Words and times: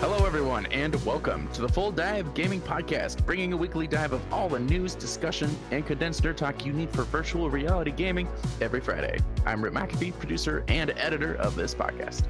Hello, 0.00 0.24
everyone, 0.24 0.64
and 0.72 0.94
welcome 1.04 1.46
to 1.48 1.60
the 1.60 1.68
Full 1.68 1.92
Dive 1.92 2.32
Gaming 2.32 2.62
Podcast, 2.62 3.26
bringing 3.26 3.52
a 3.52 3.56
weekly 3.56 3.86
dive 3.86 4.14
of 4.14 4.32
all 4.32 4.48
the 4.48 4.58
news, 4.58 4.94
discussion, 4.94 5.54
and 5.72 5.84
condensed 5.84 6.22
nerd 6.22 6.38
talk 6.38 6.64
you 6.64 6.72
need 6.72 6.88
for 6.88 7.02
virtual 7.02 7.50
reality 7.50 7.90
gaming 7.90 8.26
every 8.62 8.80
Friday. 8.80 9.18
I'm 9.44 9.62
Rip 9.62 9.74
McAfee, 9.74 10.18
producer 10.18 10.64
and 10.68 10.94
editor 10.96 11.34
of 11.34 11.54
this 11.54 11.74
podcast. 11.74 12.24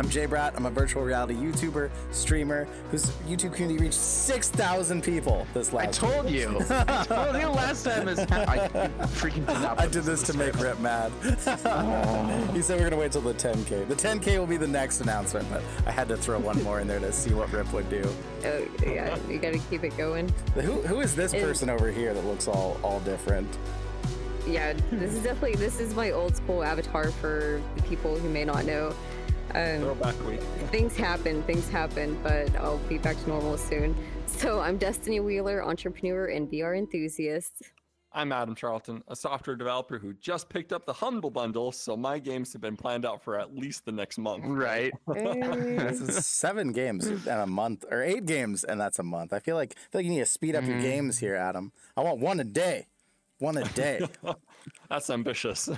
I'm 0.00 0.08
Jay 0.08 0.26
Bratt. 0.26 0.56
I'm 0.56 0.64
a 0.64 0.70
virtual 0.70 1.02
reality 1.02 1.34
YouTuber, 1.34 1.90
streamer, 2.10 2.66
whose 2.90 3.10
YouTube 3.28 3.52
community 3.52 3.84
reached 3.84 3.98
6,000 3.98 5.02
people 5.04 5.46
this 5.52 5.74
last 5.74 6.02
I 6.02 6.06
last 6.06 6.14
told 6.22 6.30
you. 6.30 6.58
I 6.70 7.04
told 7.06 7.36
you 7.36 7.48
last 7.48 7.84
time 7.84 8.08
is 8.08 8.18
I 8.18 8.68
freaking 9.18 9.46
did 9.46 9.60
not 9.60 9.78
I 9.78 9.86
did 9.88 10.04
this 10.04 10.22
to 10.22 10.36
make. 10.38 10.58
Rip 10.58 10.80
mad. 10.80 11.12
he 12.54 12.62
said 12.62 12.80
we're 12.80 12.88
going 12.88 12.92
to 12.92 12.96
wait 12.96 13.12
till 13.12 13.20
the 13.20 13.34
10K. 13.34 13.88
The 13.88 13.94
10K 13.94 14.38
will 14.38 14.46
be 14.46 14.56
the 14.56 14.66
next 14.66 15.02
announcement, 15.02 15.46
but 15.50 15.62
I 15.86 15.90
had 15.90 16.08
to 16.08 16.16
throw 16.16 16.38
one 16.38 16.62
more 16.62 16.80
in 16.80 16.88
there 16.88 16.98
to 16.98 17.12
see 17.12 17.34
what 17.34 17.52
Rip 17.52 17.70
would 17.74 17.90
do. 17.90 18.02
Oh, 18.46 18.66
yeah, 18.82 19.18
you 19.28 19.38
gotta 19.38 19.58
keep 19.68 19.84
it 19.84 19.94
going. 19.98 20.32
Who, 20.54 20.80
who 20.80 21.00
is 21.00 21.14
this 21.14 21.34
Is- 21.34 21.42
person 21.42 21.68
over 21.68 21.90
here 21.92 22.14
that 22.14 22.24
looks 22.24 22.48
all, 22.48 22.80
all 22.82 23.00
different? 23.00 23.46
Yeah, 24.46 24.72
this 24.90 25.12
is 25.12 25.22
definitely 25.22 25.56
this 25.56 25.78
is 25.78 25.94
my 25.94 26.10
old 26.12 26.34
school 26.34 26.64
avatar 26.64 27.10
for 27.10 27.60
the 27.76 27.82
people 27.82 28.18
who 28.18 28.28
may 28.28 28.44
not 28.44 28.64
know. 28.64 28.94
Um, 29.54 29.80
Throwback 29.80 30.26
week. 30.26 30.40
things 30.70 30.96
happen, 30.96 31.42
things 31.42 31.68
happen, 31.68 32.18
but 32.22 32.54
I'll 32.56 32.78
be 32.88 32.98
back 32.98 33.20
to 33.22 33.28
normal 33.28 33.58
soon. 33.58 33.96
So 34.26 34.60
I'm 34.60 34.76
Destiny 34.78 35.18
Wheeler, 35.20 35.64
entrepreneur 35.64 36.26
and 36.26 36.48
VR 36.50 36.78
enthusiast. 36.78 37.62
I'm 38.12 38.32
Adam 38.32 38.54
Charlton, 38.54 39.02
a 39.08 39.14
software 39.14 39.54
developer 39.56 39.98
who 39.98 40.14
just 40.14 40.48
picked 40.48 40.72
up 40.72 40.84
the 40.84 40.92
Humble 40.92 41.30
Bundle, 41.30 41.70
so 41.72 41.96
my 41.96 42.18
games 42.18 42.52
have 42.52 42.60
been 42.62 42.76
planned 42.76 43.04
out 43.06 43.22
for 43.22 43.38
at 43.38 43.54
least 43.56 43.84
the 43.84 43.92
next 43.92 44.18
month. 44.18 44.44
Right. 44.46 44.92
This 45.06 46.00
is 46.00 46.26
seven 46.26 46.72
games 46.72 47.06
in 47.06 47.28
a 47.28 47.46
month, 47.46 47.84
or 47.90 48.02
eight 48.02 48.26
games, 48.26 48.64
and 48.64 48.80
that's 48.80 48.98
a 48.98 49.04
month. 49.04 49.32
I 49.32 49.38
feel 49.38 49.56
like, 49.56 49.74
I 49.76 49.80
feel 49.92 49.98
like 50.00 50.04
you 50.06 50.12
need 50.12 50.18
to 50.20 50.26
speed 50.26 50.56
up 50.56 50.64
your 50.64 50.80
games 50.80 51.18
here, 51.18 51.34
Adam. 51.36 51.72
I 51.96 52.02
want 52.02 52.18
one 52.20 52.40
a 52.40 52.44
day. 52.44 52.86
One 53.38 53.56
a 53.56 53.64
day. 53.64 54.00
That's 54.90 55.08
ambitious. 55.08 55.70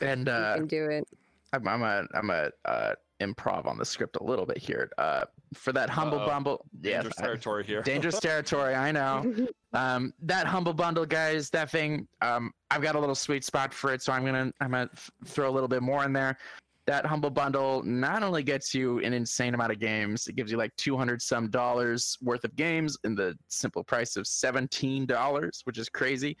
And 0.00 0.26
You 0.26 0.32
uh, 0.32 0.54
can 0.56 0.66
do 0.66 0.86
it. 0.86 1.06
I'm, 1.52 1.66
I'm 1.68 1.82
a 1.82 2.04
I'm 2.14 2.30
a 2.30 2.50
uh, 2.64 2.94
improv 3.20 3.66
on 3.66 3.78
the 3.78 3.84
script 3.84 4.16
a 4.20 4.22
little 4.22 4.46
bit 4.46 4.58
here. 4.58 4.90
Uh, 4.98 5.24
for 5.54 5.72
that 5.72 5.88
humble 5.90 6.18
Uh-oh. 6.20 6.26
bumble, 6.26 6.66
yeah, 6.82 6.96
Dangerous 6.96 7.14
I- 7.18 7.22
territory 7.22 7.64
here. 7.64 7.82
dangerous 7.82 8.20
territory. 8.20 8.74
I 8.74 8.92
know. 8.92 9.34
Um, 9.74 10.14
that 10.22 10.46
humble 10.46 10.72
bundle, 10.72 11.04
guys, 11.04 11.50
that 11.50 11.70
thing. 11.70 12.08
Um, 12.22 12.52
I've 12.70 12.80
got 12.80 12.94
a 12.94 12.98
little 12.98 13.14
sweet 13.14 13.44
spot 13.44 13.74
for 13.74 13.92
it, 13.92 14.00
so 14.00 14.14
I'm 14.14 14.24
gonna 14.24 14.50
I'm 14.62 14.70
gonna 14.70 14.88
f- 14.94 15.10
throw 15.26 15.46
a 15.46 15.52
little 15.52 15.68
bit 15.68 15.82
more 15.82 16.06
in 16.06 16.12
there. 16.14 16.38
That 16.86 17.04
humble 17.04 17.28
bundle 17.28 17.82
not 17.82 18.22
only 18.22 18.42
gets 18.42 18.74
you 18.74 18.98
an 19.00 19.12
insane 19.12 19.52
amount 19.52 19.72
of 19.72 19.78
games, 19.78 20.26
it 20.26 20.36
gives 20.36 20.50
you 20.50 20.56
like 20.56 20.74
200 20.76 21.20
some 21.20 21.50
dollars 21.50 22.16
worth 22.22 22.44
of 22.44 22.56
games 22.56 22.96
in 23.04 23.14
the 23.14 23.36
simple 23.48 23.84
price 23.84 24.16
of 24.16 24.26
17 24.26 25.04
dollars, 25.04 25.60
which 25.64 25.76
is 25.76 25.90
crazy. 25.90 26.34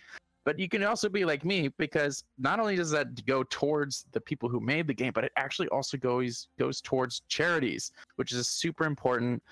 But 0.48 0.58
you 0.58 0.66
can 0.66 0.82
also 0.82 1.10
be 1.10 1.26
like 1.26 1.44
me 1.44 1.68
because 1.76 2.24
not 2.38 2.58
only 2.58 2.74
does 2.74 2.90
that 2.92 3.26
go 3.26 3.44
towards 3.50 4.06
the 4.12 4.20
people 4.22 4.48
who 4.48 4.60
made 4.60 4.86
the 4.86 4.94
game, 4.94 5.12
but 5.14 5.22
it 5.22 5.32
actually 5.36 5.68
also 5.68 5.98
goes 5.98 6.48
goes 6.58 6.80
towards 6.80 7.20
charities, 7.28 7.92
which 8.16 8.32
is 8.32 8.48
super 8.48 8.86
important 8.86 9.42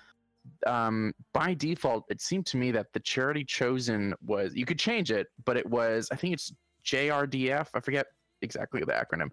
um, 0.66 1.12
by 1.34 1.52
default, 1.52 2.04
it 2.08 2.22
seemed 2.22 2.46
to 2.46 2.56
me 2.56 2.70
that 2.70 2.94
the 2.94 3.00
charity 3.00 3.44
chosen 3.44 4.14
was 4.24 4.54
you 4.54 4.64
could 4.64 4.78
change 4.78 5.10
it, 5.10 5.26
but 5.44 5.58
it 5.58 5.68
was 5.68 6.08
I 6.10 6.16
think 6.16 6.32
it's 6.32 6.54
JRDF. 6.86 7.68
I 7.74 7.80
forget 7.80 8.06
exactly 8.42 8.80
the 8.80 8.92
acronym, 8.92 9.30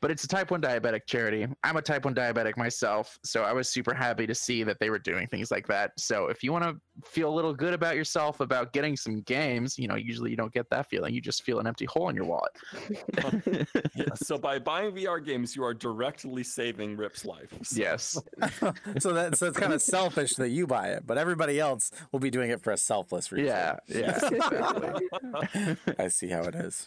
but 0.00 0.10
it's 0.10 0.24
a 0.24 0.28
type 0.28 0.50
1 0.50 0.60
diabetic 0.62 1.00
charity. 1.06 1.46
I'm 1.62 1.76
a 1.76 1.82
type 1.82 2.04
1 2.04 2.14
diabetic 2.14 2.56
myself, 2.56 3.18
so 3.24 3.42
I 3.42 3.52
was 3.52 3.68
super 3.68 3.92
happy 3.94 4.26
to 4.26 4.34
see 4.34 4.62
that 4.64 4.78
they 4.80 4.90
were 4.90 4.98
doing 4.98 5.26
things 5.28 5.50
like 5.50 5.66
that. 5.68 5.92
So 5.98 6.28
if 6.28 6.42
you 6.42 6.52
want 6.52 6.64
to 6.64 6.76
feel 7.08 7.28
a 7.28 7.34
little 7.34 7.52
good 7.54 7.74
about 7.74 7.96
yourself 7.96 8.40
about 8.40 8.72
getting 8.72 8.96
some 8.96 9.20
games, 9.22 9.78
you 9.78 9.88
know, 9.88 9.96
usually 9.96 10.30
you 10.30 10.36
don't 10.36 10.52
get 10.52 10.68
that 10.70 10.88
feeling. 10.88 11.14
You 11.14 11.20
just 11.20 11.42
feel 11.42 11.58
an 11.58 11.66
empty 11.66 11.84
hole 11.86 12.08
in 12.08 12.16
your 12.16 12.26
wallet. 12.26 12.52
Yeah, 13.94 14.06
so 14.16 14.38
by 14.38 14.58
buying 14.58 14.92
VR 14.92 15.24
games, 15.24 15.54
you 15.54 15.62
are 15.64 15.74
directly 15.74 16.42
saving 16.42 16.96
Rip's 16.96 17.24
life. 17.24 17.52
So- 17.62 17.80
yes. 17.80 18.18
so 18.98 19.12
that 19.12 19.36
so 19.36 19.46
it's 19.46 19.58
kind 19.58 19.72
of 19.72 19.80
selfish 19.82 20.34
that 20.34 20.48
you 20.50 20.66
buy 20.66 20.88
it, 20.88 21.06
but 21.06 21.16
everybody 21.18 21.60
else 21.60 21.90
will 22.12 22.18
be 22.20 22.30
doing 22.30 22.50
it 22.50 22.60
for 22.62 22.72
a 22.72 22.76
selfless 22.76 23.30
reason. 23.32 23.46
Yeah. 23.46 23.76
Yeah. 23.88 24.18
Exactly. 24.34 25.94
I 25.98 26.08
see 26.08 26.28
how 26.28 26.42
it 26.42 26.54
is. 26.54 26.84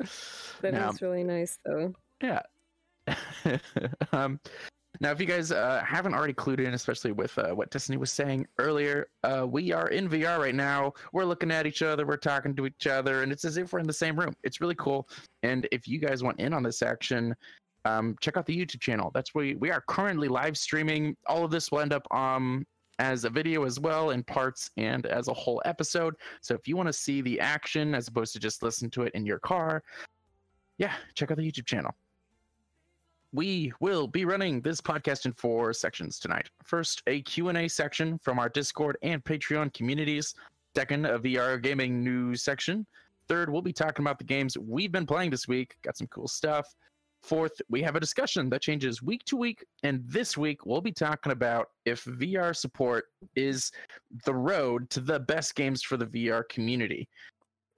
That 0.61 0.73
is 0.73 0.79
Now- 0.79 0.91
really 1.01 1.23
nice, 1.23 1.56
though. 1.65 1.93
Yeah. 2.21 2.41
um, 4.11 4.39
now, 4.99 5.11
if 5.11 5.19
you 5.19 5.27
guys 5.27 5.51
uh, 5.51 5.83
haven't 5.85 6.15
already 6.15 6.33
clued 6.33 6.59
in, 6.59 6.73
especially 6.73 7.11
with 7.11 7.37
uh, 7.37 7.49
what 7.49 7.69
Destiny 7.69 7.97
was 7.97 8.11
saying 8.11 8.47
earlier, 8.57 9.09
uh, 9.23 9.45
we 9.47 9.71
are 9.71 9.89
in 9.89 10.09
VR 10.09 10.39
right 10.39 10.55
now. 10.55 10.93
We're 11.13 11.25
looking 11.25 11.51
at 11.51 11.67
each 11.67 11.83
other, 11.83 12.05
we're 12.05 12.17
talking 12.17 12.55
to 12.55 12.65
each 12.65 12.87
other, 12.87 13.21
and 13.21 13.31
it's 13.31 13.45
as 13.45 13.57
if 13.57 13.71
we're 13.71 13.79
in 13.79 13.87
the 13.87 13.93
same 13.93 14.19
room. 14.19 14.33
It's 14.43 14.59
really 14.59 14.75
cool. 14.75 15.07
And 15.43 15.67
if 15.71 15.87
you 15.87 15.99
guys 15.99 16.23
want 16.23 16.39
in 16.39 16.51
on 16.51 16.63
this 16.63 16.81
action, 16.81 17.35
um, 17.85 18.15
check 18.21 18.37
out 18.37 18.47
the 18.47 18.57
YouTube 18.57 18.81
channel. 18.81 19.11
That's 19.13 19.35
where 19.35 19.45
we, 19.45 19.55
we 19.55 19.71
are 19.71 19.83
currently 19.87 20.27
live 20.27 20.57
streaming. 20.57 21.15
All 21.27 21.45
of 21.45 21.51
this 21.51 21.71
will 21.71 21.81
end 21.81 21.93
up 21.93 22.07
um, 22.11 22.65
as 22.97 23.23
a 23.23 23.29
video 23.29 23.65
as 23.65 23.79
well, 23.79 24.09
in 24.09 24.23
parts 24.23 24.71
and 24.77 25.05
as 25.05 25.27
a 25.27 25.33
whole 25.33 25.61
episode. 25.65 26.15
So 26.41 26.55
if 26.55 26.67
you 26.67 26.75
want 26.75 26.87
to 26.87 26.93
see 26.93 27.21
the 27.21 27.39
action 27.39 27.93
as 27.93 28.07
opposed 28.07 28.33
to 28.33 28.39
just 28.39 28.63
listen 28.63 28.89
to 28.91 29.03
it 29.03 29.13
in 29.13 29.27
your 29.27 29.39
car, 29.39 29.83
yeah, 30.77 30.93
check 31.15 31.31
out 31.31 31.37
the 31.37 31.51
YouTube 31.51 31.65
channel. 31.65 31.95
We 33.33 33.73
will 33.79 34.07
be 34.07 34.25
running 34.25 34.61
this 34.61 34.79
podcast 34.79 35.25
in 35.25 35.33
four 35.33 35.73
sections 35.73 36.17
tonight. 36.17 36.49
First, 36.63 37.03
a 37.07 37.21
Q&A 37.23 37.67
section 37.67 38.17
from 38.19 38.39
our 38.39 38.49
Discord 38.49 38.97
and 39.01 39.23
Patreon 39.23 39.73
communities. 39.73 40.33
Second, 40.75 41.05
a 41.05 41.19
VR 41.19 41.61
gaming 41.61 42.03
news 42.03 42.43
section. 42.43 42.85
Third, 43.27 43.51
we'll 43.51 43.61
be 43.61 43.73
talking 43.73 44.03
about 44.03 44.17
the 44.17 44.23
games 44.23 44.57
we've 44.57 44.91
been 44.91 45.05
playing 45.05 45.31
this 45.31 45.47
week. 45.47 45.75
Got 45.81 45.97
some 45.97 46.07
cool 46.07 46.27
stuff. 46.27 46.73
Fourth, 47.23 47.59
we 47.67 47.81
have 47.81 47.95
a 47.95 47.99
discussion 47.99 48.49
that 48.51 48.61
changes 48.61 49.01
week 49.01 49.23
to 49.25 49.35
week. 49.35 49.65
And 49.83 50.03
this 50.07 50.37
week, 50.37 50.65
we'll 50.65 50.81
be 50.81 50.93
talking 50.93 51.31
about 51.31 51.71
if 51.85 52.05
VR 52.05 52.55
support 52.55 53.05
is 53.35 53.71
the 54.23 54.33
road 54.33 54.89
to 54.91 55.01
the 55.01 55.19
best 55.19 55.55
games 55.55 55.81
for 55.81 55.97
the 55.97 56.05
VR 56.05 56.47
community. 56.47 57.09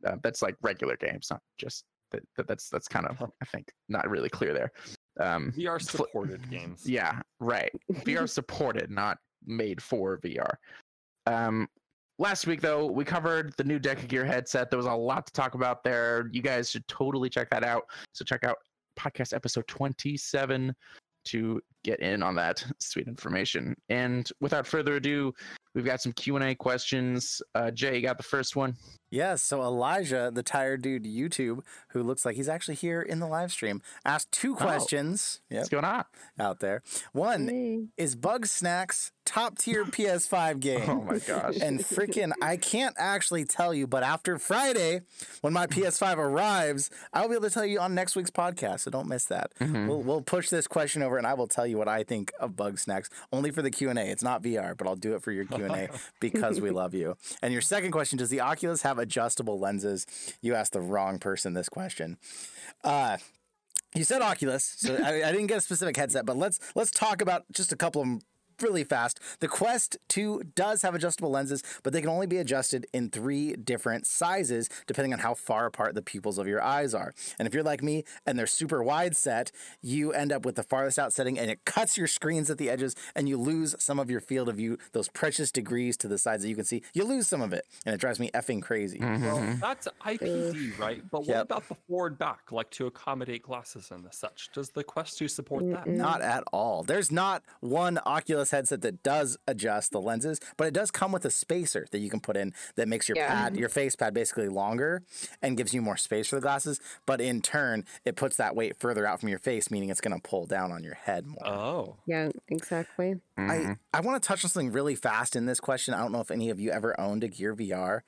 Uh, 0.06 0.18
that's 0.22 0.42
like 0.42 0.56
regular 0.62 0.98
games, 0.98 1.30
not 1.32 1.42
just 1.58 1.86
that, 2.12 2.24
that 2.38 2.48
that's 2.48 2.70
that's 2.70 2.88
kind 2.88 3.06
of 3.06 3.22
I 3.22 3.46
think 3.46 3.72
not 3.88 4.10
really 4.10 4.30
clear 4.30 4.54
there. 4.54 4.72
Um, 5.20 5.54
VR 5.56 5.80
fl- 5.82 5.98
supported 5.98 6.50
games. 6.50 6.84
yeah, 6.90 7.20
right. 7.40 7.72
VR 7.92 8.30
supported, 8.30 8.90
not 8.90 9.18
made 9.46 9.82
for 9.82 10.20
VR. 10.20 10.54
Um, 11.26 11.68
last 12.18 12.48
week 12.48 12.62
though, 12.62 12.86
we 12.86 13.04
covered 13.04 13.54
the 13.58 13.64
new 13.64 13.80
Deca 13.80 14.08
Gear 14.08 14.26
headset. 14.26 14.70
There 14.70 14.78
was 14.78 14.86
a 14.86 14.94
lot 14.94 15.26
to 15.28 15.34
talk 15.34 15.56
about 15.56 15.84
there. 15.84 16.30
You 16.32 16.42
guys 16.42 16.70
should 16.70 16.88
totally 16.88 17.30
check 17.30 17.50
that 17.50 17.64
out. 17.64 17.84
So 18.14 18.24
check 18.24 18.44
out 18.44 18.58
podcast 18.98 19.34
episode 19.34 19.68
27 19.68 20.76
to 21.26 21.62
get 21.84 22.00
in 22.00 22.24
on 22.24 22.36
that 22.36 22.66
sweet 22.80 23.08
information. 23.08 23.76
And 23.90 24.30
without 24.42 24.66
further 24.66 24.96
ado, 24.96 25.34
we've 25.74 25.86
got 25.86 26.02
some 26.02 26.12
Q&A 26.14 26.56
questions. 26.56 27.42
Uh, 27.56 27.72
Jay, 27.72 27.96
you 27.96 28.02
got 28.02 28.18
the 28.18 28.24
first 28.24 28.56
one. 28.56 28.76
Yes, 29.12 29.42
so 29.42 29.62
Elijah, 29.64 30.30
the 30.32 30.44
tired 30.44 30.84
dude 30.84 31.04
YouTube, 31.06 31.62
who 31.90 32.04
looks 32.04 32.26
like 32.26 32.36
he's 32.36 32.48
actually 32.48 32.76
here 32.76 33.02
in 33.02 33.18
the 33.20 33.26
live 33.26 33.52
stream, 33.52 33.82
asked 34.06 34.32
two 34.32 34.54
questions. 34.56 35.42
Yep, 35.50 35.58
What's 35.58 35.70
going 35.70 35.86
on? 35.86 36.04
out 36.40 36.60
there. 36.60 36.84
One 37.12 37.48
Hey. 37.48 37.86
is 37.98 38.16
Bugsnax 38.16 39.12
top 39.26 39.58
tier 39.58 39.84
PS5 39.86 40.60
game. 40.60 40.88
Oh 40.90 41.02
my 41.02 41.18
gosh. 41.20 41.56
And 41.62 41.80
freaking, 41.80 42.32
I 42.42 42.56
can't 42.58 42.96
actually 43.00 43.46
tell 43.46 43.74
you, 43.74 43.88
but 43.88 44.04
after 44.04 44.38
Friday, 44.38 45.02
when 45.42 45.54
my 45.54 45.66
PS5 45.68 46.18
arrives, 46.18 46.92
I'll 47.14 47.28
be 47.28 47.34
able 47.36 47.46
to 47.46 47.50
tell 47.54 47.66
you 47.66 47.80
on 47.80 47.96
next 47.96 48.16
week's 48.16 48.32
podcast. 48.32 48.82
So 48.82 48.92
don't 48.92 49.08
miss 49.08 49.26
that. 49.26 49.52
Mm-hmm. 49.60 49.88
We'll, 49.88 50.02
we'll 50.04 50.22
push 50.22 50.50
this 50.50 50.68
question 50.68 51.02
over, 51.02 51.18
and 51.18 51.26
I 51.28 51.34
will 51.34 51.48
tell 51.48 51.66
you 51.66 51.78
what 51.78 51.88
I 51.88 52.04
think 52.04 52.32
of 52.40 52.52
Bugsnax. 52.52 53.10
Only 53.34 53.50
for 53.52 53.62
the 53.64 53.72
Q 53.72 53.90
and 53.90 53.98
A. 54.00 54.04
It's 54.04 54.24
not 54.24 54.44
VR, 54.44 54.78
but 54.78 54.88
I'll 54.88 54.96
do 54.96 55.16
it 55.16 55.24
for 55.24 55.32
your 55.32 55.46
Q 55.46 55.59
and 55.66 55.76
A 55.76 55.90
because 56.20 56.62
we 56.62 56.70
love 56.70 56.94
you. 56.94 57.16
And 57.42 57.54
your 57.54 57.62
second 57.62 57.92
question: 57.92 58.18
Does 58.18 58.30
the 58.30 58.42
Oculus 58.42 58.82
have 58.84 59.00
adjustable 59.00 59.60
lenses? 59.60 60.06
You 60.42 60.56
asked 60.56 60.74
the 60.74 60.82
wrong 60.82 61.20
person 61.20 61.54
this 61.54 61.70
question. 61.70 62.18
Uh, 62.84 63.18
you 63.96 64.04
said 64.04 64.22
Oculus, 64.22 64.76
so 64.78 64.96
I, 64.96 65.28
I 65.28 65.32
didn't 65.32 65.48
get 65.48 65.58
a 65.58 65.62
specific 65.62 65.98
headset, 65.98 66.26
but 66.26 66.38
let's 66.38 66.60
let's 66.76 66.92
talk 66.92 67.22
about 67.22 67.44
just 67.52 67.72
a 67.72 67.76
couple 67.76 68.02
of 68.02 68.08
really 68.62 68.84
fast. 68.84 69.20
The 69.40 69.48
Quest 69.48 69.98
2 70.10 70.44
does 70.56 70.82
have 70.82 70.96
adjustable 70.96 71.32
lenses, 71.32 71.64
but 71.84 71.94
they 71.94 72.02
can 72.02 72.10
only 72.10 72.28
be 72.28 72.38
adjusted 72.38 72.86
in 72.94 73.10
three 73.10 73.54
different 73.54 74.06
sizes 74.06 74.70
depending 74.88 75.14
on 75.14 75.20
how 75.20 75.34
far 75.34 75.66
apart 75.66 75.96
the 75.96 76.02
pupils 76.02 76.38
of 76.38 76.48
your 76.48 76.62
eyes 76.62 76.94
are. 76.94 77.14
And 77.38 77.48
if 77.48 77.54
you're 77.54 77.64
like 77.64 77.82
me 77.84 78.04
and 78.26 78.38
they're 78.38 78.48
super 78.48 78.84
wide 78.84 79.16
set, 79.16 79.52
you 79.82 80.12
end 80.12 80.32
up 80.32 80.46
with 80.46 80.56
the 80.56 80.64
farthest 80.64 81.00
out 81.00 81.14
setting 81.14 81.40
and 81.40 81.50
it 81.50 81.66
cuts 81.66 81.98
your 81.98 82.08
screens 82.08 82.50
at 82.50 82.58
the 82.58 82.70
edges 82.70 82.96
and 83.16 83.28
you 83.28 83.38
lose 83.38 83.76
some 83.80 84.00
of 84.00 84.10
your 84.10 84.20
field 84.20 84.50
of 84.50 84.56
view, 84.58 84.78
those 84.92 85.10
precious 85.10 85.52
degrees 85.52 85.98
to 85.98 86.08
the 86.08 86.18
sides 86.18 86.44
that 86.44 86.50
you 86.50 86.56
can 86.56 86.66
see. 86.66 86.84
You 86.94 87.04
lose 87.06 87.28
some 87.28 87.42
of 87.42 87.54
it 87.54 87.66
and 87.86 87.96
it 87.96 87.98
drives 88.00 88.20
me 88.20 88.30
effing 88.34 88.62
crazy. 88.62 89.00
Mm-hmm. 89.00 89.26
Well, 89.26 89.38
mm-hmm. 89.38 89.60
that's 89.60 89.88
IPD, 90.06 90.78
right? 90.78 91.02
But 91.10 91.22
what 91.22 91.30
Yep. 91.30 91.44
about 91.46 91.68
the 91.70 91.76
forward 91.88 92.18
back, 92.18 92.52
like 92.52 92.70
to 92.72 92.88
accommodate 92.88 93.44
glasses 93.44 93.92
and 93.92 94.04
the 94.04 94.12
such? 94.12 94.50
Does 94.54 94.70
the 94.70 94.84
Quest 94.84 95.18
2 95.18 95.28
support 95.28 95.70
that? 95.72 95.88
Not 95.88 96.22
at 96.22 96.44
all. 96.52 96.84
There's 96.84 97.12
not 97.12 97.44
one 97.62 98.00
Oculus 98.06 98.49
Oculus 98.50 98.70
headset 98.70 98.82
that 98.82 99.04
does 99.04 99.38
adjust 99.48 99.92
the 99.92 100.02
lenses, 100.02 100.40
but 100.58 100.68
it 100.68 100.74
does 100.74 100.92
come 100.92 101.12
with 101.12 101.24
a 101.26 101.30
spacer 101.30 101.86
that 101.92 102.00
you 102.00 102.10
can 102.10 102.20
put 102.20 102.36
in 102.36 102.54
that 102.76 102.88
makes 102.88 103.08
your 103.08 103.18
Yeah. 103.18 103.28
pad, 103.28 103.58
your 103.58 103.70
face 103.70 103.96
pad, 103.96 104.14
basically 104.14 104.48
longer 104.50 105.04
and 105.42 105.56
gives 105.58 105.74
you 105.74 105.82
more 105.82 105.98
space 105.98 106.28
for 106.28 106.36
the 106.36 106.42
glasses. 106.42 106.80
But 107.06 107.22
in 107.22 107.42
turn, 107.42 107.86
it 108.06 108.16
puts 108.16 108.38
that 108.38 108.56
weight 108.56 108.78
further 108.80 109.06
out 109.06 109.20
from 109.20 109.30
your 109.30 109.40
face, 109.40 109.70
meaning 109.72 109.90
it's 109.90 110.02
going 110.02 110.20
to 110.20 110.28
pull 110.28 110.46
down 110.46 110.72
on 110.72 110.84
your 110.84 110.96
head 110.96 111.26
more. 111.28 111.46
Oh. 111.48 111.96
Yeah, 112.06 112.30
exactly. 112.48 113.20
Mhm. 113.38 113.78
I, 113.94 113.98
I 113.98 114.02
want 114.02 114.22
to 114.22 114.28
touch 114.28 114.44
on 114.44 114.50
something 114.50 114.72
really 114.72 114.96
fast 114.96 115.36
in 115.36 115.46
this 115.46 115.60
question. 115.60 115.94
I 115.94 116.00
don't 116.00 116.12
know 116.12 116.22
if 116.22 116.32
any 116.32 116.50
of 116.50 116.60
you 116.60 116.72
ever 116.72 117.00
owned 117.00 117.24
a 117.24 117.28
Gear 117.28 117.56
VR. 117.56 118.02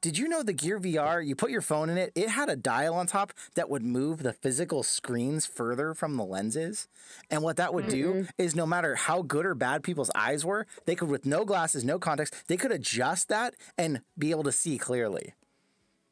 Did 0.00 0.16
you 0.16 0.28
know 0.28 0.44
the 0.44 0.52
Gear 0.52 0.78
VR, 0.78 1.26
you 1.26 1.34
put 1.34 1.50
your 1.50 1.60
phone 1.60 1.90
in 1.90 1.98
it, 1.98 2.12
it 2.14 2.28
had 2.28 2.48
a 2.48 2.54
dial 2.54 2.94
on 2.94 3.08
top 3.08 3.32
that 3.56 3.68
would 3.68 3.82
move 3.82 4.22
the 4.22 4.32
physical 4.32 4.84
screens 4.84 5.44
further 5.44 5.92
from 5.92 6.16
the 6.16 6.24
lenses? 6.24 6.86
And 7.32 7.42
what 7.42 7.56
that 7.56 7.74
would 7.74 7.88
do 7.88 8.28
is 8.38 8.54
no 8.54 8.64
matter 8.64 8.94
how 8.94 9.22
good 9.22 9.44
or 9.44 9.56
bad 9.56 9.82
people's 9.82 10.12
eyes 10.14 10.44
were, 10.44 10.68
they 10.86 10.94
could, 10.94 11.08
with 11.08 11.26
no 11.26 11.44
glasses, 11.44 11.82
no 11.82 11.98
contacts, 11.98 12.44
they 12.46 12.56
could 12.56 12.70
adjust 12.70 13.28
that 13.28 13.54
and 13.76 14.02
be 14.16 14.30
able 14.30 14.44
to 14.44 14.52
see 14.52 14.78
clearly. 14.78 15.34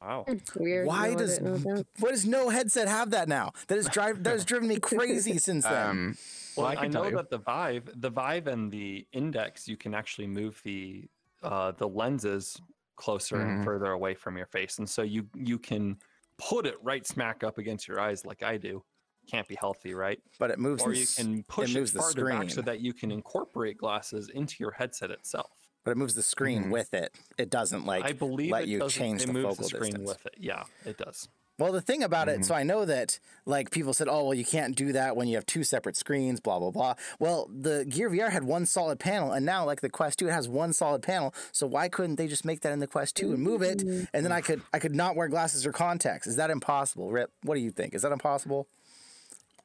Wow. 0.02 0.26
Weird. 0.56 0.86
Why 0.88 1.10
no, 1.10 1.18
does 1.18 1.38
didn't 1.38 1.64
know 1.64 1.76
that. 1.76 1.86
why 2.00 2.10
does 2.10 2.26
no 2.26 2.48
headset 2.48 2.88
have 2.88 3.10
that 3.10 3.28
now? 3.28 3.52
That 3.68 3.76
has 3.76 3.88
drive 3.88 4.24
that 4.24 4.30
has 4.30 4.44
driven 4.50 4.68
me 4.68 4.80
crazy 4.80 5.38
since 5.38 5.64
then. 5.64 5.88
Um, 5.90 6.18
Well, 6.56 6.66
well, 6.66 6.76
I 6.76 6.80
I, 6.80 6.82
can 6.82 6.92
tell 6.92 7.04
know 7.04 7.10
you. 7.10 7.16
that 7.16 7.30
the 7.30 7.38
Vive, 7.38 7.88
the 7.94 8.10
Vive 8.10 8.48
and 8.48 8.70
the 8.72 9.06
Index, 9.12 9.68
you 9.68 9.76
can 9.76 9.94
actually 9.94 10.26
move 10.26 10.60
the 10.64 11.04
uh, 11.42 11.70
the 11.72 11.88
lenses 11.88 12.60
closer 12.96 13.36
Mhm. 13.36 13.48
and 13.56 13.64
further 13.64 13.92
away 13.92 14.14
from 14.14 14.36
your 14.36 14.46
face, 14.46 14.78
and 14.78 14.88
so 14.88 15.02
you 15.02 15.28
you 15.34 15.58
can 15.58 15.98
put 16.38 16.66
it 16.66 16.76
right 16.82 17.06
smack 17.06 17.42
up 17.44 17.58
against 17.58 17.86
your 17.88 18.00
eyes 18.00 18.24
like 18.26 18.42
I 18.42 18.56
do. 18.58 18.84
Can't 19.30 19.48
be 19.48 19.56
healthy, 19.56 19.94
right? 19.94 20.20
but 20.38 20.50
it 20.50 20.58
moves 20.58 20.82
Or 20.82 20.92
you 20.92 21.06
can 21.06 21.42
push 21.44 21.74
it, 21.74 21.78
moves 21.78 21.92
the 21.92 21.98
farther 22.00 22.26
back 22.26 22.50
so 22.50 22.62
that 22.62 22.80
you 22.80 22.92
can 22.92 23.10
incorporate 23.10 23.76
glasses 23.78 24.28
into 24.28 24.56
your 24.60 24.70
headset 24.72 25.10
itself. 25.10 25.50
but 25.84 25.92
it 25.92 25.96
moves 25.96 26.14
the 26.14 26.22
screen 26.22 26.64
Mhm. 26.64 26.70
with 26.72 26.92
it. 26.94 27.14
It 27.38 27.48
doesn't 27.48 27.86
like 27.86 28.04
I 28.04 28.12
believe 28.12 28.50
let 28.50 28.64
it 28.64 28.68
you 28.68 28.88
change 28.90 29.22
it 29.22 29.26
the 29.28 29.32
moves 29.32 29.44
focal 29.56 29.62
the 29.62 29.68
screen 29.68 29.92
distance. 29.92 30.08
with 30.08 30.26
it. 30.26 30.34
Yeah, 30.38 30.64
it 30.84 30.96
does. 30.98 31.28
Well, 31.58 31.72
the 31.72 31.80
thing 31.80 32.02
about 32.02 32.28
Mhm. 32.28 32.40
it, 32.40 32.44
so 32.44 32.54
I 32.54 32.64
know 32.64 32.84
that 32.84 33.18
like 33.46 33.70
people 33.70 33.94
said, 33.94 34.08
oh, 34.08 34.24
well, 34.24 34.34
you 34.34 34.44
can't 34.44 34.76
do 34.76 34.92
that 34.92 35.16
when 35.16 35.26
you 35.26 35.36
have 35.36 35.46
two 35.46 35.64
separate 35.64 35.96
screens, 35.96 36.38
blah, 36.38 36.58
blah, 36.58 36.70
blah. 36.70 36.94
Well, 37.18 37.48
the 37.50 37.86
Gear 37.86 38.10
VR 38.10 38.28
had 38.30 38.44
one 38.44 38.66
solid 38.66 38.98
panel, 39.00 39.32
and 39.32 39.46
now 39.46 39.64
like 39.64 39.80
the 39.80 39.88
Quest 39.88 40.18
2, 40.18 40.28
it 40.28 40.32
has 40.32 40.48
one 40.48 40.72
solid 40.74 41.02
panel. 41.02 41.32
So 41.52 41.66
why 41.66 41.88
couldn't 41.88 42.16
they 42.16 42.26
just 42.28 42.44
make 42.44 42.60
that 42.60 42.72
in 42.72 42.80
the 42.80 42.86
Quest 42.86 43.16
2 43.16 43.32
and 43.32 43.42
move 43.42 43.62
it? 43.62 43.82
And 43.82 44.24
then 44.24 44.32
I 44.32 44.40
could 44.42 44.62
I 44.74 44.78
could 44.78 44.94
not 44.94 45.16
wear 45.16 45.28
glasses 45.28 45.64
or 45.66 45.72
contacts. 45.72 46.26
Is 46.26 46.36
that 46.36 46.50
impossible? 46.50 47.10
Rip, 47.10 47.32
what 47.42 47.54
do 47.54 47.60
you 47.62 47.70
think? 47.70 47.94
Is 47.94 48.02
that 48.02 48.12
impossible? 48.12 48.68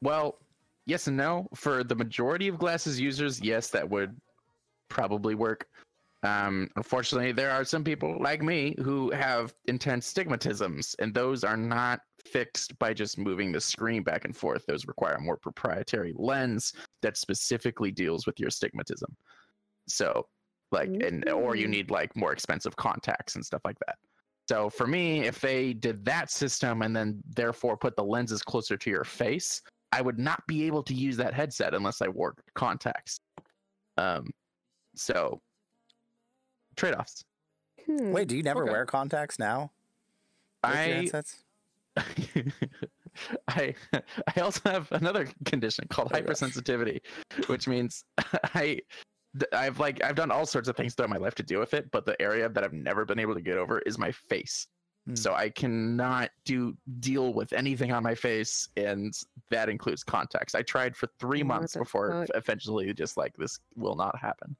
Well, 0.01 0.37
yes 0.85 1.07
and 1.07 1.17
no. 1.17 1.47
For 1.55 1.83
the 1.83 1.95
majority 1.95 2.47
of 2.47 2.57
glasses 2.57 2.99
users, 2.99 3.41
yes, 3.41 3.69
that 3.71 3.89
would 3.89 4.15
probably 4.87 5.35
work. 5.35 5.67
Um, 6.23 6.69
unfortunately, 6.75 7.31
there 7.31 7.49
are 7.49 7.65
some 7.65 7.83
people 7.83 8.17
like 8.21 8.43
me 8.43 8.75
who 8.79 9.09
have 9.11 9.55
intense 9.65 10.11
stigmatisms, 10.11 10.95
and 10.99 11.13
those 11.13 11.43
are 11.43 11.57
not 11.57 12.01
fixed 12.23 12.77
by 12.77 12.93
just 12.93 13.17
moving 13.17 13.51
the 13.51 13.59
screen 13.59 14.03
back 14.03 14.25
and 14.25 14.35
forth. 14.35 14.65
Those 14.67 14.85
require 14.85 15.15
a 15.15 15.21
more 15.21 15.37
proprietary 15.37 16.13
lens 16.15 16.73
that 17.01 17.17
specifically 17.17 17.91
deals 17.91 18.27
with 18.27 18.39
your 18.39 18.51
stigmatism. 18.51 19.09
So, 19.87 20.27
like, 20.71 20.89
and 20.89 21.27
or 21.29 21.55
you 21.55 21.67
Mm. 21.67 21.71
need 21.71 21.91
like 21.91 22.15
more 22.15 22.31
expensive 22.31 22.75
contacts 22.75 23.35
and 23.35 23.45
stuff 23.45 23.61
like 23.65 23.79
that. 23.87 23.97
So 24.47 24.69
for 24.69 24.85
me, 24.85 25.21
if 25.21 25.39
they 25.39 25.73
did 25.73 26.05
that 26.05 26.29
system 26.29 26.81
and 26.81 26.95
then 26.95 27.21
therefore 27.35 27.77
put 27.77 27.95
the 27.95 28.03
lenses 28.03 28.43
closer 28.43 28.77
to 28.77 28.89
your 28.89 29.03
face, 29.03 29.61
I 29.91 30.01
would 30.01 30.19
not 30.19 30.45
be 30.47 30.65
able 30.67 30.83
to 30.83 30.93
use 30.93 31.17
that 31.17 31.33
headset 31.33 31.73
unless 31.73 32.01
I 32.01 32.07
wore 32.09 32.35
contacts. 32.53 33.19
Um, 33.97 34.29
so 34.95 35.41
trade-offs. 36.75 37.25
Hmm. 37.85 38.11
Wait, 38.11 38.27
do 38.27 38.35
you 38.37 38.43
never 38.43 38.63
Okay. 38.63 38.71
wear 38.71 38.85
contacts 38.85 39.39
now? 39.39 39.71
I? 40.63 41.09
I 43.47 43.75
I 44.35 44.39
also 44.41 44.61
have 44.69 44.91
another 44.91 45.27
condition 45.45 45.85
called 45.89 46.11
Oh, 46.13 46.21
gosh. 46.21 46.27
hypersensitivity, 46.29 47.01
which 47.47 47.67
means 47.67 48.05
I 48.55 48.79
I've 49.53 49.79
like 49.79 50.03
I've 50.03 50.15
done 50.15 50.31
all 50.31 50.45
sorts 50.45 50.67
of 50.69 50.77
things 50.77 50.93
throughout 50.93 51.09
my 51.09 51.17
life 51.17 51.35
to 51.35 51.43
deal 51.43 51.59
with 51.59 51.73
it, 51.73 51.89
but 51.91 52.05
the 52.05 52.19
area 52.21 52.47
that 52.49 52.63
I've 52.63 52.73
never 52.73 53.05
been 53.05 53.19
able 53.19 53.33
to 53.33 53.41
get 53.41 53.57
over 53.57 53.79
is 53.79 53.97
my 53.97 54.11
face. 54.11 54.67
Hmm. 55.07 55.15
So 55.15 55.33
I 55.33 55.49
cannot 55.49 56.29
do 56.45 56.77
deal 56.99 57.33
with 57.33 57.51
anything 57.53 57.91
on 57.91 58.03
my 58.03 58.15
face, 58.15 58.69
and 58.77 59.13
that 59.49 59.67
includes 59.67 60.03
contacts. 60.03 60.53
I 60.55 60.61
tried 60.61 60.95
for 60.95 61.07
three 61.19 61.41
Oh, 61.41 61.45
months 61.47 61.75
before 61.75 62.25
fuck? 62.27 62.29
eventually 62.35 62.93
just 62.93 63.17
like 63.17 63.35
this 63.35 63.59
will 63.75 63.95
not 63.95 64.17
happen. 64.17 64.55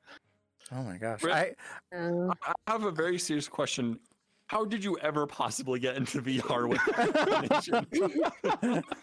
Oh 0.74 0.84
my 0.84 0.98
gosh. 0.98 1.24
Rip. 1.24 1.34
I, 1.36 1.52
I 1.94 2.32
I 2.68 2.72
have 2.72 2.84
a 2.86 2.92
very 2.92 3.20
serious 3.20 3.48
question. 3.48 4.00
How 4.48 4.66
did 4.66 4.84
you 4.84 4.98
ever 5.00 5.26
possibly 5.28 5.80
get 5.80 5.96
into 5.96 6.22
VR 6.22 6.68
with 6.68 6.82
that 6.98 7.64
combination? 8.62 8.84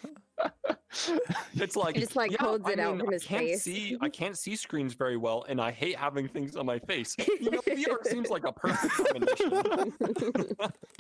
It's 1.55 1.76
like 1.76 1.97
just, 1.97 2.17
like, 2.17 2.31
yeah, 2.31 2.38
codes 2.38 2.65
I 2.67 2.73
it 2.73 2.79
out 2.81 2.93
mean, 2.97 3.00
from 3.00 3.09
I 3.11 3.12
his 3.15 3.25
can't 3.25 3.44
face. 3.44 3.62
see. 3.62 3.99
I 4.00 4.09
can't 4.09 4.37
see 4.38 4.56
screens 4.56 4.94
very 4.94 5.17
well, 5.17 5.44
and 5.49 5.61
I 5.61 5.70
hate 5.70 5.97
having 5.97 6.29
things 6.29 6.56
on 6.56 6.65
my 6.67 6.79
face. 6.79 7.15
You 7.19 7.50
know, 7.50 7.59
VR 7.61 8.05
seems 8.06 8.31
like 8.31 8.44
a 8.44 8.53
perfect 8.53 8.94
combination. 8.94 9.93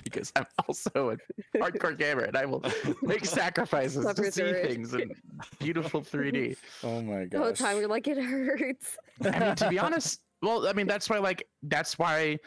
because 0.04 0.32
I'm 0.36 0.44
also 0.66 1.10
a 1.10 1.58
hardcore 1.58 1.96
gamer 1.96 2.22
and 2.22 2.36
I 2.36 2.44
will 2.44 2.62
make 3.02 3.24
sacrifices 3.24 4.04
to 4.04 4.24
see 4.24 4.30
through 4.42 4.48
it. 4.50 4.68
things 4.68 4.92
in 4.94 5.10
beautiful 5.58 6.02
3D. 6.02 6.56
oh 6.84 7.00
my 7.00 7.24
the 7.26 7.38
whole 7.38 7.48
gosh. 7.50 7.58
time 7.58 7.78
you're 7.78 7.88
like, 7.88 8.08
it 8.08 8.18
hurts. 8.18 8.96
I 9.24 9.38
mean, 9.38 9.54
to 9.56 9.68
be 9.70 9.78
honest, 9.78 10.20
well, 10.42 10.66
I 10.66 10.72
mean, 10.72 10.86
that's 10.86 11.08
why, 11.10 11.18
like, 11.18 11.46
that's 11.62 11.98
why, 11.98 12.38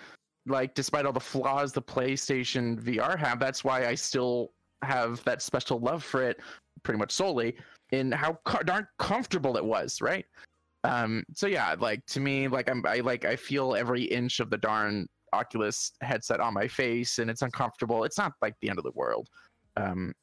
like, 0.45 0.73
despite 0.73 1.05
all 1.05 1.13
the 1.13 1.19
flaws 1.19 1.73
the 1.73 1.81
PlayStation 1.81 2.81
VR 2.81 3.17
have, 3.17 3.39
that's 3.39 3.63
why 3.63 3.85
I 3.85 3.95
still 3.95 4.51
have 4.83 5.23
that 5.25 5.41
special 5.41 5.79
love 5.79 6.03
for 6.03 6.23
it, 6.23 6.39
pretty 6.83 6.97
much 6.97 7.11
solely 7.11 7.55
in 7.91 8.11
how 8.11 8.38
darn 8.65 8.88
comfortable 8.97 9.57
it 9.57 9.65
was, 9.65 10.01
right? 10.01 10.25
Um, 10.83 11.23
so 11.35 11.47
yeah, 11.47 11.75
like 11.79 12.05
to 12.07 12.19
me, 12.19 12.47
like 12.47 12.69
I'm, 12.69 12.83
I 12.88 13.01
like, 13.01 13.25
I 13.25 13.35
feel 13.35 13.75
every 13.75 14.03
inch 14.03 14.39
of 14.39 14.49
the 14.49 14.57
darn 14.57 15.07
Oculus 15.33 15.91
headset 16.01 16.39
on 16.39 16.53
my 16.53 16.67
face, 16.67 17.19
and 17.19 17.29
it's 17.29 17.41
uncomfortable. 17.41 18.03
It's 18.03 18.17
not 18.17 18.33
like 18.41 18.55
the 18.61 18.69
end 18.69 18.79
of 18.79 18.83
the 18.83 18.91
world, 18.91 19.29
um, 19.77 20.13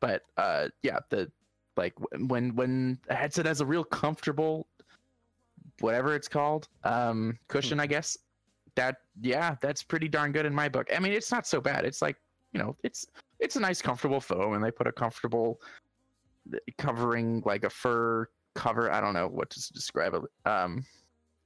but 0.00 0.22
uh, 0.36 0.68
yeah, 0.82 0.98
the 1.10 1.30
like 1.76 1.94
when 2.18 2.54
when 2.56 2.98
a 3.08 3.14
headset 3.14 3.46
has 3.46 3.60
a 3.60 3.66
real 3.66 3.84
comfortable 3.84 4.66
whatever 5.80 6.14
it's 6.14 6.28
called 6.28 6.68
um 6.84 7.38
cushion 7.48 7.80
i 7.80 7.86
guess 7.86 8.16
that 8.74 8.96
yeah 9.20 9.56
that's 9.60 9.82
pretty 9.82 10.08
darn 10.08 10.32
good 10.32 10.46
in 10.46 10.54
my 10.54 10.68
book 10.68 10.88
i 10.94 10.98
mean 10.98 11.12
it's 11.12 11.30
not 11.32 11.46
so 11.46 11.60
bad 11.60 11.84
it's 11.84 12.02
like 12.02 12.16
you 12.52 12.58
know 12.58 12.76
it's 12.84 13.06
it's 13.38 13.56
a 13.56 13.60
nice 13.60 13.80
comfortable 13.82 14.20
foam 14.20 14.54
and 14.54 14.62
they 14.64 14.70
put 14.70 14.86
a 14.86 14.92
comfortable 14.92 15.60
covering 16.78 17.42
like 17.44 17.64
a 17.64 17.70
fur 17.70 18.26
cover 18.54 18.90
i 18.90 19.00
don't 19.00 19.14
know 19.14 19.28
what 19.28 19.50
to 19.50 19.72
describe 19.72 20.14
it 20.14 20.22
um 20.50 20.84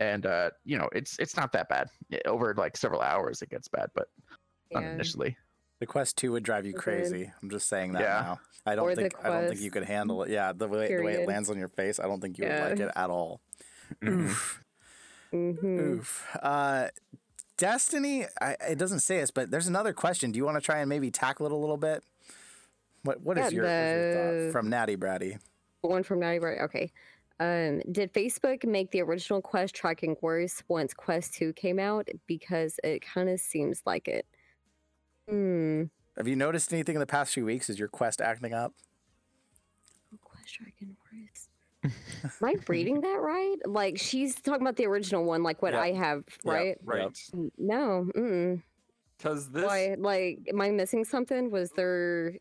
and 0.01 0.27
uh 0.27 0.51
you 0.65 0.79
know 0.79 0.89
it's 0.93 1.19
it's 1.19 1.37
not 1.37 1.53
that 1.53 1.69
bad 1.69 1.89
over 2.27 2.55
like 2.55 2.77
several 2.77 3.01
hours 3.01 3.43
it 3.43 3.51
gets 3.51 3.69
bad 3.69 3.89
but 3.95 4.09
not 4.73 4.85
Yeah. 4.85 4.93
initially 4.95 5.37
The 5.81 5.87
Quest 5.87 6.17
2 6.19 6.31
would 6.33 6.45
drive 6.45 6.65
you 6.65 6.75
crazy. 6.75 7.31
I'm 7.43 7.51
just 7.51 7.69
saying 7.69 7.95
that 7.95 8.03
Yeah. 8.03 8.23
now. 8.23 8.41
I 8.65 8.77
don't 8.77 8.87
Or 8.87 8.95
think 8.95 9.15
I 9.25 9.31
don't 9.31 9.49
think 9.49 9.61
you 9.61 9.73
could 9.73 9.83
handle 9.83 10.23
it. 10.23 10.31
Yeah, 10.31 10.53
the 10.53 10.69
way 10.69 10.95
the 10.95 11.03
way 11.03 11.15
it 11.15 11.27
lands 11.27 11.51
on 11.51 11.59
your 11.59 11.69
face, 11.71 11.99
I 11.99 12.05
don't 12.05 12.21
think 12.21 12.39
you 12.39 12.45
Yeah. 12.45 12.63
would 12.63 12.71
like 12.71 12.81
it 12.81 12.93
at 12.95 13.11
all. 13.11 13.41
Mhm. 14.01 14.25
Oof. 14.25 14.65
hmm 15.31 15.79
Oof. 15.81 16.27
Uh 16.41 16.89
Destiny, 17.59 18.27
I, 18.41 18.57
it 18.71 18.79
doesn't 18.79 19.01
say 19.01 19.19
this, 19.21 19.31
but 19.31 19.51
there's 19.51 19.69
another 19.69 19.93
question. 19.93 20.33
Do 20.33 20.39
you 20.39 20.45
want 20.45 20.57
to 20.57 20.61
try 20.61 20.79
and 20.79 20.89
maybe 20.89 21.11
tackle 21.11 21.47
it 21.47 21.53
a 21.53 21.57
little 21.57 21.77
bit? 21.77 22.03
What 23.03 23.21
what 23.21 23.39
is 23.39 23.53
Yeah, 23.53 23.57
your, 23.57 23.65
what's 23.67 23.93
your 23.93 24.47
thought 24.47 24.53
from 24.53 24.71
Natty 24.71 24.97
Bratty? 24.97 25.39
One 25.83 26.03
from 26.03 26.21
Natty 26.21 26.39
Right. 26.39 26.61
Okay. 26.63 26.93
Um, 27.41 27.83
did 27.91 28.13
Facebook 28.13 28.65
make 28.65 28.91
the 28.91 29.03
original 29.03 29.41
Quest 29.41 29.75
tracking 29.75 30.17
worse 30.21 30.63
once 30.69 30.95
Quest 30.95 31.35
2 31.35 31.53
came 31.55 31.79
out? 31.81 32.09
Because 32.27 32.79
it 32.85 33.03
kind 33.03 33.29
of 33.29 33.41
seems 33.41 33.83
like 33.85 34.07
it. 34.07 34.27
Hmm. 35.29 35.85
Have 36.17 36.29
you 36.29 36.37
noticed 36.37 36.73
anything 36.73 36.95
in 36.95 37.01
the 37.01 37.07
past 37.07 37.33
few 37.35 37.45
weeks? 37.45 37.69
Is 37.69 37.79
your 37.79 37.89
Quest 37.89 38.21
acting 38.21 38.55
up? 38.55 38.75
Quest 40.21 40.55
tracking 40.55 40.97
worse. 41.13 41.49
Am 41.85 41.91
I 42.45 42.55
reading 42.69 43.01
that 43.01 43.19
right? 43.21 43.57
Like 43.67 43.99
she's 43.99 44.35
talking 44.41 44.63
about 44.63 44.77
the 44.77 44.87
original 44.87 45.25
one, 45.25 45.43
like 45.43 45.63
what 45.63 45.73
Yep. 45.73 45.83
I 45.83 45.93
have, 45.93 46.25
Yep. 46.45 46.55
right? 46.55 46.77
Right. 46.85 47.19
No. 47.59 48.09
Mm. 48.17 48.63
Because 49.19 49.51
this. 49.51 49.65
Why? 49.65 49.97
Like, 49.99 50.41
am 50.49 50.61
I 50.61 50.71
missing 50.71 51.05
something? 51.05 51.51
Was 51.51 51.71
there 51.73 52.35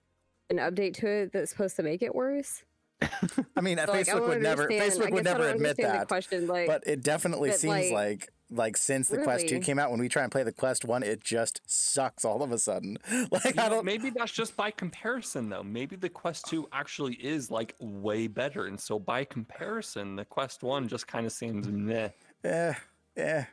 an 0.49 0.57
update 0.57 0.95
to 0.95 1.07
it 1.07 1.31
that's 1.33 1.51
supposed 1.51 1.75
to 1.77 1.83
make 1.83 2.01
it 2.01 2.13
worse? 2.13 2.63
I 3.01 3.61
mean, 3.61 3.77
Like, 3.77 3.89
I 3.89 4.01
Facebook 4.03 4.05
don't 4.05 4.27
would 4.29 4.41
never 4.41 4.67
Facebook 4.67 5.11
would 5.11 5.23
never 5.23 5.47
admit 5.47 5.69
understand 5.71 5.93
the 5.93 5.97
that. 5.99 6.07
question. 6.07 6.47
Like, 6.47 6.67
but 6.67 6.83
it 6.85 7.01
definitely 7.03 7.49
but, 7.49 7.59
seems 7.59 7.91
like- 7.91 7.91
like 7.91 8.33
like 8.51 8.75
since 8.77 9.07
the 9.07 9.19
Quest 9.19 9.47
2 9.47 9.59
came 9.59 9.79
out 9.79 9.91
when 9.91 9.99
we 9.99 10.09
try 10.09 10.23
and 10.23 10.31
play 10.31 10.43
the 10.43 10.51
Quest 10.51 10.83
1 10.85 11.03
it 11.03 11.23
just 11.23 11.61
sucks 11.65 12.25
all 12.25 12.43
of 12.43 12.51
a 12.51 12.59
sudden. 12.59 12.97
Like 13.31 13.55
You 13.55 13.61
I 13.61 13.69
don't 13.69 13.85
maybe 13.85 14.09
that's 14.09 14.31
just 14.31 14.55
by 14.57 14.71
comparison 14.71 15.49
though. 15.49 15.63
Maybe 15.63 15.95
the 15.95 16.09
Quest 16.09 16.45
2 16.49 16.67
actually 16.73 17.15
is 17.15 17.49
like 17.49 17.75
way 17.79 18.27
better. 18.27 18.65
And 18.65 18.79
so 18.79 18.99
by 18.99 19.23
comparison, 19.23 20.15
the 20.15 20.25
Quest 20.25 20.63
1 20.63 20.87
just 20.87 21.07
kind 21.07 21.25
of 21.25 21.31
seems 21.31 21.67
meh. 21.67 22.09
Yeah, 22.43 22.75
yeah. 23.15 23.45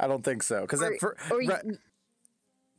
I 0.00 0.06
don't 0.06 0.24
think 0.24 0.42
so 0.42 0.66
cuz 0.66 0.80
Or, 0.82 0.96
for 0.98 1.16
or 1.30 1.42
you, 1.42 1.50
re- 1.50 1.78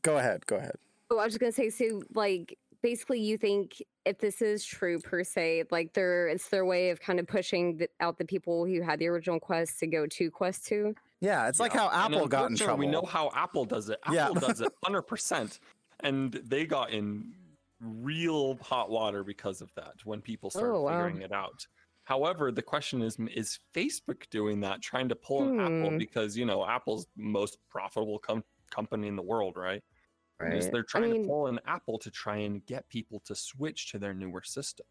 go 0.01 0.17
ahead, 0.17 0.45
go 0.47 0.55
ahead. 0.55 0.75
oh, 1.11 1.19
I 1.19 1.25
was 1.25 1.33
just 1.33 1.39
gonna 1.39 1.51
say, 1.51 1.69
so 1.69 2.01
like 2.13 2.57
basically, 2.81 3.19
you 3.19 3.37
think 3.37 3.81
if 4.05 4.19
this 4.19 4.41
is 4.41 4.63
true 4.63 4.99
per 4.99 5.23
se, 5.23 5.65
like 5.71 5.93
they're 5.93 6.27
it's 6.27 6.49
their 6.49 6.65
way 6.65 6.89
of 6.91 6.99
kind 7.01 7.19
of 7.19 7.27
pushing 7.27 7.77
the, 7.77 7.89
out 7.99 8.17
the 8.17 8.25
people 8.25 8.65
who 8.65 8.81
had 8.81 8.99
the 8.99 9.07
original 9.07 9.39
Quest 9.39 9.79
to 9.79 9.87
go 9.87 10.05
to 10.07 10.31
Quest 10.31 10.65
Two. 10.65 10.95
Yeah, 11.21 11.47
it's 11.47 11.59
like 11.59 11.73
Yeah. 11.73 11.89
how 11.89 12.05
And 12.05 12.15
Apple 12.15 12.27
got 12.27 12.49
in 12.51 12.57
trouble. 12.57 12.77
We 12.77 12.87
know 12.87 13.01
how 13.03 13.31
Apple 13.33 13.65
does 13.65 13.89
it. 13.89 13.99
Apple 14.03 14.15
Yeah. 14.15 14.29
does 14.33 14.61
it 14.61 14.71
100%. 14.85 15.59
And 16.01 16.33
they 16.33 16.65
got 16.65 16.91
in 16.91 17.33
real 17.79 18.55
hot 18.57 18.89
water 18.89 19.23
because 19.23 19.61
of 19.61 19.73
that 19.75 19.93
when 20.03 20.21
people 20.21 20.49
started 20.49 20.73
Oh, 20.73 20.81
wow. 20.83 21.03
figuring 21.05 21.23
it 21.23 21.31
out. 21.31 21.65
However, 22.03 22.51
the 22.51 22.61
question 22.61 23.01
is 23.01 23.17
is 23.35 23.59
Facebook 23.73 24.29
doing 24.29 24.61
that, 24.61 24.81
trying 24.81 25.09
to 25.09 25.15
pull 25.15 25.43
an 25.43 25.59
Apple 25.59 25.89
Hmm. 25.91 25.97
because, 25.97 26.37
you 26.37 26.45
know, 26.45 26.65
Apple's 26.65 27.07
most 27.15 27.57
profitable 27.69 28.19
com- 28.19 28.43
company 28.69 29.07
in 29.07 29.15
the 29.15 29.21
world, 29.23 29.57
right? 29.57 29.83
And 30.39 30.53
Is 30.53 30.65
Right. 30.65 30.71
they're 30.73 30.81
I 30.81 30.85
trying 30.99 31.11
mean- 31.11 31.21
to 31.23 31.27
pull 31.27 31.47
an 31.47 31.59
Apple 31.65 31.97
to 31.99 32.11
try 32.11 32.37
and 32.37 32.63
get 32.65 32.87
people 32.89 33.19
to 33.21 33.35
switch 33.35 33.91
to 33.91 33.99
their 33.99 34.13
newer 34.13 34.43
system. 34.43 34.85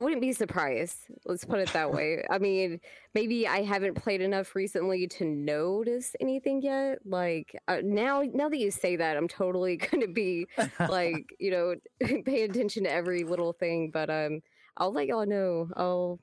Wouldn't 0.00 0.20
be 0.20 0.32
surprised. 0.32 0.96
Let's 1.24 1.44
put 1.44 1.58
it 1.58 1.72
that 1.72 1.92
way. 1.92 2.22
I 2.30 2.38
mean, 2.38 2.80
maybe 3.14 3.48
I 3.48 3.62
haven't 3.62 3.94
played 3.94 4.20
enough 4.20 4.54
recently 4.54 5.08
to 5.08 5.24
notice 5.24 6.14
anything 6.20 6.62
yet. 6.62 6.98
Like 7.04 7.60
uh, 7.66 7.78
now, 7.82 8.22
now 8.32 8.48
that 8.48 8.58
you 8.58 8.70
say 8.70 8.94
that, 8.94 9.16
I'm 9.16 9.26
totally 9.26 9.76
gonna 9.90 10.06
be 10.06 10.46
like, 10.78 11.34
you 11.40 11.50
know, 11.50 11.74
pay 12.24 12.44
attention 12.44 12.84
to 12.84 12.92
every 12.92 13.24
little 13.24 13.52
thing. 13.52 13.90
But 13.92 14.08
um, 14.08 14.40
I'll 14.76 14.92
let 14.92 15.08
y'all 15.08 15.26
know. 15.26 15.68
I'll 15.76 16.20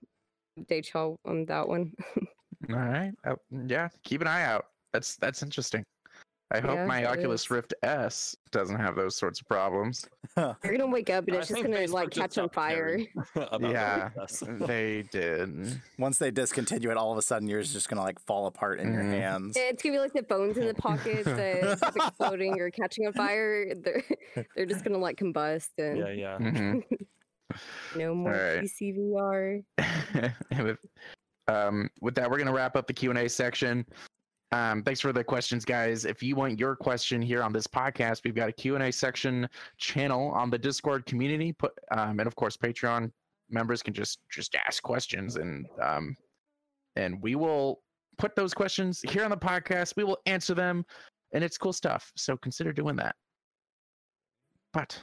update 0.57 0.93
y'all 0.93 1.19
on 1.25 1.45
that 1.45 1.67
one. 1.67 1.91
All 2.69 2.75
right. 2.77 3.11
Uh, 3.25 3.35
yeah, 3.67 3.89
keep 4.03 4.21
an 4.21 4.27
eye 4.27 4.43
out. 4.43 4.67
That's 4.93 5.17
that's 5.17 5.43
interesting. 5.43 5.83
I 6.51 6.59
hope 6.59 6.75
Yeah, 6.75 6.85
my 6.85 7.05
Oculus 7.05 7.41
is. 7.45 7.49
Rift 7.51 7.73
S 7.81 8.35
doesn't 8.51 8.75
have 8.77 8.95
those 8.95 9.15
sorts 9.15 9.41
of 9.41 9.47
problems. 9.47 10.07
You're 10.37 10.55
gonna 10.63 10.87
wake 10.87 11.09
up 11.09 11.25
and 11.27 11.35
I 11.35 11.39
it's 11.39 11.47
just 11.49 11.61
gonna 11.61 11.75
Facebook 11.77 11.89
like 11.93 12.11
catch 12.11 12.37
on 12.37 12.49
fire. 12.49 12.97
carried 12.97 13.09
about 13.35 13.61
that 13.61 13.71
Yeah. 13.71 14.09
with 14.15 14.59
they 14.67 15.03
did. 15.11 15.81
Once 15.97 16.19
they 16.19 16.29
discontinue 16.29 16.91
it, 16.91 16.97
all 16.97 17.11
of 17.11 17.17
a 17.17 17.21
sudden 17.23 17.47
yours 17.47 17.67
is 17.69 17.73
just 17.73 17.89
gonna 17.89 18.03
like 18.03 18.19
fall 18.19 18.45
apart 18.45 18.79
in 18.79 18.93
your 18.93 19.01
Mhm. 19.03 19.11
hands. 19.19 19.57
It's 19.57 19.81
gonna 19.81 19.95
be 19.95 19.99
like 19.99 20.13
the 20.13 20.21
bones 20.23 20.57
in 20.57 20.67
the 20.67 20.75
pockets 20.75 21.25
that 21.25 21.79
keep 21.83 21.95
exploding 22.03 22.59
or 22.61 22.69
catching 22.69 23.07
on 23.07 23.13
fire. 23.13 23.73
They're 23.75 24.03
they're 24.55 24.65
just 24.67 24.83
gonna 24.83 24.99
like 24.99 25.17
combust 25.17 25.69
and 25.79 25.97
yeah, 25.97 26.09
yeah. 26.09 26.37
Mhm. 26.37 26.83
no 27.95 28.13
more 28.13 28.33
Alright. 28.35 28.61
PC 28.63 28.95
VR. 28.97 29.63
And 30.51 30.63
with, 30.63 30.77
um, 31.47 31.89
with 32.01 32.13
that, 32.15 32.29
we're 32.29 32.37
gonna 32.37 32.53
wrap 32.53 32.75
up 32.75 32.85
the 32.85 32.93
Q 32.93 33.09
and 33.09 33.19
A 33.19 33.27
section. 33.27 33.83
Um, 34.55 34.83
thanks 34.83 35.01
for 35.01 35.11
the 35.11 35.21
questions, 35.21 35.65
guys. 35.65 36.05
If 36.05 36.23
you 36.23 36.37
want 36.37 36.61
your 36.61 36.77
question 36.77 37.21
here 37.21 37.43
on 37.43 37.51
this 37.51 37.67
podcast, 37.67 38.21
we've 38.23 38.33
got 38.33 38.47
a 38.47 38.53
Q 38.53 38.75
and 38.75 38.85
A 38.85 38.91
section 38.91 39.49
channel 39.77 40.29
on 40.29 40.49
the 40.49 40.57
Discord 40.57 41.05
community. 41.05 41.51
Put 41.51 41.73
um, 41.91 42.21
and 42.21 42.27
of 42.27 42.37
course, 42.37 42.55
Patreon 42.55 43.11
members 43.49 43.83
can 43.83 43.93
just 43.93 44.19
just 44.31 44.55
ask 44.55 44.81
questions, 44.81 45.35
and 45.35 45.65
um, 45.81 46.15
and 46.95 47.21
we 47.21 47.35
will 47.35 47.81
put 48.17 48.33
those 48.33 48.53
questions 48.53 49.01
here 49.09 49.25
on 49.25 49.29
the 49.29 49.35
podcast. 49.35 49.97
We 49.97 50.05
will 50.05 50.19
answer 50.25 50.53
them, 50.53 50.85
and 51.33 51.43
it's 51.43 51.57
cool 51.57 51.73
stuff. 51.73 52.13
So 52.15 52.37
consider 52.37 52.71
doing 52.71 52.95
that. 52.95 53.17
But 54.71 54.97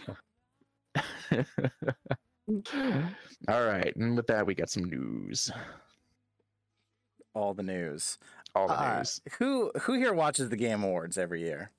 All 3.48 3.66
right, 3.66 3.96
and 3.96 4.16
with 4.16 4.28
that, 4.28 4.46
we 4.46 4.54
got 4.54 4.70
some 4.70 4.84
news. 4.86 5.52
All 7.34 7.54
the 7.54 7.64
news. 7.64 8.18
All 8.56 8.68
the 8.68 8.80
Uh, 8.80 8.98
news. 8.98 9.22
who 9.40 9.72
who 9.82 9.94
here 9.94 10.14
watches 10.14 10.50
the 10.50 10.56
Game 10.58 10.84
Awards 10.84 11.18
every 11.18 11.42
year? 11.42 11.72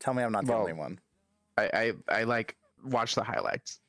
Tell 0.00 0.14
me 0.14 0.22
I'm 0.22 0.32
not 0.32 0.46
the 0.46 0.52
Well, 0.52 0.60
only 0.60 0.72
one. 0.72 0.98
I, 1.58 1.92
I 2.08 2.20
I 2.20 2.24
like 2.24 2.56
watch 2.84 3.14
the 3.14 3.24
highlights. 3.24 3.80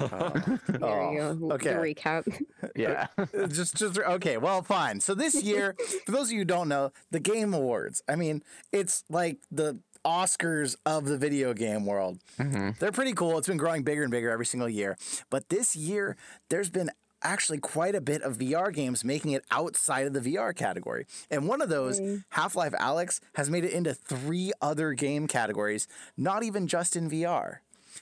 Oh. 0.00 0.32
There 0.68 0.82
Oh, 0.82 1.10
you 1.12 1.18
go. 1.18 1.34
The 1.34 1.54
okay. 1.54 1.72
recap. 1.72 2.24
Yeah. 2.76 3.06
Uh, 3.16 3.46
just 3.46 3.76
just 3.76 3.98
okay 3.98 4.36
well 4.36 4.62
fine 4.62 5.00
so 5.00 5.14
this 5.14 5.42
year 5.42 5.74
for 6.04 6.12
those 6.12 6.26
of 6.28 6.32
you 6.32 6.38
who 6.40 6.44
don't 6.44 6.68
know 6.68 6.90
the 7.12 7.20
game 7.20 7.54
awards 7.54 8.02
i 8.08 8.16
mean 8.16 8.42
it's 8.72 9.04
like 9.08 9.38
the 9.52 9.78
oscars 10.04 10.74
of 10.84 11.04
the 11.06 11.16
video 11.16 11.52
game 11.54 11.84
world 11.86 12.18
hmm 12.36 12.70
they're 12.80 12.90
pretty 12.92 13.12
cool 13.12 13.38
it's 13.38 13.46
been 13.48 13.56
growing 13.58 13.82
bigger 13.84 14.02
and 14.02 14.10
bigger 14.10 14.30
every 14.30 14.46
single 14.46 14.68
year 14.68 14.96
but 15.30 15.48
this 15.50 15.76
year 15.76 16.16
there's 16.48 16.70
been 16.70 16.90
actually 17.22 17.58
quite 17.58 17.94
a 17.94 18.00
bit 18.00 18.22
of 18.22 18.38
vr 18.38 18.72
games 18.74 19.04
making 19.04 19.30
it 19.32 19.44
outside 19.50 20.06
of 20.06 20.12
the 20.14 20.20
vr 20.20 20.54
category 20.56 21.06
and 21.30 21.46
one 21.48 21.60
of 21.62 21.68
those 21.68 22.00
Mm. 22.00 22.24
half-life 22.30 22.72
alyx 22.80 23.20
has 23.34 23.48
made 23.50 23.64
it 23.64 23.72
into 23.72 23.94
three 23.94 24.52
other 24.60 24.92
game 24.94 25.26
categories 25.28 25.86
not 26.16 26.42
even 26.42 26.66
just 26.66 26.96
in 26.96 27.08
vr 27.10 27.58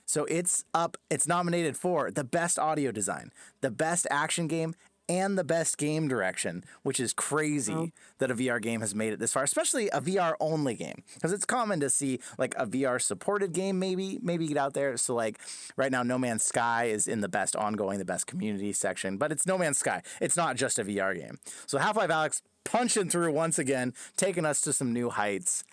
so 0.06 0.24
it's 0.26 0.64
up, 0.74 0.96
it's 1.10 1.26
nominated 1.26 1.76
for 1.76 2.10
the 2.10 2.24
best 2.24 2.58
audio 2.58 2.92
design, 2.92 3.30
the 3.60 3.70
best 3.70 4.06
action 4.10 4.46
game, 4.46 4.74
and 5.08 5.36
the 5.36 5.44
best 5.44 5.78
game 5.78 6.06
direction, 6.06 6.62
which 6.84 7.00
is 7.00 7.12
crazy 7.12 7.74
Wow. 7.74 7.88
that 8.18 8.30
a 8.30 8.34
VR 8.34 8.62
game 8.62 8.80
has 8.80 8.94
made 8.94 9.12
it 9.12 9.18
this 9.18 9.32
far, 9.32 9.42
especially 9.42 9.88
a 9.88 10.00
VR 10.00 10.34
only 10.40 10.74
game. 10.74 11.02
Because 11.14 11.32
it's 11.32 11.44
common 11.44 11.80
to 11.80 11.90
see 11.90 12.20
like 12.38 12.54
a 12.56 12.66
VR 12.66 13.02
supported 13.02 13.52
game 13.52 13.78
maybe, 13.80 14.20
maybe 14.22 14.46
get 14.46 14.56
out 14.56 14.74
there. 14.74 14.96
So 14.96 15.14
like 15.14 15.40
right 15.76 15.90
now, 15.90 16.02
No 16.04 16.18
Man's 16.18 16.44
Sky 16.44 16.84
is 16.84 17.08
in 17.08 17.20
the 17.20 17.28
best 17.28 17.56
ongoing, 17.56 17.98
the 17.98 18.04
best 18.04 18.26
community 18.28 18.72
section, 18.72 19.16
but 19.18 19.32
it's 19.32 19.44
No 19.44 19.58
Man's 19.58 19.78
Sky. 19.78 20.02
It's 20.20 20.36
not 20.36 20.56
just 20.56 20.78
a 20.78 20.84
VR 20.84 21.18
game. 21.18 21.38
So 21.66 21.78
Half-Life 21.78 22.08
Alyx 22.10 22.40
punching 22.64 23.10
through 23.10 23.32
once 23.32 23.58
again, 23.58 23.92
taking 24.16 24.46
us 24.46 24.60
to 24.62 24.72
some 24.72 24.92
new 24.92 25.10
heights. 25.10 25.64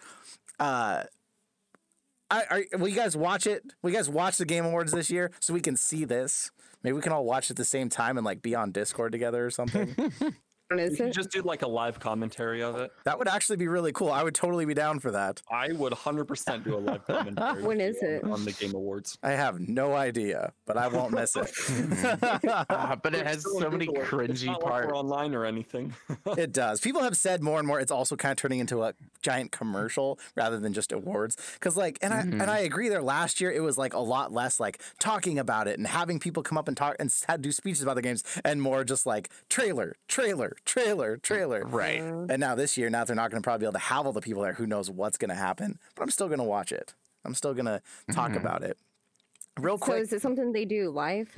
Uh 0.60 1.04
I, 2.32 2.44
are, 2.50 2.78
will 2.78 2.88
you 2.88 2.96
guys 2.96 3.18
watch 3.18 3.48
it? 3.48 3.64
Will 3.82 3.92
you 3.92 3.96
guys 3.96 4.10
watch 4.10 4.38
the 4.38 4.46
Game 4.46 4.66
Awards 4.66 4.92
this 4.92 5.10
year 5.10 5.32
so 5.40 5.54
we 5.54 5.62
can 5.62 5.76
see 5.76 6.06
this? 6.06 6.52
Maybe 6.84 6.94
we 6.94 7.02
can 7.02 7.12
all 7.12 7.26
watch 7.26 7.50
at 7.50 7.58
the 7.58 7.66
same 7.66 7.90
time 7.90 8.18
and 8.18 8.26
like 8.26 8.42
be 8.42 8.56
on 8.56 8.72
Discord 8.72 9.12
together 9.12 9.46
or 9.46 9.52
something. 9.52 9.96
What 10.70 10.78
We 10.78 10.84
is 10.84 10.98
could 10.98 11.08
it? 11.08 11.14
just 11.14 11.32
do 11.32 11.42
like 11.42 11.64
a 11.64 11.68
live 11.68 12.00
commentary 12.00 12.62
of 12.62 12.76
it. 12.76 12.92
That 13.04 13.18
would 13.18 13.28
actually 13.28 13.58
be 13.58 13.68
really 13.68 13.92
cool. 13.92 14.12
I 14.12 14.22
would 14.22 14.36
totally 14.36 14.66
be 14.66 14.76
down 14.76 15.00
for 15.00 15.10
that. 15.12 15.42
I 15.50 15.72
would 15.72 15.94
100% 15.94 16.64
do 16.64 16.76
a 16.76 16.78
live 16.78 17.06
commentary. 17.08 17.64
When 17.70 17.78
with 17.80 17.88
is 17.98 18.02
you 18.04 18.08
it? 18.10 18.24
on, 18.24 18.32
on 18.34 18.46
the 18.46 18.52
Game 18.52 18.76
Awards? 18.76 19.18
I 19.24 19.32
have 19.32 19.60
no 19.60 19.94
idea, 19.96 20.54
but 20.68 20.78
I 20.78 20.88
won't 20.88 21.12
miss 21.14 21.36
it. 21.36 21.50
Ah, 22.70 22.98
but 23.02 23.16
it 23.16 23.26
has 23.26 23.44
so 23.44 23.70
many 23.70 23.88
Google. 23.88 24.02
It's 24.04 24.12
cringy 24.12 24.46
not 24.48 24.62
like 24.62 24.72
we're 24.74 24.82
parts. 24.82 24.94
online 24.94 25.34
or 25.34 25.46
anything. 25.46 25.94
it 26.38 26.52
does. 26.52 26.80
People 26.82 27.02
have 27.02 27.18
said 27.18 27.42
more 27.42 27.58
and 27.58 27.68
more 27.68 27.80
it's 27.80 27.92
also 27.92 28.16
kind 28.16 28.32
of 28.32 28.38
turning 28.38 28.60
into 28.60 28.84
a 28.84 28.94
giant 29.22 29.52
commercial 29.52 30.20
rather 30.36 30.60
than 30.60 30.74
just 30.74 30.92
awards. 30.92 31.36
Cause 31.60 31.76
like 31.78 31.98
and 32.02 32.14
I 32.14 32.20
and 32.20 32.44
I 32.44 32.60
agree 32.60 32.90
there 32.90 33.02
last 33.02 33.42
year 33.42 33.52
it 33.52 33.62
was 33.62 33.78
like 33.78 33.94
a 33.94 34.00
lot 34.00 34.32
less 34.32 34.60
like 34.60 34.82
talking 35.00 35.40
about 35.40 35.68
it 35.68 35.78
and 35.80 35.88
having 35.88 36.20
people 36.20 36.44
come 36.44 36.58
up 36.58 36.68
and 36.68 36.78
talk 36.78 36.96
and 37.00 37.12
do 37.42 37.52
speeches 37.52 37.82
about 37.82 37.96
the 37.96 38.02
games 38.02 38.24
and 38.46 38.62
more 38.62 38.84
just 38.84 39.06
like 39.06 39.30
trailer, 39.50 39.96
trailer, 40.08 40.56
trailer, 40.66 41.18
trailer. 41.18 41.64
Right. 41.66 42.00
Uh, 42.02 42.26
And 42.30 42.40
now 42.40 42.56
this 42.56 42.78
year, 42.78 42.90
now 42.90 43.04
they're 43.04 43.16
not 43.16 43.32
going 43.32 43.42
to 43.42 43.46
probably 43.46 43.64
be 43.64 43.68
able 43.68 43.74
to 43.74 43.80
have 43.80 44.06
all 44.06 44.14
the 44.14 44.22
people 44.22 44.42
there. 44.44 44.54
Who 44.54 44.68
knows 44.68 44.90
what's 44.90 45.18
going 45.18 45.30
to 45.30 45.36
happen? 45.36 45.80
But 45.96 46.04
I'm 46.04 46.10
still 46.12 46.28
going 46.28 46.40
to 46.40 46.46
watch 46.46 46.72
it. 46.72 46.94
I'm 47.26 47.34
still 47.36 47.54
going 47.54 47.66
to 47.66 47.82
talk 48.12 48.36
about 48.36 48.64
it. 48.64 48.78
Real 49.60 49.78
quick. 49.78 49.98
so 49.98 50.02
is 50.04 50.14
it 50.14 50.22
something 50.22 50.52
they 50.54 50.66
do 50.66 50.90
live? 50.90 51.30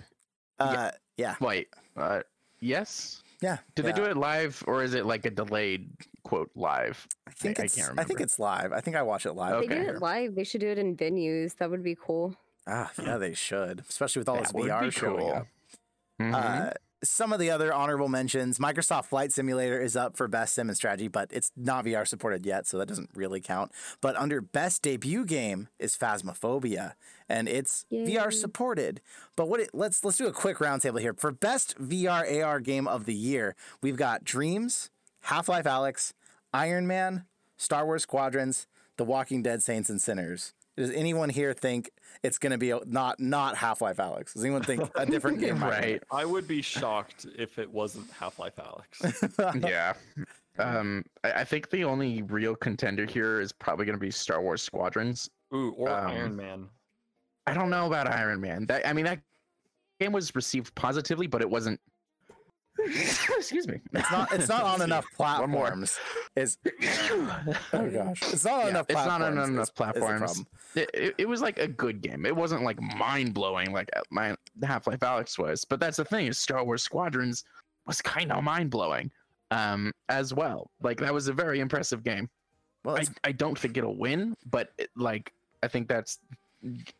uh, 0.59 0.91
yeah, 1.17 1.35
Wait. 1.39 1.69
Uh, 1.97 2.21
yes. 2.59 3.23
yeah. 3.41 3.57
Did 3.75 3.85
yeah. 3.85 3.91
they 3.91 3.97
do 4.01 4.05
it 4.07 4.15
live 4.17 4.63
or 4.67 4.83
is 4.83 4.93
it 4.93 5.05
like 5.05 5.25
a 5.25 5.31
delayed 5.31 5.89
quote 6.23 6.51
live? 6.55 7.07
I 7.27 7.31
think 7.31 7.59
I 7.59 7.63
it's. 7.63 7.75
can't 7.75 7.87
remember. 7.89 8.01
I 8.01 8.05
think 8.05 8.21
it's 8.21 8.37
live. 8.39 8.71
I 8.73 8.79
think 8.81 8.95
I 8.95 9.01
watch 9.01 9.25
it 9.25 9.33
live. 9.33 9.61
They 9.61 9.67
do 9.67 9.81
it 9.81 10.01
live. 10.01 10.35
They 10.35 10.43
should 10.43 10.61
do 10.61 10.67
it 10.69 10.77
in 10.77 10.95
venues. 10.95 11.55
That 11.57 11.69
would 11.71 11.83
be 11.83 11.95
cool. 11.99 12.35
Ah, 12.67 12.91
yeah, 13.01 13.17
they 13.17 13.33
should, 13.33 13.83
especially 13.89 14.19
with 14.19 14.29
all 14.29 14.35
That 14.35 14.53
this 14.53 14.65
VR 14.65 14.81
be 14.83 14.91
showing 14.91 15.17
cool. 15.19 15.31
up. 15.33 15.47
Mhm. 16.21 16.33
Uh, 16.35 16.73
some 17.03 17.33
of 17.33 17.39
the 17.39 17.49
other 17.49 17.73
honorable 17.73 18.07
mentions: 18.07 18.59
Microsoft 18.59 19.05
Flight 19.05 19.31
Simulator 19.31 19.79
is 19.79 19.95
up 19.95 20.15
for 20.15 20.27
best 20.27 20.53
sim 20.53 20.69
and 20.69 20.77
strategy, 20.77 21.07
but 21.07 21.29
it's 21.31 21.51
not 21.55 21.85
VR 21.85 22.07
supported 22.07 22.45
yet, 22.45 22.67
so 22.67 22.77
that 22.77 22.87
doesn't 22.87 23.09
really 23.15 23.41
count. 23.41 23.71
But 24.01 24.15
under 24.15 24.41
best 24.41 24.81
debut 24.81 25.25
game 25.25 25.69
is 25.79 25.97
Phasmophobia, 25.97 26.93
and 27.27 27.47
it's 27.47 27.85
VR 27.91 28.31
supported. 28.31 29.01
But 29.35 29.47
what? 29.47 29.59
It, 29.59 29.69
let's 29.73 30.03
let's 30.03 30.17
do 30.17 30.27
a 30.27 30.33
quick 30.33 30.57
roundtable 30.57 30.99
here 30.99 31.13
for 31.13 31.31
best 31.31 31.77
VR 31.77 32.43
AR 32.43 32.59
game 32.59 32.87
of 32.87 33.05
the 33.05 33.15
year. 33.15 33.55
We've 33.81 33.97
got 33.97 34.23
Dreams, 34.23 34.89
Half 35.21 35.49
Life 35.49 35.65
Alyx, 35.65 36.13
Iron 36.53 36.87
Man, 36.87 37.25
Star 37.57 37.85
Wars 37.85 38.03
Squadrons, 38.03 38.67
The 38.97 39.03
Walking 39.03 39.41
Dead: 39.41 39.63
Saints 39.63 39.89
and 39.89 40.01
Sinners. 40.01 40.53
Does 40.77 40.91
anyone 40.91 41.29
here 41.29 41.53
think 41.53 41.91
it's 42.23 42.37
going 42.37 42.51
to 42.51 42.57
be 42.57 42.71
a, 42.71 42.79
not 42.85 43.19
not 43.19 43.55
Half 43.57 43.81
Life 43.81 43.97
Alyx? 43.97 44.33
Does 44.33 44.43
anyone 44.43 44.63
think 44.63 44.89
a 44.95 45.05
different 45.05 45.39
game? 45.41 45.59
might 45.59 45.69
right. 45.69 46.03
I 46.11 46.25
would 46.25 46.47
be 46.47 46.61
shocked 46.61 47.25
if 47.37 47.59
it 47.59 47.69
wasn't 47.71 48.09
Half 48.11 48.39
Life 48.39 48.55
Alyx. 48.55 49.63
yeah. 49.69 49.93
Um, 50.59 51.03
I, 51.23 51.31
I 51.31 51.43
think 51.43 51.69
the 51.69 51.83
only 51.83 52.21
real 52.23 52.55
contender 52.55 53.05
here 53.05 53.41
is 53.41 53.51
probably 53.51 53.85
going 53.85 53.97
to 53.97 54.01
be 54.01 54.11
Star 54.11 54.41
Wars 54.41 54.61
Squadrons. 54.61 55.29
Ooh, 55.53 55.71
or 55.77 55.89
Um, 55.89 56.07
Iron 56.07 56.35
Man. 56.35 56.69
I 57.47 57.53
don't 57.53 57.69
know 57.69 57.87
about 57.87 58.07
Iron 58.07 58.39
Man. 58.39 58.65
That 58.67 58.87
I 58.87 58.93
mean, 58.93 59.05
that 59.05 59.19
game 59.99 60.11
was 60.13 60.33
received 60.35 60.73
positively, 60.75 61.27
but 61.27 61.41
it 61.41 61.49
wasn't. 61.49 61.79
Excuse 63.37 63.67
me. 63.67 63.79
It's 63.93 64.11
not. 64.11 64.33
It's 64.33 64.47
not 64.49 64.63
on 64.63 64.81
enough 64.89 65.05
One 65.17 65.49
more. 65.49 65.61
platforms. 65.67 65.99
Is 66.35 66.57
oh 67.73 67.89
gosh, 67.91 68.21
it's 68.33 68.45
not 68.45 68.53
on 68.53 68.59
Yeah, 68.61 68.69
enough. 68.69 68.85
it's 68.89 68.95
not 69.05 69.21
on 69.21 69.37
enough 69.37 69.63
is 69.63 69.69
platforms. 69.71 70.19
problem. 70.19 70.47
It, 70.75 70.89
it, 70.93 71.15
it 71.19 71.27
was 71.27 71.41
like 71.41 71.59
a 71.59 71.67
good 71.67 72.01
game. 72.01 72.25
It 72.25 72.35
wasn't 72.35 72.63
like 72.63 72.81
mind 72.81 73.33
blowing 73.33 73.71
like 73.71 73.89
uh, 73.95 74.01
my 74.11 74.35
Half 74.63 74.87
Life 74.87 74.99
Alyx 74.99 75.37
was. 75.37 75.65
But 75.65 75.79
that's 75.79 75.97
the 75.97 76.05
thing 76.05 76.27
is 76.27 76.39
Star 76.39 76.63
Wars 76.63 76.83
Squadrons 76.83 77.43
was 77.85 78.01
kind 78.01 78.31
of 78.31 78.43
mind 78.43 78.69
blowing, 78.71 79.11
um, 79.51 79.91
as 80.09 80.33
well. 80.33 80.69
Like 80.81 80.99
that 80.99 81.13
was 81.13 81.27
a 81.27 81.33
very 81.33 81.59
impressive 81.59 82.03
game. 82.03 82.29
Well, 82.83 82.97
I, 82.97 83.03
I 83.23 83.31
don't 83.31 83.57
think 83.57 83.77
it'll 83.77 83.97
win, 83.97 84.35
but 84.49 84.69
it, 84.77 84.89
like 84.95 85.33
I 85.63 85.67
think 85.67 85.87
that's 85.87 86.19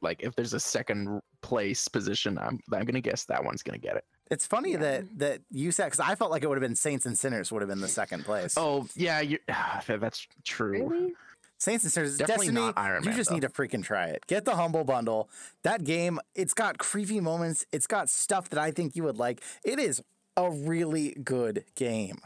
like 0.01 0.21
if 0.23 0.35
there's 0.35 0.53
a 0.53 0.59
second 0.59 1.21
place 1.41 1.87
position, 1.87 2.37
I'm 2.37 2.59
I'm 2.73 2.85
gonna 2.85 3.01
guess 3.01 3.25
that 3.25 3.43
one's 3.43 3.63
gonna 3.63 3.77
get 3.77 3.95
it. 3.95 4.03
It's 4.31 4.47
funny 4.47 4.71
Yeah. 4.71 4.77
that 4.79 5.19
that 5.19 5.41
you 5.51 5.71
said 5.71 5.85
because 5.85 5.99
I 5.99 6.15
felt 6.15 6.31
like 6.31 6.41
it 6.41 6.47
would 6.47 6.57
have 6.57 6.67
been 6.67 6.75
Saints 6.75 7.05
and 7.05 7.15
Sinners 7.19 7.51
would 7.51 7.61
have 7.61 7.69
been 7.69 7.81
the 7.81 7.87
second 7.87 8.25
place. 8.25 8.55
Oh 8.57 8.87
yeah, 8.95 9.19
you 9.19 9.37
that's 9.87 10.27
true. 10.43 10.87
Really? 10.87 11.13
Saints 11.59 11.83
and 11.83 11.93
Sinners, 11.93 12.17
Definitely 12.17 12.47
Destiny. 12.47 12.65
not 12.65 12.73
Iron 12.77 13.03
you 13.03 13.13
just 13.13 13.29
though. 13.29 13.35
need 13.35 13.41
to 13.41 13.49
freaking 13.49 13.83
try 13.83 14.05
it. 14.07 14.25
Get 14.25 14.45
the 14.45 14.55
humble 14.55 14.83
bundle. 14.83 15.29
That 15.61 15.83
game, 15.83 16.19
it's 16.33 16.55
got 16.55 16.79
creepy 16.79 17.19
moments. 17.19 17.67
It's 17.71 17.85
got 17.85 18.09
stuff 18.09 18.49
that 18.49 18.57
I 18.59 18.71
think 18.71 18.95
you 18.95 19.03
would 19.03 19.17
like. 19.19 19.43
It 19.63 19.77
is 19.77 20.01
a 20.35 20.49
really 20.49 21.11
good 21.23 21.65
game. 21.75 22.19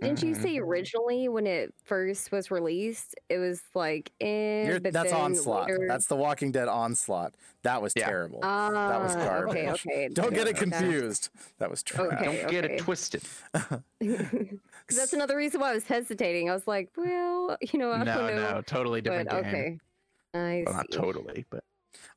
Didn't 0.00 0.22
you 0.22 0.34
Mhm. 0.34 0.42
say 0.42 0.58
originally 0.58 1.28
when 1.28 1.46
it 1.46 1.74
first 1.84 2.32
was 2.32 2.50
released, 2.50 3.14
it 3.28 3.38
was 3.38 3.62
like, 3.74 4.12
eh, 4.20 4.66
You're, 4.66 4.80
but 4.80 4.92
that's 4.92 5.10
then 5.10 5.20
onslaught. 5.20 5.68
later- 5.70 5.86
That's 5.88 6.06
the 6.06 6.16
Walking 6.16 6.52
Dead 6.52 6.68
onslaught. 6.68 7.34
That 7.62 7.80
was 7.82 7.92
Yeah. 7.96 8.06
terrible. 8.06 8.40
Ah, 8.42 8.70
that 8.70 9.00
was 9.00 9.14
garbage. 9.14 9.56
Okay, 9.56 9.70
okay. 9.70 10.08
Don't 10.08 10.32
get 10.34 10.46
it 10.48 10.56
okay. 10.56 10.64
confused. 10.70 11.30
That 11.58 11.70
was 11.70 11.82
trash. 11.82 12.12
Okay. 12.12 12.24
Don't 12.24 12.50
get 12.50 12.64
okay. 12.64 12.74
it 12.74 12.78
twisted. 12.80 13.22
'Cause 13.54 14.96
that's 14.96 15.12
another 15.12 15.36
reason 15.36 15.60
why 15.60 15.70
I 15.70 15.74
was 15.74 15.86
hesitating. 15.86 16.50
I 16.50 16.54
was 16.54 16.66
like, 16.66 16.90
well, 16.96 17.56
you 17.60 17.78
know, 17.78 17.92
I 17.92 17.98
No, 18.02 18.16
don't 18.16 18.36
know. 18.36 18.52
no, 18.54 18.62
totally 18.62 19.00
different 19.00 19.28
but 19.30 19.42
game. 19.44 19.54
okay. 19.54 19.78
I 20.34 20.64
Well, 20.66 20.74
not 20.76 20.90
totally, 20.90 21.44
but 21.50 21.62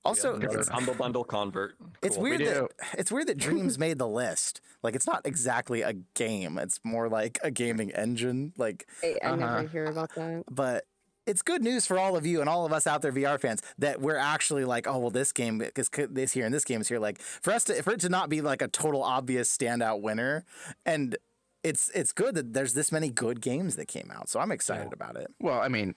Also, 0.06 0.40
Yeah, 0.40 0.48
it's, 0.52 0.70
humble 0.70 0.94
bundle 0.94 1.24
convert. 1.24 1.76
it's 2.02 2.18
weird 2.18 2.40
We 2.40 2.46
that 2.46 2.70
it's 2.98 3.12
weird 3.12 3.28
that 3.28 3.38
Dreams 3.38 3.78
made 3.86 3.98
the 3.98 4.08
list. 4.08 4.62
Like 4.84 4.96
it's 4.96 5.08
not 5.08 5.26
exactly 5.26 5.82
a 5.82 5.94
game. 6.14 6.58
It's 6.60 6.80
more 6.84 7.10
like 7.10 7.40
a 7.44 7.50
gaming 7.52 7.92
engine. 7.92 8.54
Like 8.58 8.88
I, 9.04 9.18
I 9.24 9.28
Uh-huh. 9.30 9.36
never 9.38 9.68
hear 9.68 9.86
about 9.86 10.14
that. 10.16 10.44
but 10.50 10.86
it's 11.26 11.42
good 11.42 11.64
news 11.64 11.88
for 11.88 11.98
all 11.98 12.16
of 12.16 12.24
you 12.28 12.40
and 12.40 12.48
all 12.48 12.68
of 12.68 12.72
us 12.72 12.86
out 12.86 13.02
there 13.02 13.12
VR 13.12 13.40
fans 13.42 13.64
that 13.80 14.00
we're 14.00 14.16
actually 14.16 14.64
like, 14.64 14.86
oh 14.88 15.00
well, 15.00 15.10
this 15.10 15.32
game 15.32 15.60
is 15.76 15.90
this 16.12 16.34
here 16.34 16.46
and 16.46 16.54
this 16.54 16.64
game 16.64 16.82
is 16.82 16.88
here. 16.88 17.00
Like 17.00 17.20
for 17.20 17.52
us 17.52 17.64
to 17.64 17.82
for 17.82 17.94
it 17.94 18.00
to 18.02 18.10
not 18.10 18.30
be 18.30 18.42
like 18.42 18.62
a 18.62 18.68
total 18.68 19.02
obvious 19.04 19.56
standout 19.56 20.02
winner, 20.02 20.46
and 20.86 21.18
it's 21.64 21.90
it's 21.96 22.12
good 22.12 22.36
that 22.36 22.54
there's 22.54 22.76
this 22.76 22.92
many 22.92 23.10
good 23.10 23.42
games 23.42 23.76
that 23.78 23.88
came 23.88 24.12
out. 24.14 24.30
So 24.30 24.40
I'm 24.40 24.52
excited 24.52 24.94
about 24.94 25.16
it. 25.16 25.34
well, 25.42 25.60
I 25.60 25.68
mean, 25.68 25.96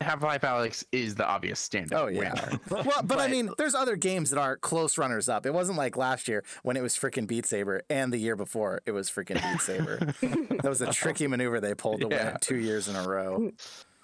Half 0.00 0.22
Life 0.22 0.42
Alyx 0.42 0.84
is 0.92 1.14
the 1.14 1.26
obvious 1.26 1.66
standout 1.66 1.92
Oh 1.94 2.06
yeah. 2.08 2.56
well, 2.70 3.02
but, 3.02 3.18
I 3.18 3.28
mean, 3.28 3.50
there's 3.56 3.74
other 3.74 3.96
games 3.96 4.30
that 4.30 4.38
are 4.38 4.56
close 4.56 4.98
runners 4.98 5.28
up. 5.28 5.46
It 5.46 5.54
wasn't 5.54 5.78
like 5.78 5.96
last 5.96 6.28
year 6.28 6.44
when 6.62 6.76
it 6.76 6.82
was 6.82 6.94
freaking 6.94 7.26
Beat 7.26 7.46
Saber, 7.46 7.82
and 7.88 8.12
the 8.12 8.18
year 8.18 8.36
before 8.36 8.82
it 8.84 8.92
was 8.92 9.08
freaking 9.10 9.42
Beat 9.42 9.60
Saber. 9.62 9.96
that 10.62 10.68
was 10.68 10.82
a 10.82 10.92
tricky 10.92 11.26
maneuver 11.26 11.60
they 11.60 11.74
pulled 11.74 12.00
to 12.00 12.08
win 12.08 12.18
Yeah. 12.18 12.34
it 12.34 12.40
two 12.42 12.56
years 12.58 12.88
in 12.88 12.96
a 12.96 13.08
row. 13.08 13.50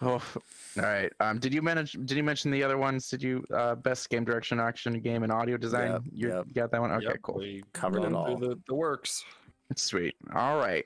Oh, 0.01 0.15
all 0.15 0.83
right. 0.83 1.13
Um, 1.21 1.39
did 1.39 1.55
you 1.55 1.63
manage? 1.63 1.93
Did 1.93 2.13
you 2.13 2.25
mention 2.25 2.51
the 2.51 2.65
other 2.65 2.77
ones? 2.79 3.09
Did 3.09 3.23
you 3.23 3.45
uh, 3.55 3.77
best 3.77 4.09
game 4.11 4.25
direction, 4.25 4.59
action, 4.59 4.99
game, 4.99 5.23
and 5.23 5.31
audio 5.31 5.57
design? 5.57 5.93
Yep, 5.93 6.03
you 6.13 6.29
yep. 6.29 6.47
got 6.55 6.71
that 6.73 6.81
one? 6.81 6.91
Okay, 6.91 7.05
Yep, 7.05 7.17
cool. 7.23 7.39
we 7.39 7.63
Covered 7.73 8.03
it 8.05 8.13
all. 8.13 8.37
The, 8.37 8.59
the 8.67 8.75
works. 8.75 9.25
It's 9.71 9.83
sweet. 9.83 10.17
All 10.35 10.57
right. 10.57 10.85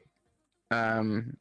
Um. 0.71 1.37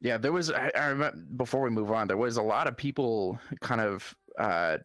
Yeah, 0.00 0.16
there 0.16 0.32
was. 0.32 0.50
I, 0.50 0.70
I 0.74 0.86
remember 0.86 1.18
before 1.36 1.60
we 1.60 1.70
move 1.70 1.90
on, 1.90 2.08
there 2.08 2.16
was 2.16 2.36
a 2.36 2.42
lot 2.42 2.66
of 2.66 2.76
people 2.76 3.38
kind 3.60 3.80
of 3.80 4.14
uh, 4.38 4.78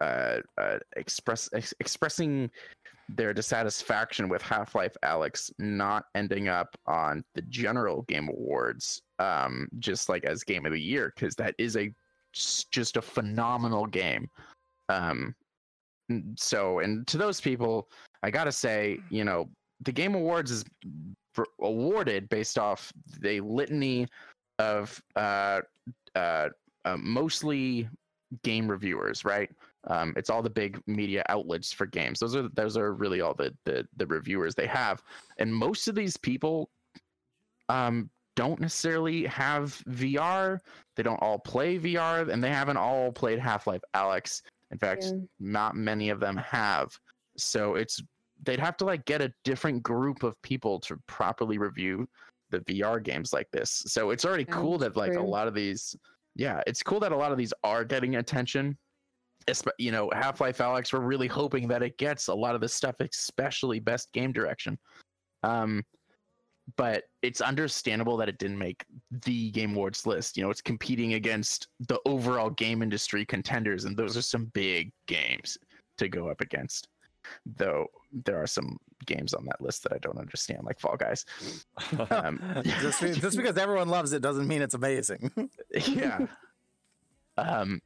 uh, 0.00 0.38
uh, 0.58 0.78
express 0.96 1.48
ex- 1.52 1.74
expressing 1.80 2.50
their 3.08 3.32
dissatisfaction 3.32 4.28
with 4.28 4.42
Half-Life 4.42 4.96
Alyx 5.04 5.52
not 5.60 6.06
ending 6.16 6.48
up 6.48 6.76
on 6.86 7.22
the 7.34 7.42
general 7.42 8.02
game 8.02 8.28
awards, 8.28 9.02
um, 9.20 9.68
just 9.78 10.08
like 10.08 10.24
as 10.24 10.42
game 10.42 10.66
of 10.66 10.72
the 10.72 10.80
year, 10.80 11.12
because 11.14 11.36
that 11.36 11.54
is 11.58 11.76
a 11.76 11.92
just 12.32 12.70
just 12.72 12.96
a 12.96 13.02
phenomenal 13.02 13.86
game. 13.86 14.28
Um, 14.88 15.34
so 16.36 16.80
and 16.80 17.06
to 17.06 17.18
those 17.18 17.40
people, 17.40 17.88
I 18.22 18.30
gotta 18.30 18.52
say, 18.52 18.98
you 19.10 19.24
know, 19.24 19.48
the 19.80 19.92
Game 19.92 20.14
Awards 20.14 20.50
is 20.50 20.64
awarded 21.60 22.28
based 22.28 22.58
off 22.58 22.92
the 23.20 23.40
litany 23.40 24.06
of 24.58 25.02
uh, 25.16 25.60
uh, 26.14 26.48
uh, 26.84 26.96
mostly 26.98 27.88
game 28.42 28.68
reviewers, 28.68 29.24
right? 29.24 29.50
Um, 29.88 30.14
it's 30.16 30.30
all 30.30 30.42
the 30.42 30.50
big 30.50 30.80
media 30.86 31.22
outlets 31.28 31.72
for 31.72 31.86
games. 31.86 32.18
Those 32.18 32.34
are 32.34 32.48
those 32.54 32.76
are 32.76 32.92
really 32.92 33.20
all 33.20 33.34
the 33.34 33.54
the, 33.64 33.86
the 33.96 34.06
reviewers 34.06 34.54
they 34.54 34.66
have, 34.66 35.02
and 35.38 35.54
most 35.54 35.88
of 35.88 35.94
these 35.94 36.16
people 36.16 36.70
um, 37.68 38.10
don't 38.34 38.60
necessarily 38.60 39.24
have 39.26 39.82
VR. 39.88 40.58
They 40.96 41.02
don't 41.02 41.22
all 41.22 41.38
play 41.38 41.78
VR, 41.78 42.30
and 42.30 42.42
they 42.42 42.50
haven't 42.50 42.76
all 42.76 43.12
played 43.12 43.38
Half 43.38 43.66
Life 43.66 43.82
Alyx. 43.94 44.42
In 44.70 44.78
fact, 44.78 45.04
Yeah. 45.04 45.20
not 45.38 45.76
many 45.76 46.10
of 46.10 46.18
them 46.20 46.36
have. 46.36 46.98
So 47.36 47.76
it's 47.76 48.02
they'd 48.42 48.60
have 48.60 48.76
to 48.78 48.84
like 48.84 49.04
get 49.04 49.22
a 49.22 49.32
different 49.44 49.82
group 49.82 50.22
of 50.22 50.40
people 50.42 50.80
to 50.80 50.98
properly 51.06 51.58
review 51.58 52.08
the 52.58 52.80
VR 52.80 53.02
games 53.02 53.32
like 53.32 53.50
this. 53.50 53.82
So 53.86 54.10
it's 54.10 54.24
already 54.24 54.44
cool 54.44 54.78
that 54.78 54.96
like 54.96 55.14
a 55.14 55.22
lot 55.22 55.48
of 55.48 55.54
these 55.54 55.96
yeah, 56.36 56.60
it's 56.66 56.82
cool 56.82 57.00
that 57.00 57.12
a 57.12 57.16
lot 57.16 57.32
of 57.32 57.38
these 57.38 57.52
are 57.64 57.84
getting 57.84 58.16
attention. 58.16 58.76
Espe- 59.48 59.70
You 59.78 59.90
know, 59.90 60.10
Half 60.12 60.40
Life 60.40 60.58
Alyx, 60.58 60.92
we're 60.92 61.00
really 61.00 61.28
hoping 61.28 61.66
that 61.68 61.82
it 61.82 61.96
gets 61.98 62.28
a 62.28 62.34
lot 62.34 62.54
of 62.54 62.60
this 62.60 62.74
stuff, 62.74 62.96
especially 63.00 63.80
best 63.80 64.12
game 64.12 64.32
direction. 64.32 64.78
Um, 65.42 65.82
but 66.76 67.04
it's 67.22 67.40
understandable 67.40 68.16
that 68.16 68.28
it 68.28 68.38
didn't 68.38 68.58
make 68.58 68.84
the 69.24 69.50
Game 69.52 69.74
Awards 69.74 70.04
list. 70.04 70.36
You 70.36 70.42
know, 70.42 70.50
it's 70.50 70.60
competing 70.60 71.14
against 71.14 71.68
the 71.88 72.00
overall 72.06 72.50
game 72.50 72.82
industry 72.82 73.24
contenders, 73.24 73.84
and 73.84 73.96
those 73.96 74.16
are 74.16 74.22
some 74.22 74.46
big 74.46 74.92
games 75.06 75.56
to 75.98 76.08
go 76.08 76.28
up 76.28 76.40
against. 76.40 76.88
Though 77.44 77.86
there 78.24 78.40
are 78.42 78.46
some 78.46 78.76
games 79.04 79.34
on 79.34 79.44
that 79.44 79.60
list 79.60 79.82
that 79.82 79.92
I 79.92 79.98
don't 79.98 80.18
understand, 80.18 80.64
like 80.64 80.80
Fall 80.80 80.96
Guys. 80.96 81.24
Um, 82.10 82.40
just, 82.80 83.00
just 83.00 83.36
because 83.36 83.56
everyone 83.58 83.88
loves 83.88 84.12
it 84.12 84.22
doesn't 84.22 84.46
mean 84.48 84.62
it's 84.62 84.74
amazing. 84.74 85.30
yeah. 85.72 86.26
Um, 87.36 87.82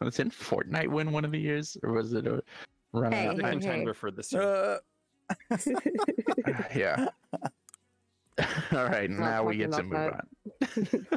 didn't 0.00 0.32
Fortnite 0.32 0.88
win 0.88 1.12
one 1.12 1.24
of 1.24 1.32
the 1.32 1.38
years, 1.38 1.76
or 1.82 1.92
was 1.92 2.12
it 2.14 2.26
a 2.26 2.42
run 2.92 3.12
Hey, 3.12 3.26
out? 3.26 3.36
the 3.36 3.42
hey, 3.44 3.50
contender 3.50 3.92
for 3.94 4.10
this 4.10 4.32
year. 4.32 4.42
Uh, 4.42 5.56
yeah. 6.74 7.08
All 8.72 8.84
right, 8.84 9.10
Not 9.10 9.20
now 9.20 9.44
we 9.44 9.56
get 9.56 9.72
to 9.72 9.82
move 9.82 9.92
about 9.92 10.24
on. 10.76 11.08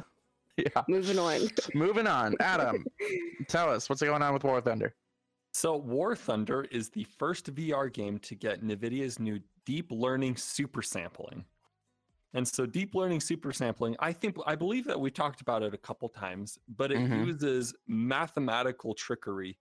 yeah, 0.58 0.84
Moving 0.88 1.19
on. 1.19 1.41
moving 1.73 2.08
on. 2.08 2.36
Adam, 2.39 2.86
tell 3.47 3.69
us 3.69 3.89
what's 3.89 4.01
going 4.01 4.21
on 4.21 4.34
with 4.34 4.43
War 4.43 4.58
of 4.58 4.63
Thunder. 4.63 4.93
So, 5.52 5.76
War 5.78 6.16
Thunder 6.16 6.64
is 6.66 6.90
the 6.90 7.04
first 7.06 7.48
VR 7.48 7.90
game 7.92 8.20
to 8.20 8.36
get 8.36 8.62
NVIDIA's 8.62 9.20
new 9.20 9.40
deep 9.66 9.92
learning 9.92 10.38
super 10.38 10.82
sampling. 10.82 11.46
And 12.34 12.48
so, 12.48 12.66
deep 12.66 12.96
learning 12.96 13.22
super 13.22 13.54
sampling, 13.54 13.96
I 14.00 14.14
think, 14.14 14.38
I 14.46 14.56
believe 14.56 14.86
that 14.86 15.00
we 15.00 15.12
talked 15.12 15.42
about 15.42 15.64
it 15.64 15.74
a 15.74 15.78
couple 15.80 16.10
times, 16.10 16.60
but 16.68 16.92
it 16.92 17.04
Mhm. 17.04 17.10
uses 17.10 17.76
mathematical 17.88 18.96
trickery 18.96 19.60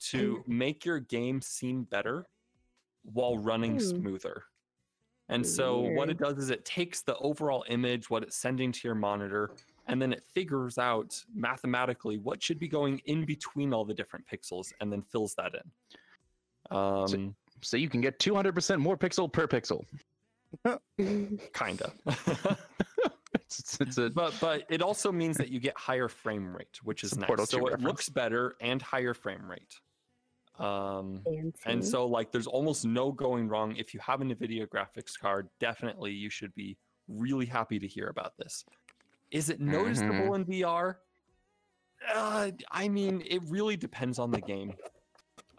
to 0.00 0.44
make 0.46 0.84
your 0.84 1.00
game 1.00 1.42
seem 1.42 1.84
better 1.84 2.26
while 3.02 3.38
running 3.38 3.78
Hmm. 3.78 3.80
smoother. 3.80 4.44
And 5.28 5.46
so, 5.46 5.82
what 5.82 6.10
it 6.10 6.18
does 6.18 6.38
is 6.38 6.50
it 6.50 6.64
takes 6.64 7.02
the 7.02 7.16
overall 7.18 7.64
image, 7.68 8.10
what 8.10 8.22
it's 8.24 8.36
sending 8.36 8.72
to 8.72 8.88
your 8.88 8.96
monitor, 8.96 9.56
and 9.86 10.00
then 10.00 10.12
it 10.12 10.22
figures 10.34 10.78
out 10.78 11.22
mathematically 11.34 12.18
what 12.18 12.42
should 12.42 12.58
be 12.58 12.68
going 12.68 13.00
in 13.06 13.24
between 13.24 13.72
all 13.72 13.84
the 13.84 13.94
different 13.94 14.24
pixels 14.26 14.72
and 14.80 14.92
then 14.92 15.02
fills 15.02 15.34
that 15.34 15.52
in. 15.54 16.76
Um, 16.76 17.34
So 17.62 17.76
you 17.76 17.88
can 17.88 18.00
get 18.00 18.18
200% 18.18 18.78
more 18.78 18.96
pixel 18.96 19.30
per 19.30 19.46
pixel. 19.46 19.84
kind 21.52 21.82
of. 21.82 22.58
It's, 23.34 23.58
it's, 23.58 23.80
it's 23.80 23.98
a 23.98 24.10
but 24.10 24.32
but 24.40 24.62
it 24.68 24.80
also 24.82 25.10
means 25.10 25.36
that 25.36 25.48
you 25.48 25.58
get 25.60 25.76
higher 25.76 26.08
frame 26.08 26.54
rate, 26.54 26.78
which 26.84 27.02
is 27.02 27.16
nice. 27.16 27.28
So 27.28 27.58
2 27.58 27.58
it 27.58 27.62
reference. 27.62 27.84
looks 27.84 28.08
better 28.08 28.56
and 28.60 28.80
higher 28.80 29.14
frame 29.14 29.48
rate. 29.48 29.74
Um, 30.64 31.22
and 31.64 31.84
so 31.84 32.06
like 32.06 32.30
there's 32.32 32.46
almost 32.46 32.84
no 32.84 33.10
going 33.10 33.48
wrong 33.48 33.74
if 33.76 33.92
you 33.94 34.00
have 34.00 34.20
a 34.20 34.24
Nvidia 34.24 34.68
graphics 34.68 35.18
card. 35.18 35.48
Definitely, 35.58 36.12
you 36.12 36.30
should 36.30 36.54
be 36.54 36.76
really 37.08 37.46
happy 37.46 37.78
to 37.78 37.86
hear 37.88 38.08
about 38.08 38.36
this. 38.36 38.64
Is 39.30 39.48
it 39.48 39.60
noticeable 39.60 40.34
in 40.34 40.44
VR? 40.44 40.96
Uh, 42.14 42.50
I 42.70 42.88
mean, 42.88 43.22
it 43.26 43.42
really 43.44 43.76
depends 43.76 44.18
on 44.18 44.30
the 44.30 44.40
game. 44.40 44.74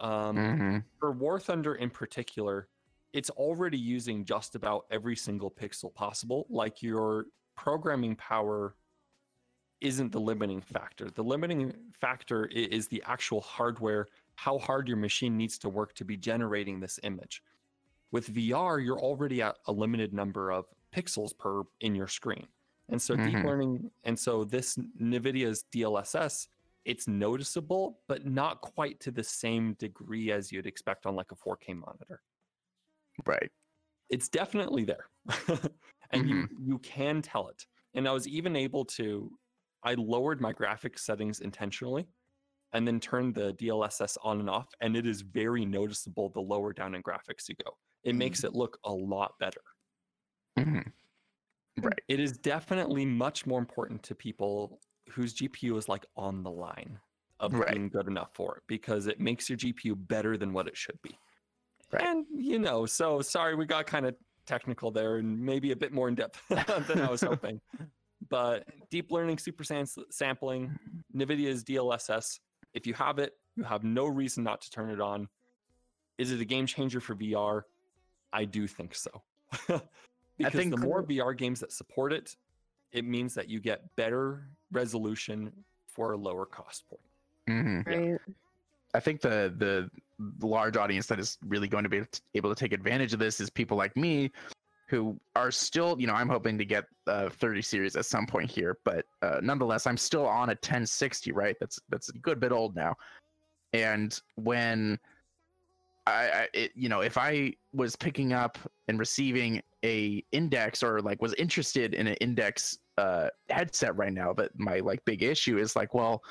Um, 0.00 0.36
Mhm. 0.36 0.84
for 0.98 1.12
War 1.12 1.38
Thunder 1.38 1.76
in 1.76 1.88
particular, 1.90 2.68
it's 3.12 3.30
already 3.30 3.78
using 3.78 4.24
just 4.24 4.54
about 4.54 4.86
every 4.90 5.14
single 5.16 5.50
pixel 5.50 5.94
possible. 5.94 6.46
Like 6.50 6.82
your 6.82 7.26
programming 7.56 8.16
power 8.16 8.74
isn't 9.80 10.10
the 10.12 10.20
limiting 10.20 10.60
factor. 10.60 11.10
The 11.10 11.22
limiting 11.24 11.92
factor 11.92 12.46
is 12.46 12.88
the 12.88 13.02
actual 13.04 13.40
hardware, 13.40 14.08
how 14.36 14.58
hard 14.58 14.88
your 14.88 14.96
machine 14.96 15.36
needs 15.36 15.58
to 15.58 15.68
work 15.68 15.94
to 15.94 16.04
be 16.04 16.16
generating 16.16 16.80
this 16.80 16.98
image. 17.02 17.42
With 18.10 18.28
VR, 18.28 18.78
you're 18.80 19.00
already 19.00 19.40
at 19.42 19.58
a 19.66 19.72
limited 19.72 20.12
number 20.12 20.50
of 20.50 20.66
pixels 20.92 21.36
per 21.36 21.62
in 21.80 21.94
your 21.94 22.08
screen. 22.08 22.48
And 22.88 23.00
so 23.00 23.16
deep 23.16 23.34
Mhm. 23.34 23.44
learning, 23.44 23.90
and 24.04 24.18
so 24.18 24.44
this 24.44 24.76
NVIDIA's 24.76 25.64
DLSS, 25.70 26.48
it's 26.84 27.06
noticeable, 27.06 28.00
but 28.08 28.26
not 28.26 28.60
quite 28.60 28.98
to 29.00 29.10
the 29.10 29.22
same 29.22 29.74
degree 29.74 30.32
as 30.32 30.50
you'd 30.50 30.66
expect 30.66 31.06
on 31.06 31.14
like 31.14 31.30
a 31.32 31.36
4K 31.36 31.74
monitor. 31.74 32.22
right. 33.26 33.50
It's 34.08 34.28
definitely 34.28 34.84
there. 34.84 35.08
and 36.10 36.28
you 36.28 36.34
mm-hmm. 36.36 36.54
you 36.58 36.78
can 36.78 37.22
tell 37.22 37.48
it. 37.48 37.66
And 37.94 38.08
I 38.08 38.12
was 38.12 38.26
even 38.26 38.56
able 38.56 38.84
to 38.86 39.30
I 39.84 39.94
lowered 39.94 40.40
my 40.40 40.52
graphics 40.52 41.00
settings 41.00 41.40
intentionally 41.40 42.06
and 42.72 42.86
then 42.86 43.00
turned 43.00 43.34
the 43.34 43.52
DLSS 43.54 44.16
on 44.22 44.40
and 44.40 44.48
off 44.48 44.68
and 44.80 44.96
it 44.96 45.06
is 45.06 45.22
very 45.22 45.64
noticeable 45.64 46.30
the 46.30 46.40
lower 46.40 46.72
down 46.72 46.94
in 46.94 47.02
graphics 47.02 47.48
you 47.48 47.54
go. 47.64 47.72
It 48.04 48.14
makes 48.14 48.40
mm. 48.40 48.44
it 48.44 48.54
look 48.54 48.78
a 48.84 48.92
lot 48.92 49.32
better. 49.38 49.62
Mm-hmm. 50.58 50.88
Mhm. 51.78 51.92
It 52.08 52.20
is 52.20 52.32
definitely 52.38 53.04
much 53.06 53.46
more 53.46 53.58
important 53.58 54.02
to 54.04 54.14
people 54.14 54.80
whose 55.10 55.34
GPU 55.34 55.76
is 55.76 55.88
like 55.88 56.06
on 56.16 56.42
the 56.42 56.50
line 56.50 57.00
of 57.40 57.54
Right. 57.54 57.72
being 57.72 57.88
good 57.88 58.06
enough 58.06 58.34
for 58.34 58.56
it 58.58 58.62
because 58.66 59.06
it 59.06 59.18
makes 59.20 59.48
your 59.48 59.56
GPU 59.56 59.94
better 59.96 60.36
than 60.36 60.52
what 60.52 60.68
it 60.68 60.76
should 60.76 61.00
be. 61.02 61.18
Right. 61.90 62.04
And 62.06 62.26
you 62.30 62.58
know, 62.58 62.86
so 62.86 63.20
sorry 63.20 63.54
we 63.54 63.66
got 63.66 63.86
kind 63.86 64.06
of 64.06 64.16
technical 64.46 64.90
there 64.90 65.16
and 65.16 65.38
maybe 65.40 65.72
a 65.72 65.76
bit 65.76 65.92
more 65.92 66.08
in 66.08 66.14
depth 66.14 66.46
than 66.88 67.00
I 67.00 67.10
was 67.10 67.20
hoping. 67.22 67.60
But 68.28 68.68
deep 68.90 69.10
learning 69.10 69.38
super 69.38 69.64
sampling, 69.64 70.78
NVIDIA's 71.14 71.64
DLSS, 71.64 72.38
if 72.74 72.86
you 72.86 72.94
have 72.94 73.18
it, 73.18 73.36
you 73.56 73.64
have 73.64 73.82
no 73.82 74.06
reason 74.06 74.44
not 74.44 74.60
to 74.62 74.70
turn 74.70 74.90
it 74.90 75.00
on. 75.00 75.28
Is 76.18 76.30
it 76.30 76.40
a 76.40 76.44
game 76.44 76.66
changer 76.66 77.00
for 77.00 77.14
VR? 77.16 77.62
I 78.32 78.44
do 78.44 78.66
think 78.66 78.94
so. 78.94 79.22
because 80.38 80.52
think- 80.52 80.70
the 80.74 80.80
more 80.80 81.02
VR 81.02 81.36
games 81.36 81.60
that 81.60 81.72
support 81.72 82.12
it, 82.12 82.36
it 82.92 83.04
means 83.04 83.34
that 83.34 83.48
you 83.48 83.60
get 83.60 83.94
better 83.96 84.44
resolution 84.70 85.52
for 85.86 86.12
a 86.12 86.16
lower 86.16 86.46
cost 86.46 86.84
point. 86.88 87.00
Mhm. 87.48 87.86
right. 87.86 88.20
I 88.94 89.00
think 89.00 89.20
the 89.20 89.54
the 89.58 89.90
large 90.46 90.76
audience 90.76 91.06
that 91.06 91.18
is 91.18 91.38
really 91.46 91.66
going 91.66 91.82
to 91.82 91.88
be 91.88 92.04
able 92.34 92.54
to 92.54 92.58
take 92.58 92.72
advantage 92.72 93.12
of 93.12 93.18
this 93.18 93.40
is 93.40 93.50
people 93.50 93.76
like 93.76 93.96
me 93.96 94.30
who 94.86 95.18
are 95.34 95.50
still, 95.50 95.98
you 95.98 96.06
know, 96.06 96.12
I'm 96.12 96.28
hoping 96.28 96.58
to 96.58 96.64
get 96.66 96.84
a 97.06 97.30
30 97.30 97.62
series 97.62 97.96
at 97.96 98.04
some 98.04 98.26
point 98.26 98.50
here, 98.50 98.76
but 98.84 99.06
uh, 99.22 99.40
nonetheless, 99.42 99.86
I'm 99.86 99.96
still 99.96 100.26
on 100.26 100.50
a 100.50 100.52
1060, 100.54 101.32
right? 101.32 101.56
That's 101.58 101.80
that's 101.88 102.10
a 102.10 102.12
good 102.18 102.38
bit 102.38 102.52
old 102.52 102.76
now. 102.76 102.94
And 103.72 104.20
when 104.36 104.98
I, 106.06 106.12
I 106.12 106.48
it, 106.52 106.72
you 106.74 106.88
know, 106.88 107.00
if 107.00 107.16
I 107.16 107.54
was 107.72 107.96
picking 107.96 108.32
up 108.32 108.58
and 108.88 108.98
receiving 108.98 109.62
a 109.84 110.24
index 110.32 110.82
or 110.82 111.00
like 111.00 111.20
was 111.22 111.34
interested 111.34 111.94
in 111.94 112.06
an 112.06 112.14
index 112.14 112.78
uh 112.98 113.28
headset 113.48 113.96
right 113.96 114.12
now, 114.12 114.32
but 114.32 114.50
my 114.58 114.80
like 114.80 115.04
big 115.04 115.22
issue 115.22 115.58
is 115.58 115.76
like, 115.76 115.94
well, 115.94 116.22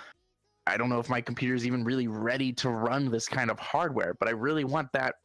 I 0.68 0.78
don't 0.78 0.90
know 0.90 1.00
if 1.00 1.10
my 1.10 1.22
computer 1.22 1.56
is 1.56 1.66
even 1.66 1.84
really 1.84 2.08
ready 2.08 2.54
to 2.54 2.70
run 2.70 3.10
this 3.10 3.28
kind 3.28 3.50
of 3.50 3.60
hardware, 3.60 4.16
but 4.20 4.28
I 4.28 4.32
really 4.32 4.64
want 4.64 4.92
that 4.94 5.16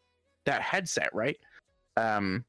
that 0.44 0.62
headset, 0.62 1.10
right? 1.12 1.36
Um, 1.96 2.44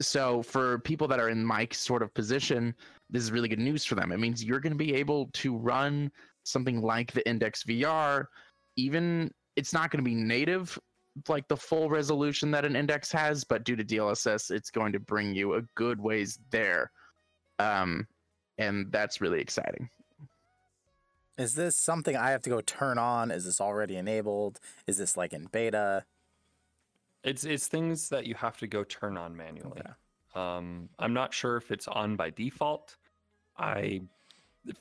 so 0.00 0.42
for 0.42 0.78
people 0.80 1.08
that 1.08 1.20
are 1.20 1.28
in 1.28 1.44
my 1.44 1.68
sort 1.72 2.02
of 2.02 2.12
position, 2.14 2.74
this 3.10 3.22
is 3.22 3.32
really 3.32 3.48
good 3.48 3.58
news 3.58 3.84
for 3.84 3.94
them. 3.94 4.12
It 4.12 4.18
means 4.18 4.44
you're 4.44 4.60
going 4.60 4.72
to 4.72 4.78
be 4.78 4.94
able 4.94 5.26
to 5.34 5.56
run 5.56 6.10
something 6.44 6.80
like 6.80 7.12
the 7.12 7.26
Index 7.28 7.64
VR, 7.64 8.26
even 8.76 9.30
it's 9.56 9.72
not 9.72 9.90
going 9.90 10.02
to 10.02 10.08
be 10.08 10.14
native 10.14 10.78
like 11.28 11.48
the 11.48 11.56
full 11.56 11.88
resolution 11.88 12.50
that 12.52 12.64
an 12.64 12.76
Index 12.76 13.10
has, 13.12 13.44
but 13.44 13.64
due 13.64 13.76
to 13.76 13.84
DLSS, 13.84 14.50
it's 14.50 14.70
going 14.70 14.92
to 14.92 15.00
bring 15.00 15.34
you 15.34 15.54
a 15.54 15.62
good 15.74 16.00
ways 16.00 16.38
there. 16.50 16.90
Um, 17.58 18.06
and 18.58 18.90
that's 18.92 19.20
really 19.20 19.40
exciting. 19.40 19.88
Is 21.38 21.54
this 21.54 21.76
something 21.76 22.16
I 22.16 22.30
have 22.30 22.42
to 22.42 22.50
go 22.50 22.60
turn 22.60 22.98
on? 22.98 23.30
Is 23.30 23.44
this 23.44 23.60
already 23.60 23.96
enabled? 23.96 24.58
Is 24.86 24.98
this 24.98 25.16
like 25.16 25.32
in 25.32 25.46
beta? 25.46 26.04
It's 27.22 27.44
it's 27.44 27.68
things 27.68 28.08
that 28.08 28.26
you 28.26 28.34
have 28.34 28.56
to 28.58 28.66
go 28.66 28.82
turn 28.84 29.16
on 29.16 29.36
manually. 29.36 29.80
Okay. 29.80 29.90
Um, 30.34 30.88
I'm 30.98 31.14
not 31.14 31.32
sure 31.32 31.56
if 31.56 31.70
it's 31.70 31.86
on 31.88 32.16
by 32.16 32.30
default. 32.30 32.96
I 33.56 34.02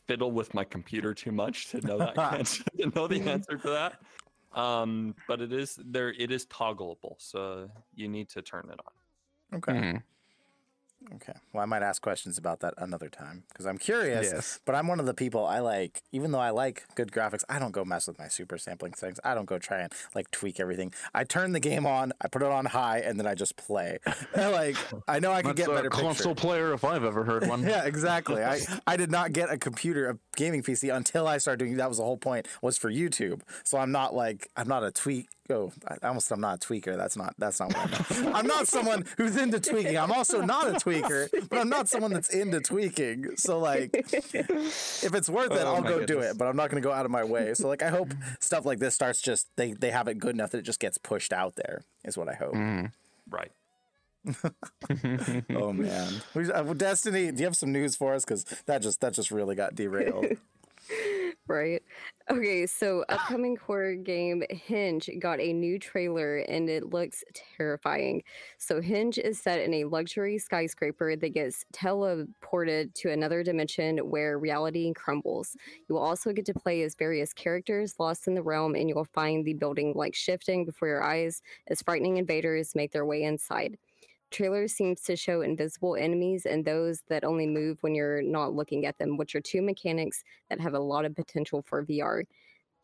fiddle 0.08 0.32
with 0.32 0.54
my 0.54 0.64
computer 0.64 1.14
too 1.14 1.32
much 1.32 1.70
to 1.70 1.82
know 1.82 1.98
that 1.98 2.18
answer, 2.34 2.64
to 2.80 2.92
know 2.96 3.08
the 3.08 3.22
answer 3.22 3.58
to 3.58 3.70
that. 3.70 4.02
Um, 4.58 5.16
but 5.28 5.42
it 5.42 5.54
is 5.54 5.80
there. 5.86 6.10
It 6.10 6.32
is 6.32 6.46
toggleable, 6.48 7.16
so 7.20 7.70
you 7.94 8.08
need 8.08 8.30
to 8.30 8.42
turn 8.42 8.70
it 8.72 8.80
on. 8.86 9.58
Okay. 9.58 9.74
Mhm. 9.74 10.04
Okay. 11.16 11.34
Well, 11.54 11.64
I 11.64 11.66
might 11.66 11.84
ask 11.84 12.02
questions 12.02 12.38
about 12.38 12.60
that 12.62 12.74
another 12.78 13.10
time 13.10 13.44
because 13.50 13.66
I'm 13.66 13.78
curious. 13.78 14.32
Yes. 14.32 14.60
But 14.66 14.76
I'm 14.76 14.88
one 14.88 15.00
of 15.00 15.06
the 15.06 15.14
people 15.14 15.46
I 15.46 15.60
like, 15.60 16.02
even 16.12 16.32
though 16.32 16.40
I 16.40 16.50
like 16.50 16.84
good 16.96 17.12
graphics, 17.12 17.44
I 17.50 17.60
don't 17.60 17.72
go 17.72 17.86
mess 17.86 18.08
with 18.08 18.20
my 18.20 18.28
super 18.28 18.58
sampling 18.58 18.94
settings. 18.94 19.20
I 19.24 19.34
don't 19.34 19.46
go 19.46 19.58
try 19.58 19.80
and 19.80 19.94
like 20.16 20.30
tweak 20.32 20.60
everything. 20.60 20.94
I 21.14 21.24
turn 21.24 21.54
the 21.54 21.60
game 21.60 21.86
on, 21.86 22.14
I 22.22 22.28
put 22.28 22.42
it 22.42 22.50
on 22.50 22.66
high, 22.66 23.00
and 23.00 23.20
then 23.20 23.28
I 23.28 23.36
just 23.36 23.56
play. 23.56 24.00
like 24.36 24.78
I 25.08 25.20
know 25.20 25.32
I 25.32 25.42
can 25.42 25.56
get 25.56 25.68
better 25.68 25.90
picture. 25.90 26.02
Console 26.02 26.36
player 26.36 26.74
if 26.74 26.84
I've 26.84 27.04
ever 27.04 27.24
heard 27.24 27.48
one. 27.48 27.64
yeah, 27.68 27.86
exactly. 27.86 28.44
I, 28.44 28.60
I 28.86 28.98
did 28.98 29.12
not 29.12 29.34
get 29.34 29.50
a 29.50 29.58
computer, 29.58 30.10
a 30.10 30.18
gaming 30.36 30.64
PC 30.64 30.94
until 30.94 31.28
I 31.28 31.38
started 31.38 31.64
doing 31.64 31.78
that 31.78 31.90
was 31.90 31.98
the 31.98 32.04
whole 32.04 32.18
point 32.18 32.48
was 32.62 32.78
for 32.78 32.92
YouTube. 32.92 33.42
So 33.64 33.78
I'm 33.78 33.92
not 33.92 34.14
like 34.14 34.50
I'm 34.56 34.68
not 34.68 34.84
a 34.84 34.92
tweak 34.92 35.30
oh, 35.50 35.72
I 35.88 36.08
almost 36.08 36.32
I'm 36.32 36.42
not 36.42 36.64
a 36.64 36.68
tweaker. 36.68 36.98
That's 36.98 37.18
not 37.18 37.36
that's 37.38 37.60
not 37.60 37.74
what 37.74 38.12
I'm. 38.12 38.36
I'm 38.36 38.48
not 38.48 38.68
someone 38.68 39.06
who's 39.18 39.36
into 39.38 39.60
tweaking. 39.60 39.98
I'm 39.98 40.12
also 40.12 40.42
not 40.42 40.68
a 40.68 40.74
tweaker, 40.74 41.30
but 41.50 41.60
I'm 41.60 41.70
not 41.70 41.90
someone 41.90 42.14
that's 42.14 42.30
into 42.30 42.60
tweaking. 42.62 43.38
So 43.38 43.60
like, 43.60 43.92
if 43.94 45.14
it's 45.14 45.30
worth 45.30 45.52
it, 45.52 45.60
Oh 45.60 45.76
I'll 45.76 45.82
my 45.82 45.90
go 45.90 46.06
do 46.06 46.20
it. 46.20 46.38
But 46.38 46.48
I'm 46.48 46.56
not 46.56 46.70
going 46.70 46.82
to 46.82 46.88
go 46.88 46.94
out 46.94 47.06
of 47.06 47.12
my 47.12 47.24
way. 47.24 47.54
So 47.54 47.68
like, 47.68 47.82
I 47.84 47.90
hope 47.90 48.14
stuff 48.40 48.66
like 48.66 48.80
this 48.80 48.96
starts 48.96 49.22
just 49.22 49.48
they 49.56 49.74
they 49.74 49.92
have 49.92 50.08
it 50.08 50.20
good 50.20 50.36
enough 50.36 50.52
that 50.52 50.60
it 50.60 50.66
just 50.66 50.80
gets 50.80 50.98
pushed 50.98 51.34
out 51.34 51.56
there. 51.56 51.84
Is 52.04 52.18
what 52.18 52.30
I 52.30 52.34
hope. 52.36 52.54
Mm. 52.54 52.92
Right. 53.30 53.52
Oh 55.50 55.72
man, 55.74 56.22
uh, 56.36 56.74
Destiny, 56.74 57.32
do 57.32 57.40
you 57.40 57.46
have 57.46 57.56
some 57.56 57.72
news 57.72 57.96
for 57.96 58.14
us? 58.14 58.26
Because 58.26 58.44
that 58.66 58.82
just 58.82 59.02
that 59.02 59.14
just 59.14 59.32
really 59.32 59.56
got 59.56 59.76
derailed. 59.76 60.26
right? 61.48 61.82
Okay, 62.30 62.66
so 62.66 63.04
upcoming 63.10 63.56
horror 63.56 63.96
game 63.96 64.44
Hinge 64.50 65.10
got 65.20 65.40
a 65.40 65.54
new 65.54 65.80
trailer 65.80 66.38
and 66.38 66.70
it 66.70 66.92
looks 66.92 67.24
terrifying. 67.58 68.24
So 68.58 68.82
Hinge 68.82 69.18
is 69.18 69.40
set 69.40 69.62
in 69.62 69.74
a 69.74 69.86
luxury 69.86 70.38
skyscraper 70.38 71.16
that 71.16 71.34
gets 71.34 71.66
teleported 71.74 72.94
to 72.96 73.12
another 73.12 73.44
dimension 73.44 73.98
where 74.00 74.38
reality 74.40 74.92
crumbles. 74.94 75.56
You 75.88 75.96
will 75.96 76.04
also 76.04 76.34
get 76.34 76.46
to 76.48 76.54
play 76.54 76.82
as 76.82 76.96
various 76.96 77.34
characters 77.34 77.96
lost 78.00 78.28
in 78.28 78.36
the 78.36 78.44
realm 78.44 78.76
and 78.76 78.90
you 78.90 78.96
will 78.96 79.06
find 79.06 79.46
the 79.46 79.54
building 79.54 79.94
like 79.96 80.16
shifting 80.16 80.66
before 80.66 80.88
your 80.90 81.04
eyes 81.04 81.42
as 81.68 81.82
frightening 81.82 82.18
invaders 82.18 82.76
make 82.76 82.92
their 82.92 83.06
way 83.06 83.24
inside. 83.24 83.78
Trailer 84.32 84.68
seems 84.68 85.02
to 85.04 85.16
show 85.16 85.42
invisible 85.42 85.96
enemies 85.96 86.46
and 86.46 86.66
those 86.66 87.02
that 87.10 87.24
only 87.24 87.48
move 87.48 87.78
when 87.82 87.96
you're 87.96 88.22
not 88.22 88.54
looking 88.54 88.86
at 88.86 88.98
them, 88.98 89.18
which 89.18 89.36
are 89.36 89.42
two 89.42 89.62
mechanics 89.62 90.24
that 90.50 90.60
have 90.60 90.74
a 90.74 90.80
lot 90.80 91.06
of 91.06 91.16
potential 91.16 91.62
for 91.62 91.86
VR. 91.86 92.24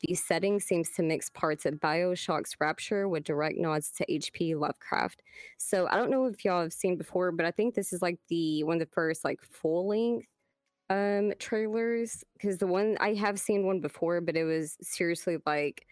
The 0.01 0.15
setting 0.15 0.60
seems 0.60 0.89
to 0.91 1.03
mix 1.03 1.29
parts 1.29 1.65
of 1.65 1.75
Bioshock's 1.75 2.56
Rapture 2.60 3.08
with 3.08 3.23
direct 3.23 3.58
nods 3.58 3.91
to 3.91 4.06
HP 4.06 4.56
Lovecraft. 4.58 5.21
So 5.58 5.88
I 5.88 5.95
don't 5.95 6.12
know 6.12 6.25
if 6.25 6.43
y'all 6.43 6.62
have 6.62 6.73
seen 6.73 6.97
before, 6.97 7.32
but 7.32 7.45
I 7.45 7.51
think 7.51 7.73
this 7.73 7.93
is 7.93 8.01
like 8.01 8.19
the 8.27 8.63
one 8.63 8.75
of 8.75 8.88
the 8.88 8.93
first 8.93 9.23
like 9.23 9.41
full 9.41 9.88
length 9.88 10.27
um 10.89 11.34
trailers 11.39 12.23
because 12.34 12.58
the 12.58 12.67
one 12.67 12.97
I 12.99 13.13
have 13.13 13.39
seen 13.39 13.65
one 13.65 13.79
before, 13.79 14.19
but 14.21 14.36
it 14.36 14.43
was 14.43 14.77
seriously 14.82 15.38
like 15.45 15.86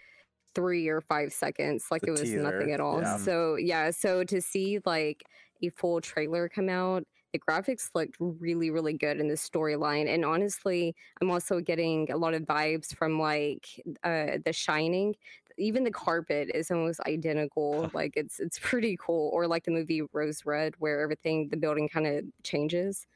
three 0.55 0.87
or 0.87 1.01
five 1.01 1.33
seconds, 1.33 1.85
like 1.91 2.01
The 2.01 2.07
it 2.09 2.11
was 2.11 2.31
nothing 2.31 2.71
at 2.71 2.79
all. 2.79 3.01
yeah. 3.01 3.17
So 3.17 3.55
yeah, 3.55 3.91
so 3.91 4.23
to 4.23 4.41
see 4.41 4.79
like 4.85 5.23
a 5.63 5.69
full 5.69 6.01
trailer 6.01 6.49
come 6.49 6.69
out 6.69 7.03
the 7.33 7.39
graphics 7.39 7.89
looked 7.95 8.17
really 8.19 8.69
really 8.71 8.93
good 8.93 9.19
in 9.19 9.27
the 9.27 9.35
storyline 9.35 10.13
and 10.13 10.25
honestly 10.25 10.93
i'm 11.21 11.31
also 11.31 11.59
getting 11.61 12.11
a 12.11 12.17
lot 12.17 12.33
of 12.33 12.41
vibes 12.43 12.93
from 12.95 13.19
like 13.19 13.67
uh 14.03 14.37
the 14.43 14.51
shining 14.51 15.15
even 15.57 15.83
the 15.83 15.91
carpet 15.91 16.49
is 16.53 16.71
almost 16.71 16.99
identical 17.01 17.89
like 17.93 18.13
it's 18.15 18.39
it's 18.39 18.59
pretty 18.59 18.97
cool 18.99 19.29
or 19.33 19.47
like 19.47 19.63
the 19.63 19.71
movie 19.71 20.01
rose 20.13 20.45
red 20.45 20.73
where 20.79 20.99
everything 20.99 21.47
the 21.49 21.57
building 21.57 21.87
kind 21.87 22.07
of 22.07 22.25
changes 22.43 23.07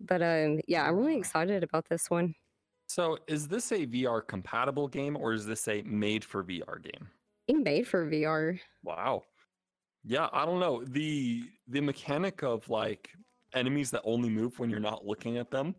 but 0.00 0.22
um 0.22 0.60
yeah 0.68 0.86
i'm 0.86 0.96
really 0.96 1.16
excited 1.16 1.64
about 1.64 1.88
this 1.88 2.08
one 2.10 2.34
So, 2.94 3.18
is 3.26 3.48
this 3.48 3.72
a 3.72 3.86
VR 3.86 4.22
compatible 4.22 4.86
game 4.86 5.16
or 5.16 5.32
is 5.32 5.44
this 5.44 5.66
a 5.66 5.82
made 5.82 6.24
for 6.24 6.44
VR 6.44 6.78
game? 6.78 7.10
being 7.48 7.64
made 7.64 7.88
for 7.88 8.06
vr 8.08 8.60
Wow. 8.84 9.24
Yeah, 10.04 10.28
I 10.32 10.46
don't 10.46 10.60
know. 10.60 10.84
The 10.84 11.50
the 11.66 11.80
mechanic 11.80 12.44
of 12.44 12.70
like 12.70 13.10
enemies 13.52 13.90
that 13.90 14.02
only 14.04 14.28
move 14.28 14.60
when 14.60 14.70
you're 14.70 14.78
not 14.78 15.04
looking 15.04 15.38
at 15.38 15.50
them 15.50 15.74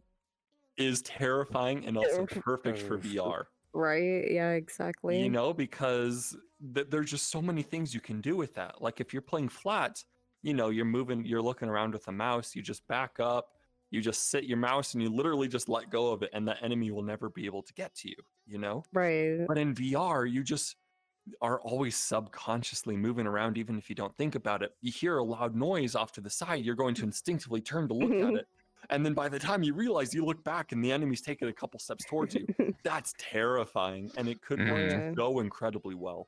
is 0.75 1.01
terrifying 1.03 1.85
and 1.85 1.97
also 1.97 2.25
perfect 2.25 2.79
for 2.79 2.97
VR. 2.97 3.47
right 3.73 4.29
yeah 4.29 4.51
exactly 4.51 5.23
You 5.23 5.29
know, 5.29 5.53
because 5.53 6.35
th- 6.73 6.87
there's 6.89 7.09
just 7.11 7.29
so 7.29 7.41
many 7.41 7.61
things 7.61 7.93
you 7.93 8.01
can 8.01 8.19
do 8.19 8.35
with 8.35 8.55
that. 8.55 8.81
Like 8.81 8.99
if 8.99 9.13
you're 9.13 9.21
playing 9.21 9.47
flat, 9.47 10.03
you 10.41 10.53
know, 10.53 10.67
you're 10.67 10.83
moving, 10.83 11.23
you're 11.23 11.41
looking 11.41 11.69
around 11.69 11.93
with 11.93 12.09
a 12.09 12.11
mouse, 12.11 12.55
you 12.57 12.61
just 12.61 12.85
back 12.89 13.21
up, 13.21 13.54
you 13.95 14.01
just 14.01 14.29
sit 14.29 14.43
your 14.43 14.57
mouse 14.57 14.93
and 14.93 15.01
you 15.01 15.09
literally 15.09 15.47
just 15.47 15.69
let 15.69 15.89
go 15.89 16.11
of 16.11 16.21
it 16.21 16.29
and 16.33 16.45
the 16.45 16.61
enemy 16.61 16.91
will 16.91 17.01
never 17.01 17.29
be 17.29 17.45
able 17.45 17.63
to 17.63 17.73
get 17.73 17.95
to 17.95 18.09
you, 18.09 18.15
you 18.45 18.57
know? 18.57 18.83
right 18.93 19.47
But 19.47 19.57
in 19.57 19.73
VR, 19.73 20.29
you 20.29 20.43
just 20.43 20.75
are 21.41 21.59
always 21.61 21.95
subconsciously 21.95 22.97
moving 22.97 23.25
around, 23.25 23.57
even 23.57 23.77
if 23.77 23.89
you 23.89 23.95
don't 23.95 24.15
think 24.17 24.35
about 24.35 24.61
it. 24.61 24.75
You 24.81 24.91
hear 24.91 25.17
a 25.17 25.23
loud 25.23 25.55
noise 25.55 25.95
off 25.95 26.11
to 26.13 26.21
the 26.21 26.29
side, 26.29 26.63
you're 26.63 26.75
going 26.75 26.93
to 26.95 27.03
instinctively 27.03 27.61
turn 27.61 27.87
to 27.87 27.93
look 27.93 28.11
at 28.11 28.35
it. 28.41 28.47
And 28.91 29.03
then 29.03 29.13
by 29.13 29.29
the 29.29 29.39
time 29.39 29.63
you 29.63 29.73
realize 29.73 30.13
you 30.13 30.25
look 30.25 30.43
back 30.43 30.73
and 30.73 30.83
the 30.83 30.91
enemy's 30.91 31.21
taking 31.21 31.47
a 31.47 31.53
couple 31.53 31.79
steps 31.79 32.05
towards 32.05 32.35
you, 32.35 32.45
that's 32.83 33.13
terrifying. 33.17 34.11
And 34.17 34.27
it 34.27 34.41
could 34.41 34.59
work 34.59 34.91
mm-hmm. 34.91 35.07
Yeah. 35.07 35.13
so 35.15 35.39
incredibly 35.39 35.95
well. 35.95 36.27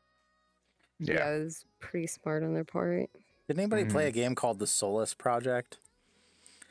yeah. 1.00 1.16
Yeah. 1.16 1.30
it 1.36 1.44
was 1.44 1.66
pretty 1.80 2.08
smart 2.08 2.44
on 2.44 2.54
their 2.54 2.64
part 2.64 3.10
Did 3.48 3.60
anybody 3.60 3.86
play 3.86 4.06
a 4.06 4.08
mm-hmm. 4.08 4.16
game 4.16 4.36
called 4.36 4.58
The 4.58 4.68
Solus 4.68 5.14
Project? 5.14 5.78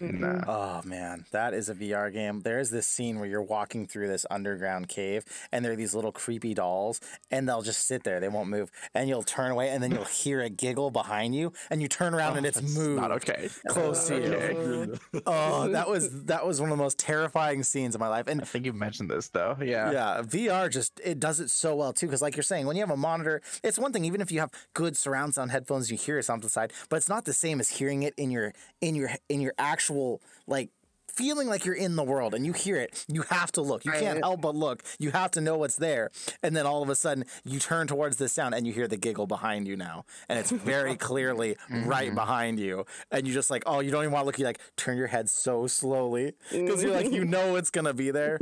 Nah. 0.00 0.42
Oh 0.46 0.86
man, 0.86 1.24
that 1.30 1.54
is 1.54 1.68
a 1.68 1.74
VR 1.74 2.12
game. 2.12 2.40
There 2.40 2.58
is 2.58 2.70
this 2.70 2.86
scene 2.86 3.18
where 3.18 3.28
you're 3.28 3.42
walking 3.42 3.86
through 3.86 4.08
this 4.08 4.26
underground 4.30 4.88
cave 4.88 5.24
and 5.52 5.64
there 5.64 5.72
are 5.72 5.76
these 5.76 5.94
little 5.94 6.12
creepy 6.12 6.54
dolls 6.54 7.00
and 7.30 7.48
they'll 7.48 7.62
just 7.62 7.86
sit 7.86 8.04
there, 8.04 8.20
they 8.20 8.28
won't 8.28 8.48
move. 8.50 8.70
And 8.94 9.08
you'll 9.08 9.22
turn 9.22 9.50
away 9.50 9.70
and 9.70 9.82
then 9.82 9.90
you'll 9.92 10.04
hear 10.22 10.40
a 10.42 10.48
giggle 10.50 10.90
behind 10.90 11.34
you 11.34 11.52
and 11.70 11.80
you 11.80 11.88
turn 11.88 12.14
around 12.14 12.34
Oh, 12.34 12.36
and 12.36 12.46
it's 12.46 12.60
that's 12.60 12.76
moved. 12.76 13.00
Not 13.00 13.12
okay. 13.12 13.48
Close 13.68 14.06
to 14.08 14.14
you. 14.20 14.34
Okay. 14.34 14.98
Oh, 15.26 15.68
that 15.68 15.88
was 15.88 16.24
that 16.24 16.46
was 16.46 16.60
one 16.60 16.70
of 16.70 16.76
the 16.76 16.82
most 16.82 16.98
terrifying 16.98 17.62
scenes 17.62 17.94
of 17.94 18.00
my 18.00 18.08
life. 18.08 18.26
And 18.28 18.40
I 18.40 18.44
think 18.44 18.66
you've 18.66 18.74
mentioned 18.74 19.10
this 19.10 19.28
though. 19.28 19.56
Yeah. 19.60 19.90
yeah, 19.90 20.22
VR 20.22 20.70
just 20.70 21.00
it 21.02 21.18
does 21.18 21.40
it 21.40 21.50
so 21.50 21.74
well 21.74 21.92
too. 21.92 22.06
Because 22.06 22.20
like 22.22 22.36
you're 22.36 22.42
saying, 22.42 22.66
when 22.66 22.76
you 22.76 22.82
have 22.82 22.90
a 22.90 22.96
monitor, 22.96 23.40
it's 23.64 23.78
one 23.78 23.92
thing. 23.92 24.04
Even 24.04 24.20
if 24.20 24.30
you 24.30 24.40
have 24.40 24.50
good 24.74 24.96
surround 24.96 25.34
sound 25.34 25.50
headphones, 25.50 25.90
you 25.90 25.96
hear 25.96 26.18
it 26.18 26.28
off 26.28 26.40
to 26.40 26.46
the 26.46 26.50
side, 26.50 26.72
but 26.88 26.96
it's 26.96 27.08
not 27.08 27.24
the 27.24 27.32
same 27.32 27.60
as 27.60 27.70
hearing 27.70 28.02
it 28.02 28.14
in 28.16 28.30
your 28.30 28.52
in 28.80 28.94
your 28.94 29.10
in 29.28 29.40
your 29.40 29.54
actual 29.58 29.85
like 30.46 30.70
feeling 31.16 31.48
like 31.48 31.64
you're 31.64 31.74
in 31.74 31.96
the 31.96 32.04
world 32.04 32.34
and 32.34 32.44
you 32.44 32.52
hear 32.52 32.76
it. 32.76 33.04
You 33.08 33.22
have 33.30 33.50
to 33.52 33.62
look. 33.62 33.84
You 33.84 33.92
can't 33.92 34.18
help 34.18 34.42
but 34.42 34.54
look. 34.54 34.82
You 34.98 35.10
have 35.10 35.30
to 35.32 35.40
know 35.40 35.56
what's 35.56 35.76
there. 35.76 36.10
And 36.42 36.54
then 36.54 36.66
all 36.66 36.82
of 36.82 36.90
a 36.90 36.94
sudden, 36.94 37.24
you 37.44 37.58
turn 37.58 37.86
towards 37.86 38.18
the 38.18 38.28
sound 38.28 38.54
and 38.54 38.66
you 38.66 38.72
hear 38.72 38.86
the 38.86 38.96
giggle 38.96 39.26
behind 39.26 39.66
you 39.66 39.76
now, 39.76 40.04
and 40.28 40.38
it's 40.38 40.50
very 40.50 40.96
clearly 40.96 41.56
right 41.70 42.08
mm-hmm. 42.08 42.14
behind 42.14 42.60
you. 42.60 42.84
And 43.10 43.26
you 43.26 43.32
just 43.32 43.50
like, 43.50 43.62
oh, 43.66 43.80
you 43.80 43.90
don't 43.90 44.02
even 44.02 44.12
want 44.12 44.24
to 44.24 44.26
look. 44.26 44.38
You 44.38 44.44
like 44.44 44.60
turn 44.76 44.98
your 44.98 45.06
head 45.06 45.30
so 45.30 45.66
slowly 45.66 46.34
because 46.52 46.82
you're 46.82 46.92
like, 46.92 47.10
you 47.10 47.22
mm-hmm. 47.22 47.30
know 47.30 47.56
it's 47.56 47.70
gonna 47.70 47.94
be 47.94 48.10
there. 48.10 48.38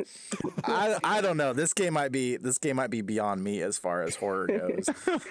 I 0.65 0.99
I 1.05 1.21
don't 1.21 1.37
know. 1.37 1.53
This 1.53 1.73
game 1.73 1.95
might 1.95 2.13
be 2.13 2.37
this 2.37 2.59
game 2.59 2.77
might 2.77 2.91
be 2.91 3.03
beyond 3.03 3.43
me 3.43 3.63
as 3.63 3.79
far 3.79 4.03
as 4.03 4.17
horror 4.17 4.47
goes. 4.47 4.89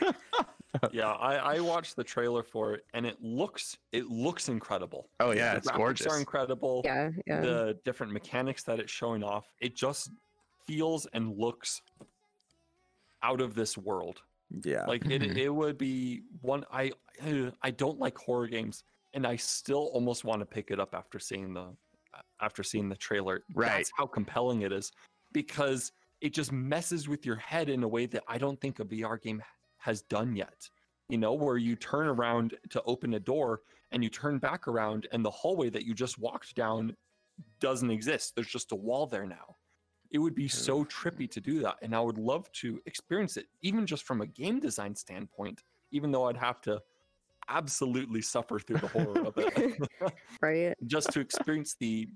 yeah, 0.91 1.11
I, 1.11 1.55
I 1.55 1.59
watched 1.59 1.95
the 1.95 2.03
trailer 2.03 2.43
for 2.43 2.73
it 2.73 2.85
and 2.93 3.05
it 3.05 3.17
looks 3.21 3.77
it 3.91 4.07
looks 4.07 4.49
incredible. 4.49 5.07
Oh 5.19 5.31
yeah, 5.31 5.51
The 5.51 5.57
it's 5.57 5.67
graphics 5.71 5.77
gorgeous. 5.77 6.07
are 6.07 6.19
incredible. 6.19 6.81
yeah 6.85 7.09
yeah 7.27 7.41
the 7.41 7.77
different 7.85 8.11
mechanics 8.11 8.63
that 8.63 8.79
it's 8.79 8.91
showing 8.91 9.23
off, 9.23 9.45
it 9.59 9.75
just 9.75 10.09
feels 10.65 11.05
and 11.13 11.37
looks 11.37 11.81
out 13.21 13.41
of 13.41 13.55
this 13.55 13.77
world. 13.77 14.21
Yeah. 14.63 14.85
Like 14.85 15.05
it, 15.05 15.21
Mhm. 15.21 15.37
it 15.37 15.49
would 15.49 15.77
be 15.77 16.23
one. 16.41 16.65
I 16.71 16.91
I 17.61 17.71
don't 17.71 17.99
like 17.99 18.17
horror 18.17 18.47
games, 18.47 18.83
and 19.13 19.25
I 19.25 19.35
still 19.35 19.89
almost 19.93 20.23
want 20.25 20.39
to 20.41 20.45
pick 20.45 20.71
it 20.71 20.79
up 20.79 20.93
after 20.93 21.19
seeing 21.19 21.53
the 21.53 21.75
after 22.41 22.63
seeing 22.63 22.89
the 22.89 22.95
trailer. 22.95 23.43
Right. 23.53 23.69
That's 23.77 23.91
how 23.97 24.05
compelling 24.05 24.61
it 24.61 24.71
is, 24.71 24.91
because 25.31 25.91
it 26.21 26.33
just 26.33 26.51
messes 26.51 27.07
with 27.07 27.25
your 27.25 27.35
head 27.37 27.69
in 27.69 27.83
a 27.83 27.87
way 27.87 28.05
that 28.07 28.23
I 28.27 28.37
don't 28.37 28.59
think 28.61 28.79
a 28.79 28.85
VR 28.85 29.17
game 29.21 29.41
has 29.83 30.01
done 30.03 30.35
yet. 30.35 30.69
You 31.09 31.17
know, 31.17 31.33
where 31.33 31.57
you 31.57 31.75
turn 31.75 32.07
around 32.07 32.55
to 32.69 32.81
open 32.83 33.13
a 33.15 33.19
door 33.19 33.61
and 33.91 34.01
you 34.03 34.09
turn 34.09 34.39
back 34.39 34.67
around, 34.67 35.07
and 35.11 35.23
the 35.23 35.29
hallway 35.29 35.69
that 35.69 35.85
you 35.85 35.93
just 35.93 36.17
walked 36.17 36.55
down 36.55 36.95
doesn't 37.59 37.91
exist. 37.91 38.33
There's 38.35 38.47
just 38.47 38.71
a 38.71 38.75
wall 38.75 39.05
there 39.05 39.25
now. 39.25 39.57
It 40.11 40.19
would 40.19 40.33
be 40.35 40.47
so 40.47 40.85
trippy 40.85 41.29
to 41.31 41.41
do 41.41 41.59
that, 41.59 41.75
and 41.81 41.93
I 41.95 41.99
would 41.99 42.17
love 42.17 42.49
to 42.53 42.79
experience 42.85 43.35
it, 43.37 43.47
even 43.61 43.85
just 43.85 44.03
from 44.03 44.21
a 44.21 44.25
game 44.27 44.59
design 44.59 44.95
standpoint. 44.95 45.61
Even 45.91 46.11
though 46.11 46.25
I'd 46.25 46.37
have 46.37 46.61
to 46.61 46.81
absolutely 47.49 48.21
suffer 48.21 48.57
through 48.59 48.77
the 48.77 48.87
horror 48.87 49.25
of 49.27 49.33
it, 49.37 49.77
right 50.41 50.73
just 50.87 51.11
to 51.11 51.19
experience 51.19 51.75
the 51.79 52.07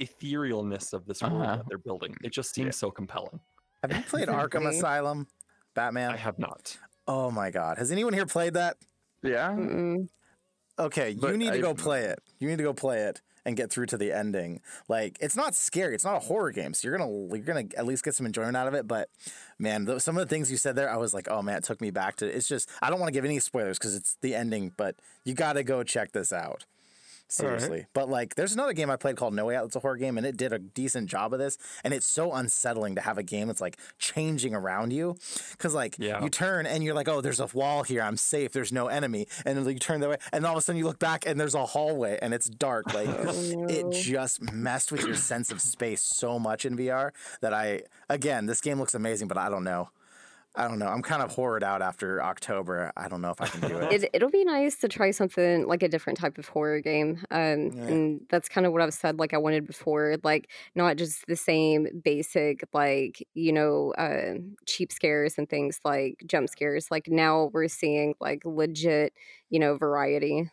etherealness 0.00 0.92
of 0.92 1.04
this 1.06 1.22
world 1.22 1.42
Uh-huh. 1.42 1.56
that 1.56 1.64
they're 1.68 1.78
building. 1.78 2.14
It 2.22 2.30
just 2.32 2.54
seems 2.54 2.66
Yeah. 2.66 2.70
so 2.72 2.90
compelling. 2.90 3.40
have 3.82 3.92
you 3.96 4.02
played 4.04 4.28
Arkham 4.28 4.66
Asylum, 4.68 5.26
Batman? 5.74 6.10
I 6.12 6.16
have 6.16 6.38
not. 6.38 6.78
Oh 7.08 7.30
my 7.30 7.50
god. 7.50 7.78
Has 7.78 7.92
anyone 7.92 8.12
here 8.12 8.26
played 8.26 8.54
that? 8.54 8.76
Yeah. 9.22 9.50
Mm-mm. 9.50 10.08
Okay, 10.78 11.10
you 11.10 11.36
need 11.36 11.52
to 11.52 11.58
I- 11.58 11.60
go 11.60 11.74
play 11.74 12.04
it. 12.04 12.18
You 12.38 12.48
need 12.48 12.58
to 12.58 12.64
go 12.64 12.74
play 12.74 13.00
it 13.02 13.22
and 13.46 13.56
get 13.56 13.70
through 13.70 13.86
to 13.86 13.96
the 13.96 14.12
ending. 14.12 14.60
Like 14.88 15.16
it's 15.20 15.36
not 15.36 15.54
scary. 15.54 15.94
It's 15.94 16.04
not 16.04 16.16
a 16.16 16.26
horror 16.26 16.50
game, 16.50 16.74
so 16.74 16.86
you're 16.88 16.98
gonna 16.98 17.10
you're 17.34 17.44
gonna 17.44 17.64
at 17.78 17.86
least 17.86 18.04
get 18.04 18.14
some 18.14 18.26
enjoyment 18.26 18.56
out 18.56 18.68
of 18.68 18.74
it. 18.74 18.86
But 18.86 19.08
man, 19.58 19.86
th- 19.86 20.00
some 20.02 20.18
of 20.18 20.28
the 20.28 20.34
things 20.34 20.50
you 20.50 20.56
said 20.58 20.76
there, 20.76 20.90
I 20.90 20.96
was 20.96 21.14
like, 21.14 21.28
oh 21.30 21.40
man, 21.42 21.56
it 21.58 21.64
took 21.64 21.80
me 21.80 21.90
back 21.90 22.16
to. 22.16 22.26
It's 22.26 22.48
just 22.48 22.68
I 22.82 22.90
don't 22.90 23.00
want 23.00 23.08
to 23.08 23.12
give 23.16 23.24
any 23.24 23.38
spoilers 23.38 23.78
because 23.78 23.94
it's 23.94 24.16
the 24.20 24.34
ending, 24.34 24.72
but 24.76 24.96
you 25.24 25.32
got 25.34 25.54
to 25.54 25.62
go 25.62 25.82
check 25.82 26.12
this 26.12 26.32
out. 26.32 26.66
Seriously. 27.28 27.86
But 27.92 28.08
like 28.08 28.34
there's 28.36 28.52
another 28.52 28.72
game 28.72 28.88
I 28.90 28.96
played 28.96 29.16
called 29.16 29.34
No 29.34 29.46
Way 29.46 29.56
Out 29.56 29.66
It's 29.66 29.76
a 29.76 29.80
horror 29.80 29.96
game 29.96 30.16
and 30.16 30.26
it 30.26 30.36
did 30.36 30.52
a 30.52 30.58
decent 30.58 31.08
job 31.08 31.32
of 31.32 31.38
this. 31.38 31.58
And 31.84 31.92
it's 31.92 32.06
so 32.06 32.32
unsettling 32.32 32.94
to 32.94 33.00
have 33.00 33.18
a 33.18 33.22
game 33.22 33.48
that's 33.48 33.60
like 33.60 33.76
changing 33.98 34.54
around 34.54 34.92
you. 34.92 35.16
Cause 35.58 35.74
like 35.74 35.96
Yeah. 35.98 36.22
you 36.22 36.28
turn 36.28 36.66
and 36.66 36.84
you're 36.84 36.94
like, 36.94 37.08
oh, 37.08 37.20
there's 37.20 37.40
a 37.40 37.46
wall 37.52 37.82
here. 37.82 38.02
I'm 38.02 38.16
safe. 38.16 38.52
There's 38.52 38.72
no 38.72 38.86
enemy. 38.86 39.26
And 39.44 39.58
then 39.58 39.66
you 39.72 39.78
turn 39.78 40.00
that 40.00 40.10
way. 40.10 40.16
And 40.32 40.46
all 40.46 40.52
of 40.52 40.58
a 40.58 40.60
sudden 40.62 40.78
you 40.78 40.84
look 40.84 40.98
back 40.98 41.26
and 41.26 41.38
there's 41.40 41.54
a 41.54 41.66
hallway 41.66 42.18
and 42.22 42.32
it's 42.32 42.48
dark. 42.48 42.92
Like 42.94 43.08
Oh, 43.18 43.66
it 43.68 43.90
just 43.92 44.40
messed 44.52 44.92
with 44.92 45.04
your 45.04 45.16
sense 45.16 45.50
of 45.50 45.60
space 45.60 46.02
so 46.02 46.38
much 46.38 46.64
in 46.64 46.76
VR 46.76 47.10
that 47.40 47.52
I 47.52 47.82
again, 48.08 48.46
this 48.46 48.60
game 48.60 48.78
looks 48.78 48.94
amazing, 48.94 49.26
but 49.28 49.36
I 49.36 49.48
don't 49.48 49.64
know. 49.64 49.90
I 50.58 50.66
don't 50.68 50.78
know. 50.78 50.86
I'm 50.86 51.02
kind 51.02 51.22
of 51.22 51.30
horrored 51.30 51.62
out 51.62 51.82
after 51.82 52.22
October. 52.22 52.90
I 52.96 53.08
don't 53.08 53.20
know 53.20 53.30
if 53.30 53.42
I 53.42 53.46
can 53.46 53.60
do 53.68 53.76
it. 53.76 54.04
It, 54.04 54.10
it'll 54.14 54.30
be 54.30 54.42
nice 54.42 54.76
to 54.78 54.88
try 54.88 55.10
something 55.10 55.66
like 55.66 55.82
a 55.82 55.88
different 55.88 56.18
type 56.18 56.38
of 56.38 56.48
horror 56.48 56.80
game. 56.80 57.22
Um, 57.30 57.72
Yeah. 57.72 57.82
and 57.88 58.20
that's 58.30 58.48
kind 58.48 58.66
of 58.66 58.72
what 58.72 58.80
I've 58.80 58.94
said, 58.94 59.18
like 59.18 59.34
I 59.34 59.36
wanted 59.36 59.66
before, 59.66 60.16
like 60.24 60.48
not 60.74 60.96
just 60.96 61.26
the 61.26 61.36
same 61.36 62.00
basic, 62.02 62.64
like, 62.72 63.22
you 63.34 63.52
know, 63.52 63.92
uh, 63.98 64.38
cheap 64.66 64.92
scares 64.92 65.36
and 65.36 65.46
things 65.46 65.78
like 65.84 66.22
jump 66.26 66.48
scares. 66.48 66.90
Like 66.90 67.06
now 67.08 67.50
we're 67.52 67.68
seeing 67.68 68.14
like 68.18 68.40
legit, 68.46 69.12
you 69.50 69.58
know, 69.58 69.76
variety. 69.76 70.50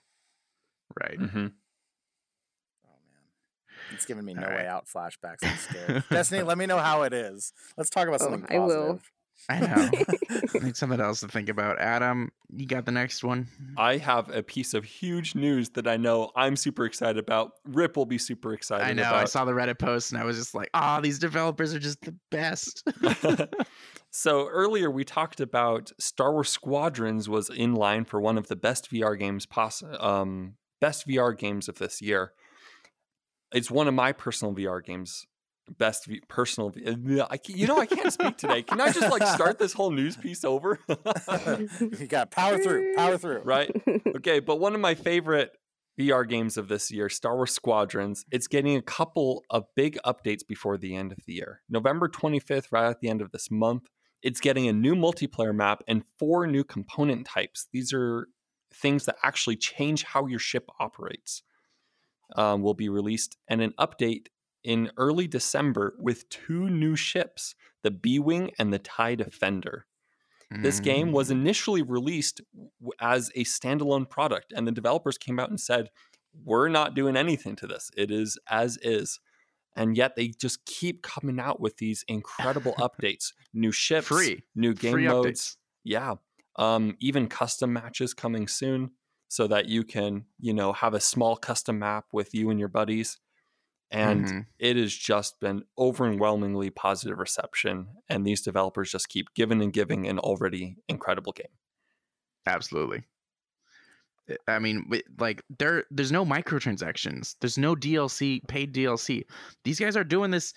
Right. 1.00 1.18
Mm-hmm. 1.18 1.38
Oh 1.38 3.00
man, 3.08 3.94
it's 3.94 4.06
giving 4.06 4.26
me 4.26 4.34
no 4.34 4.48
All 4.48 4.50
way 4.50 4.68
out 4.68 4.86
flashbacks. 4.86 5.44
I'm 5.44 5.56
scared. 5.58 6.04
Destiny, 6.12 6.44
let 6.44 6.58
me 6.58 6.66
know 6.66 6.78
how 6.80 7.04
it 7.04 7.14
is. 7.14 7.54
Let's 7.78 7.90
talk 7.90 8.10
about 8.10 8.20
Oh, 8.22 8.26
something 8.32 8.46
I 8.54 8.60
will. 8.60 9.00
Positive. 9.48 10.06
I 10.30 10.34
know. 10.34 10.50
I 10.56 10.60
need 10.66 10.78
something 10.78 11.00
else 11.00 11.20
to 11.22 11.28
think 11.28 11.50
about. 11.50 11.80
Adam, 11.80 12.32
you 12.56 12.66
got 12.66 12.86
the 12.86 12.92
next 12.92 13.24
one. 13.24 13.48
I 13.78 13.98
have 13.98 14.30
a 14.30 14.44
piece 14.44 14.74
of 14.74 14.84
huge 14.84 15.36
news 15.36 15.70
that 15.72 15.88
I 15.88 15.98
know 15.98 16.32
I'm 16.36 16.56
super 16.56 16.86
excited 16.86 17.18
about. 17.18 17.54
Rip 17.66 17.98
will 17.98 18.06
be 18.06 18.18
super 18.18 18.54
excited 18.54 18.86
I 18.86 18.94
know. 18.94 19.04
about. 19.04 19.16
I 19.16 19.26
saw 19.26 19.46
the 19.46 19.52
Reddit 19.54 19.80
post 19.80 20.12
and 20.12 20.22
I 20.22 20.26
was 20.26 20.38
just 20.38 20.54
like, 20.56 20.70
"Ah, 20.74 21.00
these 21.02 21.20
developers 21.20 21.74
are 21.74 21.80
just 21.80 22.02
the 22.02 22.16
best." 22.32 22.88
so 24.12 24.48
earlier 24.48 24.90
we 24.92 25.04
talked 25.04 25.40
about 25.40 25.92
Star 26.00 26.32
Wars 26.32 26.50
Squadrons 26.50 27.28
was 27.28 27.50
in 27.50 27.74
line 27.76 28.06
for 28.06 28.22
one 28.22 28.38
of 28.38 28.48
the 28.48 28.56
best 28.56 28.92
VR 28.92 29.18
games 29.18 29.46
poss- 29.46 29.84
um 30.00 30.56
best 30.82 31.08
VR 31.08 31.38
games 31.38 31.68
of 31.70 31.78
this 31.80 32.02
year. 32.02 32.34
It's 33.54 33.70
one 33.72 33.88
of 33.88 33.94
my 33.94 34.12
personal 34.12 34.54
VR 34.54 34.84
games. 34.84 35.26
Best 35.78 36.10
personal, 36.28 36.74
I 36.86 37.38
ca- 37.38 37.54
you 37.56 37.68
know 37.68 37.78
I 37.78 37.86
can't 37.86 38.12
speak 38.12 38.38
today. 38.38 38.64
Can 38.64 38.82
I 38.82 38.92
just 38.92 39.10
like 39.10 39.26
start 39.26 39.60
this 39.60 39.72
whole 39.74 39.92
news 39.92 40.18
piece 40.18 40.44
over? 40.44 40.78
you 41.80 42.08
got 42.08 42.32
power 42.32 42.58
through, 42.58 42.96
power 42.96 43.18
through. 43.18 43.42
right? 43.44 43.72
Okay, 44.16 44.40
but 44.40 44.60
one 44.60 44.76
of 44.76 44.82
my 44.82 44.94
favorite 44.94 45.52
VR 46.00 46.28
games 46.28 46.58
of 46.58 46.68
this 46.68 46.92
year, 46.92 47.08
Star 47.08 47.36
Wars 47.36 47.52
Squadrons, 47.54 48.26
it's 48.32 48.48
getting 48.48 48.76
a 48.76 48.82
couple 48.82 49.44
of 49.50 49.64
big 49.76 49.98
updates 50.06 50.46
before 50.48 50.78
the 50.78 50.96
end 50.96 51.12
of 51.12 51.20
the 51.26 51.34
year. 51.34 51.62
November 51.70 52.10
25th, 52.10 52.68
right 52.72 52.90
at 52.90 53.00
the 53.00 53.08
end 53.08 53.22
of 53.22 53.32
this 53.32 53.50
month, 53.50 53.84
it's 54.22 54.40
getting 54.42 54.68
a 54.68 54.74
new 54.74 54.96
multiplayer 54.96 55.56
map 55.56 55.82
and 55.88 56.04
four 56.20 56.46
new 56.46 56.64
component 56.64 57.26
types. 57.26 57.68
These 57.72 57.94
are 57.94 58.28
things 58.74 59.06
that 59.06 59.16
actually 59.24 59.56
change 59.56 60.04
how 60.04 60.26
your 60.28 60.40
ship 60.40 60.68
operates. 60.80 61.44
Um, 62.36 62.64
will 62.64 62.74
be 62.74 62.90
released 62.90 63.38
and 63.48 63.62
an 63.62 63.74
update 63.80 64.28
in 64.64 64.92
early 64.98 65.28
December 65.28 65.96
with 66.00 66.28
two 66.30 66.70
new 66.70 66.96
ships, 66.96 67.56
the 67.82 67.92
B 67.92 68.20
Wing 68.20 68.52
and 68.58 68.74
the 68.74 68.80
TIE 68.80 69.16
Defender. 69.16 69.86
This 70.62 70.80
game 70.80 71.12
was 71.12 71.30
Mm. 71.30 71.32
initially 71.32 71.82
released 71.82 72.42
as 73.00 73.32
a 73.34 73.44
standalone 73.44 74.08
product, 74.08 74.54
and 74.56 74.68
the 74.68 74.72
developers 74.72 75.18
came 75.18 75.40
out 75.40 75.50
and 75.50 75.60
said, 75.60 75.90
We're 76.44 76.70
not 76.70 76.94
doing 76.96 77.16
anything 77.18 77.56
to 77.58 77.68
this. 77.68 77.90
It 77.98 78.10
is 78.12 78.38
as 78.50 78.78
is. 78.84 79.20
And 79.76 79.98
yet 79.98 80.16
they 80.16 80.28
just 80.30 80.66
keep 80.66 81.02
coming 81.02 81.40
out 81.40 81.60
with 81.60 81.78
these 81.78 82.04
incredible 82.08 82.74
updates 82.80 83.34
new 83.54 83.72
ships, 83.72 84.08
free, 84.08 84.44
new 84.56 84.74
game 84.76 84.92
free 84.94 85.08
modes. 85.08 85.28
updates. 85.30 85.58
Yeah. 85.84 86.16
Um, 86.56 86.96
even 87.00 87.28
custom 87.28 87.74
matches 87.74 88.14
coming 88.14 88.48
soon 88.48 88.92
so 89.28 89.48
that 89.48 89.66
you 89.68 89.84
can, 89.84 90.26
you 90.40 90.54
know, 90.54 90.72
have 90.74 90.94
a 90.94 91.00
small 91.00 91.36
custom 91.36 91.80
map 91.80 92.06
with 92.12 92.36
you 92.36 92.52
and 92.52 92.60
your 92.60 92.70
buddies. 92.70 93.18
And 93.94 94.26
Mhm. 94.26 94.46
it 94.60 94.76
has 94.76 94.94
just 94.94 95.40
been 95.40 95.64
overwhelmingly 95.78 96.70
positive 96.72 97.20
reception. 97.20 97.88
And 98.10 98.26
these 98.26 98.42
developers 98.42 98.92
just 98.92 99.08
keep 99.10 99.34
giving 99.36 99.62
and 99.62 99.72
giving 99.72 100.08
an 100.08 100.18
already 100.20 100.78
incredible 100.90 101.32
game. 101.32 101.52
Absolutely. 102.46 103.04
I- 104.48 104.60
mean, 104.60 104.90
like 105.20 105.44
there, 105.60 105.86
there's 105.92 106.12
no 106.12 106.26
microtransactions. 106.26 107.36
There's 107.42 107.58
no 107.58 107.76
DLC, 107.76 108.42
paid 108.48 108.74
DLC. 108.74 109.24
These 109.64 109.80
guys 109.80 109.98
are 109.98 110.04
doing 110.06 110.32
this 110.32 110.54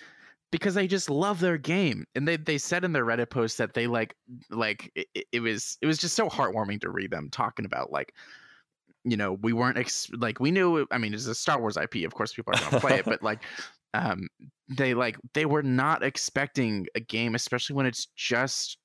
because 0.52 0.74
they 0.74 0.86
just 0.86 1.10
love 1.10 1.40
their 1.40 1.58
game, 1.58 2.06
and 2.14 2.26
they 2.28 2.36
they 2.36 2.56
said 2.58 2.84
in 2.84 2.92
their 2.92 3.04
Reddit 3.04 3.28
post 3.30 3.58
that 3.58 3.74
they 3.74 3.88
like 3.88 4.14
like 4.50 4.92
it- 4.94 5.26
it 5.32 5.40
was 5.40 5.76
it 5.82 5.86
was 5.86 5.98
just 5.98 6.14
so 6.14 6.28
heartwarming 6.28 6.80
to 6.82 6.90
read 6.90 7.10
them 7.10 7.28
talking 7.30 7.66
about 7.66 7.90
like. 7.90 8.14
You 9.08 9.16
know, 9.16 9.34
we 9.40 9.52
weren't 9.52 9.78
ex- 9.78 10.10
like 10.18 10.40
we 10.40 10.50
knew. 10.50 10.86
I 10.90 10.98
mean, 10.98 11.14
it's 11.14 11.26
a 11.26 11.34
Star 11.34 11.60
Wars 11.60 11.76
IP. 11.76 12.04
Of 12.04 12.14
course, 12.14 12.32
people 12.32 12.52
are 12.54 12.60
going 12.60 12.72
to 12.72 12.80
play 12.80 12.98
it, 12.98 13.04
but 13.04 13.22
like, 13.22 13.42
um, 13.94 14.28
they 14.68 14.94
like 14.94 15.16
they 15.34 15.46
were 15.46 15.62
not 15.62 16.02
expecting 16.02 16.86
a 16.94 17.00
game, 17.00 17.34
especially 17.34 17.76
when 17.76 17.86
it's 17.86 18.08
just 18.16 18.78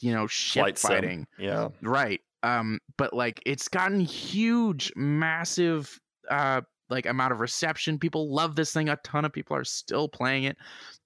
you 0.00 0.12
know 0.12 0.26
ship 0.26 0.62
Flight 0.62 0.78
sim. 0.78 0.88
fighting. 0.90 1.26
Yeah. 1.38 1.68
Right. 1.80 2.20
Um, 2.42 2.80
but 2.98 3.14
like 3.14 3.40
it's 3.46 3.68
gotten 3.68 4.00
huge, 4.00 4.92
massive 4.96 5.98
uh 6.30 6.60
like 6.92 7.06
amount 7.06 7.32
of 7.32 7.40
reception. 7.40 7.98
People 7.98 8.32
love 8.32 8.54
this 8.54 8.72
thing. 8.72 8.88
A 8.88 8.96
ton 8.96 9.24
of 9.24 9.32
people 9.32 9.56
are 9.56 9.64
still 9.64 10.08
playing 10.08 10.44
it. 10.44 10.56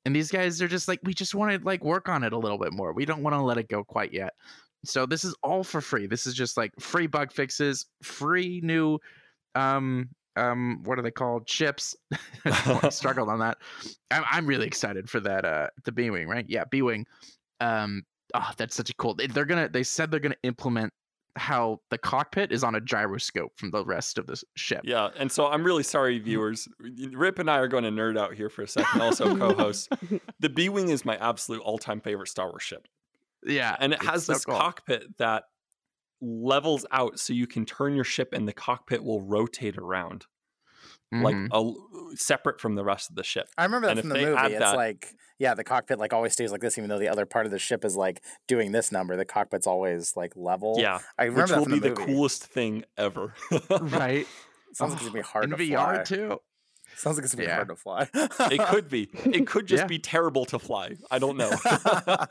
And 0.05 0.15
these 0.15 0.31
guys 0.31 0.61
are 0.61 0.69
just 0.69 0.89
like, 0.89 1.01
we 1.05 1.15
just 1.15 1.35
want 1.35 1.53
to 1.53 1.65
like 1.65 1.83
work 1.83 2.09
on 2.09 2.25
it 2.25 2.33
a 2.33 2.39
little 2.39 2.59
bit 2.59 2.73
more. 2.73 2.93
We 2.93 3.07
don't 3.07 3.23
want 3.23 3.35
to 3.35 3.41
let 3.41 3.57
it 3.57 3.69
go 3.69 3.85
quite 3.85 4.13
yet. 4.13 4.35
So 4.87 5.07
this 5.07 5.25
is 5.25 5.35
all 5.43 5.63
for 5.65 5.81
free. 5.81 6.07
This 6.07 6.27
is 6.27 6.35
just 6.35 6.57
like 6.57 6.73
free 6.81 7.07
bug 7.07 7.33
fixes, 7.33 7.87
free 8.03 8.61
new 8.63 8.99
um 9.55 10.09
um 10.37 10.83
what 10.85 10.99
are 10.99 11.03
they 11.03 11.11
called 11.11 11.47
Chips. 11.47 11.97
Struggled 12.91 13.29
on 13.29 13.39
that 13.41 13.59
I'm, 14.11 14.25
I'm 14.31 14.47
really 14.47 14.67
excited 14.67 15.09
for 15.09 15.21
that 15.21 15.45
uh 15.45 15.69
the 15.85 15.93
b-wing 15.93 16.29
right 16.29 16.45
yeah 16.49 16.65
b-wing 16.71 17.07
um 17.61 18.03
oh 18.35 18.51
that's 18.57 18.75
such 18.77 18.91
a 18.91 18.95
cool 18.95 19.15
they- 19.15 19.27
they're 19.29 19.45
gonna 19.47 19.69
they 19.69 19.83
said 19.83 20.11
they're 20.11 20.21
gonna 20.21 20.35
implement 20.43 20.93
how 21.37 21.79
the 21.91 21.99
cockpit 21.99 22.51
is 22.53 22.63
on 22.65 22.75
a 22.75 22.81
gyroscope 22.81 23.53
from 23.57 23.71
the 23.71 23.85
rest 23.85 24.17
of 24.19 24.27
the 24.27 24.43
ship 24.57 24.81
Yeah. 24.85 25.09
And 25.19 25.31
so 25.31 25.47
I'm 25.49 25.65
really 25.65 25.83
sorry, 25.83 26.19
viewers. 26.19 26.67
Rip 27.13 27.39
and 27.39 27.51
I 27.51 27.59
are 27.59 27.69
going 27.69 27.85
to 27.85 27.91
nerd 27.91 28.19
out 28.19 28.33
here 28.33 28.49
for 28.49 28.63
a 28.63 28.69
second, 28.69 29.03
also 29.03 29.37
co 29.37 29.53
host. 29.55 29.91
The 30.41 30.49
B 30.49 30.71
Wing 30.71 30.89
is 30.89 31.05
my 31.05 31.17
absolute 31.19 31.61
all 31.61 31.77
time 31.77 32.01
favorite 32.01 32.29
Star 32.29 32.47
Wars 32.49 32.63
ship. 32.63 32.87
Yeah 33.47 33.77
And 33.79 33.93
it 33.93 34.03
has 34.03 34.25
so 34.27 34.33
this 34.35 34.45
cool. 34.45 34.57
cockpit 34.59 35.17
that 35.19 35.45
levels 36.21 36.85
out 36.91 37.19
so 37.19 37.33
you 37.33 37.47
can 37.47 37.65
turn 37.65 37.95
your 37.95 38.05
ship 38.05 38.31
and 38.33 38.47
the 38.49 38.53
cockpit 38.53 39.05
will 39.05 39.21
rotate 39.23 39.77
around, 39.77 40.27
like 41.13 41.35
Mhm. 41.37 41.49
a, 42.13 42.17
separate 42.17 42.61
from 42.61 42.75
the 42.75 42.85
rest 42.85 43.11
of 43.11 43.17
the 43.17 43.23
ship. 43.25 43.47
I 43.59 43.65
remember 43.65 43.87
that 43.89 43.99
And 43.99 44.01
from 44.01 44.09
the 44.11 44.27
movie. 44.27 44.55
It's 44.55 44.59
that- 44.61 44.77
like, 44.77 45.15
yeah, 45.39 45.53
the 45.55 45.65
cockpit 45.65 45.99
like 45.99 46.13
always 46.15 46.33
stays 46.33 46.51
like 46.53 46.61
this, 46.63 46.79
even 46.79 46.89
though 46.89 46.99
the 46.99 47.09
other 47.09 47.27
part 47.27 47.45
of 47.47 47.53
the 47.53 47.59
ship 47.59 47.85
is 47.85 47.95
like 47.97 48.23
doing 48.49 48.73
this 48.73 48.91
number. 48.91 49.17
The 49.17 49.25
cockpit's 49.27 49.67
always 49.67 50.17
like 50.17 50.33
level. 50.37 50.77
Yeah. 50.79 51.01
I 51.19 51.25
remember 51.25 51.43
Which 51.43 51.51
that 51.51 51.57
will 51.59 51.65
from 51.65 51.73
be 51.75 51.79
the, 51.81 51.95
the, 51.95 52.01
movie. 52.01 52.13
coolest 52.15 52.47
thing 52.47 52.85
ever. 52.97 53.35
right 53.71 54.27
Sounds 54.73 54.93
like 54.93 55.01
it's 55.01 55.09
gonna 55.09 55.13
be 55.13 55.21
hard 55.21 55.45
in 55.45 55.51
to 55.51 55.57
VR 55.57 55.95
fly. 55.97 56.03
too 56.05 56.41
Sounds 56.95 57.17
like 57.19 57.25
it's 57.25 57.35
gonna 57.35 57.47
be 57.47 57.53
hard 57.53 57.69
to 57.69 57.77
fly. 57.77 58.09
it 58.15 58.61
could 58.69 58.89
be. 58.89 59.11
It 59.27 59.47
could 59.47 59.67
just 59.73 59.83
Yeah. 59.83 59.87
be 59.87 59.99
terrible 59.99 60.45
to 60.47 60.59
fly. 60.59 60.97
I 61.11 61.19
don't 61.19 61.37
know. 61.37 61.51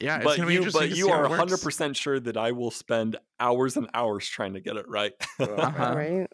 yeah 0.00 0.16
it's 0.16 0.24
but 0.24 0.46
be 0.46 0.54
you, 0.54 0.70
but 0.72 0.90
you 0.90 1.10
are 1.10 1.26
100% 1.28 1.96
sure 1.96 2.20
that 2.20 2.36
I 2.36 2.52
will 2.52 2.70
spend 2.70 3.16
hours 3.40 3.76
and 3.76 3.88
hours 3.94 4.28
trying 4.28 4.54
to 4.54 4.60
get 4.60 4.76
it 4.76 4.88
right. 4.88 5.12
Uh-huh. 5.40 5.94
right? 5.96 6.26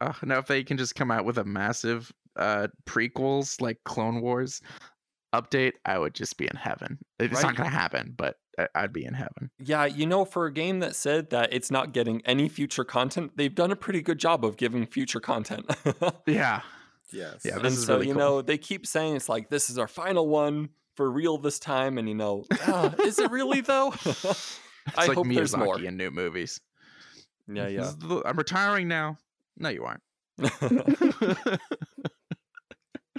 Uh, 0.00 0.12
now, 0.22 0.38
if 0.38 0.46
they 0.46 0.62
can 0.62 0.76
just 0.78 0.94
come 0.94 1.10
out 1.10 1.24
with 1.24 1.38
a 1.38 1.44
massive 1.44 2.12
uh 2.36 2.68
prequels 2.86 3.60
like 3.60 3.78
Clone 3.84 4.20
Wars 4.20 4.60
update, 5.34 5.72
I 5.84 5.98
would 5.98 6.14
just 6.14 6.36
be 6.38 6.46
in 6.46 6.56
heaven. 6.56 6.98
It's 7.18 7.34
Right. 7.34 7.42
not 7.42 7.56
gonna 7.56 7.68
happen, 7.70 8.14
but 8.16 8.36
I- 8.58 8.68
I'd 8.74 8.92
be 8.92 9.04
in 9.04 9.14
heaven. 9.14 9.50
Yeah, 9.58 9.84
you 9.84 10.06
know, 10.06 10.24
for 10.24 10.46
a 10.46 10.52
game 10.52 10.78
that 10.80 10.94
said 10.96 11.30
that 11.30 11.52
it's 11.52 11.70
not 11.70 11.92
getting 11.92 12.22
any 12.24 12.48
future 12.48 12.84
content, 12.84 13.32
they've 13.36 13.54
done 13.54 13.70
a 13.72 13.76
pretty 13.76 14.00
good 14.02 14.18
job 14.18 14.44
of 14.44 14.56
giving 14.56 14.86
future 14.86 15.20
content. 15.20 15.66
Yeah, 16.26 16.62
yes. 17.12 17.42
Yeah, 17.44 17.56
and 17.56 17.66
is 17.66 17.84
so, 17.86 17.94
really 17.94 18.08
you 18.08 18.12
cool. 18.14 18.20
know, 18.20 18.42
they 18.42 18.56
keep 18.58 18.86
saying 18.86 19.16
it's 19.16 19.28
like 19.28 19.50
this 19.50 19.68
is 19.70 19.78
our 19.78 19.88
final 19.88 20.28
one 20.28 20.70
for 20.98 21.08
real 21.08 21.38
this 21.38 21.60
time, 21.60 21.96
and 21.96 22.08
you 22.08 22.14
know, 22.16 22.44
ah, 22.66 22.92
is 23.04 23.20
it 23.20 23.30
really 23.30 23.60
though? 23.72 23.92
it's 24.04 24.58
I 24.96 25.06
like 25.06 25.12
hope 25.16 25.28
there's 25.28 25.54
Miyazaki 25.54 25.64
more. 25.64 25.80
in 25.80 25.96
new 25.96 26.10
movies. 26.10 26.60
Yeah, 27.46 27.68
yeah. 27.68 27.92
the- 27.96 28.22
I'm 28.26 28.36
retiring 28.36 28.88
now. 28.88 29.16
No, 29.56 29.68
you 29.68 29.84
aren't. 29.84 30.02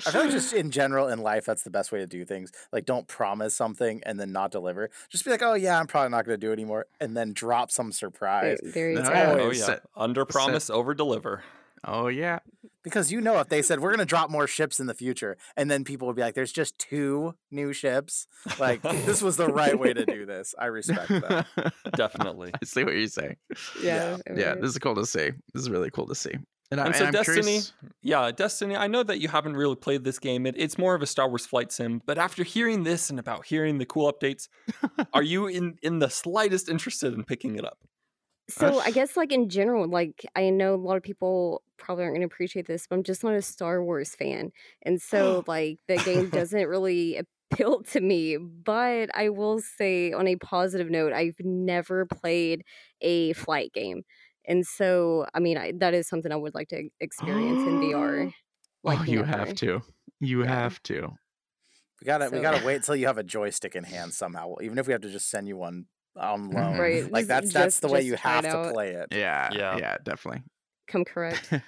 I 0.06 0.12
feel 0.12 0.22
like 0.24 0.32
just 0.32 0.54
in 0.54 0.72
general 0.72 1.08
in 1.08 1.20
life, 1.20 1.46
that's 1.46 1.64
the 1.64 1.70
best 1.70 1.94
way 1.94 2.00
to 2.00 2.08
do 2.08 2.26
things. 2.26 2.52
Like, 2.74 2.86
don't 2.86 3.08
promise 3.08 3.56
something 3.56 4.02
and 4.06 4.20
then 4.20 4.34
not 4.34 4.52
deliver. 4.52 4.90
Just 5.10 5.24
be 5.24 5.32
like, 5.32 5.42
oh 5.42 5.54
yeah, 5.54 5.80
I'm 5.80 5.88
probably 5.88 6.10
not 6.10 6.26
going 6.26 6.38
to 6.38 6.46
do 6.46 6.52
it 6.52 6.54
anymore, 6.54 6.86
and 7.00 7.16
then 7.16 7.32
drop 7.32 7.72
some 7.72 7.94
surprise. 7.94 8.60
there 8.62 8.92
you 8.92 8.98
go. 9.02 9.38
oh 9.40 9.52
yeah, 9.52 9.80
under 9.96 10.26
promise, 10.26 10.70
over 10.70 10.94
deliver. 10.94 11.44
Oh 11.86 12.08
yeah. 12.08 12.40
Because 12.84 13.12
you 13.12 13.20
know, 13.22 13.40
if 13.40 13.50
they 13.50 13.62
said 13.62 13.80
we're 13.80 13.90
going 13.90 14.00
to 14.00 14.06
drop 14.06 14.30
more 14.30 14.48
ships 14.48 14.80
in 14.80 14.88
the 14.88 14.94
future, 14.94 15.38
and 15.58 15.70
then 15.70 15.84
people 15.84 16.08
would 16.08 16.16
be 16.16 16.22
like, 16.22 16.34
"There's 16.36 16.52
just 16.52 16.80
two 16.80 17.36
new 17.52 17.74
ships," 17.74 18.26
like 18.60 18.82
this 18.82 19.22
was 19.22 19.38
the 19.38 19.48
right 19.48 19.78
way 19.78 19.94
to 19.94 20.06
do 20.06 20.26
this. 20.26 20.56
I 20.58 20.66
respect 20.68 21.10
that. 21.10 21.74
Definitely. 21.96 22.52
I 22.54 22.66
see 22.66 22.84
what 22.84 22.94
you're 22.96 23.08
saying. 23.08 23.36
Yeah. 23.82 24.18
Yeah, 24.34 24.50
right. 24.52 24.62
this 24.62 24.72
is 24.72 24.78
cool 24.80 24.96
to 24.96 25.06
see. 25.06 25.32
This 25.54 25.64
is 25.64 25.70
really 25.70 25.90
cool 25.90 26.08
to 26.08 26.16
see. 26.16 26.32
And, 26.72 26.80
I, 26.80 26.86
And 26.86 26.96
so 26.96 27.06
I'm 27.06 27.12
Destiny- 27.12 27.42
curious- 27.42 27.74
Yeah, 28.04 28.30
Destiny. 28.32 28.76
I 28.76 28.86
know 28.88 29.02
that 29.02 29.20
you 29.20 29.28
haven't 29.28 29.58
really 29.58 29.76
played 29.76 30.04
this 30.04 30.20
game. 30.20 30.46
It, 30.46 30.54
it's 30.56 30.78
more 30.78 30.94
of 30.94 31.02
a 31.02 31.08
Star 31.08 31.28
Wars 31.28 31.46
flight 31.48 31.72
sim. 31.72 32.00
But 32.06 32.20
after 32.20 32.44
hearing 32.44 32.84
this 32.84 33.10
and 33.10 33.20
about 33.20 33.48
hearing 33.48 33.80
the 33.80 33.86
cool 33.88 34.12
updates, 34.14 34.48
are 35.14 35.24
you 35.24 35.48
in 35.48 35.78
in 35.82 35.98
the 36.00 36.10
slightest 36.12 36.70
interested 36.70 37.14
in 37.14 37.24
picking 37.24 37.56
it 37.56 37.66
up? 37.66 37.80
So 38.50 38.80
I 38.80 38.92
guess 38.92 39.16
like 39.16 39.32
in 39.32 39.48
general, 39.50 39.88
like 39.88 40.26
I 40.36 40.50
know 40.50 40.74
a 40.74 40.78
lot 40.78 40.98
of 40.98 41.04
people 41.04 41.64
probably 41.78 42.04
aren't 42.04 42.16
going 42.16 42.28
to 42.28 42.34
appreciate 42.34 42.66
this, 42.68 42.88
but 42.88 42.96
I'm 42.96 43.04
just 43.04 43.24
not 43.24 43.34
a 43.36 43.42
Star 43.42 43.84
Wars 43.84 44.16
fan, 44.16 44.52
and 44.82 45.02
so 45.02 45.44
like 45.48 45.80
the 45.88 46.00
game 46.00 46.30
doesn't 46.32 46.68
really 46.68 47.18
appeal 47.52 47.84
to 47.84 48.02
me. 48.02 48.38
But 48.38 49.16
I 49.16 49.30
will 49.30 49.60
say, 49.60 50.12
on 50.14 50.28
a 50.28 50.36
positive 50.38 50.90
note, 50.90 51.14
I've 51.14 51.40
never 51.42 52.06
played 52.08 52.64
a 53.02 53.34
flight 53.34 53.72
game, 53.74 54.04
and 54.46 54.66
so 54.66 55.28
I 55.36 55.40
mean 55.40 55.58
I, 55.58 55.74
that 55.78 55.94
is 55.94 56.08
something 56.08 56.32
I 56.32 56.36
would 56.36 56.56
like 56.56 56.70
to 56.70 56.90
experience 57.00 57.66
in 57.66 57.78
VR. 57.80 58.32
oh, 58.86 59.04
you 59.04 59.24
never. 59.24 59.24
have 59.24 59.54
to. 59.56 59.82
You 60.20 60.42
Yeah. 60.42 60.50
have 60.50 60.82
to. 60.84 61.18
We 62.02 62.06
gotta 62.06 62.32
we 62.32 62.42
gotta 62.42 62.60
wait 62.60 62.84
till 62.84 62.96
you 62.96 63.08
have 63.08 63.18
a 63.18 63.24
joystick 63.24 63.76
in 63.76 63.86
hand 63.86 64.14
somehow. 64.14 64.56
Even 64.62 64.78
if 64.78 64.88
we 64.88 64.94
have 64.94 65.02
to 65.02 65.12
just 65.12 65.30
send 65.30 65.48
you 65.48 65.58
one 65.58 65.88
on 66.20 66.50
loan, 66.52 66.78
Right, 66.78 67.12
like 67.12 67.22
just- 67.22 67.28
that's 67.28 67.54
that's 67.54 67.66
just- 67.76 67.82
the 67.82 67.88
way 67.88 68.02
you 68.02 68.16
have 68.16 68.44
to 68.44 68.50
out. 68.50 68.74
play 68.74 68.92
it. 68.92 69.08
Yeah. 69.12 69.50
Yeah. 69.54 69.78
Yeah, 69.78 69.98
definitely. 70.04 70.44
Come 70.88 71.06
correct. 71.06 71.52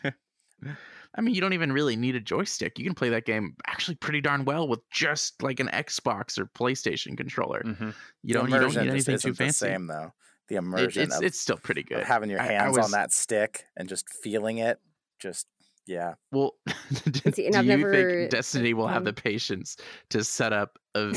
I 1.14 1.20
mean, 1.22 1.36
you 1.36 1.42
don't 1.42 1.54
even 1.54 1.72
really 1.74 1.96
need 1.98 2.16
a 2.16 2.22
joystick. 2.22 2.80
You 2.80 2.86
can 2.86 2.94
play 2.94 3.10
that 3.10 3.26
game 3.26 3.56
actually 3.68 3.96
pretty 3.96 4.22
darn 4.22 4.46
well 4.46 4.68
with 4.68 4.80
just 4.92 5.42
like 5.44 5.60
an 5.60 5.68
Xbox 5.68 6.38
or 6.40 6.46
PlayStation 6.46 7.18
controller. 7.18 7.62
Mhm. 7.66 7.94
You 8.24 8.34
don't, 8.34 8.50
you 8.50 8.60
don't 8.60 8.70
need 8.70 8.78
anything 8.90 9.16
isn't 9.16 9.30
too 9.32 9.34
fancy. 9.36 9.66
The 9.66 9.72
same 9.74 9.88
though. 9.88 10.14
The 10.48 10.56
It- 10.56 10.60
immersion 10.60 11.04
it's 11.04 11.18
of, 11.18 11.24
it's 11.24 11.40
still 11.40 11.58
pretty 11.58 11.84
good. 11.84 12.04
having 12.04 12.30
your 12.30 12.40
I- 12.42 12.46
I 12.46 12.52
hands 12.54 12.78
was- 12.78 12.86
on 12.86 12.92
that 12.92 13.12
stick 13.12 13.66
and 13.76 13.90
just 13.90 14.08
feeling 14.10 14.60
it. 14.60 14.80
Just 15.20 15.48
yeah. 15.86 16.14
Well, 16.32 16.56
do, 17.04 17.32
see, 17.34 17.50
do 17.50 17.58
you 17.58 17.64
never 17.64 17.92
think 17.92 18.30
Destiny 18.32 18.74
will 18.74 18.88
have 18.88 18.98
um, 19.00 19.04
the 19.04 19.14
patience 19.14 19.76
to 20.12 20.24
set 20.24 20.54
up 20.54 20.78
a 20.96 21.14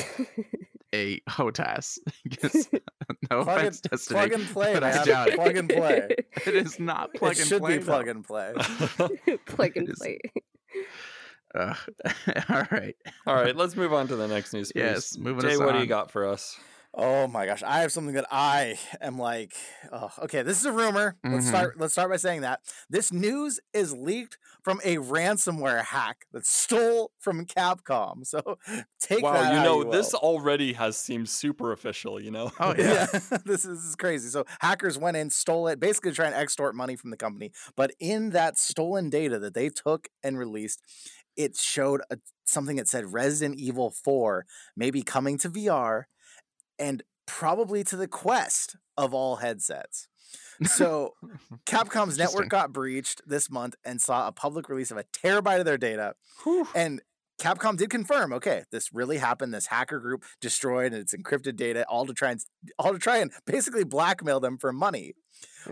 a 0.94 1.20
oh, 1.28 1.50
HOTAS? 1.50 1.98
'Cause 2.40 2.68
no 3.30 3.42
Plug 3.44 3.58
offense, 3.58 3.80
and, 3.82 3.90
Destiny, 3.90 4.18
plug 4.20 4.32
and 4.32 4.46
play. 4.48 4.74
but 4.74 4.80
to 4.80 4.86
I 5.00 5.04
doubt 5.04 5.28
it. 5.28 5.34
it. 5.34 5.36
Plug 5.36 5.56
and 5.56 5.68
play. 5.68 6.08
it 6.46 6.54
is 6.54 6.78
not 6.78 7.12
plug 7.14 7.32
it 7.32 7.40
and 7.40 7.48
should 7.48 7.60
play. 7.62 7.78
be 7.78 7.84
plug 7.84 8.08
and 8.08 8.24
play. 8.24 8.52
plug 9.46 9.76
and 9.76 9.88
play. 9.94 10.18
Ugh. 11.54 11.76
all 12.50 12.66
right. 12.70 12.96
All 13.26 13.34
right, 13.34 13.54
let's 13.54 13.76
move 13.76 13.92
on 13.92 14.08
to 14.08 14.16
the 14.16 14.26
next 14.28 14.52
news. 14.52 14.72
Please. 14.72 14.80
Yes, 14.80 15.18
moving 15.18 15.42
Jay, 15.42 15.54
us 15.54 15.58
what 15.58 15.72
do 15.72 15.78
you 15.78 15.86
got 15.86 16.10
for 16.10 16.26
us? 16.26 16.58
Oh 16.96 17.26
my 17.26 17.44
gosh, 17.44 17.64
I 17.64 17.80
have 17.80 17.90
something 17.90 18.14
that 18.14 18.26
I 18.30 18.78
am 19.00 19.18
like, 19.18 19.52
oh, 19.90 20.10
okay, 20.22 20.42
this 20.42 20.60
is 20.60 20.64
a 20.64 20.70
rumor. 20.70 21.16
Let's 21.24 21.46
Mhm. 21.46 21.48
start 21.48 21.78
let's 21.80 21.92
start 21.92 22.08
by 22.08 22.18
saying 22.18 22.42
that. 22.42 22.60
This 22.88 23.12
news 23.12 23.58
is 23.72 23.92
leaked 23.92 24.38
from 24.62 24.80
a 24.84 24.98
ransomware 24.98 25.82
hack 25.84 26.26
that 26.32 26.46
stole 26.46 27.10
from 27.18 27.46
Capcom. 27.46 28.24
So 28.24 28.58
take 29.00 29.24
wow, 29.24 29.32
that 29.32 29.54
you 29.54 29.60
know 29.64 29.84
you 29.84 29.90
this 29.90 30.14
already 30.14 30.74
has 30.74 30.96
seemed 30.96 31.28
super 31.28 31.72
official. 31.72 32.22
You 32.22 32.30
know. 32.30 32.52
Oh 32.60 32.74
yeah. 32.78 33.08
yeah, 33.12 33.38
this, 33.44 33.64
is, 33.64 33.80
this 33.80 33.84
is 33.84 33.96
crazy. 33.96 34.28
So 34.28 34.44
hackers 34.60 34.96
went 34.96 35.16
in, 35.16 35.30
stole 35.30 35.66
it, 35.66 35.80
basically 35.80 36.12
trying 36.12 36.32
to 36.32 36.38
extort 36.38 36.76
money 36.76 36.94
from 36.94 37.10
the 37.10 37.16
company. 37.16 37.50
But 37.74 37.90
in 37.98 38.30
that 38.30 38.56
stolen 38.56 39.10
data 39.10 39.40
that 39.40 39.54
they 39.54 39.68
took 39.68 40.06
and 40.22 40.38
released, 40.38 40.80
it 41.36 41.56
showed 41.56 42.02
a, 42.10 42.18
something 42.44 42.76
that 42.76 42.86
said 42.88 43.12
Resident 43.12 43.58
Evil 43.58 43.90
4 43.90 44.46
may 44.76 44.92
be 44.92 45.02
coming 45.02 45.38
to 45.38 45.48
VR 45.48 46.04
and 46.78 47.02
probably 47.26 47.84
to 47.84 47.96
the 47.96 48.08
Quest 48.08 48.76
of 48.96 49.14
all 49.14 49.36
headsets. 49.36 50.08
So 50.64 51.14
Capcom's 51.66 52.18
network 52.18 52.48
got 52.48 52.72
breached 52.72 53.22
this 53.26 53.50
month 53.50 53.74
and 53.84 54.00
saw 54.00 54.28
a 54.28 54.32
public 54.32 54.68
release 54.68 54.90
of 54.90 54.96
a 54.98 55.04
terabyte 55.04 55.58
of 55.60 55.64
their 55.64 55.78
data. 55.78 56.14
And 56.74 57.02
Capcom 57.40 57.76
did 57.76 57.90
confirm, 57.90 58.32
okay, 58.32 58.62
this 58.70 58.92
really 58.94 59.18
happened. 59.18 59.52
This 59.52 59.66
hacker 59.66 59.98
group 59.98 60.22
destroyed 60.40 60.92
its 60.92 61.12
encrypted 61.14 61.56
data, 61.56 61.84
all 61.88 62.06
to 62.06 62.14
try 62.14 62.30
and 62.30 62.40
all 62.78 62.92
to 62.92 62.98
try 62.98 63.16
and 63.18 63.32
basically 63.46 63.82
blackmail 63.84 64.38
them 64.40 64.56
for 64.58 64.72
money. 64.72 65.14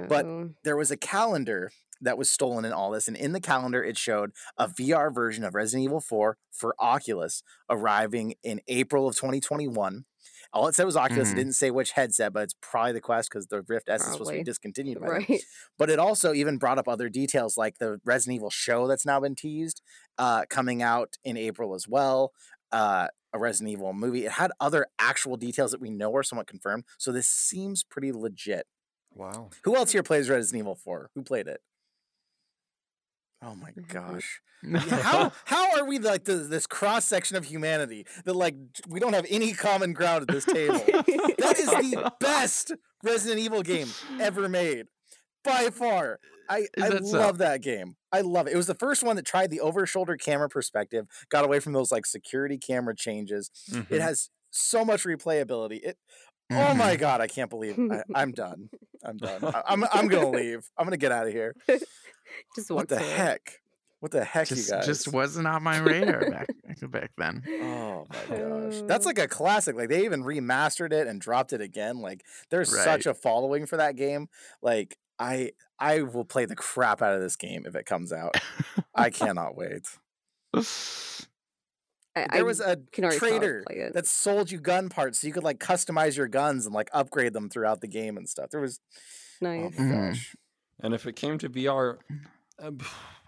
But- 0.09 0.24
Uh-oh. 0.26 0.50
There 0.64 0.76
was 0.76 0.90
a 0.90 0.96
calendar 0.96 1.70
that 2.00 2.18
was 2.18 2.28
stolen 2.28 2.64
in 2.64 2.72
all 2.72 2.90
this, 2.90 3.07
and 3.07 3.16
in 3.16 3.30
the 3.30 3.40
calendar 3.40 3.84
it 3.84 3.96
showed 3.96 4.32
a 4.59 4.66
VR 4.66 5.14
version 5.14 5.44
of 5.44 5.55
Resident 5.55 5.84
Evil 5.84 6.00
4 6.00 6.36
for 6.50 6.74
Oculus 6.80 7.44
arriving 7.70 8.34
in 8.42 8.61
April 8.66 9.07
of 9.07 9.14
2021. 9.14 10.05
All 10.53 10.68
it 10.68 10.74
said 10.74 10.84
was 10.84 10.96
Oculus. 10.96 11.30
It 11.30 11.32
Mhm. 11.32 11.36
didn't 11.36 11.53
say 11.55 11.70
which 11.70 11.92
headset, 11.92 12.32
but 12.32 12.42
it's 12.42 12.55
probably 12.61 12.92
the 12.92 13.00
Quest 13.00 13.30
because 13.30 13.46
the 13.46 13.62
Rift 13.62 13.88
S 13.88 14.03
is 14.03 14.12
supposed 14.12 14.30
to 14.30 14.36
be 14.36 14.42
discontinued 14.44 15.00
by 15.00 15.07
them. 15.07 15.24
right. 15.28 15.42
But 15.78 15.88
it 15.90 15.98
also 15.98 16.32
even 16.34 16.59
brought 16.59 16.78
up 16.78 16.88
other 16.88 17.09
details 17.09 17.57
like 17.57 17.78
the 17.78 18.00
Resident 18.05 18.36
Evil 18.36 18.50
show 18.50 18.86
that's 18.86 19.07
now 19.07 19.18
been 19.20 19.34
teased, 19.34 19.80
uh, 20.18 20.44
coming 20.50 20.82
out 20.82 21.16
in 21.24 21.36
April 21.36 21.74
as 21.74 21.88
well. 21.88 22.32
Uh, 22.70 23.09
a 23.34 23.38
Resident 23.38 23.70
Evil 23.70 23.92
movie. 23.94 24.26
It 24.26 24.32
had 24.32 24.53
other 24.61 24.86
actual 24.98 25.38
details 25.38 25.70
that 25.70 25.80
we 25.80 25.88
know 25.90 26.14
are 26.16 26.22
somewhat 26.22 26.46
confirmed. 26.46 26.84
So 26.98 27.12
this 27.12 27.26
seems 27.28 27.82
pretty 27.82 28.12
legit. 28.12 28.66
Wow. 29.14 29.50
Who 29.64 29.74
else 29.76 29.92
here 29.92 30.03
plays 30.03 30.28
Resident 30.28 30.61
Evil 30.61 30.74
4? 30.76 31.11
Who 31.14 31.22
played 31.22 31.46
it? 31.48 31.61
Oh 33.43 33.55
my 33.55 33.70
Mhm. 33.72 33.88
gosh. 33.88 34.40
Yeah, 34.62 34.78
how 34.78 35.32
how 35.45 35.76
are 35.76 35.84
we 35.84 35.99
like 35.99 36.24
the, 36.24 36.34
this 36.36 36.66
cross 36.66 37.05
section 37.05 37.36
of 37.36 37.45
humanity 37.45 38.07
that 38.24 38.34
like 38.34 38.55
we 38.86 39.01
don't 39.01 39.12
have 39.12 39.26
any 39.28 39.53
common 39.53 39.93
ground 39.93 40.22
at 40.22 40.28
this 40.28 40.45
table? 40.45 40.78
that 40.78 41.57
is 41.59 41.66
the 41.70 42.12
best 42.20 42.72
Resident 43.03 43.40
Evil 43.40 43.62
game 43.62 43.88
ever 44.20 44.49
made. 44.49 44.86
By 45.45 45.70
far. 45.70 46.20
I, 46.49 46.66
I 46.80 46.90
that 46.90 47.07
so? 47.07 47.18
love 47.18 47.38
that 47.38 47.62
game. 47.62 47.97
I 48.12 48.20
love 48.20 48.47
it. 48.47 48.53
It 48.53 48.57
was 48.57 48.66
the 48.66 48.74
first 48.74 49.03
one 49.03 49.16
that 49.16 49.24
tried 49.24 49.51
the 49.51 49.61
over 49.61 49.86
shoulder 49.86 50.16
camera 50.16 50.49
perspective, 50.49 51.07
got 51.30 51.45
away 51.45 51.59
from 51.61 51.72
those 51.72 51.90
like 51.90 52.05
security 52.07 52.59
camera 52.59 52.95
changes. 52.95 53.51
Mhm. 53.70 53.90
It 53.90 54.01
has 54.03 54.28
so 54.51 54.84
much 54.84 55.05
replayability. 55.05 55.80
It 55.82 55.99
oh 56.51 56.55
Mhm. 56.55 56.76
my 56.76 56.97
god, 56.97 57.20
I 57.20 57.26
can't 57.26 57.51
believe 57.51 57.78
I, 57.78 58.03
I'm 58.14 58.32
done. 58.32 58.68
I'm 59.05 59.16
done. 59.16 59.45
I, 59.45 59.62
I'm 59.66 59.84
I'm 59.93 60.09
gonna 60.09 60.30
leave. 60.30 60.68
I'm 60.76 60.84
gonna 60.86 60.97
get 60.97 61.12
out 61.12 61.26
of 61.26 61.32
here. 61.32 61.55
Just 62.57 62.70
What 62.70 62.88
the 62.88 62.97
away. 62.97 63.11
heck? 63.11 63.59
What 64.01 64.11
the 64.11 64.24
heck, 64.24 64.49
just, 64.49 64.68
you 64.68 64.74
guys? 64.74 64.84
just 64.86 65.12
wasn't 65.12 65.47
on 65.47 65.62
my 65.62 65.78
radar 65.78 66.28
back 66.28 66.49
back 66.90 67.11
then. 67.18 67.43
Oh 67.62 68.05
my 68.11 68.36
gosh. 68.36 68.80
That's 68.86 69.07
Oh. 69.07 69.09
like 69.11 69.18
a 69.20 69.28
classic. 69.28 69.76
Like 69.76 69.90
they 69.90 70.05
even 70.05 70.24
remastered 70.24 70.93
it 70.93 71.07
and 71.07 71.20
dropped 71.20 71.53
it 71.53 71.61
again. 71.61 72.01
Like 72.01 72.24
there's 72.51 72.72
Right. 72.74 72.82
such 72.84 73.07
a 73.07 73.14
following 73.14 73.64
for 73.66 73.76
that 73.76 73.95
game. 73.95 74.28
Like 74.61 74.97
I 75.20 75.53
I 75.78 76.03
will 76.03 76.24
play 76.24 76.47
the 76.47 76.57
crap 76.57 77.01
out 77.01 77.14
of 77.14 77.20
this 77.20 77.36
game 77.36 77.64
if 77.64 77.76
it 77.76 77.86
comes 77.86 78.12
out. 78.12 78.36
I 78.95 79.11
cannot 79.11 79.57
wait. 79.57 79.86
I, 82.14 82.26
There 82.30 82.44
was 82.44 82.60
a 82.60 82.76
can 82.92 83.04
already 83.04 83.18
tell 83.18 83.32
I'll 83.32 83.38
trader 83.38 83.64
that 83.94 84.06
sold 84.06 84.50
you 84.50 84.60
gun 84.60 84.88
parts 84.88 85.20
so 85.20 85.26
you 85.26 85.32
could 85.32 85.44
like 85.44 85.58
customize 85.58 86.16
your 86.16 86.28
guns 86.28 86.66
and 86.66 86.74
like 86.74 86.90
upgrade 86.92 87.32
them 87.32 87.48
throughout 87.48 87.80
the 87.80 87.88
game 87.88 88.16
and 88.16 88.28
stuff. 88.28 88.50
There 88.50 88.60
was 88.60 88.80
oh 89.42 89.46
nice. 89.46 89.78
my 89.78 89.84
Mhm. 89.84 90.18
And 90.80 90.94
if 90.94 91.06
it 91.06 91.16
came 91.16 91.38
to 91.38 91.48
VR, 91.48 91.98
uh, 92.58 92.72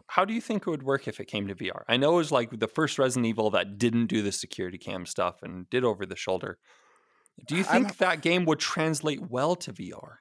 how 0.09 0.25
do 0.25 0.35
you 0.35 0.41
think 0.41 0.67
it 0.67 0.71
would 0.71 0.83
work 0.83 1.07
if 1.09 1.19
it 1.21 1.27
came 1.27 1.47
to 1.49 1.55
VR? 1.55 1.85
I 1.89 1.97
know 1.97 2.13
it 2.15 2.17
was 2.17 2.33
like 2.33 2.59
the 2.59 2.69
first 2.69 2.99
Resident 2.99 3.27
Evil 3.27 3.51
that 3.51 3.79
didn't 3.79 4.07
do 4.07 4.23
the 4.23 4.33
security 4.33 4.77
cam 4.79 5.07
stuff 5.07 5.43
and 5.43 5.69
did 5.71 5.85
over 5.85 6.05
the 6.05 6.17
shoulder. 6.17 6.59
Do 7.47 7.57
you 7.57 7.65
I'm- 7.65 7.85
think 7.85 7.99
that 7.99 8.21
game 8.23 8.45
would 8.45 8.59
translate 8.61 9.31
well 9.31 9.57
to 9.57 9.73
VR? 9.73 10.19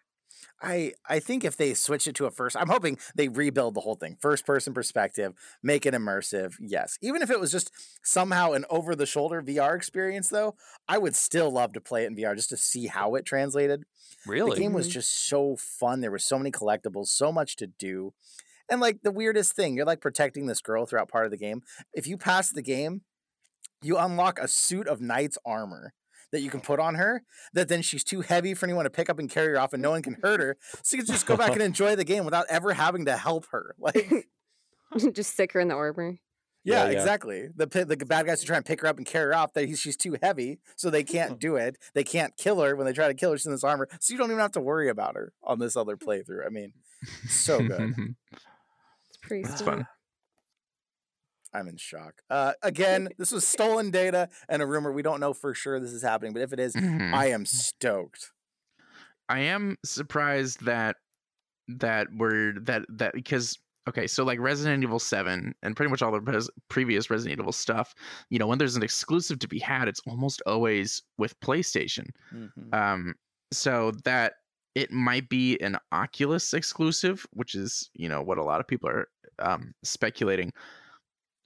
I 0.63 0.93
I 1.09 1.19
think 1.19 1.43
if 1.43 1.57
they 1.57 1.73
switch 1.73 2.07
it 2.07 2.15
to 2.15 2.25
a 2.25 2.31
first, 2.31 2.55
I'm 2.55 2.69
hoping 2.69 2.97
they 3.15 3.27
rebuild 3.27 3.75
the 3.75 3.81
whole 3.81 3.95
thing, 3.95 4.17
first 4.21 4.45
person 4.45 4.73
perspective, 4.73 5.33
make 5.61 5.85
it 5.85 5.93
immersive. 5.93 6.55
Yes, 6.59 6.97
even 7.01 7.21
if 7.21 7.29
it 7.29 7.39
was 7.39 7.51
just 7.51 7.71
somehow 8.03 8.53
an 8.53 8.65
over 8.69 8.95
the 8.95 9.05
shoulder 9.05 9.41
VR 9.41 9.75
experience, 9.75 10.29
though, 10.29 10.55
I 10.87 10.97
would 10.99 11.15
still 11.15 11.51
love 11.51 11.73
to 11.73 11.81
play 11.81 12.05
it 12.05 12.07
in 12.07 12.15
VR 12.15 12.35
just 12.35 12.49
to 12.49 12.57
see 12.57 12.87
how 12.87 13.15
it 13.15 13.25
translated. 13.25 13.83
Really? 14.25 14.43
The 14.45 14.51
game 14.51 14.73
was 14.73 14.87
Mhm. 14.87 14.93
just 14.93 15.27
so 15.27 15.57
fun. 15.57 16.01
There 16.01 16.11
were 16.11 16.19
so 16.19 16.37
many 16.39 16.51
collectibles, 16.51 17.07
so 17.07 17.31
much 17.31 17.57
to 17.57 17.67
do, 17.67 18.13
and 18.69 18.81
like 18.81 19.03
the 19.03 19.11
weirdest 19.11 19.55
thing, 19.55 19.75
you're 19.77 19.85
like 19.85 20.01
protecting 20.01 20.47
this 20.47 20.61
girl 20.61 20.85
throughout 20.85 21.09
part 21.09 21.25
of 21.25 21.31
the 21.31 21.37
game. 21.37 21.63
If 21.93 22.07
you 22.07 22.17
pass 22.17 22.51
the 22.51 22.63
game, 22.63 23.03
you 23.81 23.97
unlock 23.97 24.39
a 24.39 24.47
suit 24.47 24.87
of 24.87 25.01
knight's 25.01 25.37
armor 25.45 25.93
that 26.33 26.41
you 26.41 26.49
can 26.49 26.59
put 26.59 26.79
on 26.79 26.95
her 26.95 27.23
that 27.53 27.69
then 27.69 27.81
she's 27.81 28.03
too 28.03 28.21
heavy 28.21 28.53
for 28.53 28.65
anyone 28.65 28.83
to 28.83 28.89
pick 28.89 29.09
up 29.09 29.19
and 29.19 29.29
carry 29.29 29.49
her 29.49 29.59
off 29.59 29.71
and 29.71 29.81
no 29.81 29.91
one 29.91 30.01
can 30.01 30.17
hurt 30.21 30.41
her. 30.41 30.57
So 30.81 30.97
you 30.97 31.03
can 31.03 31.13
just 31.13 31.25
go 31.25 31.37
back 31.37 31.53
and 31.53 31.61
enjoy 31.61 31.95
the 31.95 32.03
game 32.03 32.25
without 32.25 32.47
ever 32.49 32.73
having 32.73 33.05
to 33.05 33.15
help 33.15 33.45
her 33.51 33.75
like 33.79 34.27
just 35.13 35.33
stick 35.33 35.53
her 35.53 35.59
in 35.59 35.69
the 35.69 35.75
armor. 35.75 36.17
yeah, 36.63 36.85
Yeah, 36.85 36.89
yeah. 36.89 36.99
exactly. 36.99 37.47
The 37.55 37.67
the 37.67 38.05
bad 38.05 38.25
guys 38.25 38.41
who 38.41 38.47
try 38.47 38.57
and 38.57 38.65
pick 38.65 38.81
her 38.81 38.87
up 38.87 38.97
and 38.97 39.05
carry 39.05 39.27
her 39.27 39.35
off 39.35 39.53
That 39.53 39.69
she's 39.77 39.95
too 39.95 40.17
heavy 40.21 40.59
so 40.75 40.89
they 40.89 41.03
can't 41.03 41.33
hmm. 41.33 41.37
do 41.37 41.55
it. 41.55 41.77
They 41.93 42.03
can't 42.03 42.35
kill 42.35 42.59
her 42.61 42.75
when 42.75 42.85
they 42.85 42.93
try 42.93 43.07
to 43.07 43.13
kill 43.13 43.31
her 43.31 43.37
she's 43.37 43.45
in 43.45 43.51
this 43.51 43.63
armor 43.63 43.87
so 44.01 44.11
you 44.11 44.17
don't 44.17 44.31
even 44.31 44.41
have 44.41 44.51
to 44.53 44.61
worry 44.61 44.89
about 44.89 45.15
her 45.15 45.33
on 45.43 45.59
this 45.59 45.77
other 45.77 45.95
playthrough. 45.95 46.45
I 46.45 46.49
mean 46.49 46.73
so 47.29 47.59
good. 47.59 47.93
It's 49.09 49.17
Pretty 49.21 49.43
That's 49.43 49.61
fun. 49.61 49.87
I'm 51.53 51.67
in 51.67 51.77
shock. 51.77 52.21
Uh, 52.29 52.53
again, 52.61 53.09
this 53.17 53.31
was 53.31 53.47
stolen 53.47 53.91
data 53.91 54.29
and 54.49 54.61
a 54.61 54.65
rumor. 54.65 54.91
We 54.91 55.01
don't 55.03 55.19
know 55.19 55.33
for 55.33 55.53
sure 55.53 55.79
this 55.79 55.91
is 55.91 56.01
happening, 56.01 56.33
but 56.33 56.41
if 56.41 56.51
it 56.53 56.59
is, 56.59 56.73
Mhm. 56.75 57.13
I 57.13 57.27
am 57.27 57.45
stoked. 57.45 58.31
I 59.29 59.39
am 59.39 59.77
surprised 59.85 60.65
that 60.65 60.97
that 61.67 62.07
we're 62.17 62.53
that 62.61 62.83
that 62.89 63.13
because 63.13 63.57
okay, 63.87 64.07
so 64.07 64.23
like 64.23 64.39
Resident 64.39 64.83
Evil 64.83 64.99
Seven 64.99 65.53
and 65.61 65.75
pretty 65.75 65.89
much 65.89 66.01
all 66.01 66.11
the 66.11 66.21
pres- 66.21 66.49
previous 66.69 67.09
Resident 67.09 67.39
Evil 67.39 67.51
stuff, 67.51 67.93
you 68.29 68.39
know, 68.39 68.47
when 68.47 68.57
there's 68.57 68.75
an 68.75 68.83
exclusive 68.83 69.39
to 69.39 69.47
be 69.47 69.59
had, 69.59 69.87
it's 69.87 70.01
almost 70.07 70.41
always 70.45 71.01
with 71.17 71.39
PlayStation. 71.39 72.07
Mhm. 72.33 72.73
Um, 72.73 73.15
so 73.51 73.91
that 74.03 74.33
it 74.75 74.91
might 74.91 75.29
be 75.29 75.59
an 75.61 75.77
Oculus 75.91 76.53
exclusive, 76.53 77.25
which 77.31 77.55
is 77.55 77.89
you 77.93 78.09
know 78.09 78.21
what 78.21 78.37
a 78.37 78.43
lot 78.43 78.59
of 78.59 78.67
people 78.67 78.89
are 78.89 79.07
um, 79.39 79.73
speculating. 79.83 80.51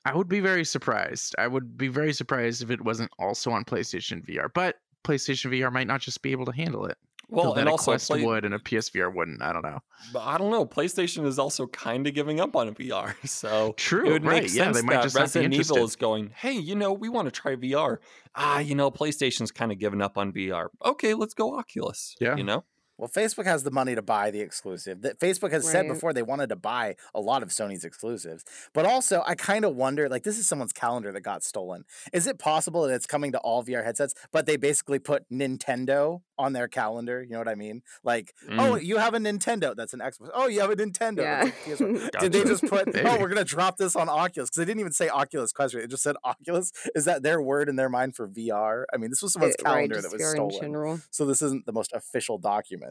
I 0.07 0.15
would 0.15 0.27
be 0.27 0.39
very 0.39 0.65
surprised. 0.65 1.35
I 1.37 1.47
would 1.47 1.77
be 1.77 1.87
very 1.87 2.13
surprised 2.13 2.61
if 2.61 2.71
it 2.71 2.81
wasn't 2.81 3.11
also 3.19 3.51
on 3.51 3.65
PlayStation 3.65 4.25
VR, 4.25 4.47
but 4.53 4.77
PlayStation 5.03 5.51
VR 5.51 5.71
might 5.71 5.87
not 5.87 6.01
just 6.01 6.21
be 6.21 6.31
able 6.31 6.45
to 6.45 6.51
handle 6.53 6.85
it. 6.85 6.97
Well, 7.29 7.55
and 7.55 7.67
a 7.67 7.71
also 7.71 7.91
Quest 7.91 8.07
play, 8.07 8.23
would 8.23 8.45
and 8.45 8.53
a 8.53 8.59
PSVR 8.59 9.13
wouldn't. 9.13 9.41
I 9.41 9.51
don't 9.51 9.63
know. 9.63 9.79
but 10.13 10.21
I 10.21 10.37
don't 10.37 10.49
know. 10.49 10.65
PlayStation 10.65 11.25
is 11.25 11.37
also 11.37 11.67
kind 11.67 12.07
of 12.07 12.13
giving 12.13 12.39
up 12.39 12.55
on 12.55 12.73
VR, 12.75 13.15
so 13.27 13.73
True, 13.75 14.07
it 14.07 14.11
would 14.13 14.25
right? 14.25 14.43
make 14.43 14.53
yeah, 14.53 14.63
sense 14.63 14.77
they 14.77 14.83
might 14.83 14.95
that 14.95 15.03
just 15.03 15.15
Resident 15.17 15.53
Evil 15.53 15.83
is 15.83 15.97
going. 15.97 16.31
Hey, 16.33 16.53
you 16.53 16.75
know, 16.75 16.93
we 16.93 17.09
want 17.09 17.25
to 17.25 17.31
try 17.31 17.55
VR. 17.55 17.97
Ah, 18.35 18.59
you 18.59 18.75
know, 18.75 18.89
PlayStation's 18.89 19.51
kind 19.51 19.73
of 19.73 19.77
given 19.77 20.01
up 20.01 20.17
on 20.17 20.31
VR. 20.31 20.67
Okay, 20.85 21.13
let's 21.13 21.33
go 21.33 21.57
Oculus. 21.57 22.15
Yeah. 22.21 22.37
you 22.37 22.45
know. 22.45 22.63
Well, 22.97 23.09
Facebook 23.09 23.45
has 23.45 23.63
the 23.63 23.71
money 23.71 23.93
to 23.95 24.01
buy 24.01 24.31
the 24.31 24.41
exclusive. 24.41 25.01
That 25.01 25.19
Facebook 25.19 25.51
has 25.51 25.69
said 25.69 25.87
before 25.87 26.13
they 26.13 26.23
wanted 26.23 26.49
to 26.49 26.55
buy 26.55 26.95
a 27.13 27.19
lot 27.21 27.43
of 27.43 27.49
Sony's 27.49 27.83
exclusives. 27.83 28.43
But 28.73 28.85
also, 28.85 29.23
I 29.25 29.35
kind 29.35 29.65
of 29.65 29.75
wonder 29.75 30.09
like 30.09 30.23
this 30.23 30.37
is 30.39 30.47
someone's 30.47 30.73
calendar 30.73 31.11
that 31.11 31.21
got 31.21 31.43
stolen. 31.43 31.83
Is 32.13 32.27
it 32.27 32.39
possible 32.39 32.83
that 32.87 32.93
it's 32.93 33.05
coming 33.05 33.31
to 33.33 33.37
all 33.39 33.63
VR 33.63 33.83
headsets, 33.83 34.13
but 34.31 34.45
they 34.45 34.57
basically 34.57 34.99
put 34.99 35.29
Nintendo 35.31 36.21
on 36.39 36.53
their 36.53 36.67
calendar? 36.67 37.21
You 37.23 37.31
know 37.31 37.39
what 37.39 37.47
I 37.47 37.55
mean? 37.55 37.81
Like, 38.03 38.33
oh, 38.51 38.73
Mm. 38.77 38.83
you 38.83 38.97
have 38.97 39.13
a 39.13 39.19
Nintendo. 39.19 39.75
That's 39.75 39.93
an 39.93 39.99
Xbox. 39.99 40.29
Oh, 40.33 40.47
you 40.47 40.61
have 40.61 40.69
a 40.71 40.75
Nintendo. 40.75 41.21
Yeah. 41.21 41.45
That's 41.67 41.81
a 41.81 41.85
PS4. 41.85 42.19
Did 42.19 42.31
they 42.31 42.43
just 42.43 42.63
put, 42.65 42.89
oh, 42.95 43.19
we're 43.19 43.27
going 43.29 43.35
to 43.37 43.43
drop 43.43 43.77
this 43.77 43.95
on 43.95 44.09
Oculus? 44.09 44.49
Because 44.49 44.57
they 44.57 44.65
didn't 44.65 44.79
even 44.79 44.91
say 44.93 45.09
Oculus 45.09 45.51
Quest. 45.51 45.73
right? 45.75 45.83
It 45.83 45.89
just 45.89 46.03
said 46.03 46.15
Oculus. 46.23 46.71
Is 46.95 47.05
that 47.05 47.23
their 47.23 47.41
word 47.41 47.69
in 47.69 47.75
their 47.75 47.89
mind 47.89 48.15
for 48.15 48.27
VR? 48.27 48.85
I 48.93 48.97
mean, 48.97 49.09
this 49.09 49.21
was 49.21 49.33
someone's 49.33 49.55
right, 49.63 49.73
calendar 49.73 49.95
just 49.95 50.09
that 50.09 50.13
was 50.13 50.21
VR 50.21 50.29
in 50.31 50.35
stolen. 50.51 50.59
general. 50.61 50.99
So 51.11 51.25
this 51.25 51.41
isn't 51.41 51.65
the 51.65 51.73
most 51.73 51.93
official 51.93 52.37
document, 52.37 52.86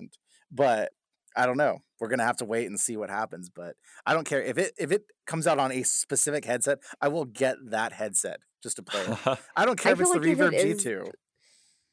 but 0.50 0.92
I 1.36 1.46
don't 1.46 1.56
know. 1.56 1.78
We're 2.00 2.08
gonna 2.08 2.24
have 2.24 2.36
to 2.38 2.44
wait 2.44 2.66
and 2.66 2.78
see 2.80 2.96
what 2.96 3.10
happens. 3.10 3.50
But 3.50 3.74
I 4.06 4.12
don't 4.14 4.24
care 4.26 4.42
if 4.42 4.58
it 4.58 4.72
if 4.78 4.90
it 4.92 5.04
comes 5.26 5.46
out 5.46 5.58
on 5.58 5.72
a 5.72 5.82
specific 5.82 6.44
headset. 6.44 6.78
I 7.00 7.08
will 7.08 7.24
get 7.26 7.56
that 7.70 7.92
headset 7.92 8.40
just 8.62 8.76
to 8.76 8.82
play 8.82 9.00
it. 9.02 9.38
I 9.56 9.64
don't 9.64 9.78
care 9.78 9.90
I 9.90 9.92
if 9.94 10.00
it's 10.00 10.10
feel 10.12 10.20
the 10.20 10.28
like 10.28 10.38
if 10.38 10.38
Reverb 10.38 10.52
it 10.54 10.66
is- 10.66 10.84
G2. 10.84 11.10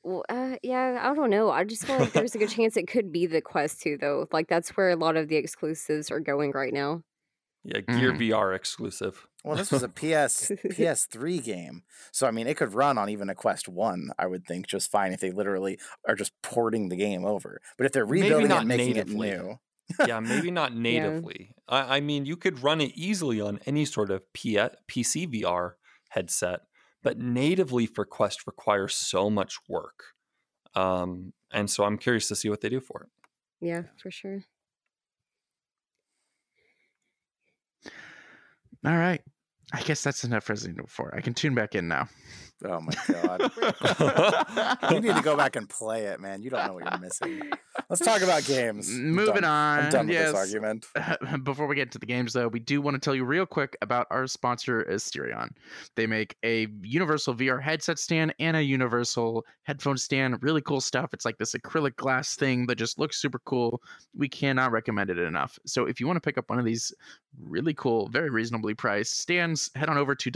Well, 0.05 0.25
uh, 0.27 0.57
yeah, 0.63 0.99
I 1.01 1.15
don't 1.15 1.29
know. 1.29 1.49
I 1.49 1.63
just 1.63 1.85
feel 1.85 1.97
like 1.97 2.11
there's 2.11 2.35
a 2.35 2.37
good 2.37 2.49
chance 2.49 2.75
it 2.75 2.89
could 2.89 3.09
be 3.09 3.25
the 3.25 3.39
Quest 3.39 3.79
2, 3.83 3.97
though. 4.01 4.27
Like, 4.33 4.49
that's 4.49 4.71
where 4.71 4.89
a 4.89 4.97
lot 4.97 5.15
of 5.15 5.29
the 5.29 5.37
exclusives 5.37 6.11
are 6.11 6.19
going 6.19 6.51
right 6.51 6.73
now. 6.73 7.03
yeah, 7.63 7.79
Gear 7.79 8.11
Mhm. 8.11 8.17
VR 8.29 8.53
exclusive. 8.53 9.25
Well, 9.43 9.57
this 9.57 9.71
was 9.71 9.83
a 9.83 9.89
PS 9.89 10.51
PS3 10.51 11.43
game, 11.43 11.83
so 12.11 12.27
I 12.27 12.31
mean, 12.31 12.47
it 12.47 12.57
could 12.57 12.73
run 12.73 12.97
on 12.97 13.09
even 13.09 13.29
a 13.29 13.35
Quest 13.35 13.67
One. 13.67 14.11
I 14.17 14.27
would 14.27 14.45
think 14.45 14.67
just 14.67 14.91
fine 14.91 15.13
if 15.13 15.19
they 15.19 15.31
literally 15.31 15.79
are 16.07 16.15
just 16.15 16.33
porting 16.41 16.89
the 16.89 16.95
game 16.95 17.25
over. 17.25 17.59
But 17.77 17.85
if 17.85 17.91
they're 17.91 18.05
rebuilding 18.05 18.51
it 18.51 18.65
making 18.65 18.93
natively. 18.95 19.29
it 19.29 19.41
new, 19.41 19.59
yeah, 20.07 20.19
maybe 20.19 20.51
not 20.51 20.75
natively. 20.75 21.55
I, 21.67 21.97
I 21.97 21.99
mean, 21.99 22.25
you 22.25 22.37
could 22.37 22.63
run 22.63 22.81
it 22.81 22.91
easily 22.95 23.41
on 23.41 23.59
any 23.65 23.85
sort 23.85 24.11
of 24.11 24.31
P- 24.33 24.55
PC 24.55 25.27
VR 25.41 25.73
headset, 26.09 26.61
but 27.01 27.19
natively 27.19 27.85
for 27.85 28.05
Quest 28.05 28.47
requires 28.47 28.93
so 28.93 29.29
much 29.29 29.57
work. 29.67 30.13
Um, 30.75 31.33
and 31.51 31.69
so 31.69 31.83
I'm 31.83 31.97
curious 31.97 32.27
to 32.29 32.35
see 32.35 32.49
what 32.49 32.61
they 32.61 32.69
do 32.69 32.79
for 32.79 33.03
it. 33.03 33.09
Yeah, 33.65 33.83
for 34.01 34.11
sure. 34.11 34.43
All 38.85 38.97
right. 38.97 39.21
I 39.71 39.81
guess 39.81 40.03
that's 40.03 40.23
enough 40.23 40.49
Resident 40.49 40.77
Evil 40.79 40.89
4. 40.89 41.15
I 41.15 41.21
can 41.21 41.33
tune 41.33 41.55
back 41.55 41.73
in 41.75 41.87
now. 41.87 42.07
Oh 42.65 42.81
my 42.81 42.93
god, 43.07 43.51
you 44.91 44.99
need 45.01 45.15
to 45.15 45.21
go 45.21 45.35
back 45.35 45.55
and 45.55 45.69
play 45.69 46.05
it, 46.05 46.19
man. 46.19 46.41
You 46.41 46.49
don't 46.49 46.65
know 46.67 46.73
what 46.73 46.83
you're 46.83 46.99
missing. 46.99 47.41
Let's 47.89 48.03
talk 48.03 48.21
about 48.21 48.45
games. 48.45 48.89
I'm 48.89 49.11
Moving 49.11 49.41
done. 49.41 49.43
on. 49.45 49.79
I'm 49.79 49.89
done 49.89 50.07
with 50.07 50.15
yes. 50.15 50.31
this 50.31 50.35
argument. 50.35 50.87
Before 51.43 51.67
we 51.67 51.75
get 51.75 51.91
to 51.91 51.99
the 51.99 52.05
games, 52.05 52.33
though, 52.33 52.47
we 52.47 52.59
do 52.59 52.81
want 52.81 52.95
to 52.95 52.99
tell 52.99 53.15
you 53.15 53.25
real 53.25 53.45
quick 53.45 53.75
about 53.81 54.07
our 54.11 54.27
sponsor, 54.27 54.85
Asterion. 54.89 55.49
They 55.95 56.07
make 56.07 56.35
a 56.43 56.67
universal 56.81 57.33
VR 57.33 57.61
headset 57.61 57.99
stand 57.99 58.33
and 58.39 58.55
a 58.57 58.63
universal 58.63 59.45
headphone 59.63 59.97
stand. 59.97 60.41
Really 60.43 60.61
cool 60.61 60.81
stuff. 60.81 61.13
It's 61.13 61.25
like 61.25 61.37
this 61.37 61.53
acrylic 61.53 61.95
glass 61.95 62.35
thing 62.35 62.65
that 62.67 62.75
just 62.75 62.99
looks 62.99 63.21
super 63.21 63.39
cool. 63.39 63.81
We 64.15 64.29
cannot 64.29 64.71
recommend 64.71 65.09
it 65.09 65.17
enough. 65.17 65.57
So 65.65 65.85
if 65.85 65.99
you 65.99 66.07
want 66.07 66.17
to 66.17 66.21
pick 66.21 66.37
up 66.37 66.49
one 66.49 66.59
of 66.59 66.65
these 66.65 66.93
really 67.41 67.73
cool, 67.73 68.07
very 68.09 68.29
reasonably 68.29 68.73
priced 68.73 69.19
stands, 69.19 69.71
head 69.75 69.89
on 69.89 69.97
over 69.97 70.15
to 70.15 70.31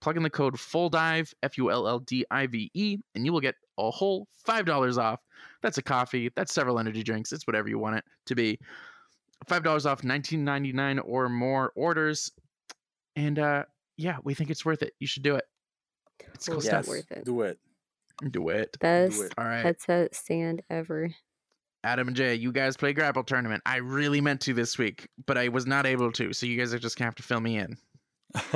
Plug 0.00 0.16
in 0.16 0.22
the 0.22 0.30
code 0.30 0.54
FULLDIVE, 0.54 1.32
F 1.42 1.58
U 1.58 1.70
L 1.70 1.88
L 1.88 1.98
D 2.00 2.24
I 2.30 2.46
V 2.46 2.70
E, 2.74 2.98
and 3.14 3.24
you 3.24 3.32
will 3.32 3.40
get 3.40 3.54
a 3.78 3.90
whole 3.90 4.26
$5 4.46 4.98
off. 4.98 5.20
That's 5.62 5.78
a 5.78 5.82
coffee, 5.82 6.30
that's 6.36 6.54
several 6.54 6.78
energy 6.78 7.02
drinks, 7.02 7.32
it's 7.32 7.46
whatever 7.46 7.68
you 7.68 7.78
want 7.78 7.96
it 7.96 8.04
to 8.26 8.34
be. 8.34 8.58
$5 9.48 9.86
off 9.86 10.02
19.99 10.02 11.00
or 11.04 11.28
more 11.28 11.72
orders. 11.76 12.30
And 13.16 13.38
uh 13.38 13.64
yeah, 13.96 14.16
we 14.24 14.34
think 14.34 14.50
it's 14.50 14.64
worth 14.64 14.82
it. 14.82 14.92
You 15.00 15.06
should 15.06 15.22
do 15.22 15.36
it. 15.36 15.44
It's 16.34 16.46
cool 16.46 16.60
Totally 16.60 16.68
stuff. 16.68 16.88
worth 16.88 17.10
it. 17.10 17.24
Do 17.24 17.42
it. 17.42 17.58
Do 18.30 18.48
it. 18.50 18.76
Best 18.80 19.22
it. 19.22 19.34
All 19.38 19.44
right. 19.44 19.62
headset 19.62 20.14
stand 20.14 20.62
ever. 20.70 21.10
Adam 21.84 22.08
and 22.08 22.16
Jay, 22.16 22.34
you 22.34 22.52
guys 22.52 22.76
play 22.76 22.92
grapple 22.92 23.24
tournament. 23.24 23.62
I 23.64 23.76
really 23.76 24.20
meant 24.20 24.40
to 24.42 24.54
this 24.54 24.76
week, 24.76 25.08
but 25.26 25.38
I 25.38 25.48
was 25.48 25.66
not 25.66 25.86
able 25.86 26.10
to. 26.12 26.32
So 26.32 26.46
you 26.46 26.58
guys 26.58 26.74
are 26.74 26.78
just 26.78 26.98
gonna 26.98 27.06
have 27.06 27.14
to 27.16 27.22
fill 27.22 27.40
me 27.40 27.58
in. 27.58 27.76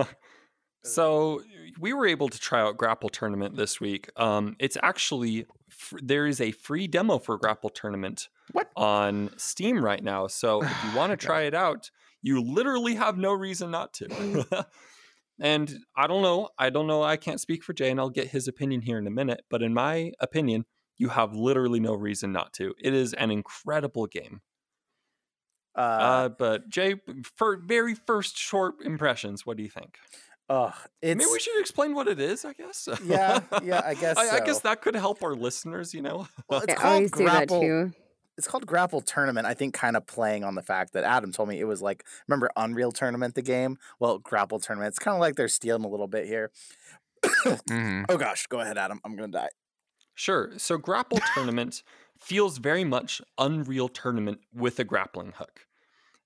so 0.83 1.43
we 1.78 1.93
were 1.93 2.07
able 2.07 2.28
to 2.28 2.39
try 2.39 2.61
out 2.61 2.76
Grapple 2.76 3.09
Tournament 3.09 3.57
this 3.57 3.81
week. 3.81 4.11
Um, 4.16 4.57
it's 4.59 4.76
actually 4.83 5.47
fr- 5.68 5.99
there 6.03 6.26
is 6.26 6.41
a 6.41 6.51
free 6.53 6.87
demo 6.87 7.18
for 7.18 7.37
Grapple 7.39 7.70
Tournament 7.70 8.28
What? 8.53 8.70
on 8.76 9.31
Steam 9.37 9.85
right 9.85 10.03
now. 10.03 10.26
So 10.26 10.62
if 10.62 10.85
you 10.85 10.91
want 10.97 11.11
to 11.12 11.16
try 11.16 11.43
it 11.43 11.55
out, 11.55 11.91
you 12.22 12.41
literally 12.43 12.95
have 12.95 13.16
no 13.16 13.33
reason 13.33 13.70
not 13.70 13.93
to. 13.95 14.66
and 15.41 15.78
I 15.97 16.07
don't 16.07 16.22
know. 16.22 16.49
I 16.59 16.70
don't 16.70 16.87
know. 16.87 17.03
I 17.03 17.16
can't 17.16 17.41
speak 17.41 17.62
for 17.64 17.72
Jay, 17.72 17.91
and 17.91 17.99
I'll 18.01 18.11
get 18.11 18.28
his 18.28 18.47
opinion 18.49 18.83
here 18.83 18.99
in 18.99 19.07
a 19.07 19.11
minute. 19.11 19.43
But 19.49 19.62
in 19.62 19.72
my 19.72 20.12
opinion, 20.20 20.66
you 20.99 21.09
have 21.09 21.35
literally 21.35 21.81
no 21.81 21.95
reason 21.95 22.33
not 22.33 22.53
to. 22.55 22.74
It 22.78 22.93
is 22.93 23.14
an 23.14 23.31
incredible 23.31 24.07
game. 24.07 24.41
Uh, 25.74 25.81
Uh, 25.81 26.28
but 26.28 26.68
Jay, 26.68 26.97
for 27.37 27.57
very 27.57 27.95
first 27.95 28.37
short 28.37 28.74
impressions, 28.85 29.47
what 29.47 29.57
do 29.57 29.62
you 29.62 29.70
think? 29.70 29.97
Ugh, 30.51 30.74
it's 31.01 31.16
Maybe 31.18 31.30
we 31.32 31.40
should 31.40 31.59
explain 31.61 31.94
what 31.94 32.09
it 32.09 32.20
is. 32.20 32.44
I 32.44 32.53
guess. 32.53 32.86
Yeah, 33.05 33.40
yeah, 33.62 33.80
I 33.84 33.94
guess 33.94 34.18
I, 34.18 34.36
I 34.36 34.40
guess 34.40 34.61
that 34.61 34.82
could 34.82 34.94
help 34.94 35.22
our 35.22 35.34
listeners. 35.34 35.94
You 35.94 36.03
know. 36.03 36.28
well, 36.48 36.61
it's 36.61 36.68
Yeah, 36.74 36.78
I 36.78 36.82
called 36.82 36.94
always 36.94 37.11
do 37.12 37.24
that 37.24 37.48
grapple. 37.48 37.61
too. 37.62 37.92
It's 38.38 38.46
called 38.48 38.66
Grapple 38.66 39.01
Tournament. 39.03 39.46
I 39.46 39.53
think 39.55 39.74
kind 39.74 39.96
of 39.96 40.07
playing 40.07 40.44
on 40.44 40.55
the 40.55 40.62
fact 40.62 40.94
that 40.94 41.05
Adam 41.05 41.30
told 41.30 41.48
me 41.51 41.61
it 41.61 41.64
was 41.64 41.82
like 41.82 42.05
remember 42.28 42.51
Unreal 42.57 42.90
Tournament 42.92 43.34
the 43.34 43.42
game. 43.42 43.76
Well, 43.98 44.18
Grapple 44.18 44.59
Tournament. 44.61 44.88
It's 44.88 44.98
kind 44.98 45.14
of 45.14 45.20
like 45.20 45.36
they're 45.36 45.48
stealing 45.48 45.84
a 45.84 45.88
little 45.88 46.09
bit 46.09 46.26
here. 46.26 46.51
Mhm. 47.24 48.07
Oh 48.09 48.16
gosh, 48.16 48.46
go 48.46 48.61
ahead, 48.61 48.78
Adam. 48.78 49.01
I'm 49.05 49.14
gonna 49.16 49.28
die. 49.32 49.51
Sure. 50.14 50.53
So 50.59 50.78
Grapple 50.78 51.18
Tournament 51.34 51.82
feels 52.18 52.59
very 52.59 52.84
much 52.84 53.20
Unreal 53.38 53.88
Tournament 53.88 54.40
with 54.55 54.78
a 54.78 54.84
grappling 54.84 55.32
hook. 55.36 55.66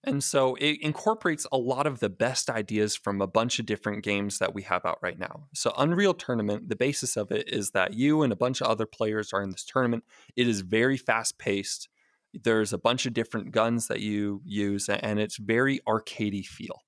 And 0.07 0.23
so 0.23 0.55
it 0.57 0.79
incorporates 0.81 1.47
a 1.51 1.57
lot 1.57 1.87
of 1.87 2.01
the 2.01 2.09
best 2.09 2.51
ideas 2.51 2.95
from 2.95 3.21
a 3.21 3.27
bunch 3.27 3.59
of 3.59 3.67
different 3.67 4.05
games 4.05 4.39
that 4.39 4.55
we 4.55 4.63
have 4.63 4.85
out 4.85 4.99
right 5.03 5.19
now. 5.19 5.49
So 5.55 5.73
Unreal 5.77 6.15
Tournament, 6.15 6.69
the 6.69 6.77
basis 6.77 7.17
of 7.17 7.31
it 7.33 7.49
is 7.49 7.71
that 7.71 7.95
you 7.95 8.23
and 8.23 8.33
a 8.33 8.37
bunch 8.37 8.61
of 8.61 8.67
other 8.67 8.87
players 8.87 9.33
are 9.33 9.43
in 9.43 9.51
this 9.51 9.65
tournament. 9.65 10.05
It 10.37 10.47
is 10.47 10.61
very 10.61 10.97
fast 10.97 11.39
paced. 11.39 11.89
There's 12.33 12.73
a 12.73 12.79
bunch 12.79 13.07
of 13.07 13.15
different 13.15 13.53
guns 13.53 13.87
that 13.89 14.01
you 14.01 14.43
use, 14.45 14.89
and 14.89 15.21
it's 15.21 15.37
very 15.37 15.81
arcadey 15.89 16.45
feel. 16.45 16.83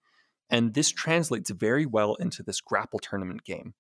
And 0.51 0.75
this 0.75 0.91
translates 0.91 1.51
very 1.51 1.87
well 1.87 2.15
into 2.17 2.43
this 2.43 2.61
grapple 2.61 2.99
tournament 2.99 3.45
game. 3.45 3.75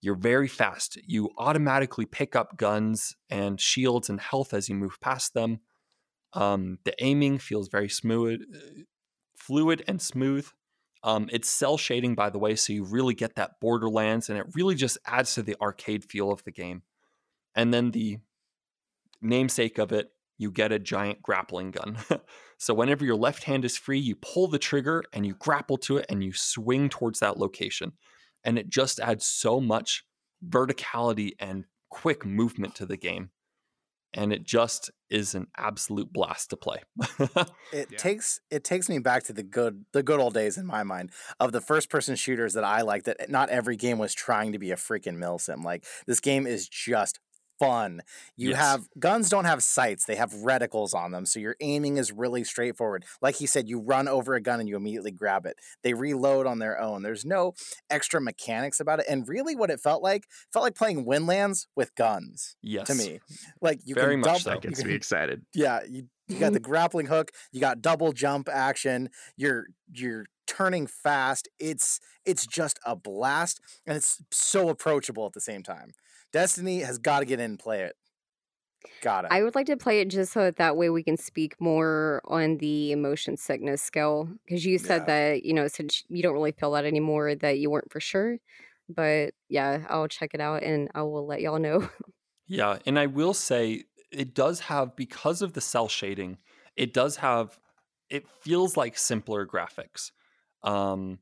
You're 0.00 0.14
very 0.14 0.48
fast. 0.48 0.98
You 1.06 1.30
automatically 1.38 2.04
pick 2.04 2.36
up 2.36 2.56
guns 2.56 3.16
and 3.30 3.60
shields 3.60 4.08
and 4.08 4.20
health 4.20 4.52
as 4.52 4.68
you 4.68 4.74
move 4.74 5.00
past 5.00 5.34
them. 5.34 5.60
Um, 6.34 6.78
the 6.84 6.94
aiming 7.02 7.38
feels 7.38 7.68
very 7.68 7.88
smooth, 7.88 8.42
uh, 8.54 8.82
fluid 9.36 9.84
and 9.86 10.00
smooth. 10.02 10.48
Um, 11.02 11.28
it's 11.30 11.48
cell 11.48 11.76
shading, 11.76 12.14
by 12.14 12.30
the 12.30 12.38
way, 12.38 12.56
so 12.56 12.72
you 12.72 12.84
really 12.84 13.14
get 13.14 13.36
that 13.36 13.60
Borderlands, 13.60 14.28
and 14.28 14.38
it 14.38 14.46
really 14.54 14.74
just 14.74 14.98
adds 15.06 15.34
to 15.34 15.42
the 15.42 15.56
arcade 15.60 16.04
feel 16.04 16.30
of 16.30 16.42
the 16.44 16.50
game. 16.50 16.82
And 17.54 17.72
then 17.72 17.90
the 17.90 18.18
namesake 19.20 19.78
of 19.78 19.92
it, 19.92 20.10
you 20.38 20.50
get 20.50 20.72
a 20.72 20.78
giant 20.78 21.22
grappling 21.22 21.70
gun. 21.70 21.98
so 22.58 22.74
whenever 22.74 23.04
your 23.04 23.16
left 23.16 23.44
hand 23.44 23.64
is 23.64 23.76
free, 23.76 23.98
you 23.98 24.16
pull 24.16 24.48
the 24.48 24.58
trigger 24.58 25.04
and 25.12 25.24
you 25.24 25.34
grapple 25.34 25.76
to 25.78 25.98
it 25.98 26.06
and 26.08 26.24
you 26.24 26.32
swing 26.32 26.88
towards 26.88 27.20
that 27.20 27.38
location. 27.38 27.92
And 28.42 28.58
it 28.58 28.68
just 28.68 28.98
adds 28.98 29.24
so 29.24 29.60
much 29.60 30.04
verticality 30.46 31.32
and 31.38 31.64
quick 31.88 32.26
movement 32.26 32.74
to 32.76 32.86
the 32.86 32.96
game. 32.96 33.30
And 34.12 34.32
it 34.32 34.44
just 34.44 34.90
is 35.14 35.34
an 35.34 35.46
absolute 35.56 36.12
blast 36.12 36.50
to 36.50 36.56
play. 36.56 36.78
it 37.72 37.88
Yeah. 37.90 37.98
takes 37.98 38.40
it 38.50 38.64
takes 38.64 38.88
me 38.88 38.98
back 38.98 39.22
to 39.24 39.32
the 39.32 39.42
good 39.42 39.84
the 39.92 40.02
good 40.02 40.18
old 40.20 40.34
days 40.34 40.58
in 40.58 40.66
my 40.66 40.82
mind 40.82 41.10
of 41.38 41.52
the 41.52 41.60
first 41.60 41.88
person 41.88 42.16
shooters 42.16 42.54
that 42.54 42.64
I 42.64 42.82
liked 42.82 43.06
that 43.06 43.30
not 43.30 43.48
every 43.48 43.76
game 43.76 43.98
was 43.98 44.12
trying 44.12 44.52
to 44.52 44.58
be 44.58 44.70
a 44.72 44.76
freaking 44.76 45.16
milsim. 45.16 45.62
Like 45.64 45.84
this 46.06 46.20
game 46.20 46.46
is 46.46 46.68
just 46.68 47.20
fun. 47.58 48.00
You 48.36 48.50
Yes. 48.50 48.58
have 48.58 48.88
guns 48.98 49.28
don't 49.28 49.44
have 49.44 49.62
sights, 49.62 50.04
they 50.04 50.16
have 50.16 50.32
reticles 50.32 50.94
on 50.94 51.12
them. 51.12 51.26
So 51.26 51.38
your 51.40 51.56
aiming 51.60 51.96
is 51.96 52.12
really 52.12 52.44
straightforward. 52.44 53.04
Like 53.22 53.36
he 53.36 53.46
said, 53.46 53.68
you 53.68 53.80
run 53.80 54.08
over 54.08 54.34
a 54.34 54.40
gun 54.40 54.60
and 54.60 54.68
you 54.68 54.76
immediately 54.76 55.10
grab 55.12 55.46
it. 55.46 55.56
They 55.82 55.94
reload 55.94 56.46
on 56.46 56.58
their 56.58 56.80
own. 56.80 57.02
There's 57.02 57.24
no 57.24 57.54
extra 57.90 58.20
mechanics 58.20 58.80
about 58.80 59.00
it. 59.00 59.06
And 59.08 59.28
really 59.28 59.54
what 59.56 59.70
it 59.70 59.80
felt 59.80 60.02
like 60.02 60.24
felt 60.52 60.62
like 60.64 60.74
playing 60.74 61.04
Windlands 61.06 61.66
with 61.76 61.94
guns 61.94 62.56
yes. 62.62 62.86
to 62.88 62.94
me. 62.94 63.20
Like 63.60 63.80
you 63.84 63.94
Very 63.94 64.14
can 64.14 64.20
much 64.20 64.44
double, 64.44 64.56
so. 64.56 64.60
Gets 64.68 64.80
can 64.80 64.88
me 64.88 64.94
excited. 64.94 65.42
yeah, 65.54 65.80
you, 65.88 66.08
you 66.28 66.38
got 66.38 66.52
the 66.52 66.60
grappling 66.70 67.06
hook, 67.06 67.30
you 67.52 67.60
got 67.60 67.82
double 67.82 68.12
jump 68.12 68.48
action, 68.48 69.10
you're 69.36 69.66
you're 69.92 70.26
turning 70.46 70.86
fast. 70.86 71.48
It's 71.58 72.00
it's 72.24 72.46
just 72.46 72.78
a 72.84 72.94
blast 72.96 73.60
and 73.86 73.96
it's 73.96 74.22
so 74.30 74.68
approachable 74.68 75.26
at 75.26 75.32
the 75.32 75.40
same 75.40 75.62
time. 75.62 75.92
Destiny 76.34 76.80
has 76.80 76.98
got 76.98 77.20
to 77.20 77.24
get 77.26 77.40
in 77.40 77.52
and 77.52 77.58
play 77.58 77.82
it. 77.84 77.96
Got 79.00 79.26
it. 79.26 79.30
I 79.32 79.42
would 79.42 79.54
like 79.54 79.66
to 79.66 79.76
play 79.76 80.00
it 80.00 80.08
just 80.08 80.32
so 80.32 80.40
that, 80.44 80.56
that 80.56 80.76
way 80.76 80.90
we 80.90 81.02
can 81.02 81.16
speak 81.16 81.60
more 81.60 82.20
on 82.26 82.58
the 82.58 82.92
emotion 82.92 83.36
sickness 83.36 83.82
scale. 83.82 84.28
Because 84.44 84.64
you 84.64 84.78
said 84.78 85.02
Yeah. 85.02 85.06
that, 85.06 85.44
you 85.44 85.54
know, 85.54 85.68
since 85.68 86.04
you 86.08 86.22
don't 86.22 86.34
really 86.34 86.52
feel 86.52 86.72
that 86.72 86.84
anymore, 86.84 87.34
that 87.34 87.58
you 87.58 87.70
weren't 87.70 87.90
for 87.92 88.00
sure. 88.00 88.38
But 88.88 89.34
yeah, 89.48 89.86
I'll 89.88 90.08
check 90.08 90.32
it 90.34 90.40
out 90.40 90.62
and 90.62 90.90
I 90.94 91.02
will 91.02 91.26
let 91.26 91.40
y'all 91.40 91.58
know. 91.58 91.88
Yeah, 92.46 92.78
and 92.86 92.98
I 92.98 93.06
will 93.06 93.34
say 93.34 93.84
it 94.10 94.34
does 94.34 94.60
have 94.60 94.96
because 94.96 95.42
of 95.42 95.54
the 95.54 95.60
cell 95.60 95.88
shading, 95.88 96.38
it 96.76 96.92
does 96.92 97.16
have 97.16 97.58
it 98.10 98.28
feels 98.28 98.76
like 98.76 98.98
simpler 98.98 99.46
graphics. 99.46 100.12
Um 100.62 101.20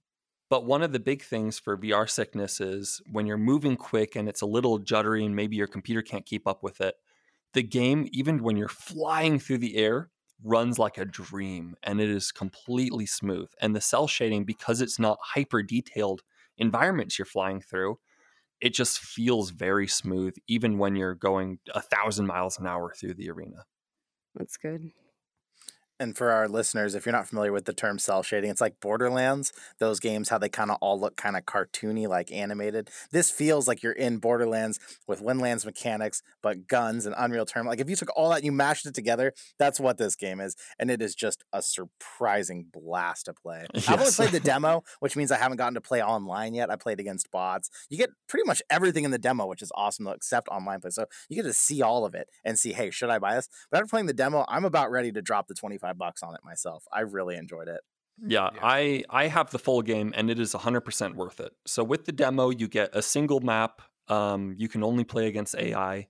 but 0.52 0.66
one 0.66 0.82
of 0.82 0.92
the 0.92 1.00
big 1.00 1.22
things 1.22 1.58
for 1.58 1.78
VR 1.78 2.06
sickness 2.06 2.60
is 2.60 3.00
when 3.10 3.24
you're 3.24 3.38
moving 3.38 3.74
quick 3.74 4.16
and 4.16 4.28
it's 4.28 4.42
a 4.42 4.46
little 4.46 4.78
juddery 4.78 5.24
and 5.24 5.34
maybe 5.34 5.56
your 5.56 5.66
computer 5.66 6.02
can't 6.02 6.26
keep 6.26 6.46
up 6.46 6.62
with 6.62 6.82
it. 6.82 6.96
The 7.54 7.62
game 7.62 8.06
even 8.12 8.42
when 8.42 8.58
you're 8.58 8.68
flying 8.68 9.38
through 9.38 9.56
the 9.58 9.78
air 9.78 10.10
runs 10.44 10.78
like 10.78 10.98
a 10.98 11.06
dream 11.06 11.74
and 11.82 12.02
it 12.02 12.10
is 12.10 12.32
completely 12.32 13.06
smooth. 13.06 13.48
And 13.62 13.74
the 13.74 13.80
cell 13.80 14.06
shading 14.06 14.44
because 14.44 14.82
it's 14.82 14.98
not 14.98 15.16
hyper 15.22 15.62
detailed 15.62 16.20
environments 16.58 17.18
you're 17.18 17.24
flying 17.24 17.62
through, 17.62 17.98
it 18.60 18.74
just 18.74 18.98
feels 18.98 19.52
very 19.52 19.88
smooth, 19.88 20.34
even 20.48 20.76
when 20.76 20.96
you're 20.96 21.14
going 21.14 21.60
a 21.74 21.80
thousand 21.80 22.26
miles 22.26 22.58
an 22.58 22.66
hour 22.66 22.92
through 22.94 23.14
the 23.14 23.30
arena. 23.30 23.64
That's 24.34 24.58
good. 24.58 24.92
And 26.02 26.16
for 26.16 26.32
our 26.32 26.48
listeners, 26.48 26.96
if 26.96 27.06
you're 27.06 27.12
not 27.12 27.28
familiar 27.28 27.52
with 27.52 27.64
the 27.64 27.72
term 27.72 27.98
cell 27.98 28.24
shading, 28.24 28.50
it's 28.50 28.60
like 28.60 28.80
Borderlands, 28.80 29.52
those 29.78 30.00
games, 30.00 30.28
how 30.28 30.36
they 30.36 30.48
kind 30.48 30.70
of 30.70 30.76
all 30.80 30.98
look 30.98 31.16
kind 31.16 31.36
of 31.36 31.44
cartoony, 31.44 32.08
like 32.08 32.32
animated. 32.32 32.90
This 33.12 33.30
feels 33.30 33.68
like 33.68 33.84
you're 33.84 33.92
in 33.92 34.18
Borderlands 34.18 34.80
with 35.06 35.22
Windlands 35.22 35.64
mechanics, 35.64 36.22
but 36.42 36.66
guns 36.66 37.06
and 37.06 37.14
Unreal 37.16 37.46
Term. 37.46 37.66
Like 37.66 37.78
if 37.78 37.88
you 37.88 37.94
took 37.94 38.10
all 38.16 38.30
that 38.30 38.38
and 38.38 38.44
you 38.44 38.52
mashed 38.52 38.84
it 38.84 38.94
together, 38.94 39.32
that's 39.60 39.78
what 39.78 39.96
this 39.96 40.16
game 40.16 40.40
is. 40.40 40.56
And 40.76 40.90
it 40.90 41.00
is 41.00 41.14
just 41.14 41.44
a 41.52 41.62
surprising 41.62 42.66
blast 42.72 43.26
to 43.26 43.32
play. 43.32 43.66
I've 43.74 44.00
only 44.00 44.10
played 44.10 44.30
the 44.30 44.40
demo, 44.40 44.82
which 44.98 45.14
means 45.14 45.30
I 45.30 45.38
haven't 45.38 45.58
gotten 45.58 45.74
to 45.74 45.80
play 45.80 46.02
online 46.02 46.52
yet. 46.52 46.68
I 46.68 46.74
played 46.74 46.98
against 46.98 47.30
bots. 47.30 47.70
You 47.88 47.96
get 47.96 48.10
pretty 48.28 48.46
much 48.46 48.60
everything 48.68 49.04
in 49.04 49.12
the 49.12 49.18
demo, 49.18 49.46
which 49.46 49.62
is 49.62 49.70
awesome, 49.76 50.04
though, 50.04 50.12
except 50.12 50.48
online 50.48 50.80
play. 50.80 50.90
So 50.90 51.06
you 51.28 51.36
get 51.36 51.44
to 51.44 51.52
see 51.52 51.80
all 51.80 52.04
of 52.04 52.14
it 52.14 52.28
and 52.44 52.58
see, 52.58 52.72
hey, 52.72 52.90
should 52.90 53.10
I 53.10 53.20
buy 53.20 53.36
this? 53.36 53.48
But 53.70 53.78
after 53.78 53.88
playing 53.88 54.06
the 54.06 54.12
demo, 54.12 54.44
I'm 54.48 54.64
about 54.64 54.90
ready 54.90 55.12
to 55.12 55.22
drop 55.22 55.46
the 55.46 55.54
25 55.54 55.91
bucks 55.94 56.22
on 56.22 56.34
it 56.34 56.40
myself. 56.44 56.84
I 56.92 57.00
really 57.00 57.36
enjoyed 57.36 57.68
it. 57.68 57.80
Yeah, 58.24 58.50
Yeah. 58.54 58.60
I 58.62 59.04
I 59.10 59.26
have 59.28 59.50
the 59.50 59.58
full 59.58 59.82
game 59.82 60.12
and 60.16 60.30
it 60.30 60.38
is 60.38 60.52
100% 60.54 61.14
worth 61.14 61.40
it. 61.40 61.52
So 61.66 61.82
with 61.82 62.04
the 62.04 62.12
demo, 62.12 62.50
you 62.50 62.68
get 62.68 62.90
a 62.94 63.02
single 63.02 63.40
map. 63.40 63.82
Um, 64.08 64.54
you 64.58 64.68
can 64.68 64.82
only 64.82 65.04
play 65.04 65.26
against 65.26 65.54
AI. 65.56 66.08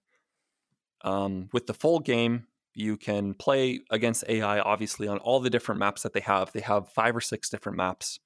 Um, 1.04 1.48
with 1.52 1.66
the 1.66 1.74
full 1.74 2.00
game, 2.00 2.46
you 2.74 2.96
can 2.96 3.34
play 3.34 3.80
against 3.90 4.24
AI 4.28 4.60
obviously 4.60 5.08
on 5.08 5.18
all 5.18 5.40
the 5.40 5.50
different 5.50 5.78
maps 5.78 6.02
that 6.02 6.12
they 6.12 6.20
have. 6.20 6.52
They 6.52 6.60
have 6.60 6.88
five 6.90 7.14
or 7.14 7.20
six 7.20 7.50
different 7.50 7.76
maps. 7.76 8.18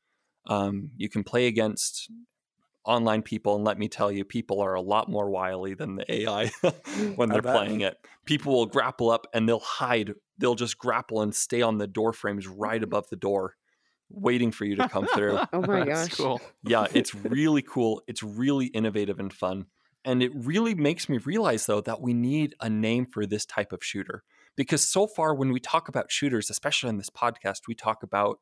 Um, 0.47 0.91
you 0.97 1.09
can 1.09 1.25
play 1.25 1.47
against 1.47 2.11
online 2.87 3.23
people, 3.23 3.57
and 3.57 3.65
let 3.65 3.79
me 3.79 3.89
tell 3.89 4.11
you, 4.11 4.25
people 4.25 4.61
are 4.61 4.75
a 4.75 4.81
lot 4.81 5.11
more 5.11 5.29
wily 5.31 5.75
than 5.75 5.97
the 5.97 6.13
AI 6.13 6.47
mm. 6.47 7.17
when 7.17 7.29
they're 7.29 7.43
playing 7.43 7.81
it. 7.81 7.97
People 8.25 8.53
will 8.55 8.67
grapple 8.67 9.11
up 9.11 9.27
and 9.35 9.49
they'll 9.49 9.59
hide. 9.59 10.15
They'll 10.39 10.55
just 10.55 10.79
grapple 10.79 11.23
and 11.23 11.35
stay 11.35 11.63
on 11.63 11.79
the 11.79 11.87
door 11.87 12.13
frames 12.13 12.47
right 12.47 12.81
mm. 12.81 12.85
above 12.85 13.09
the 13.11 13.17
door, 13.17 13.55
waiting 14.09 14.53
for 14.53 14.65
you 14.65 14.77
to 14.77 14.89
come 14.89 15.07
through. 15.07 15.39
Oh 15.53 15.61
my 15.61 15.85
That's 15.85 16.09
gosh. 16.09 16.17
cool. 16.17 16.41
yeah, 16.65 16.87
it's 16.93 17.15
really 17.25 17.63
cool. 17.63 18.03
It's 18.07 18.23
really 18.23 18.67
innovative 18.67 19.19
and 19.19 19.33
fun. 19.33 19.67
And 20.05 20.23
it 20.23 20.31
really 20.35 20.75
makes 20.75 21.09
me 21.09 21.19
realize, 21.19 21.67
though, 21.67 21.81
that 21.81 22.01
we 22.01 22.15
need 22.15 22.55
a 22.61 22.71
name 22.71 23.07
for 23.07 23.27
this 23.27 23.45
type 23.45 23.73
of 23.73 23.83
shooter. 23.83 24.23
Because 24.57 24.87
so 24.87 25.07
far, 25.07 25.35
when 25.35 25.53
we 25.53 25.59
talk 25.61 25.89
about 25.89 26.11
shooters, 26.11 26.49
especially 26.49 26.89
on 26.89 26.97
this 26.97 27.11
podcast, 27.11 27.63
we 27.67 27.75
talk 27.75 28.03
about 28.03 28.39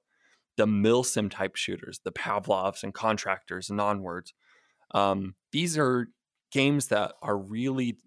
the 0.56 0.66
milsim 0.66 1.30
type 1.30 1.56
shooters, 1.56 2.00
the 2.04 2.12
Pavlovs 2.12 2.82
and 2.84 2.94
contractors 2.94 3.70
and 3.70 3.80
onwards. 3.80 4.32
Um, 4.92 5.34
these 5.52 5.76
are 5.78 6.08
games 6.52 6.88
that 6.88 7.12
are 7.22 7.36
really 7.36 7.98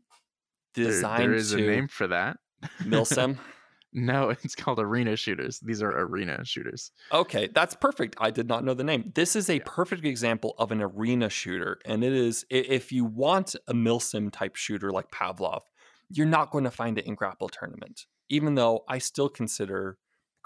There- 0.76 0.86
designed 0.86 1.24
there 1.24 1.34
is 1.34 1.52
to 1.52 1.58
a 1.58 1.68
name 1.68 1.88
for 1.88 2.08
that. 2.08 2.38
milsim. 2.82 3.38
no, 3.94 4.30
it's 4.30 4.56
called 4.56 4.80
arena 4.80 5.16
shooters. 5.16 5.60
These 5.60 5.82
are 5.82 5.92
arena 5.92 6.46
shooters. 6.46 6.92
Okay, 7.12 7.48
that's 7.48 7.76
perfect. 7.76 8.16
I 8.20 8.32
did 8.32 8.48
not 8.48 8.64
know 8.64 8.74
the 8.74 8.84
name. 8.84 9.12
This 9.16 9.36
is 9.36 9.50
a 9.50 9.56
Yeah. 9.56 9.64
perfect 9.66 10.06
example 10.06 10.56
of 10.58 10.72
an 10.72 10.82
arena 10.82 11.30
shooter. 11.30 11.80
And 11.86 12.04
it 12.04 12.14
is, 12.14 12.46
if 12.50 12.92
you 12.92 13.04
want 13.06 13.56
a 13.68 13.74
milsim 13.74 14.32
type 14.32 14.56
shooter 14.56 14.92
like 14.92 15.12
Pavlov, 15.12 15.62
you're 16.10 16.26
not 16.28 16.52
going 16.52 16.64
to 16.64 16.72
find 16.72 16.98
it 16.98 17.06
in 17.06 17.16
Grapple 17.16 17.50
Tournament, 17.50 18.06
even 18.30 18.56
though 18.56 18.86
I 18.88 18.98
still 19.00 19.28
consider 19.30 19.98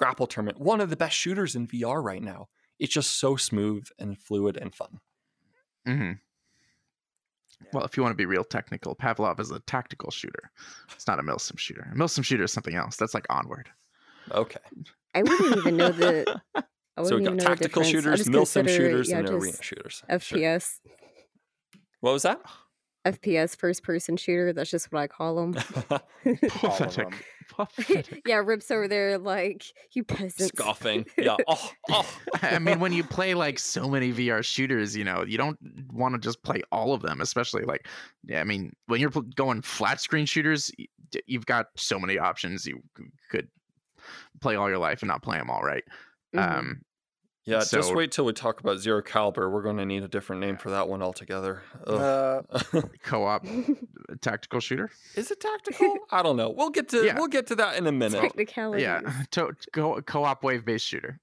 Grapple 0.01 0.25
Tournament 0.25 0.59
one 0.59 0.81
of 0.81 0.89
the 0.89 0.95
best 0.95 1.15
shooters 1.15 1.55
in 1.55 1.67
VR 1.67 2.03
right 2.03 2.23
now. 2.23 2.47
It's 2.79 2.91
just 2.91 3.19
so 3.19 3.35
smooth 3.35 3.85
and 3.99 4.17
fluid 4.17 4.57
and 4.57 4.73
fun. 4.73 4.99
Mm-hmm. 5.87 6.13
Well, 7.71 7.85
if 7.85 7.95
you 7.95 8.01
want 8.01 8.13
to 8.13 8.17
be 8.17 8.25
real 8.25 8.43
technical, 8.43 8.95
Pavlov 8.95 9.39
is 9.39 9.51
a 9.51 9.59
tactical 9.59 10.09
shooter. 10.09 10.49
It's 10.95 11.05
not 11.05 11.19
a 11.19 11.21
milsim 11.21 11.59
shooter. 11.59 11.87
A 11.93 11.95
milsim 11.95 12.25
shooter 12.25 12.45
is 12.45 12.51
something 12.51 12.73
else. 12.73 12.95
That's 12.95 13.13
like 13.13 13.27
Onward. 13.29 13.69
Okay. 14.31 14.59
I 15.13 15.21
wouldn't 15.21 15.57
even 15.57 15.77
know 15.77 15.91
the. 15.91 16.41
I 16.55 17.03
So 17.03 17.15
we 17.17 17.21
wouldn't 17.21 17.23
got 17.23 17.33
even 17.33 17.37
know 17.37 17.43
the 17.43 17.43
tactical 17.43 17.83
shooters, 17.83 18.17
just 18.21 18.31
milsim 18.31 18.67
shooters, 18.67 19.11
yeah, 19.11 19.19
and 19.19 19.29
arena 19.29 19.61
shooters. 19.61 20.01
Sure. 20.07 20.17
FPS. 20.17 20.79
What 21.99 22.13
was 22.13 22.23
that? 22.23 22.41
FPS 23.05 23.55
first 23.55 23.83
person 23.83 24.17
shooter. 24.17 24.53
That's 24.53 24.69
just 24.69 24.91
what 24.91 25.01
I 25.01 25.07
call 25.07 25.35
them. 25.51 25.53
Pathetic. 26.23 27.09
them. 27.09 27.19
Pathetic. 27.49 28.21
yeah, 28.27 28.41
Rips 28.43 28.71
over 28.71 28.87
there 28.87 29.17
like 29.17 29.65
you 29.93 30.03
peasants. 30.03 30.47
Scoffing. 30.47 31.05
Yeah. 31.17 31.37
Oh, 31.47 31.71
oh. 31.89 32.17
I 32.41 32.59
mean, 32.59 32.79
when 32.79 32.93
you 32.93 33.03
play 33.03 33.33
like 33.33 33.59
so 33.59 33.89
many 33.89 34.13
VR 34.13 34.43
shooters, 34.43 34.95
you 34.95 35.03
know, 35.03 35.23
you 35.25 35.37
don't 35.37 35.57
want 35.91 36.13
to 36.15 36.19
just 36.19 36.43
play 36.43 36.61
all 36.71 36.93
of 36.93 37.01
them, 37.01 37.21
especially 37.21 37.63
like, 37.63 37.87
yeah, 38.25 38.39
I 38.41 38.43
mean, 38.43 38.73
when 38.87 39.01
you're 39.01 39.09
going 39.35 39.61
flat 39.61 39.99
screen 39.99 40.25
shooters, 40.25 40.71
you've 41.25 41.45
got 41.45 41.67
so 41.75 41.99
many 41.99 42.17
options. 42.17 42.65
You 42.65 42.81
could 43.29 43.47
play 44.41 44.55
all 44.55 44.69
your 44.69 44.77
life 44.79 45.01
and 45.01 45.07
not 45.09 45.21
play 45.23 45.37
them 45.37 45.49
all 45.49 45.63
right. 45.63 45.83
Mhm. 46.35 46.59
Um, 46.59 46.81
Yeah, 47.45 47.63
just 47.69 47.95
wait 47.95 48.11
till 48.11 48.25
we 48.25 48.33
talk 48.33 48.59
about 48.59 48.77
Zero 48.77 49.01
Caliber. 49.01 49.49
We're 49.49 49.63
going 49.63 49.77
to 49.77 49.85
need 49.85 50.03
a 50.03 50.07
different 50.07 50.41
name 50.41 50.57
for 50.57 50.69
that 50.69 50.87
one 50.87 51.01
altogether. 51.01 51.63
Uh, 51.87 52.41
co-op 53.03 53.45
tactical 54.21 54.59
shooter. 54.59 54.91
Is 55.15 55.31
it 55.31 55.39
tactical? 55.39 55.95
I 56.11 56.21
don't 56.21 56.37
know. 56.37 56.51
We'll 56.51 56.69
get 56.69 56.89
to 56.89 57.03
Yeah. 57.03 57.15
we'll 57.17 57.27
get 57.27 57.47
to 57.47 57.55
that 57.55 57.77
in 57.77 57.87
a 57.87 57.91
minute. 57.91 58.21
Technicalities. 58.21 58.83
Yeah, 58.83 59.01
to- 59.31 59.55
co- 59.73 60.01
co-op 60.03 60.43
wave 60.43 60.65
based 60.65 60.85
shooter. 60.85 61.19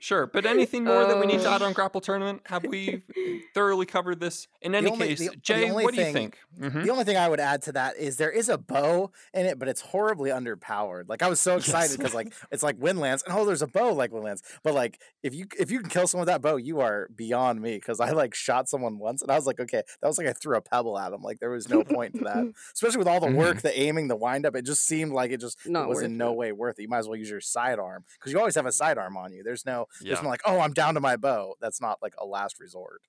Sure, 0.00 0.26
but 0.26 0.44
anything 0.46 0.84
more 0.84 1.04
that 1.06 1.18
we 1.18 1.26
need 1.26 1.40
to 1.40 1.48
Oh. 1.48 1.52
add 1.54 1.62
on 1.62 1.72
Grapple 1.72 2.00
Tournament? 2.00 2.42
Have 2.46 2.64
we 2.64 3.02
thoroughly 3.54 3.86
covered 3.86 4.20
this? 4.20 4.46
In 4.60 4.74
any 4.74 4.90
only- 4.90 5.08
case, 5.08 5.18
the- 5.20 5.28
the 5.30 5.36
Jay, 5.36 5.70
only 5.70 5.84
what 5.84 5.94
do 5.94 6.00
you 6.00 6.06
thing- 6.06 6.32
think? 6.32 6.38
Mhm. 6.58 6.84
The 6.84 6.90
only 6.90 7.04
thing 7.04 7.16
I 7.16 7.28
would 7.28 7.40
add 7.40 7.62
to 7.62 7.72
that 7.72 7.96
is 7.96 8.16
there 8.16 8.30
is 8.30 8.48
a 8.48 8.56
bow 8.58 9.10
in 9.34 9.46
it, 9.46 9.58
but 9.58 9.68
it's 9.68 9.80
horribly 9.80 10.30
underpowered. 10.30 11.04
Like 11.08 11.22
I 11.22 11.28
was 11.28 11.40
so 11.40 11.56
excited 11.56 11.90
Yes. 11.92 11.96
because 11.96 12.14
like 12.14 12.32
it's 12.50 12.62
like 12.62 12.76
Windlands, 12.78 13.22
and 13.24 13.34
oh, 13.36 13.44
there's 13.44 13.62
a 13.62 13.66
bow 13.66 13.92
like 13.92 14.10
Windlands. 14.12 14.42
But 14.62 14.74
like 14.74 15.00
if 15.22 15.34
you 15.34 15.46
if 15.58 15.70
you 15.70 15.80
can 15.80 15.88
kill 15.90 16.06
someone 16.06 16.22
with 16.26 16.32
that 16.32 16.42
bow, 16.42 16.56
you 16.56 16.80
are 16.80 17.08
beyond 17.14 17.60
me. 17.60 17.74
Because 17.76 18.00
I 18.00 18.10
like 18.10 18.34
shot 18.34 18.68
someone 18.68 18.98
once, 18.98 19.22
and 19.22 19.30
I 19.30 19.36
was 19.36 19.46
like, 19.46 19.60
okay, 19.60 19.82
that 20.00 20.06
was 20.08 20.18
like 20.18 20.26
I 20.26 20.32
threw 20.32 20.56
a 20.56 20.60
pebble 20.60 20.98
at 20.98 21.12
him. 21.12 21.22
Like 21.22 21.38
there 21.40 21.50
was 21.50 21.68
no 21.68 21.84
point 21.84 22.14
to 22.14 22.24
that, 22.24 22.44
especially 22.74 22.98
with 22.98 23.08
all 23.08 23.20
the 23.20 23.30
work, 23.30 23.60
the 23.62 23.78
aiming, 23.78 24.08
the 24.08 24.16
wind 24.16 24.46
up. 24.46 24.56
It 24.56 24.62
just 24.64 24.84
seemed 24.86 25.12
like 25.12 25.30
it 25.30 25.40
just 25.40 25.58
Not 25.66 25.84
it 25.84 25.88
was 25.88 25.96
worth 25.96 26.04
in 26.06 26.16
no 26.16 26.32
it. 26.32 26.36
way 26.36 26.52
worth 26.52 26.78
it. 26.78 26.82
You 26.82 26.88
might 26.88 26.98
as 26.98 27.08
well 27.08 27.16
use 27.16 27.30
your 27.30 27.40
sidearm 27.40 28.04
because 28.18 28.32
you 28.32 28.38
always 28.38 28.54
have 28.54 28.66
a 28.66 28.72
sidearm 28.72 29.16
on 29.16 29.32
you. 29.32 29.42
There's 29.42 29.65
no 29.66 29.86
there's 30.00 30.18
Yeah. 30.18 30.22
no 30.22 30.28
like 30.28 30.40
oh 30.46 30.60
I'm 30.60 30.72
down 30.72 30.94
to 30.94 31.00
my 31.00 31.16
bow. 31.16 31.54
That's 31.60 31.80
not 31.80 31.98
like 32.02 32.14
a 32.18 32.24
last 32.24 32.58
resort. 32.60 33.02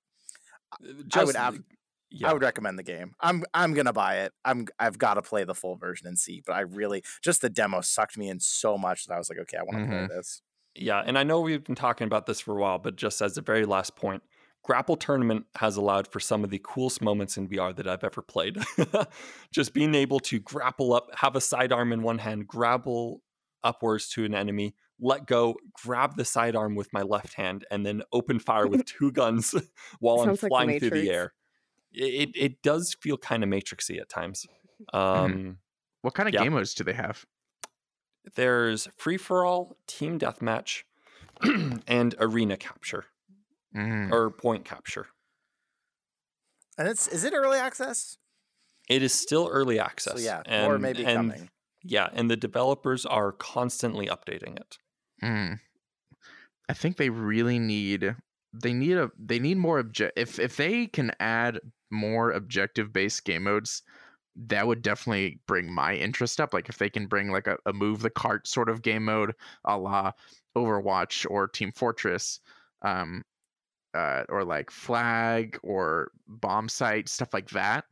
Uh, 0.72 0.76
I 1.14 1.24
would 1.24 1.34
just- 1.34 1.36
ab- 1.36 1.64
yeah. 2.10 2.30
I 2.30 2.32
would 2.32 2.42
recommend 2.42 2.78
the 2.78 2.82
game. 2.82 3.14
I'm 3.20 3.44
I'm 3.54 3.74
gonna 3.74 3.92
buy 3.92 4.20
it. 4.20 4.32
I'm 4.44 4.66
I've 4.78 4.98
got 4.98 5.14
to 5.14 5.22
play 5.22 5.44
the 5.44 5.54
full 5.54 5.76
version 5.76 6.06
and 6.06 6.18
see. 6.18 6.42
But 6.46 6.54
I 6.54 6.60
really 6.60 7.02
just 7.22 7.40
the 7.42 7.50
demo 7.50 7.80
sucked 7.82 8.16
me 8.18 8.28
in 8.28 8.40
so 8.40 8.78
much 8.78 9.06
that 9.06 9.14
I 9.14 9.18
was 9.18 9.28
like, 9.28 9.38
okay, 9.40 9.58
I 9.58 9.62
want 9.62 9.76
to 9.78 9.84
Mhm. 9.84 10.06
play 10.08 10.16
this. 10.16 10.40
Yeah, 10.74 11.02
and 11.04 11.18
I 11.18 11.22
know 11.22 11.40
we've 11.40 11.62
been 11.64 11.74
talking 11.74 12.06
about 12.06 12.26
this 12.26 12.40
for 12.40 12.56
a 12.56 12.60
while, 12.60 12.78
but 12.78 12.96
just 12.96 13.20
as 13.20 13.36
a 13.36 13.42
very 13.42 13.64
last 13.66 13.94
point, 13.96 14.22
Grapple 14.62 14.96
Tournament 14.96 15.46
has 15.56 15.76
allowed 15.76 16.06
for 16.08 16.20
some 16.20 16.44
of 16.44 16.50
the 16.50 16.60
coolest 16.62 17.02
moments 17.02 17.36
in 17.36 17.48
VR 17.48 17.74
that 17.76 17.86
I've 17.88 18.04
ever 18.04 18.22
played. 18.22 18.58
just 19.52 19.74
being 19.74 19.94
able 19.94 20.20
to 20.20 20.38
grapple 20.38 20.92
up, 20.94 21.08
have 21.16 21.36
a 21.36 21.40
sidearm 21.40 21.92
in 21.92 22.02
one 22.02 22.18
hand, 22.18 22.46
grapple 22.46 23.22
upwards 23.64 24.08
to 24.10 24.24
an 24.24 24.34
enemy, 24.34 24.74
let 25.00 25.26
go, 25.26 25.56
grab 25.82 26.16
the 26.16 26.24
sidearm 26.24 26.74
with 26.74 26.92
my 26.92 27.02
left 27.02 27.34
hand, 27.34 27.64
and 27.70 27.84
then 27.86 28.02
open 28.12 28.38
fire 28.38 28.66
with 28.66 28.84
two 28.98 29.12
guns 29.12 29.54
while 30.00 30.20
I'm 30.20 30.28
Sounds 30.28 30.42
like 30.42 30.50
The 30.50 30.54
flying 30.54 30.80
through 30.80 30.90
the 30.90 31.10
air. 31.10 31.34
It, 31.92 32.28
it, 32.28 32.30
it 32.36 32.62
does 32.62 32.94
feel 33.00 33.16
kind 33.16 33.42
of 33.42 33.48
matrixy 33.48 34.00
at 34.00 34.08
times. 34.08 34.46
Um, 34.92 35.58
What 36.02 36.14
kind 36.14 36.28
of 36.28 36.34
Yeah. 36.34 36.42
game 36.42 36.52
modes 36.52 36.74
do 36.74 36.84
they 36.84 36.92
have? 36.92 37.24
There's 38.34 38.88
free 38.96 39.16
for 39.16 39.44
all, 39.44 39.76
team 39.86 40.18
deathmatch, 40.18 40.82
and 41.86 42.14
arena 42.18 42.56
capture 42.56 43.06
Mm. 43.74 44.10
or 44.10 44.30
point 44.30 44.64
capture. 44.64 45.08
And 46.78 46.88
it's 46.88 47.06
is 47.08 47.24
it 47.24 47.34
early 47.34 47.58
access? 47.58 48.16
It 48.88 49.02
is 49.02 49.12
still 49.12 49.48
early 49.52 49.78
access. 49.78 50.14
So 50.14 50.18
yeah, 50.20 50.42
and, 50.46 50.72
or 50.72 50.78
maybe 50.78 51.04
and, 51.04 51.16
coming. 51.16 51.50
Yeah, 51.82 52.08
and 52.12 52.30
the 52.30 52.36
developers 52.36 53.04
are 53.04 53.32
constantly 53.32 54.06
updating 54.06 54.58
it. 54.58 54.78
Mm. 55.22 55.58
I 56.68 56.72
think 56.74 56.96
they 56.96 57.10
really 57.10 57.58
need 57.58 58.14
they 58.52 58.72
need 58.72 58.96
a 58.96 59.10
they 59.18 59.38
need 59.38 59.58
more 59.58 59.78
object 59.78 60.18
if 60.18 60.38
if 60.38 60.56
they 60.56 60.86
can 60.86 61.12
add 61.20 61.60
more 61.90 62.30
objective 62.32 62.92
based 62.92 63.24
game 63.24 63.44
modes 63.44 63.82
that 64.36 64.66
would 64.66 64.82
definitely 64.82 65.40
bring 65.46 65.72
my 65.72 65.94
interest 65.94 66.40
up 66.40 66.54
like 66.54 66.68
if 66.68 66.78
they 66.78 66.88
can 66.88 67.06
bring 67.06 67.30
like 67.30 67.46
a, 67.46 67.56
a 67.66 67.72
move 67.72 68.00
the 68.00 68.10
cart 68.10 68.46
sort 68.46 68.68
of 68.68 68.82
game 68.82 69.04
mode 69.04 69.34
a 69.64 69.76
la 69.76 70.12
overwatch 70.56 71.26
or 71.30 71.48
team 71.48 71.72
fortress 71.72 72.40
um 72.82 73.22
uh 73.94 74.24
or 74.28 74.44
like 74.44 74.70
flag 74.70 75.58
or 75.62 76.10
bomb 76.26 76.68
site 76.68 77.08
stuff 77.08 77.32
like 77.32 77.50
that 77.50 77.84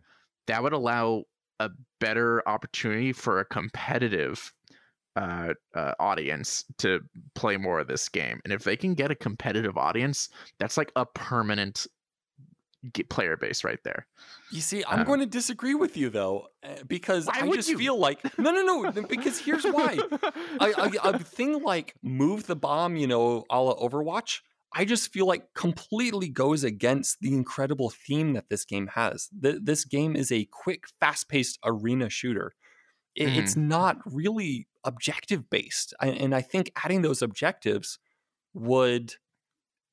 that 0.47 0.63
would 0.63 0.73
allow 0.73 1.25
a 1.61 1.71
better 2.01 2.47
opportunity 2.49 3.13
for 3.13 3.41
a 3.41 3.45
competitive 3.45 4.53
uh, 5.17 5.55
uh, 5.75 5.93
audience 5.99 6.65
to 6.79 7.01
play 7.35 7.57
more 7.57 7.81
of 7.81 7.89
this 7.89 8.09
game. 8.09 8.41
And 8.45 8.53
if 8.53 8.65
they 8.65 8.77
can 8.77 8.95
get 8.95 9.11
a 9.11 9.15
competitive 9.15 9.77
audience, 9.77 10.29
that's 10.59 10.77
like 10.77 10.93
a 10.97 11.07
permanent 11.07 11.87
player 13.09 13.37
base 13.37 13.65
right 13.65 13.81
there. 13.83 14.07
You 14.53 14.61
see, 14.61 14.85
I'm 14.87 15.01
Uh, 15.01 15.05
going 15.05 15.21
to 15.21 15.27
disagree 15.27 15.75
with 15.75 15.97
you 15.97 16.09
though, 16.09 16.49
uh, 16.63 16.85
because 16.87 17.27
I 17.27 17.49
just 17.51 17.69
you? 17.69 17.79
feel 17.79 17.99
like 17.99 18.23
no, 18.39 18.53
no, 18.53 18.63
no. 18.63 19.03
Because 19.03 19.39
here's 19.41 19.65
why. 19.65 19.99
a, 20.61 20.67
a, 20.79 20.91
a 21.15 21.19
thing 21.19 21.63
like 21.63 21.95
move 22.03 22.47
the 22.47 22.55
bomb, 22.55 22.97
you 22.97 23.07
know, 23.09 23.45
a 23.51 23.61
la 23.61 23.75
Overwatch, 23.75 24.41
I 24.73 24.85
just 24.85 25.13
feel 25.13 25.27
like 25.27 25.53
completely 25.55 26.29
goes 26.29 26.63
against 26.63 27.19
the 27.21 27.35
incredible 27.35 27.91
theme 27.91 28.35
that 28.35 28.51
this 28.51 28.65
game 28.65 28.89
has. 28.89 29.31
Th- 29.43 29.59
this 29.61 29.85
game 29.85 30.15
is 30.15 30.31
a 30.31 30.45
quick, 30.53 30.85
fast 31.01 31.29
paced 31.29 31.59
arena 31.65 32.09
shooter. 32.09 32.53
It, 33.17 33.31
It's 33.37 33.57
not 33.57 33.97
really 34.05 34.69
objective 34.87 35.51
based. 35.51 35.93
And 36.01 36.35
I 36.35 36.41
think 36.41 36.73
adding 36.83 37.03
those 37.03 37.21
objectives 37.21 37.99
would 38.55 39.15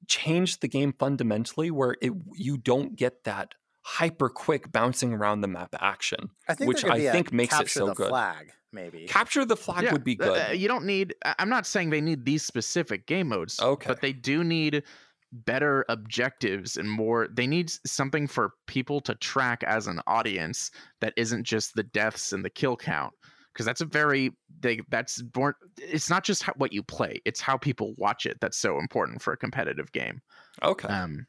change 0.08 0.60
the 0.60 0.68
game 0.68 0.94
fundamentally 0.98 1.72
where 1.72 1.96
it 2.02 2.12
you 2.36 2.58
don't 2.58 2.96
get 2.96 3.24
that 3.24 3.54
hyper 3.86 4.30
quick 4.30 4.72
bouncing 4.72 5.14
around 5.14 5.42
the 5.42 5.48
map 5.48 5.76
action. 5.80 6.30
I 6.48 6.54
think 6.54 6.68
which 6.70 6.86
I 6.86 7.12
think 7.12 7.34
makes 7.34 7.54
it 7.54 7.58
capture 7.58 7.80
so 7.80 7.86
the 7.88 7.94
good. 7.94 8.10
Flag 8.10 8.52
maybe. 8.72 9.06
Capture 9.06 9.46
the 9.46 9.58
flag 9.58 9.84
Yeah, 9.84 9.94
would 9.94 10.04
be 10.04 10.20
uh, 10.20 10.26
good. 10.26 10.50
uh, 10.50 10.52
you 10.54 10.68
don't 10.68 10.86
need. 10.86 11.14
I- 11.26 11.36
I'm 11.40 11.50
not 11.50 11.66
saying 11.66 11.90
they 11.90 12.02
need 12.02 12.26
these 12.26 12.44
specific 12.44 13.06
game 13.08 13.28
modes. 13.28 13.60
Okay. 13.60 13.88
But 13.88 14.02
they 14.02 14.14
do 14.14 14.44
need 14.44 14.84
better 15.32 15.84
objectives 15.90 16.78
and 16.78 16.90
more. 16.90 17.28
They 17.32 17.48
need 17.48 17.72
something 17.86 18.28
for 18.28 18.52
people 18.68 19.02
to 19.02 19.16
track 19.16 19.64
as 19.64 19.88
an 19.88 20.00
audience 20.06 20.70
that 21.02 21.14
isn't 21.18 21.44
just 21.44 21.74
the 21.76 21.84
deaths 21.84 22.34
and 22.34 22.46
the 22.46 22.50
kill 22.50 22.76
count. 22.78 23.14
Because 23.54 23.66
that's 23.66 23.82
a 23.82 23.86
very 23.86 24.32
they 24.60 24.82
that's 24.90 25.22
born. 25.22 25.54
It's 25.78 26.10
not 26.10 26.24
just 26.24 26.44
how, 26.44 26.54
what 26.58 26.74
you 26.74 26.84
play; 26.84 27.22
it's 27.26 27.40
how 27.40 27.58
people 27.58 27.94
watch 27.98 28.26
it. 28.26 28.38
That's 28.42 28.58
so 28.58 28.80
important 28.80 29.22
for 29.22 29.34
a 29.34 29.38
competitive 29.38 29.92
game. 29.92 30.22
okay. 30.62 30.88
Um, 30.88 31.28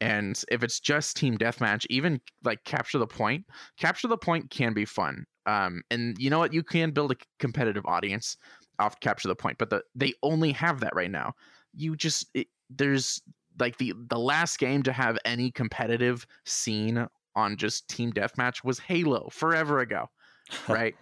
and 0.00 0.42
if 0.50 0.62
it's 0.62 0.80
just 0.80 1.16
team 1.16 1.38
deathmatch, 1.38 1.86
even 1.88 2.20
like 2.44 2.62
capture 2.64 2.98
the 2.98 3.06
point, 3.06 3.44
capture 3.78 4.08
the 4.08 4.18
point 4.18 4.50
can 4.50 4.74
be 4.74 4.84
fun. 4.84 5.24
Um, 5.46 5.82
and 5.90 6.16
you 6.18 6.28
know 6.28 6.38
what? 6.38 6.52
You 6.52 6.62
can 6.62 6.90
build 6.90 7.12
a 7.12 7.16
competitive 7.38 7.84
audience 7.86 8.36
off 8.78 9.00
capture 9.00 9.28
the 9.28 9.36
point, 9.36 9.58
but 9.58 9.70
the 9.70 9.82
they 9.94 10.12
only 10.22 10.52
have 10.52 10.80
that 10.80 10.94
right 10.94 11.10
now. 11.10 11.32
You 11.74 11.96
just 11.96 12.28
it, 12.34 12.48
there's 12.68 13.22
like 13.58 13.78
the 13.78 13.94
the 14.08 14.18
last 14.18 14.58
game 14.58 14.82
to 14.82 14.92
have 14.92 15.18
any 15.24 15.50
competitive 15.50 16.26
scene 16.44 17.06
on 17.34 17.56
just 17.56 17.88
team 17.88 18.12
deathmatch 18.12 18.64
was 18.64 18.78
Halo 18.78 19.28
forever 19.30 19.80
ago, 19.80 20.08
right? 20.68 20.94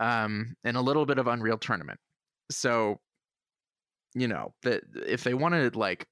Um, 0.00 0.56
and 0.64 0.76
a 0.76 0.82
little 0.82 1.06
bit 1.06 1.18
of 1.18 1.28
Unreal 1.28 1.58
Tournament. 1.58 2.00
So, 2.50 3.00
you 4.14 4.28
know, 4.28 4.54
that 4.62 4.82
if 5.06 5.24
they 5.24 5.34
want 5.34 5.54
to 5.54 5.78
like 5.78 6.06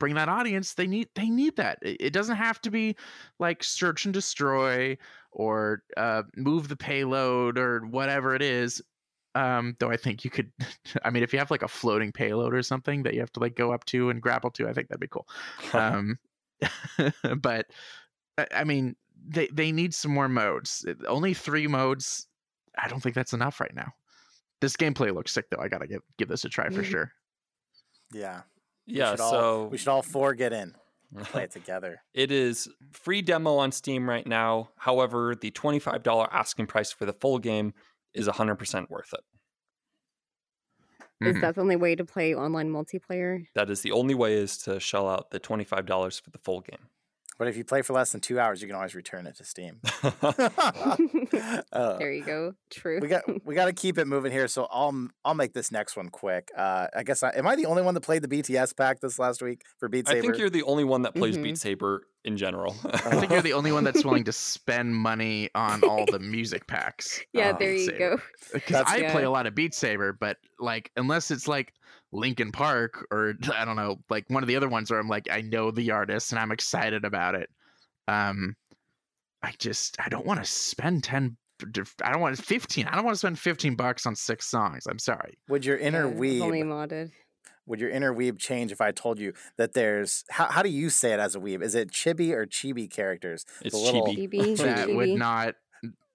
bring 0.00 0.14
that 0.14 0.28
audience, 0.28 0.74
they 0.74 0.86
need 0.86 1.08
they 1.14 1.30
need 1.30 1.56
that. 1.56 1.78
It, 1.82 1.96
it 2.00 2.12
doesn't 2.12 2.36
have 2.36 2.60
to 2.62 2.70
be 2.70 2.96
like 3.38 3.64
search 3.64 4.04
and 4.04 4.14
destroy 4.14 4.96
or 5.32 5.82
uh, 5.96 6.24
move 6.36 6.68
the 6.68 6.76
payload 6.76 7.58
or 7.58 7.86
whatever 7.86 8.34
it 8.34 8.42
is. 8.42 8.82
Um, 9.34 9.76
though 9.80 9.90
I 9.90 9.96
think 9.96 10.24
you 10.24 10.30
could, 10.30 10.52
I 11.04 11.10
mean, 11.10 11.22
if 11.22 11.32
you 11.32 11.38
have 11.38 11.50
like 11.50 11.62
a 11.62 11.68
floating 11.68 12.12
payload 12.12 12.54
or 12.54 12.62
something 12.62 13.02
that 13.04 13.14
you 13.14 13.20
have 13.20 13.32
to 13.32 13.40
like 13.40 13.56
go 13.56 13.72
up 13.72 13.84
to 13.86 14.10
and 14.10 14.22
grapple 14.22 14.50
to, 14.52 14.68
I 14.68 14.72
think 14.72 14.88
that'd 14.88 15.00
be 15.00 15.08
cool. 15.08 15.28
Um, 15.74 16.18
but 17.40 17.66
I- 18.38 18.48
I 18.54 18.64
mean, 18.64 18.96
they 19.26 19.48
they 19.48 19.72
need 19.72 19.94
some 19.94 20.12
more 20.14 20.28
modes. 20.28 20.86
Only 21.08 21.34
three 21.34 21.66
modes. 21.66 22.27
I 22.78 22.88
don't 22.88 23.00
think 23.00 23.14
that's 23.14 23.32
enough 23.32 23.60
right 23.60 23.74
now. 23.74 23.92
This 24.60 24.76
gameplay 24.76 25.12
looks 25.14 25.32
sick 25.32 25.46
though. 25.50 25.60
I 25.60 25.68
gotta 25.68 25.86
give 25.86 26.02
give 26.16 26.28
this 26.28 26.44
a 26.44 26.48
try 26.48 26.68
for 26.70 26.82
sure. 26.84 27.12
Yeah. 28.12 28.42
We 28.86 28.94
yeah, 28.94 29.10
should 29.12 29.20
all- 29.20 29.30
so 29.30 29.64
we 29.66 29.78
should 29.78 29.88
all 29.88 30.02
four 30.02 30.32
get 30.34 30.52
in, 30.52 30.74
play 31.24 31.44
it 31.44 31.50
together. 31.58 32.00
it 32.14 32.32
is 32.32 32.68
free 32.92 33.20
demo 33.22 33.56
on 33.56 33.70
Steam 33.72 34.08
right 34.08 34.26
now. 34.26 34.70
However, 34.78 35.34
the 35.34 35.50
$25 35.50 36.28
asking 36.32 36.66
price 36.68 36.90
for 36.90 37.04
the 37.04 37.12
full 37.12 37.38
game 37.38 37.74
is 38.14 38.26
100% 38.26 38.88
worth 38.88 39.12
it. 39.12 39.20
Is 41.20 41.36
Mhm. 41.36 41.40
that 41.42 41.54
the 41.56 41.60
only 41.60 41.76
way 41.76 41.94
to 41.96 42.04
play 42.04 42.34
online 42.34 42.70
multiplayer? 42.70 43.44
That 43.54 43.68
is 43.70 43.82
the 43.82 43.92
only 43.92 44.14
way 44.14 44.34
is 44.34 44.56
to 44.58 44.78
shell 44.80 45.08
out 45.08 45.30
the 45.32 45.40
$25 45.40 46.18
for 46.20 46.30
the 46.30 46.38
full 46.38 46.60
game. 46.60 46.88
But 47.38 47.46
if 47.48 47.56
you 47.56 47.64
play 47.64 47.82
for 47.82 47.92
less 47.92 48.10
than 48.10 48.20
two 48.20 48.40
hours, 48.40 48.60
you 48.60 48.66
can 48.66 48.74
always 48.76 48.94
return 48.96 49.26
it 49.26 49.36
to 49.36 49.44
Steam. 49.44 49.80
Uh, 51.72 51.98
There 51.98 52.12
you 52.12 52.24
go. 52.24 52.54
True. 52.70 52.98
we 53.00 53.08
got 53.08 53.22
we 53.44 53.54
got 53.54 53.66
to 53.66 53.72
keep 53.72 53.98
it 53.98 54.06
moving 54.06 54.32
here. 54.32 54.48
So 54.48 54.66
I'll 54.70 55.08
I'll 55.24 55.34
make 55.34 55.52
this 55.52 55.70
next 55.70 55.96
one 55.96 56.08
quick. 56.08 56.50
Uh, 56.56 56.86
I 56.96 57.02
guess 57.02 57.22
I, 57.22 57.30
am 57.30 57.46
I 57.46 57.56
the 57.56 57.66
only 57.66 57.82
one 57.82 57.94
that 57.94 58.00
played 58.00 58.22
the 58.22 58.28
BTS 58.28 58.76
pack 58.76 59.00
this 59.00 59.18
last 59.18 59.42
week 59.42 59.62
for 59.78 59.88
Beat 59.88 60.06
Saber? 60.08 60.18
I 60.18 60.20
think 60.22 60.38
you're 60.38 60.50
the 60.50 60.62
only 60.64 60.84
one 60.84 61.02
that 61.02 61.14
plays 61.14 61.36
Mhm. 61.36 61.42
Beat 61.44 61.58
Saber 61.58 62.02
in 62.24 62.36
general. 62.36 62.74
I 62.84 63.16
think 63.16 63.30
you're 63.32 63.42
the 63.42 63.52
only 63.52 63.72
one 63.72 63.84
that's 63.84 64.04
willing 64.04 64.24
to 64.24 64.32
spend 64.32 64.94
money 64.94 65.48
on 65.54 65.82
all 65.84 66.04
the 66.06 66.18
music 66.18 66.66
packs. 66.66 67.20
yeah, 67.32 67.50
of 67.50 67.58
there 67.58 67.72
you 67.72 67.86
Saber. 67.86 67.98
go. 68.16 68.22
because 68.52 68.70
That's- 68.84 68.92
I 68.92 69.10
play 69.10 69.24
a 69.24 69.30
lot 69.30 69.46
of 69.46 69.54
Beat 69.54 69.74
Saber, 69.74 70.12
but 70.12 70.38
like 70.58 70.90
unless 70.96 71.30
it's 71.30 71.46
like 71.48 71.72
Linkin 72.12 72.52
Park 72.52 73.06
or 73.10 73.34
I 73.54 73.64
don't 73.64 73.76
know, 73.76 73.98
like 74.08 74.24
one 74.28 74.42
of 74.42 74.46
the 74.48 74.56
other 74.56 74.68
ones 74.68 74.90
where 74.90 74.98
I'm 75.00 75.08
like 75.08 75.28
I 75.30 75.40
know 75.42 75.70
the 75.70 75.90
artist 75.90 76.32
and 76.32 76.38
I'm 76.38 76.52
excited 76.52 77.04
about 77.04 77.34
it. 77.34 77.50
Um, 78.06 78.56
I 79.42 79.52
just 79.58 79.96
I 80.00 80.08
don't 80.08 80.26
want 80.26 80.40
to 80.40 80.50
spend 80.50 81.04
ten. 81.04 81.36
I 82.02 82.12
don't 82.12 82.20
want 82.20 82.38
fifteen. 82.38 82.86
I 82.86 82.94
don't 82.94 83.04
want 83.04 83.14
to 83.14 83.18
spend 83.18 83.38
fifteen 83.38 83.74
bucks 83.74 84.06
on 84.06 84.14
six 84.14 84.46
songs. 84.46 84.86
I'm 84.88 84.98
sorry. 84.98 85.38
would 85.48 85.64
your 85.64 85.76
inner 85.76 86.06
Yeah, 86.06 86.32
it's 86.34 86.42
only 86.42 86.62
weeb 86.62 86.66
modded. 86.66 87.10
would 87.66 87.80
your 87.80 87.90
inner 87.90 88.14
weeb 88.14 88.38
change 88.38 88.70
if 88.72 88.80
I 88.80 88.92
told 88.92 89.18
you 89.18 89.32
that 89.56 89.72
there's 89.74 90.24
how, 90.30 90.46
how 90.46 90.62
do 90.62 90.68
you 90.70 90.88
say 90.88 91.12
it 91.12 91.20
as 91.20 91.34
a 91.34 91.40
weeb? 91.40 91.62
Is 91.62 91.74
it 91.74 91.90
chibi 91.90 92.30
or 92.32 92.46
chibi 92.46 92.88
characters? 92.90 93.44
It's 93.60 93.74
The 93.74 93.80
little- 93.80 94.06
chibi. 94.06 94.28
Chibi, 94.32 94.56
that 94.58 94.88
would 94.88 95.10
not 95.10 95.56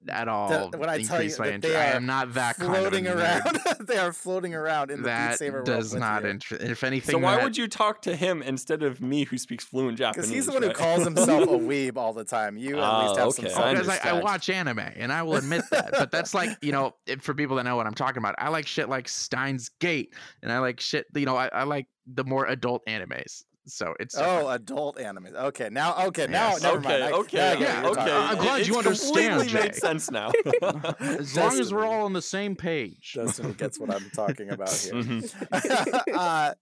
at 0.09 0.27
all 0.27 0.69
when 0.71 0.89
I 0.89 1.01
tell 1.03 1.21
you 1.21 1.29
my 1.39 1.45
that 1.47 1.53
interest. 1.55 1.73
they 1.73 1.79
I 1.79 1.91
are 1.91 1.95
am 1.95 2.05
not 2.05 2.33
that 2.33 2.57
kind 2.57 2.73
of 2.73 2.79
floating 2.79 3.07
around. 3.07 3.59
they 3.87 3.97
are 3.97 4.13
floating 4.13 4.53
around 4.53 4.91
in 4.91 4.97
the 4.97 5.03
Beat 5.03 5.09
That 5.09 5.39
Saber 5.39 5.63
does 5.63 5.91
with 5.93 5.99
not 6.01 6.25
interest. 6.25 6.63
If 6.63 6.83
anything, 6.83 7.13
So 7.13 7.17
why 7.19 7.35
that- 7.35 7.43
would 7.43 7.57
you 7.57 7.67
talk 7.67 8.01
to 8.03 8.15
him 8.15 8.41
instead 8.41 8.83
of 8.83 9.01
me, 9.01 9.23
who 9.25 9.37
speaks 9.37 9.63
fluent 9.63 9.97
Japanese? 9.97 10.15
Because 10.15 10.29
he's 10.29 10.45
the 10.47 10.53
one 10.53 10.63
who 10.63 10.71
calls 10.71 11.03
himself 11.03 11.43
a 11.43 11.47
weeb 11.57 11.97
all 11.97 12.13
the 12.13 12.23
time. 12.25 12.57
You 12.57 12.79
at 12.79 13.01
least 13.03 13.15
Oh, 13.19 13.25
have 13.25 13.33
some 13.33 13.45
okay. 13.45 13.53
Oh, 13.53 13.57
self 13.57 13.65
I 13.65 13.73
because 13.73 13.89
I, 13.89 14.09
I 14.09 14.21
watch 14.21 14.49
anime 14.49 14.79
and 14.79 15.11
I 15.11 15.23
will 15.23 15.35
admit 15.35 15.63
that. 15.71 15.91
but 15.91 16.11
that's 16.11 16.33
like, 16.33 16.49
you 16.61 16.71
know, 16.71 16.95
for 17.21 17.33
people 17.33 17.55
that 17.57 17.63
know 17.63 17.75
what 17.75 17.87
I'm 17.87 17.93
talking 17.93 18.17
about, 18.17 18.35
I 18.37 18.49
like 18.49 18.67
shit 18.67 18.89
like 18.89 19.07
Steins 19.07 19.69
Gate 19.79 20.13
and 20.41 20.51
I 20.51 20.59
like 20.59 20.79
shit, 20.79 21.05
you 21.15 21.25
know, 21.25 21.35
I, 21.37 21.47
I 21.47 21.63
like 21.63 21.87
the 22.05 22.23
more 22.23 22.45
adult 22.45 22.85
animes. 22.87 23.43
So 23.65 23.93
it's 23.99 24.15
Oh, 24.17 24.49
adult 24.49 24.99
anime. 24.99 25.27
Okay, 25.33 25.69
now 25.71 25.95
okay, 26.07 26.27
now 26.27 26.49
Yes. 26.49 26.63
never 26.63 26.77
okay, 26.79 26.87
mind. 26.99 27.03
I- 27.03 27.11
okay, 27.19 27.37
now 27.37 27.49
I 27.51 27.55
get 27.55 27.59
yeah, 27.61 27.87
okay. 27.89 28.11
I'm 28.11 28.37
glad 28.37 28.61
It- 28.61 28.67
you 28.67 28.77
it's 28.79 28.87
understand, 28.87 29.15
completely 29.39 29.47
Jay. 29.47 29.63
makes 29.63 29.79
sense 29.79 30.11
now. 30.11 30.31
as 30.99 31.35
long 31.37 31.59
as 31.59 31.73
we're 31.73 31.85
all 31.85 32.03
on 32.05 32.13
the 32.13 32.21
same 32.21 32.55
page. 32.57 33.13
Destiny 33.15 33.53
gets 33.53 33.79
what 33.79 33.89
I'm 33.89 34.09
talking 34.13 34.49
about 34.49 34.69
here. 34.71 34.93
Mhm. 34.93 35.33
uh, 36.13 36.53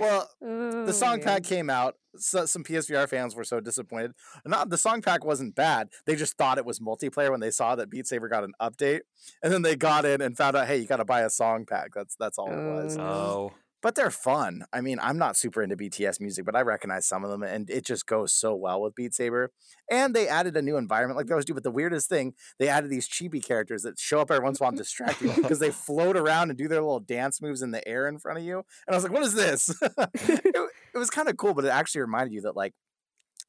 well, 0.00 0.30
Oh, 0.42 0.86
the 0.86 0.92
song 0.92 1.18
man. 1.18 1.22
pack 1.24 1.42
came 1.44 1.68
out. 1.70 1.96
So, 2.18 2.46
some 2.46 2.64
PSVR 2.64 3.06
fans 3.06 3.34
were 3.36 3.44
so 3.44 3.60
disappointed. 3.60 4.12
Not 4.46 4.70
the 4.70 4.78
song 4.78 5.02
pack 5.02 5.22
wasn't 5.22 5.54
bad. 5.54 5.88
They 6.06 6.16
just 6.16 6.38
thought 6.38 6.56
it 6.56 6.64
was 6.64 6.78
multiplayer 6.80 7.30
when 7.30 7.40
they 7.40 7.50
saw 7.50 7.76
that 7.76 7.90
Beat 7.90 8.06
Saber 8.06 8.28
got 8.28 8.42
an 8.42 8.54
update, 8.62 9.00
and 9.42 9.52
then 9.52 9.60
they 9.60 9.76
got 9.76 10.06
in 10.06 10.22
and 10.22 10.34
found 10.34 10.56
out, 10.56 10.66
hey, 10.66 10.78
you 10.78 10.86
got 10.86 10.96
to 10.96 11.04
buy 11.04 11.20
a 11.20 11.28
song 11.30 11.66
pack. 11.68 11.90
That's 11.94 12.16
that's 12.18 12.38
all 12.38 12.50
it 12.50 12.56
was. 12.56 12.96
Oh, 12.96 13.00
no. 13.02 13.06
Oh, 13.06 13.52
But 13.82 13.94
they're 13.94 14.10
fun. 14.10 14.64
I 14.72 14.80
mean, 14.80 14.98
I'm 15.00 15.18
not 15.18 15.36
super 15.36 15.62
into 15.62 15.76
BTS 15.76 16.20
music, 16.20 16.44
but 16.44 16.56
I 16.56 16.62
recognize 16.62 17.06
some 17.06 17.24
of 17.24 17.30
them, 17.30 17.42
and 17.42 17.68
it 17.70 17.84
just 17.84 18.06
goes 18.06 18.32
so 18.32 18.54
well 18.54 18.80
with 18.80 18.94
Beat 18.94 19.14
Saber. 19.14 19.52
And 19.90 20.14
they 20.14 20.26
added 20.26 20.56
a 20.56 20.62
new 20.62 20.76
environment 20.76 21.16
like 21.16 21.26
they 21.26 21.34
always 21.34 21.44
do. 21.44 21.54
But 21.54 21.62
the 21.62 21.70
weirdest 21.70 22.08
thing, 22.08 22.34
they 22.58 22.68
added 22.68 22.90
these 22.90 23.08
chibi 23.08 23.44
characters 23.44 23.82
that 23.82 23.98
show 23.98 24.20
up 24.20 24.30
every 24.30 24.42
once 24.42 24.58
in 24.58 24.62
a 24.62 24.64
while 24.64 24.70
and 24.70 24.78
distract 24.78 25.20
you 25.20 25.32
because 25.34 25.58
they 25.58 25.70
float 25.86 26.16
around 26.16 26.50
and 26.50 26.58
do 26.58 26.68
their 26.68 26.80
little 26.80 27.00
dance 27.00 27.40
moves 27.40 27.62
in 27.62 27.70
the 27.70 27.86
air 27.86 28.08
in 28.08 28.18
front 28.18 28.38
of 28.38 28.44
you. 28.44 28.56
And 28.86 28.94
I 28.94 28.94
was 28.94 29.04
like, 29.04 29.12
what 29.12 29.22
is 29.22 29.34
this? 29.34 29.70
it, 29.82 30.42
it 30.94 30.98
was 30.98 31.10
kind 31.10 31.28
of 31.28 31.36
cool, 31.36 31.54
but 31.54 31.64
it 31.64 31.68
actually 31.68 32.00
reminded 32.00 32.32
you 32.32 32.40
that 32.42 32.56
like 32.56 32.74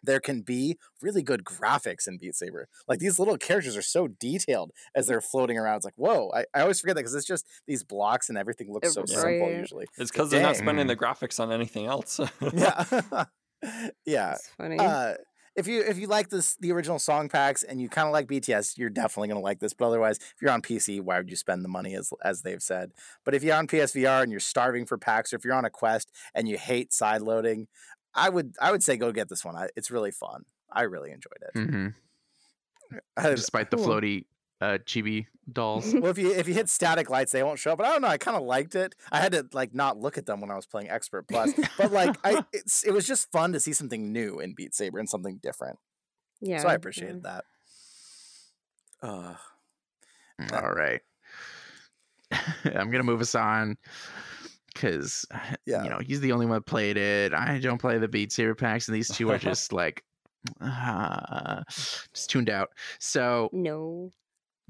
there 0.07 0.19
can 0.19 0.41
be 0.41 0.77
really 1.01 1.21
good 1.21 1.43
graphics 1.43 2.07
in 2.07 2.17
Beat 2.17 2.33
Saber. 2.33 2.67
Like 2.87 2.97
these 2.97 3.19
little 3.19 3.37
characters 3.37 3.77
are 3.77 3.83
so 3.83 4.07
detailed 4.07 4.71
as 4.95 5.05
they're 5.05 5.21
floating 5.21 5.59
around. 5.59 5.75
It's 5.75 5.85
like, 5.85 5.93
whoa, 5.97 6.31
I, 6.33 6.45
I 6.55 6.61
always 6.61 6.79
forget 6.79 6.95
that 6.95 7.01
because 7.01 7.13
it's 7.13 7.27
just 7.27 7.45
these 7.67 7.83
blocks 7.83 8.29
and 8.29 8.37
everything 8.37 8.73
looks 8.73 8.93
so 8.93 9.05
simple 9.05 9.51
usually. 9.51 9.85
it's 9.99 10.09
because 10.09 10.31
they're 10.31 10.41
not 10.41 10.55
spending 10.55 10.87
the 10.87 10.95
graphics 10.95 11.39
on 11.39 11.51
anything 11.51 11.85
else. 11.85 12.19
Yeah. 12.53 12.85
yeah. 14.05 14.33
It's 14.33 14.49
funny. 14.57 14.79
Uh, 14.79 15.15
if 15.57 15.67
you 15.67 15.81
if 15.81 15.97
you 15.97 16.05
like 16.05 16.29
this 16.29 16.55
the 16.57 16.71
original 16.71 16.99
song 16.99 17.29
packs 17.29 17.63
and 17.63 17.81
you 17.81 17.89
kind 17.89 18.07
of 18.07 18.13
like 18.13 18.27
BTS, 18.27 18.77
you're 18.77 18.91
definitely 18.91 19.29
gonna 19.29 19.41
like 19.41 19.59
this. 19.59 19.73
But 19.73 19.87
otherwise, 19.87 20.17
if 20.17 20.35
you're 20.39 20.51
on 20.51 20.61
PC, 20.61 21.01
why 21.01 21.17
would 21.17 21.31
you 21.31 21.35
spend 21.35 21.65
the 21.65 21.69
money 21.69 21.95
as 21.95 22.13
as 22.23 22.43
they've 22.43 22.61
said? 22.61 22.91
But 23.25 23.33
if 23.33 23.43
you're 23.43 23.55
on 23.55 23.67
PSVR 23.67 24.21
and 24.21 24.31
you're 24.31 24.39
starving 24.39 24.85
for 24.85 24.99
packs, 24.99 25.33
or 25.33 25.37
if 25.37 25.43
you're 25.43 25.55
on 25.55 25.65
a 25.65 25.71
quest 25.71 26.11
and 26.35 26.47
you 26.47 26.57
hate 26.59 26.93
side 26.93 27.23
loading, 27.23 27.67
I 28.17 28.29
would 28.29 28.55
I 28.59 28.71
would 28.71 28.83
say 28.83 28.97
go 28.97 29.11
get 29.13 29.29
this 29.29 29.45
one. 29.45 29.55
I, 29.55 29.69
it's 29.77 29.89
really 29.91 30.11
fun. 30.11 30.43
I 30.71 30.81
really 30.83 31.11
enjoyed 31.11 31.41
it. 31.41 31.51
hmm 31.71 31.87
I- 33.17 33.29
Despite 33.29 33.69
the 33.71 33.77
floaty 33.77 34.25
uh, 34.59 34.79
chibi 34.85 35.27
dolls. 35.51 35.93
well, 35.93 36.07
if 36.07 36.17
you 36.17 36.31
if 36.33 36.47
you 36.47 36.53
hit 36.53 36.67
static 36.69 37.09
lights, 37.09 37.31
they 37.31 37.43
won't 37.43 37.59
show 37.59 37.71
up. 37.73 37.77
But 37.77 37.87
I 37.87 37.91
don't 37.91 38.01
know. 38.01 38.07
I 38.07 38.17
kind 38.17 38.35
of 38.35 38.43
liked 38.43 38.75
it. 38.75 38.95
I 39.11 39.19
had 39.19 39.31
to 39.33 39.45
like 39.53 39.73
not 39.73 39.97
look 39.97 40.17
at 40.17 40.25
them 40.25 40.41
when 40.41 40.49
I 40.51 40.55
was 40.55 40.65
playing 40.65 40.89
Expert 40.89 41.27
Plus. 41.27 41.53
But 41.77 41.91
like, 41.91 42.15
I 42.23 42.43
it's 42.51 42.83
it 42.83 42.91
was 42.91 43.05
just 43.05 43.31
fun 43.31 43.53
to 43.53 43.59
see 43.59 43.71
something 43.73 44.11
new 44.11 44.39
in 44.39 44.53
Beat 44.55 44.73
Saber 44.73 44.97
and 44.99 45.07
something 45.09 45.39
different. 45.43 45.77
yeah. 46.41 46.59
so 46.59 46.67
I 46.67 46.71
yeah. 46.71 46.75
appreciated 46.75 47.23
that. 47.23 47.45
Uh, 49.01 49.35
All 50.53 50.73
right. 50.73 51.01
I'm 52.65 52.89
gonna 52.91 53.03
move 53.03 53.21
us 53.21 53.35
on 53.35 53.77
because 54.77 55.25
Yeah. 55.65 55.83
you 55.83 55.89
know 55.89 55.99
he's 55.99 56.19
the 56.21 56.31
only 56.31 56.45
one 56.45 56.55
that 56.55 56.65
played 56.65 56.97
it. 56.97 57.33
I 57.33 57.59
don't 57.59 57.79
play 57.79 57.97
the 57.97 58.07
Beat 58.07 58.31
Saber 58.31 58.55
packs, 58.55 58.87
and 58.87 58.95
these 58.95 59.09
two 59.09 59.29
are 59.31 59.37
just 59.49 59.73
like 59.73 60.03
uh, 60.61 61.63
just 62.13 62.29
tuned 62.29 62.49
out. 62.49 62.69
So 62.99 63.49
No. 63.53 64.11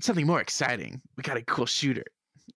something 0.01 0.26
more 0.26 0.41
exciting. 0.41 1.01
We 1.16 1.24
got 1.24 1.38
a 1.38 1.43
cool 1.43 1.66
shooter. 1.66 2.03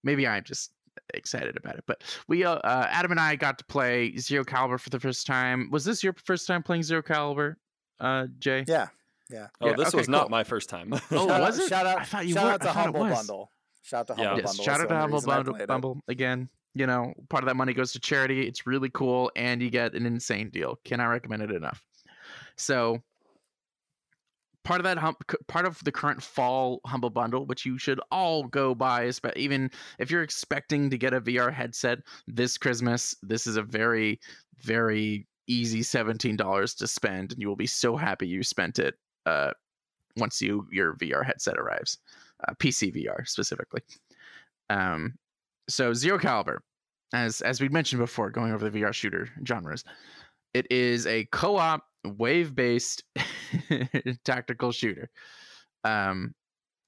Maybe 0.03 0.27
I'm 0.27 0.43
just 0.43 0.71
excited 1.13 1.57
about 1.57 1.75
it, 1.75 1.83
but 1.87 2.03
we 2.27 2.43
uh, 2.45 2.53
uh, 2.55 2.87
Adam 2.89 3.11
and 3.11 3.19
I 3.19 3.35
got 3.35 3.57
to 3.59 3.65
play 3.65 4.15
Zero 4.17 4.43
Caliber 4.43 4.77
for 4.77 4.89
the 4.89 4.99
first 4.99 5.27
time. 5.27 5.69
Was 5.71 5.83
this 5.85 6.03
your 6.03 6.13
first 6.23 6.47
time 6.47 6.63
playing 6.63 6.83
Zero 6.83 7.01
Caliber, 7.01 7.57
uh, 7.99 8.27
Jay? 8.39 8.63
yeah. 8.67 8.87
Yeah. 9.29 9.47
Oh, 9.61 9.67
Yeah, 9.69 9.75
this 9.77 9.87
okay, 9.89 9.97
was 9.97 10.09
not 10.09 10.29
my 10.29 10.43
first 10.43 10.69
time. 10.69 10.91
Oh, 11.11 11.27
shout 11.27 11.41
was 11.41 11.57
out, 11.59 11.65
it? 11.65 11.69
Shout 11.69 11.85
out! 11.87 11.99
I 11.99 12.03
thought 12.03 12.27
you 12.27 12.33
shout 12.33 12.43
were. 12.43 12.49
out 12.51 12.61
to 12.61 12.69
I 12.69 12.73
thought 12.73 12.89
it 12.89 12.95
Humble. 12.97 13.15
Bundle. 13.15 13.51
Shout 13.83 14.09
out 14.09 14.15
to 14.17 14.21
Yeah. 14.21 14.27
Humble 14.29 14.41
Yes, 14.41 14.47
Bundle. 14.57 14.65
shout 14.65 14.81
out 14.81 14.87
the 14.89 14.93
to 14.93 14.99
Humble 14.99 15.17
reason 15.17 15.27
Bundle. 15.29 15.65
Bumble 15.67 15.97
again. 16.09 16.49
You 16.73 16.87
know, 16.87 17.13
part 17.29 17.43
of 17.43 17.47
that 17.47 17.55
money 17.55 17.73
goes 17.73 17.91
to 17.93 17.99
charity. 17.99 18.47
It's 18.47 18.65
really 18.65 18.89
cool, 18.89 19.31
and 19.35 19.61
you 19.61 19.69
get 19.69 19.93
an 19.93 20.05
insane 20.05 20.49
deal. 20.49 20.79
Cannot 20.85 21.07
recommend 21.07 21.41
it 21.41 21.51
enough. 21.51 21.83
So, 22.55 23.01
part 24.63 24.79
of 24.79 24.83
that 24.83 24.97
hum- 24.97 25.17
part 25.47 25.65
of 25.65 25.83
the 25.83 25.91
current 25.91 26.21
fall 26.23 26.79
Humble 26.85 27.09
Bundle, 27.09 27.45
which 27.45 27.65
you 27.65 27.77
should 27.77 27.99
all 28.11 28.43
go 28.43 28.73
buy, 28.73 29.11
even 29.35 29.69
if 29.99 30.09
you're 30.09 30.23
expecting 30.23 30.89
to 30.89 30.97
get 30.97 31.13
a 31.13 31.21
VR 31.21 31.51
headset 31.51 31.99
this 32.27 32.57
Christmas. 32.57 33.15
This 33.21 33.47
is 33.47 33.57
a 33.57 33.63
very, 33.63 34.19
very 34.59 35.27
easy 35.47 35.83
seventeen 35.83 36.35
dollars 36.37 36.73
to 36.75 36.87
spend, 36.87 37.33
and 37.33 37.41
you 37.41 37.47
will 37.47 37.55
be 37.55 37.67
so 37.67 37.97
happy 37.97 38.27
you 38.27 38.43
spent 38.43 38.79
it. 38.79 38.95
Uh, 39.25 39.51
once 40.17 40.41
you 40.41 40.67
your 40.71 40.93
VR 40.95 41.23
headset 41.25 41.57
arrives, 41.57 41.97
uh, 42.47 42.53
PC 42.59 42.93
VR 42.93 43.27
specifically. 43.27 43.81
Um, 44.69 45.17
so 45.71 45.93
Zero 45.93 46.17
Caliber, 46.17 46.61
as 47.13 47.41
as 47.41 47.61
we 47.61 47.69
mentioned 47.69 47.99
before, 47.99 48.29
going 48.29 48.51
over 48.51 48.69
the 48.69 48.79
VR 48.79 48.93
shooter 48.93 49.29
genres, 49.47 49.83
it 50.53 50.67
is 50.71 51.07
a 51.07 51.25
co-op 51.31 51.83
wave-based 52.05 53.03
tactical 54.25 54.71
shooter. 54.71 55.09
Um, 55.83 56.33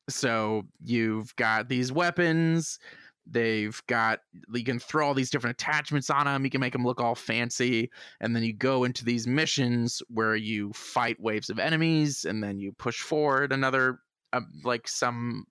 so 0.10 0.64
you've 0.84 1.36
got 1.36 1.70
these 1.70 1.92
weapons. 1.92 2.80
They've 3.26 3.82
got 3.88 4.20
you 4.54 4.66
can 4.66 4.80
throw 4.80 5.08
all 5.08 5.14
these 5.14 5.30
different 5.30 5.56
attachments 5.56 6.10
on 6.10 6.26
them. 6.26 6.44
You 6.44 6.52
can 6.52 6.60
make 6.60 6.74
them 6.74 6.84
look 6.84 7.00
all 7.00 7.16
fancy, 7.16 7.90
and 8.20 8.36
then 8.36 8.44
you 8.44 8.54
go 8.54 8.84
into 8.84 9.06
these 9.06 9.28
missions 9.28 10.02
where 10.10 10.36
you 10.36 10.74
fight 10.74 11.20
waves 11.22 11.50
of 11.50 11.58
enemies, 11.58 12.26
and 12.26 12.44
then 12.44 12.60
you 12.60 12.74
push 12.74 13.00
forward 13.00 13.54
another 13.54 14.00
uh, 14.34 14.42
like 14.66 14.88
some 14.90 15.46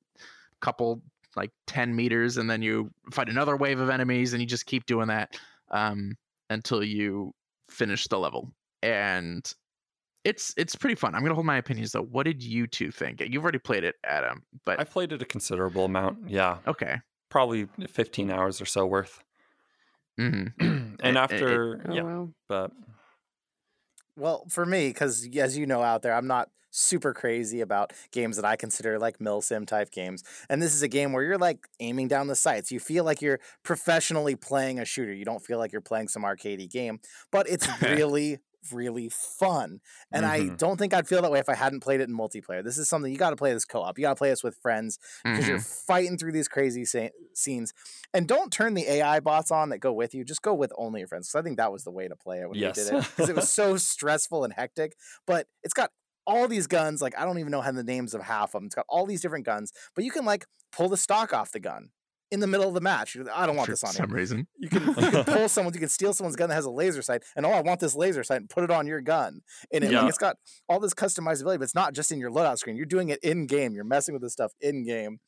couple 0.60 1.02
like 1.36 1.50
10 1.66 1.94
meters 1.94 2.36
and 2.36 2.48
then 2.50 2.62
you 2.62 2.90
fight 3.10 3.28
another 3.28 3.56
wave 3.56 3.80
of 3.80 3.88
enemies 3.90 4.32
and 4.32 4.40
you 4.42 4.46
just 4.46 4.66
keep 4.66 4.86
doing 4.86 5.08
that 5.08 5.38
um, 5.70 6.12
until 6.50 6.82
you 6.82 7.32
finish 7.70 8.06
the 8.08 8.18
level 8.18 8.52
and 8.82 9.54
it's 10.24 10.52
it's 10.56 10.76
pretty 10.76 10.94
fun 10.94 11.14
i'm 11.14 11.22
gonna 11.22 11.34
hold 11.34 11.46
my 11.46 11.56
opinions 11.56 11.92
though 11.92 12.02
what 12.02 12.24
did 12.24 12.42
you 12.42 12.66
two 12.66 12.90
think 12.90 13.20
you've 13.20 13.42
already 13.42 13.58
played 13.58 13.82
it 13.82 13.94
adam 14.04 14.42
but 14.66 14.78
I 14.78 14.84
played 14.84 15.12
it 15.12 15.22
a 15.22 15.24
considerable 15.24 15.86
amount. 15.86 16.28
Yeah, 16.28 16.58
okay 16.66 16.96
probably 17.30 17.66
15 17.88 18.30
hours 18.30 18.60
or 18.60 18.66
so 18.66 18.84
worth. 18.84 19.24
hmm 20.18 20.44
and 20.60 20.98
it- 21.02 21.16
after, 21.16 21.82
Oh, 21.88 21.94
yeah, 21.94 22.02
wow. 22.02 22.28
but 22.46 22.72
Well, 24.16 24.44
for 24.50 24.66
me, 24.66 24.88
because 24.88 25.26
as 25.36 25.56
you 25.56 25.66
know 25.66 25.82
out 25.82 26.02
there, 26.02 26.12
I'm 26.12 26.26
not 26.26 26.50
super 26.72 27.12
crazy 27.14 27.60
about 27.60 27.92
games 28.10 28.34
that 28.36 28.44
I 28.44 28.56
consider 28.56 28.98
like 28.98 29.18
milsim 29.18 29.66
type 29.66 29.90
games. 29.92 30.24
And 30.48 30.60
this 30.60 30.74
is 30.74 30.82
a 30.82 30.88
game 30.88 31.12
where 31.12 31.22
you're 31.22 31.38
like 31.38 31.68
aiming 31.78 32.08
down 32.08 32.26
the 32.26 32.34
sights. 32.34 32.72
You 32.72 32.80
feel 32.80 33.04
like 33.04 33.22
you're 33.22 33.38
professionally 33.62 34.34
playing 34.34 34.80
a 34.80 34.84
shooter. 34.84 35.12
You 35.12 35.24
don't 35.24 35.44
feel 35.44 35.58
like 35.58 35.70
you're 35.70 35.80
playing 35.80 36.08
some 36.08 36.22
arcadey 36.24 36.68
game, 36.68 36.98
but 37.30 37.48
it's 37.48 37.68
really 37.82 38.38
really 38.70 39.08
fun. 39.08 39.80
And 40.12 40.24
I 40.24 40.38
Mhm. 40.42 40.56
don't 40.56 40.76
think 40.76 40.94
I'd 40.94 41.08
feel 41.08 41.20
that 41.22 41.32
way 41.32 41.40
if 41.40 41.48
I 41.48 41.56
hadn't 41.56 41.80
played 41.80 42.00
it 42.00 42.08
in 42.08 42.16
multiplayer. 42.16 42.62
This 42.62 42.78
is 42.78 42.88
something 42.88 43.10
you 43.10 43.18
got 43.18 43.30
to 43.30 43.36
play 43.36 43.52
this 43.52 43.64
co-op. 43.64 43.98
You 43.98 44.02
got 44.02 44.10
to 44.10 44.14
play 44.14 44.30
this 44.30 44.44
with 44.44 44.54
friends 44.54 45.00
because 45.24 45.48
you're 45.48 45.58
fighting 45.58 46.16
through 46.16 46.30
these 46.30 46.46
crazy 46.46 46.84
sa- 46.84 47.08
scenes. 47.34 47.74
And 48.14 48.28
don't 48.28 48.52
turn 48.52 48.74
the 48.74 48.88
AI 48.88 49.18
bots 49.18 49.50
on 49.50 49.70
that 49.70 49.78
go 49.78 49.92
with 49.92 50.14
you. 50.14 50.24
Just 50.24 50.42
go 50.42 50.54
with 50.54 50.72
only 50.78 51.00
your 51.00 51.08
friends. 51.08 51.26
Because 51.26 51.40
I 51.40 51.42
think 51.42 51.56
that 51.56 51.72
was 51.72 51.82
the 51.82 51.90
way 51.90 52.06
to 52.06 52.14
play 52.14 52.38
it 52.38 52.48
when 52.48 52.56
Yes. 52.56 52.76
we 52.76 52.84
did 52.84 52.94
it. 52.94 53.06
Because 53.16 53.28
it 53.30 53.34
was 53.34 53.48
so 53.48 53.76
stressful 53.76 54.44
and 54.44 54.52
hectic. 54.52 54.94
But 55.26 55.48
it's 55.64 55.74
got 55.74 55.90
all 56.26 56.48
these 56.48 56.66
guns. 56.66 57.02
Like 57.02 57.18
I 57.18 57.24
don't 57.24 57.38
even 57.38 57.50
know 57.50 57.60
how 57.60 57.72
the 57.72 57.82
names 57.84 58.14
of 58.14 58.22
half 58.22 58.50
of 58.54 58.60
them. 58.60 58.66
It's 58.66 58.74
got 58.74 58.86
all 58.88 59.06
these 59.06 59.20
different 59.20 59.44
guns. 59.46 59.72
But 59.94 60.04
you 60.04 60.10
can 60.10 60.24
like 60.24 60.46
pull 60.72 60.88
the 60.88 60.96
stock 60.96 61.32
off 61.32 61.52
the 61.52 61.60
gun 61.60 61.90
in 62.30 62.40
the 62.40 62.46
middle 62.46 62.66
of 62.66 62.72
the 62.74 62.80
match. 62.80 63.16
I 63.34 63.44
don't 63.46 63.56
want 63.56 63.66
for 63.66 63.72
this 63.72 63.84
on 63.84 63.92
some 63.92 64.08
here. 64.08 64.16
reason 64.16 64.46
You 64.58 64.70
can, 64.70 64.86
you 64.86 64.94
can 64.94 65.24
pull 65.24 65.48
someone, 65.50 65.74
you 65.74 65.80
can 65.80 65.88
steal 65.90 66.14
someone's 66.14 66.36
gun 66.36 66.48
that 66.48 66.54
has 66.54 66.64
a 66.64 66.70
laser 66.70 67.02
sight, 67.02 67.22
and 67.36 67.44
oh, 67.44 67.50
I 67.50 67.60
want 67.60 67.78
this 67.80 67.94
laser 67.94 68.24
sight, 68.24 68.40
and 68.40 68.48
put 68.48 68.64
it 68.64 68.70
on 68.70 68.86
your 68.86 69.02
gun. 69.02 69.40
And 69.70 69.84
it, 69.84 69.88
like, 69.88 69.92
Yeah. 70.02 70.08
it's 70.08 70.16
got 70.16 70.36
all 70.66 70.80
this 70.80 70.94
customizability, 70.94 71.58
but 71.58 71.62
it's 71.64 71.74
not 71.74 71.92
just 71.92 72.10
in 72.10 72.18
your 72.18 72.30
loadout 72.30 72.56
screen. 72.58 72.76
You're 72.76 72.86
doing 72.86 73.10
it 73.10 73.18
in 73.22 73.46
game. 73.46 73.74
You're 73.74 73.84
messing 73.84 74.14
with 74.14 74.22
this 74.22 74.32
stuff 74.32 74.52
in 74.62 74.82
game. 74.86 75.20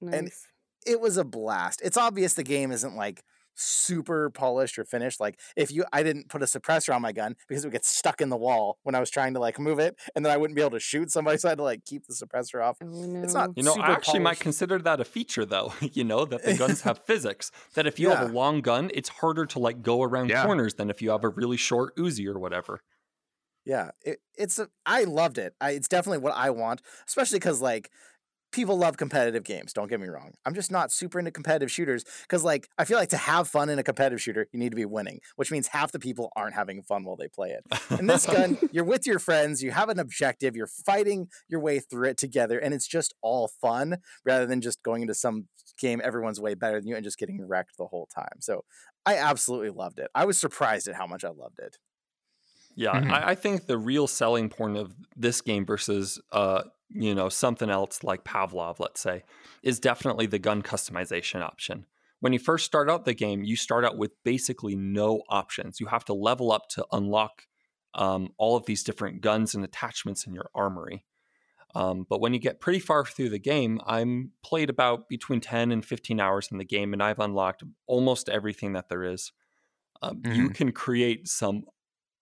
Nice. 0.00 0.46
it 0.86 1.00
was 1.00 1.16
a 1.16 1.24
blast. 1.24 1.82
It's 1.84 1.96
obvious 1.96 2.34
the 2.34 2.44
game 2.44 2.70
isn't 2.70 2.94
like 2.94 3.22
super 3.54 4.30
polished 4.30 4.78
or 4.78 4.84
finished. 4.84 5.20
Like 5.20 5.38
if 5.56 5.70
you, 5.70 5.84
I 5.92 6.02
didn't 6.02 6.28
put 6.28 6.42
a 6.42 6.46
suppressor 6.46 6.94
on 6.94 7.02
my 7.02 7.12
gun 7.12 7.34
because 7.48 7.64
it 7.64 7.68
would 7.68 7.72
get 7.72 7.84
stuck 7.84 8.20
in 8.20 8.28
the 8.28 8.36
wall 8.36 8.78
when 8.82 8.94
I 8.94 9.00
was 9.00 9.10
trying 9.10 9.34
to 9.34 9.40
like 9.40 9.58
move 9.58 9.78
it, 9.78 9.98
and 10.14 10.24
then 10.24 10.32
I 10.32 10.36
wouldn't 10.36 10.56
be 10.56 10.62
able 10.62 10.70
to 10.72 10.80
shoot 10.80 11.10
somebody, 11.10 11.38
so 11.38 11.48
I 11.48 11.50
had 11.50 11.58
to 11.58 11.64
like 11.64 11.84
keep 11.84 12.06
the 12.06 12.14
suppressor 12.14 12.62
off. 12.62 12.78
Oh 12.82 12.86
no. 12.86 13.22
It's 13.22 13.34
not 13.34 13.50
You 13.56 13.62
know, 13.62 13.74
super 13.74 13.86
I 13.86 13.92
actually 13.92 14.20
might 14.20 14.40
consider 14.40 14.78
that 14.80 15.00
a 15.00 15.04
feature, 15.04 15.44
though. 15.44 15.72
you 15.80 16.04
know, 16.04 16.24
that 16.24 16.44
the 16.44 16.56
guns 16.56 16.80
have 16.82 17.04
physics. 17.04 17.50
That 17.74 17.86
if 17.86 17.98
you 17.98 18.10
have 18.10 18.30
a 18.30 18.32
long 18.32 18.60
gun, 18.60 18.90
it's 18.94 19.08
harder 19.08 19.46
to 19.46 19.58
like 19.58 19.82
go 19.82 20.02
around 20.02 20.30
Yeah. 20.30 20.44
corners 20.44 20.74
than 20.74 20.90
if 20.90 21.02
you 21.02 21.10
have 21.10 21.24
a 21.24 21.28
really 21.28 21.56
short 21.56 21.96
Uzi 21.96 22.26
or 22.26 22.38
whatever. 22.38 22.80
Yeah, 23.64 23.90
it, 24.04 24.18
it's 24.36 24.58
a, 24.58 24.68
I 24.86 25.04
loved 25.04 25.38
it. 25.38 25.54
I, 25.60 25.70
it's 25.72 25.86
definitely 25.86 26.18
what 26.18 26.34
I 26.34 26.50
want, 26.50 26.82
especially 27.06 27.38
because 27.38 27.60
like 27.60 27.90
people 28.52 28.76
love 28.76 28.96
competitive 28.96 29.44
games. 29.44 29.72
Don't 29.72 29.88
get 29.88 29.98
me 30.00 30.08
wrong. 30.08 30.32
I'm 30.44 30.54
just 30.54 30.70
not 30.70 30.92
super 30.92 31.18
into 31.18 31.30
competitive 31.30 31.70
shooters 31.70 32.04
because 32.22 32.44
like 32.44 32.68
I 32.78 32.84
feel 32.84 32.98
like 32.98 33.08
to 33.10 33.16
have 33.16 33.48
fun 33.48 33.68
in 33.68 33.78
a 33.78 33.82
competitive 33.82 34.20
shooter, 34.22 34.46
you 34.52 34.58
need 34.58 34.70
to 34.70 34.76
be 34.76 34.84
winning, 34.84 35.20
which 35.36 35.50
means 35.50 35.68
half 35.68 35.92
the 35.92 35.98
people 35.98 36.30
aren't 36.36 36.54
having 36.54 36.82
fun 36.82 37.04
while 37.04 37.16
they 37.16 37.28
play 37.28 37.50
it. 37.50 37.98
In 37.98 38.06
this 38.06 38.26
gun, 38.26 38.58
you're 38.72 38.84
with 38.84 39.06
your 39.06 39.18
friends, 39.18 39.62
you 39.62 39.70
have 39.72 39.88
an 39.88 39.98
objective, 39.98 40.54
you're 40.54 40.66
fighting 40.66 41.28
your 41.48 41.60
way 41.60 41.80
through 41.80 42.08
it 42.10 42.16
together, 42.18 42.58
and 42.58 42.72
it's 42.74 42.86
just 42.86 43.14
all 43.22 43.48
fun 43.48 43.98
rather 44.24 44.46
than 44.46 44.60
just 44.60 44.82
going 44.82 45.02
into 45.02 45.14
some 45.14 45.48
game 45.80 46.00
everyone's 46.04 46.40
way 46.40 46.54
better 46.54 46.78
than 46.78 46.88
you 46.88 46.94
and 46.94 47.04
just 47.04 47.18
getting 47.18 47.40
wrecked 47.46 47.76
the 47.78 47.86
whole 47.86 48.06
time. 48.06 48.40
So 48.40 48.64
I 49.06 49.16
absolutely 49.16 49.70
loved 49.70 49.98
it. 49.98 50.10
I 50.14 50.26
was 50.26 50.38
surprised 50.38 50.86
at 50.86 50.94
how 50.94 51.06
much 51.06 51.24
I 51.24 51.30
loved 51.30 51.58
it. 51.58 51.78
Yeah, 52.74 53.00
Mhm. 53.00 53.10
I, 53.10 53.30
I 53.30 53.34
think 53.34 53.66
the 53.66 53.76
real 53.78 54.06
selling 54.06 54.48
point 54.48 54.76
of 54.76 54.94
this 55.16 55.40
game 55.40 55.66
versus 55.66 56.20
uh, 56.32 56.62
you 56.94 57.14
know, 57.14 57.28
something 57.28 57.70
else 57.70 58.02
like 58.02 58.24
Pavlov, 58.24 58.78
let's 58.78 59.00
say, 59.00 59.24
is 59.62 59.80
definitely 59.80 60.26
the 60.26 60.38
gun 60.38 60.62
customization 60.62 61.42
option. 61.42 61.86
When 62.20 62.32
you 62.32 62.38
first 62.38 62.66
start 62.66 62.88
out 62.88 63.04
the 63.04 63.14
game, 63.14 63.42
you 63.42 63.56
start 63.56 63.84
out 63.84 63.98
with 63.98 64.12
basically 64.24 64.76
no 64.76 65.22
options. 65.28 65.80
You 65.80 65.86
have 65.86 66.04
to 66.06 66.14
level 66.14 66.52
up 66.52 66.68
to 66.70 66.86
unlock 66.92 67.46
um, 67.94 68.30
all 68.38 68.56
of 68.56 68.66
these 68.66 68.82
different 68.82 69.20
guns 69.20 69.54
and 69.54 69.64
attachments 69.64 70.26
in 70.26 70.32
your 70.32 70.48
armory. 70.54 71.04
Um, 71.74 72.06
but 72.08 72.20
when 72.20 72.34
you 72.34 72.38
get 72.38 72.60
pretty 72.60 72.78
far 72.78 73.04
through 73.04 73.30
the 73.30 73.38
game, 73.38 73.80
I'm 73.86 74.32
played 74.44 74.70
about 74.70 75.08
between 75.08 75.40
10 75.40 75.72
and 75.72 75.84
15 75.84 76.20
hours 76.20 76.48
in 76.52 76.58
the 76.58 76.64
game, 76.64 76.92
and 76.92 77.02
I've 77.02 77.18
unlocked 77.18 77.64
almost 77.86 78.28
everything 78.28 78.74
that 78.74 78.88
there 78.88 79.04
is. 79.04 79.32
Um, 80.02 80.20
You 80.24 80.50
can 80.50 80.72
create 80.72 81.28
some 81.28 81.64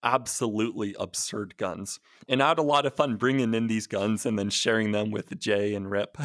absolutely 0.02 0.94
absurd 0.98 1.56
guns. 1.56 2.00
And 2.28 2.42
I 2.42 2.48
had 2.48 2.58
a 2.58 2.62
lot 2.62 2.86
of 2.86 2.96
fun 2.96 3.16
bringing 3.16 3.54
in 3.54 3.66
these 3.66 3.86
guns 3.86 4.26
and 4.26 4.38
then 4.38 4.50
sharing 4.50 4.92
them 4.92 5.10
with 5.10 5.38
Jay 5.38 5.74
and 5.74 5.90
Rip 5.90 6.16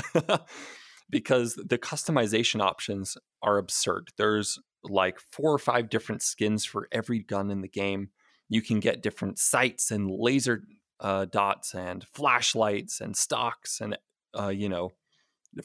because 1.10 1.56
the 1.56 1.78
customization 1.78 2.62
options 2.62 3.18
are 3.42 3.58
absurd. 3.58 4.10
There's 4.18 4.60
like 4.84 5.20
four 5.32 5.54
or 5.54 5.60
five 5.60 5.90
different 5.90 6.22
skins 6.22 6.66
for 6.66 6.88
every 6.92 7.20
gun 7.20 7.52
in 7.52 7.62
the 7.62 7.68
game. 7.68 8.10
You 8.50 8.62
can 8.62 8.80
get 8.80 9.02
different 9.02 9.40
sights 9.40 9.92
and 9.92 10.10
laser 10.10 10.64
uh, 11.00 11.26
dots 11.26 11.74
and 11.74 12.06
flashlights 12.14 13.02
and 13.02 13.16
stocks 13.18 13.82
and, 13.82 13.98
uh, 14.40 14.50
you 14.50 14.70
know, 14.70 14.92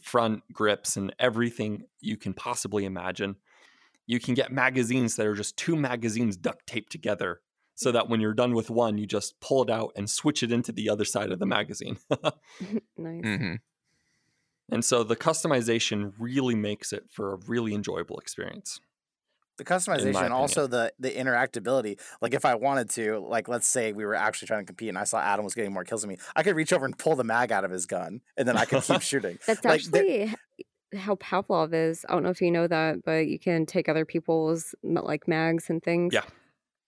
front 0.02 0.42
grips 0.52 0.96
and 0.96 1.14
everything 1.18 1.84
you 2.00 2.16
can 2.16 2.32
possibly 2.32 2.84
imagine. 2.84 3.36
You 4.06 4.18
can 4.18 4.34
get 4.34 4.50
magazines 4.50 5.16
that 5.16 5.26
are 5.26 5.34
just 5.34 5.56
two 5.56 5.76
magazines 5.76 6.36
duct 6.36 6.66
taped 6.66 6.90
together 6.90 7.40
so 7.81 7.91
that 7.93 8.11
when 8.11 8.20
you're 8.20 8.35
done 8.35 8.53
with 8.55 8.68
one, 8.68 8.99
you 8.99 9.07
just 9.07 9.41
pull 9.41 9.62
it 9.62 9.70
out 9.70 9.91
and 9.97 10.11
switch 10.11 10.43
it 10.43 10.53
into 10.53 10.70
the 10.70 10.91
other 10.91 11.07
side 11.07 11.33
of 11.33 11.39
the 11.39 11.47
magazine. 11.47 11.97
nice. 12.99 13.22
hmm 13.24 13.55
and 14.72 14.85
so 14.85 15.03
the 15.03 15.16
customization 15.16 16.12
really 16.18 16.55
makes 16.55 16.93
it 16.93 17.05
for 17.11 17.33
a 17.33 17.37
really 17.49 17.74
enjoyable 17.74 18.18
experience. 18.18 18.81
the 19.59 19.64
customization 19.64 20.24
and 20.24 20.33
also 20.33 20.66
the 20.66 20.93
the 20.99 21.11
interactability 21.11 21.99
like 22.22 22.35
if 22.35 22.45
i 22.45 22.55
wanted 22.55 22.89
to 22.91 23.18
like 23.18 23.49
let's 23.49 23.66
say 23.66 23.93
we 23.93 24.05
were 24.05 24.14
actually 24.14 24.47
trying 24.47 24.61
to 24.61 24.66
compete 24.66 24.89
and 24.91 24.97
i 24.99 25.05
saw 25.05 25.18
adam 25.18 25.45
was 25.45 25.55
getting 25.55 25.72
more 25.72 25.85
kills 25.85 26.03
than 26.03 26.09
me 26.11 26.16
i 26.37 26.43
could 26.43 26.55
reach 26.57 26.72
over 26.72 26.85
and 26.87 26.97
pull 26.99 27.16
the 27.16 27.24
mag 27.24 27.51
out 27.51 27.64
of 27.64 27.70
his 27.70 27.85
gun 27.87 28.20
and 28.37 28.47
then 28.47 28.57
i 28.57 28.64
could 28.64 28.83
keep 28.83 29.01
shooting 29.11 29.39
That's 29.47 29.64
Like, 29.64 29.83
there- 29.83 30.03
actually 30.03 30.22
h- 30.22 30.66
how 31.07 31.14
Pavlov 31.16 31.72
is. 31.72 32.05
I 32.09 32.12
don't 32.14 32.24
know 32.24 32.31
if 32.31 32.41
you 32.41 32.51
know 32.51 32.66
that, 32.66 33.05
but 33.05 33.26
you 33.28 33.39
can 33.39 33.64
take 33.64 33.89
other 33.89 34.05
people's 34.05 34.74
like 34.83 35.28
mags 35.28 35.70
and 35.70 35.81
things. 35.83 36.12
Yeah. 36.14 36.24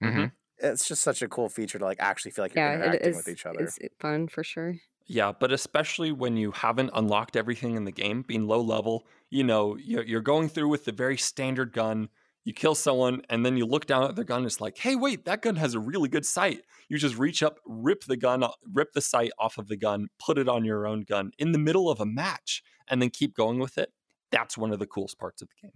hmm 0.02 0.24
it's 0.62 0.86
just 0.86 1.02
such 1.02 1.22
a 1.22 1.28
cool 1.28 1.48
feature 1.48 1.78
to 1.78 1.84
like 1.84 1.98
actually 2.00 2.30
feel 2.30 2.44
like 2.44 2.54
you're 2.54 2.64
yeah, 2.64 2.74
interacting 2.74 3.10
is. 3.10 3.16
with 3.16 3.28
each 3.28 3.46
other 3.46 3.60
It's 3.60 3.78
fun 3.98 4.28
for 4.28 4.44
sure. 4.44 4.74
Yeah, 5.06 5.32
but 5.32 5.52
especially 5.52 6.12
when 6.12 6.36
you 6.36 6.52
haven't 6.52 6.90
unlocked 6.94 7.36
everything 7.36 7.74
in 7.76 7.84
the 7.84 7.92
game, 7.92 8.22
being 8.22 8.46
low 8.46 8.60
level, 8.60 9.06
you 9.30 9.42
know, 9.44 9.76
you're, 9.76 10.04
you're 10.04 10.20
going 10.20 10.48
through 10.48 10.68
with 10.68 10.84
the 10.84 10.92
very 10.92 11.16
standard 11.18 11.72
gun. 11.72 12.08
You 12.44 12.52
kill 12.52 12.74
someone, 12.74 13.22
and 13.28 13.44
then 13.44 13.56
you 13.56 13.66
look 13.66 13.86
down 13.86 14.04
at 14.04 14.16
their 14.16 14.24
gun. 14.24 14.38
And 14.38 14.46
It's 14.46 14.60
like, 14.60 14.78
hey, 14.78 14.96
wait, 14.96 15.24
that 15.24 15.42
gun 15.42 15.56
has 15.56 15.74
a 15.74 15.80
really 15.80 16.08
good 16.08 16.24
sight. 16.26 16.62
You 16.88 16.98
just 16.98 17.16
reach 17.18 17.42
up, 17.42 17.58
rip 17.66 18.04
the 18.04 18.16
gun, 18.16 18.44
rip 18.72 18.92
the 18.92 19.00
sight 19.00 19.32
off 19.38 19.58
of 19.58 19.68
the 19.68 19.76
gun, 19.76 20.08
put 20.18 20.38
it 20.38 20.48
on 20.48 20.64
your 20.64 20.86
own 20.86 21.02
gun 21.02 21.32
in 21.38 21.52
the 21.52 21.58
middle 21.58 21.88
of 21.90 22.00
a 22.00 22.06
match, 22.06 22.62
and 22.88 23.00
then 23.02 23.10
keep 23.10 23.34
going 23.34 23.58
with 23.58 23.78
it. 23.78 23.92
That's 24.30 24.56
one 24.56 24.72
of 24.72 24.78
the 24.78 24.86
coolest 24.86 25.18
parts 25.18 25.42
of 25.42 25.48
the 25.48 25.54
game. 25.68 25.72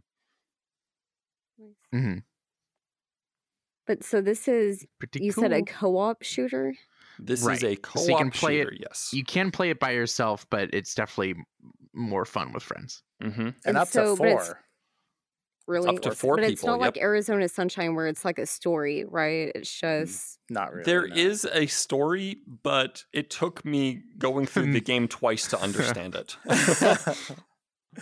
Nice. 1.59 1.77
hmm 1.93 2.19
But 3.87 4.03
so 4.05 4.21
this 4.21 4.49
is 4.49 4.87
Pretty 4.99 5.25
you 5.25 5.33
cool. 5.33 5.43
said 5.43 5.53
a 5.53 5.63
co-op 5.63 6.23
shooter. 6.23 6.75
This 7.19 7.43
Right. 7.43 7.57
is 7.57 7.65
a 7.65 7.77
co-op 7.77 8.09
you 8.09 8.17
can 8.17 8.31
play 8.31 8.61
it- 8.61 8.65
shooter. 8.65 8.77
Yes. 8.81 9.11
you 9.13 9.25
can 9.25 9.51
play 9.51 9.71
it 9.71 9.79
by 9.81 9.93
yourself, 9.93 10.47
but 10.51 10.71
it's 10.75 10.95
definitely 10.95 11.43
more 11.95 12.25
fun 12.25 12.53
with 12.53 12.63
friends. 12.63 13.03
hmm 13.23 13.29
and, 13.29 13.55
And 13.65 13.77
up 13.79 13.89
so- 13.89 14.15
to 14.17 14.19
but 14.23 14.29
it's- 14.29 14.47
four 14.49 14.63
Really, 15.69 15.89
Up 15.97 16.01
to 16.03 16.13
four 16.13 16.37
but 16.37 16.45
it's 16.45 16.61
people, 16.61 16.77
not 16.79 16.81
like. 16.81 16.97
Arizona 16.97 17.49
Sunshine 17.49 17.97
where 17.97 18.07
it's 18.07 18.25
like 18.25 18.39
a 18.39 18.47
story, 18.47 19.05
right? 19.05 19.51
It's 19.53 19.81
just 19.81 20.39
not 20.49 20.71
really 20.73 20.85
There 20.85 21.09
no. 21.09 21.17
is 21.17 21.45
a 21.45 21.67
story, 21.67 22.37
but 22.63 23.03
it 23.13 23.31
took 23.31 23.65
me 23.65 24.05
going 24.17 24.47
through 24.47 24.73
the 24.73 24.81
game 24.93 25.09
twice 25.09 25.49
to 25.49 25.61
understand 25.61 26.15
it. 26.15 26.37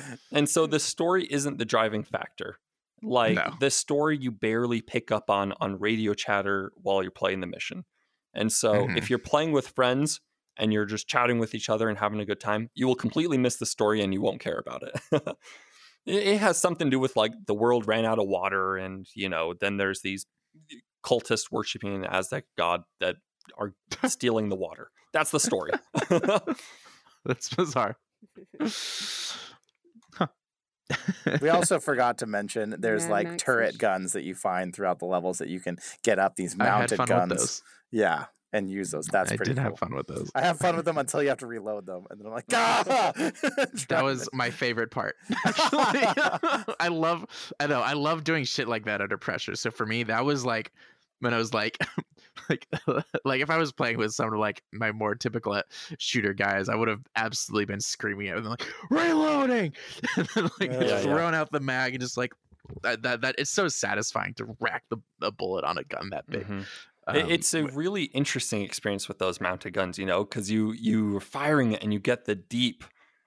and 0.30 0.47
so 0.47 0.66
the 0.66 0.78
story 0.78 1.26
isn't 1.30 1.57
the 1.59 1.64
driving 1.64 2.03
factor. 2.03 2.59
Like 3.03 3.36
No. 3.36 3.55
the 3.61 3.70
story 3.70 4.16
you 4.18 4.30
barely 4.30 4.80
pick 4.80 5.11
up 5.12 5.28
on 5.30 5.53
on 5.61 5.78
radio 5.78 6.14
chatter 6.14 6.72
while 6.76 7.03
you're 7.03 7.11
playing 7.11 7.40
the 7.40 7.47
mission. 7.47 7.84
And 8.32 8.51
so 8.53 8.86
Mhm. 8.88 8.97
if 8.97 9.11
you're 9.11 9.18
playing 9.18 9.53
with 9.53 9.68
friends 9.68 10.20
and 10.57 10.72
you're 10.72 10.86
just 10.86 11.07
chatting 11.09 11.38
with 11.38 11.55
each 11.55 11.68
other 11.68 11.88
and 11.88 11.99
having 11.99 12.20
a 12.20 12.24
good 12.24 12.40
time, 12.40 12.70
you 12.74 12.86
will 12.86 12.95
completely 12.95 13.36
miss 13.38 13.57
the 13.57 13.66
story 13.66 14.01
and 14.03 14.12
you 14.14 14.20
won't 14.22 14.40
care 14.40 14.59
about 14.59 14.82
it. 14.82 14.95
it 16.07 16.14
it 16.28 16.38
has 16.40 16.59
something 16.59 16.86
to 16.86 16.90
do 16.92 16.99
with 17.01 17.16
like 17.16 17.32
the 17.47 17.55
world 17.55 17.86
ran 17.86 18.05
out 18.05 18.18
of 18.18 18.26
water 18.28 18.76
and 18.76 19.07
you 19.14 19.28
know 19.28 19.55
then 19.55 19.76
there's 19.76 20.01
these 20.03 20.26
cultists 21.05 21.51
worshiping 21.51 21.95
an 21.95 22.05
Aztec 22.05 22.45
god 22.57 22.82
that 23.01 23.16
are 23.59 23.74
stealing 24.07 24.49
the 24.49 24.57
water. 24.57 24.90
That's 25.12 25.30
the 25.30 25.40
story. 25.40 25.72
That's 27.24 27.49
bizarre. 27.55 27.97
Huh. 30.93 31.39
we 31.41 31.49
also 31.49 31.80
forgot 31.80 32.18
to 32.18 32.26
mention 32.26 32.74
there's 32.78 33.05
Mad 33.05 33.11
like 33.11 33.26
Max-ish. 33.28 33.47
turret 33.47 33.78
guns 33.78 34.12
that 34.12 34.22
you 34.24 34.35
find 34.35 34.74
throughout 34.74 34.99
the 34.99 35.07
levels 35.07 35.39
that 35.39 35.49
you 35.49 35.61
can 35.61 35.78
get 36.03 36.18
up 36.18 36.37
these 36.37 36.55
I 36.61 36.64
had 36.64 36.70
mounted 36.78 36.97
fun 36.97 37.09
guns 37.09 37.30
with 37.30 37.39
those. 37.39 37.62
yeah 37.91 38.26
and 38.53 38.70
use 38.70 38.91
those 38.93 39.07
that's 39.07 39.32
I 39.32 39.37
pretty 39.37 39.51
did 39.53 39.57
cool 39.57 39.70
have 39.70 39.78
fun 39.78 39.95
with 39.97 40.07
those. 40.07 40.30
I 40.35 40.43
have 40.43 40.59
fun 40.59 40.76
with 40.76 40.85
them 40.85 40.97
until 41.05 41.22
you 41.22 41.28
have 41.30 41.39
to 41.39 41.47
reload 41.47 41.87
them, 41.87 42.07
and 42.09 42.20
then 42.20 42.26
I'm 42.28 42.32
like, 42.35 42.45
ah! 42.53 43.12
That 43.89 44.03
was 44.05 44.28
my 44.32 44.51
favorite 44.51 44.93
part. 44.93 45.16
Actually, 45.45 46.05
I 46.78 46.89
love. 46.89 47.26
I 47.59 47.66
know. 47.66 47.80
I 47.80 47.95
love 47.95 48.22
doing 48.22 48.45
shit 48.45 48.68
like 48.68 48.85
that 48.85 49.01
under 49.01 49.18
pressure. 49.18 49.57
So 49.57 49.72
for 49.72 49.85
me, 49.85 50.05
that 50.05 50.24
was 50.24 50.45
like 50.45 50.70
when 51.18 51.35
I 51.35 51.39
was 51.39 51.53
like, 51.53 51.78
like, 52.49 52.66
like 53.24 53.41
if 53.41 53.51
I 53.51 53.59
was 53.59 53.72
playing 53.72 53.99
with 53.99 54.12
some 54.12 54.32
of 54.32 54.39
like 54.39 54.62
my 54.72 54.93
more 54.93 55.14
typical 55.14 55.53
uh, 55.53 55.62
shooter 55.99 56.32
guys, 56.35 56.68
I 56.68 56.74
would 56.74 56.89
have 56.89 57.03
absolutely 57.16 57.66
been 57.66 57.80
screaming 57.80 58.28
at 58.28 58.37
them 58.37 58.45
like 58.45 58.66
reloading, 58.91 59.72
and 60.16 60.28
then 60.35 60.45
like 60.61 60.70
Yeah, 60.72 60.82
yeah. 60.85 61.01
throwing 61.01 61.35
out 61.35 61.51
the 61.53 61.61
mag 61.61 61.95
and 61.95 62.01
just 62.01 62.16
like 62.16 62.32
that. 62.82 63.03
That, 63.03 63.20
that 63.22 63.35
it's 63.39 63.51
so 63.51 63.68
satisfying 63.68 64.35
to 64.35 64.57
rack 64.61 64.85
the 64.91 64.99
a 65.22 65.30
bullet 65.30 65.64
on 65.64 65.78
a 65.78 65.85
gun 65.85 66.11
that 66.11 66.26
big. 66.28 66.47
Mhm. 66.47 66.66
Um, 67.07 67.16
it's 67.16 67.53
a 67.53 67.64
really 67.64 68.05
interesting 68.05 68.62
experience 68.62 69.09
with 69.09 69.18
those 69.18 69.39
mounted 69.39 69.72
guns, 69.72 69.99
you 69.99 70.07
know, 70.07 70.24
because 70.24 70.51
you 70.51 70.72
you 70.72 71.18
are 71.18 71.20
firing 71.20 71.72
it 71.72 71.82
and 71.82 71.93
you 71.93 71.99
get 71.99 72.24
the 72.24 72.35
deep, 72.35 72.82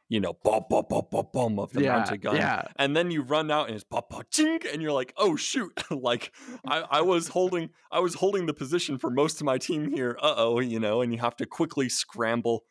you 0.09 0.19
know, 0.19 0.37
bum 0.43 0.63
bum 0.69 0.85
bum 0.89 1.05
bum 1.11 1.27
bum 1.33 1.59
of 1.59 1.71
the 1.73 1.83
yeah, 1.83 1.97
mounted 1.97 2.21
gun, 2.21 2.35
yeah. 2.35 2.63
and 2.77 2.95
then 2.95 3.11
you 3.11 3.21
run 3.21 3.51
out 3.51 3.67
and 3.67 3.75
it's 3.75 3.83
pop 3.83 4.09
pop 4.09 4.25
chink, 4.31 4.71
and 4.71 4.81
you're 4.81 4.91
like, 4.91 5.13
oh 5.17 5.35
shoot, 5.35 5.71
like 5.91 6.31
I, 6.65 6.83
I 6.89 7.01
was 7.01 7.29
holding 7.29 7.69
I 7.91 7.99
was 7.99 8.15
holding 8.15 8.45
the 8.45 8.53
position 8.53 8.97
for 8.97 9.09
most 9.09 9.41
of 9.41 9.45
my 9.45 9.57
team 9.57 9.91
here, 9.91 10.17
uh 10.21 10.35
oh, 10.37 10.59
you 10.59 10.79
know, 10.79 11.01
and 11.01 11.11
you 11.13 11.19
have 11.19 11.35
to 11.37 11.45
quickly 11.45 11.89
scramble, 11.89 12.63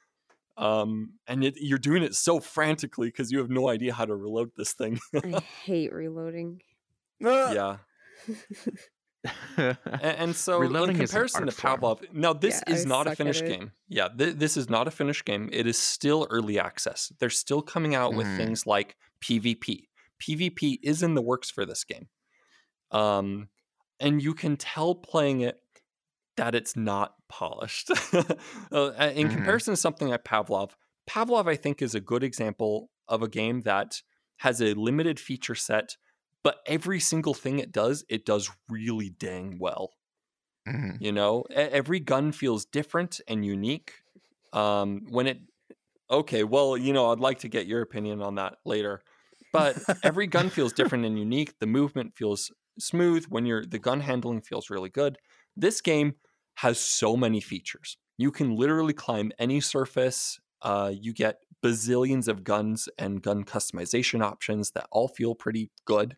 um, 0.56 1.14
and 1.26 1.44
it, 1.44 1.54
you're 1.58 1.78
doing 1.78 2.02
it 2.02 2.14
so 2.14 2.40
frantically 2.40 3.08
because 3.08 3.30
you 3.30 3.38
have 3.38 3.50
no 3.50 3.68
idea 3.68 3.92
how 3.92 4.06
to 4.06 4.14
reload 4.14 4.52
this 4.56 4.72
thing. 4.72 4.98
I 5.14 5.42
hate 5.64 5.92
reloading. 5.92 6.62
Ah! 7.24 7.52
yeah. 7.52 7.76
And, 9.56 9.76
and 10.02 10.36
so, 10.36 10.58
Reloading 10.58 10.96
in 10.96 11.06
comparison 11.06 11.46
to 11.46 11.66
art 11.66 11.80
form. 11.80 11.98
Pavlov, 11.98 12.12
now 12.12 12.32
this 12.32 12.62
Yeah, 12.66 12.74
is 12.74 12.84
I 12.86 12.88
not 12.88 13.06
a 13.06 13.16
finished 13.16 13.44
game. 13.46 13.72
Yeah, 13.88 14.08
th- 14.08 14.36
this 14.36 14.56
is 14.56 14.68
not 14.68 14.86
a 14.88 14.90
finished 14.90 15.24
game. 15.24 15.48
It 15.52 15.66
is 15.66 15.78
still 15.78 16.26
early 16.30 16.58
access. 16.58 17.12
They're 17.18 17.30
still 17.30 17.62
coming 17.62 17.94
out 17.94 18.14
with 18.14 18.26
Mhm. 18.26 18.36
things 18.36 18.66
like 18.66 18.96
PvP. 19.20 19.88
PvP 20.20 20.78
is 20.82 21.02
in 21.02 21.14
the 21.14 21.22
works 21.22 21.50
for 21.50 21.64
this 21.66 21.84
game. 21.84 22.08
Um, 22.90 23.48
and 24.00 24.22
you 24.22 24.34
can 24.34 24.56
tell 24.56 24.94
playing 24.94 25.40
it 25.40 25.60
that 26.36 26.54
it's 26.54 26.76
not 26.76 27.14
polished. 27.28 27.90
Uh, 28.72 28.92
in 29.14 29.28
Mhm. 29.28 29.32
comparison 29.32 29.72
to 29.72 29.76
something 29.76 30.08
like 30.08 30.24
Pavlov, 30.24 30.72
Pavlov, 31.08 31.48
I 31.48 31.56
think, 31.56 31.80
is 31.80 31.94
a 31.94 32.00
good 32.00 32.22
example 32.24 32.90
of 33.08 33.22
a 33.22 33.28
game 33.28 33.62
that 33.62 34.02
has 34.38 34.60
a 34.60 34.74
limited 34.74 35.18
feature 35.20 35.54
set, 35.54 35.96
but 36.46 36.60
every 36.66 37.00
single 37.00 37.34
thing 37.34 37.58
it 37.58 37.72
does, 37.72 38.04
it 38.08 38.24
does 38.24 38.50
really 38.70 39.10
dang 39.10 39.58
well. 39.58 39.90
Mhm. 40.66 40.98
You 40.98 41.12
know, 41.12 41.42
every 41.50 42.00
gun 42.00 42.32
feels 42.32 42.64
different 42.64 43.20
and 43.28 43.44
unique. 43.44 43.92
Um, 44.52 45.06
when 45.10 45.26
it, 45.26 45.40
okay, 46.10 46.44
well, 46.44 46.76
you 46.76 46.92
know, 46.92 47.12
I'd 47.12 47.20
like 47.20 47.40
to 47.40 47.48
get 47.48 47.66
your 47.66 47.82
opinion 47.82 48.22
on 48.22 48.36
that 48.36 48.58
later. 48.64 49.02
But 49.52 49.82
every 50.02 50.26
gun 50.28 50.50
feels 50.50 50.72
different 50.72 51.04
and 51.06 51.18
unique. 51.18 51.58
The 51.60 51.66
movement 51.66 52.16
feels 52.16 52.52
smooth 52.78 53.26
when 53.26 53.46
you're 53.46 53.66
the 53.66 53.78
gun 53.78 54.00
handling 54.00 54.42
feels 54.42 54.70
really 54.70 54.90
good. 54.90 55.18
This 55.56 55.80
game 55.80 56.16
has 56.56 56.80
so 56.80 57.16
many 57.16 57.40
features. 57.40 57.98
You 58.18 58.32
can 58.32 58.56
literally 58.56 58.94
climb 58.94 59.32
any 59.38 59.60
surface. 59.60 60.40
Uh, 60.62 60.92
you 60.94 61.12
get 61.14 61.42
bazillions 61.64 62.28
of 62.28 62.44
guns 62.44 62.88
and 62.98 63.22
gun 63.22 63.44
customization 63.44 64.22
options 64.22 64.72
that 64.72 64.88
all 64.92 65.08
feel 65.08 65.34
pretty 65.34 65.70
good. 65.86 66.16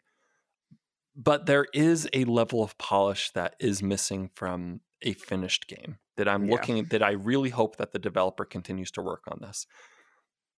But 1.21 1.47
there 1.47 1.67
is 1.75 2.09
a 2.13 2.25
level 2.25 2.63
of 2.63 2.79
polish 2.79 3.33
that 3.33 3.57
is 3.59 3.83
missing 3.83 4.31
from 4.35 4.81
a 5.03 5.15
finished 5.15 5.67
game 5.67 5.99
that 6.17 6.29
I'm 6.29 6.45
Yeah. 6.45 6.53
looking 6.53 6.85
that 6.87 7.03
I 7.03 7.11
really 7.11 7.51
hope 7.51 7.77
that 7.77 7.91
the 7.93 7.99
developer 7.99 8.45
continues 8.45 8.93
to 8.93 9.03
work 9.03 9.25
on 9.29 9.41
this. 9.43 9.67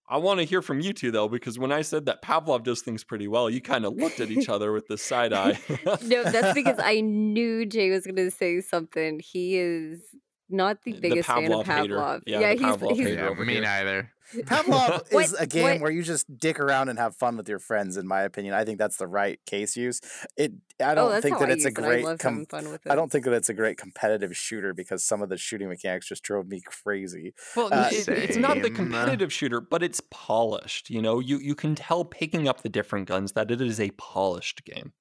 I 0.08 0.16
want 0.18 0.40
to 0.40 0.44
hear 0.44 0.60
from 0.60 0.80
you 0.80 0.92
two 0.92 1.10
though, 1.12 1.28
because 1.28 1.58
when 1.58 1.70
I 1.72 1.82
said 1.82 2.04
that 2.06 2.20
Pavlov 2.22 2.64
does 2.64 2.82
things 2.82 3.04
pretty 3.04 3.28
well, 3.28 3.48
you 3.48 3.60
kind 3.60 3.84
of 3.86 3.94
looked 3.94 4.20
at 4.20 4.30
each 4.30 4.48
other 4.54 4.72
with 4.72 4.86
this 4.88 5.02
side 5.02 5.32
eye. 5.32 5.58
no, 6.02 6.24
that's 6.24 6.52
because 6.52 6.78
I 6.82 7.00
knew 7.00 7.64
Jay 7.64 7.90
was 7.90 8.04
going 8.04 8.16
to 8.16 8.30
say 8.30 8.60
something. 8.60 9.20
He 9.20 9.56
is 9.56 10.02
not 10.50 10.82
the 10.82 10.92
The 10.92 11.00
biggest 11.00 11.28
fan 11.28 11.52
of 11.52 11.64
Pavlov 11.66 11.82
hater. 11.82 12.20
Yeah, 12.26 12.40
Yeah, 12.40 12.50
he's, 12.52 12.60
Pavlov 12.62 12.90
he's 12.96 13.06
hater. 13.08 13.34
Yeah, 13.36 13.44
me 13.44 13.52
here. 13.54 13.62
neither. 13.62 14.12
Pavlov 14.44 15.06
What- 15.12 15.24
is 15.24 15.32
a 15.34 15.46
game 15.46 15.64
what- 15.64 15.80
where 15.80 15.90
you 15.90 16.02
just 16.04 16.38
dick 16.38 16.60
around 16.60 16.88
and 16.88 16.98
have 16.98 17.16
fun 17.16 17.36
with 17.36 17.48
your 17.48 17.58
friends. 17.58 17.96
In 17.96 18.06
my 18.06 18.22
opinion, 18.22 18.54
I 18.54 18.64
think 18.64 18.78
that's 18.78 18.96
the 18.96 19.08
right 19.08 19.40
case 19.44 19.76
use. 19.76 20.00
It. 20.36 20.52
I 20.80 20.92
oh, 20.92 20.94
don't 20.94 21.10
that's 21.10 21.22
think 21.24 21.38
that 21.40 21.48
I 21.48 21.52
it's 21.52 21.64
a 21.64 21.70
great. 21.72 22.04
I 22.04 22.08
love 22.08 22.18
com- 22.20 22.32
having 22.34 22.46
fun 22.46 22.70
with 22.70 22.86
it. 22.86 22.92
I 22.92 22.94
don't 22.94 23.10
think 23.10 23.24
that 23.24 23.32
it's 23.34 23.48
a 23.48 23.54
great 23.54 23.76
competitive 23.76 24.36
shooter 24.36 24.72
because 24.72 25.02
some 25.04 25.20
of 25.20 25.28
the 25.30 25.36
shooting 25.36 25.68
mechanics 25.68 26.06
just 26.08 26.22
drove 26.22 26.46
me 26.48 26.62
crazy. 26.64 27.34
Well, 27.56 27.68
Uh, 27.72 27.88
it- 27.90 28.08
it's 28.08 28.36
not 28.36 28.62
the 28.62 28.70
competitive 28.70 29.32
shooter, 29.32 29.60
but 29.60 29.82
it's 29.82 30.00
polished. 30.10 30.90
You 30.90 31.02
know, 31.02 31.18
you 31.18 31.38
you 31.38 31.54
can 31.56 31.74
tell 31.74 32.04
picking 32.04 32.46
up 32.48 32.62
the 32.62 32.68
different 32.68 33.08
guns 33.08 33.32
that 33.32 33.50
it 33.50 33.60
is 33.60 33.80
a 33.80 33.90
polished 33.92 34.64
game. 34.64 34.92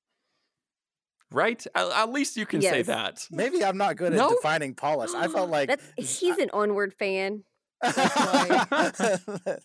Right? 1.32 1.64
At, 1.76 1.92
at 1.92 2.12
least 2.12 2.38
you 2.38 2.46
can 2.46 2.62
say 2.62 2.82
that. 2.84 3.28
Maybe 3.32 3.64
I'm 3.64 3.78
not 3.78 3.96
good 3.98 4.14
No? 4.14 4.30
at 4.30 4.36
defining 4.38 4.74
polish. 4.74 5.12
I 5.16 5.28
felt 5.28 5.50
like 5.50 5.70
That's, 5.70 6.20
he's 6.20 6.38
an 6.38 6.50
onward 6.54 6.94
fan. 6.94 7.44
this 7.82 7.98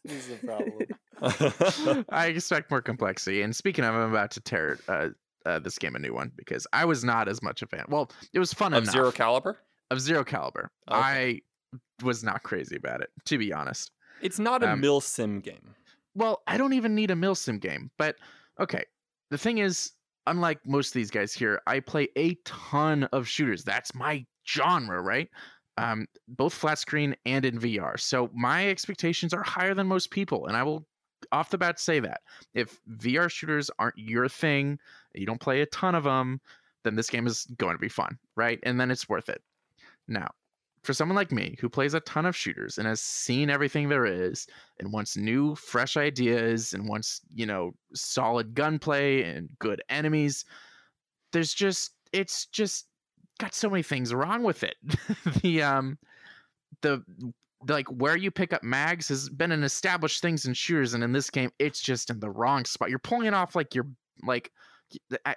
is 0.04 0.28
the 0.28 0.38
problem. 0.44 2.04
I 2.10 2.26
expect 2.26 2.70
more 2.70 2.82
complexity. 2.82 3.42
And 3.42 3.54
speaking 3.54 3.84
of, 3.84 3.94
I'm 3.94 4.10
about 4.10 4.30
to 4.32 4.40
tear 4.40 4.78
uh, 4.88 5.08
uh, 5.46 5.58
this 5.58 5.78
game 5.78 5.94
a 5.96 5.98
new 5.98 6.12
one 6.14 6.32
because 6.36 6.66
I 6.72 6.84
was 6.84 7.04
not 7.04 7.28
as 7.28 7.42
much 7.42 7.62
a 7.62 7.66
fan. 7.66 7.84
Well, 7.88 8.10
it 8.32 8.38
was 8.38 8.52
fun 8.52 8.74
of 8.74 8.84
enough. 8.84 8.92
zero 8.92 9.10
caliber. 9.12 9.58
of 9.90 10.00
zero 10.00 10.24
caliber. 10.24 10.70
Okay. 10.90 11.00
I 11.00 11.40
was 12.02 12.22
not 12.22 12.42
crazy 12.42 12.76
about 12.76 13.00
it, 13.00 13.10
to 13.26 13.38
be 13.38 13.52
honest. 13.52 13.90
It's 14.22 14.38
not 14.38 14.62
a 14.62 14.70
Um, 14.72 14.82
milsim 14.82 15.42
game. 15.42 15.74
Well, 16.14 16.42
I 16.46 16.56
don't 16.56 16.72
even 16.74 16.94
need 16.94 17.10
a 17.10 17.14
milsim 17.14 17.60
game, 17.60 17.90
but 17.98 18.16
okay. 18.60 18.84
The 19.30 19.38
thing 19.38 19.58
is, 19.58 19.92
unlike 20.26 20.60
most 20.66 20.88
of 20.88 20.94
these 20.94 21.10
guys 21.10 21.32
here, 21.32 21.60
I 21.66 21.80
play 21.80 22.08
a 22.16 22.34
ton 22.44 23.04
of 23.04 23.28
shooters. 23.28 23.64
That's 23.64 23.94
my 23.94 24.24
genre, 24.46 25.00
right? 25.00 25.28
Um, 25.76 26.06
both 26.28 26.54
flat 26.54 26.78
screen 26.78 27.16
and 27.26 27.44
in 27.44 27.58
VR. 27.58 27.98
So 27.98 28.30
my 28.32 28.68
expectations 28.68 29.34
are 29.34 29.42
higher 29.42 29.74
than 29.74 29.86
most 29.86 30.10
people, 30.10 30.46
and 30.46 30.56
I 30.56 30.62
will 30.62 30.86
off 31.32 31.50
the 31.50 31.58
bat 31.58 31.80
say 31.80 32.00
that. 32.00 32.20
If 32.54 32.80
VR 32.98 33.30
shooters 33.30 33.70
aren't 33.78 33.98
your 33.98 34.28
thing, 34.28 34.78
you 35.14 35.26
don't 35.26 35.40
play 35.40 35.62
a 35.62 35.66
ton 35.66 35.94
of 35.94 36.04
them, 36.04 36.40
then 36.84 36.96
this 36.96 37.10
game 37.10 37.26
is 37.26 37.46
going 37.56 37.74
to 37.74 37.80
be 37.80 37.88
fun, 37.88 38.18
right? 38.36 38.60
And 38.62 38.78
then 38.78 38.90
it's 38.90 39.08
worth 39.08 39.28
it. 39.28 39.42
Now, 40.06 40.28
for 40.84 40.92
someone 40.92 41.16
like 41.16 41.32
me 41.32 41.56
who 41.60 41.68
plays 41.68 41.94
a 41.94 42.00
ton 42.00 42.26
of 42.26 42.36
shooters 42.36 42.78
and 42.78 42.86
has 42.86 43.00
seen 43.00 43.50
everything 43.50 43.88
there 43.88 44.06
is 44.06 44.46
and 44.78 44.92
wants 44.92 45.16
new 45.16 45.54
fresh 45.54 45.96
ideas 45.96 46.72
and 46.72 46.88
wants 46.88 47.20
you 47.34 47.46
know 47.46 47.72
solid 47.94 48.54
gunplay 48.54 49.22
and 49.22 49.48
good 49.58 49.82
enemies 49.88 50.44
there's 51.32 51.54
just 51.54 51.92
it's 52.12 52.46
just 52.46 52.86
got 53.38 53.54
so 53.54 53.68
many 53.68 53.82
things 53.82 54.14
wrong 54.14 54.42
with 54.42 54.62
it 54.62 54.76
the 55.42 55.62
um 55.62 55.98
the 56.82 57.02
like 57.66 57.88
where 57.88 58.16
you 58.16 58.30
pick 58.30 58.52
up 58.52 58.62
mags 58.62 59.08
has 59.08 59.28
been 59.30 59.50
an 59.50 59.64
established 59.64 60.20
things 60.20 60.44
in 60.44 60.52
shooters 60.52 60.92
and 60.94 61.02
in 61.02 61.12
this 61.12 61.30
game 61.30 61.50
it's 61.58 61.80
just 61.80 62.10
in 62.10 62.20
the 62.20 62.30
wrong 62.30 62.64
spot 62.64 62.90
you're 62.90 62.98
pulling 62.98 63.26
it 63.26 63.34
off 63.34 63.56
like 63.56 63.74
you're 63.74 63.88
like 64.22 64.50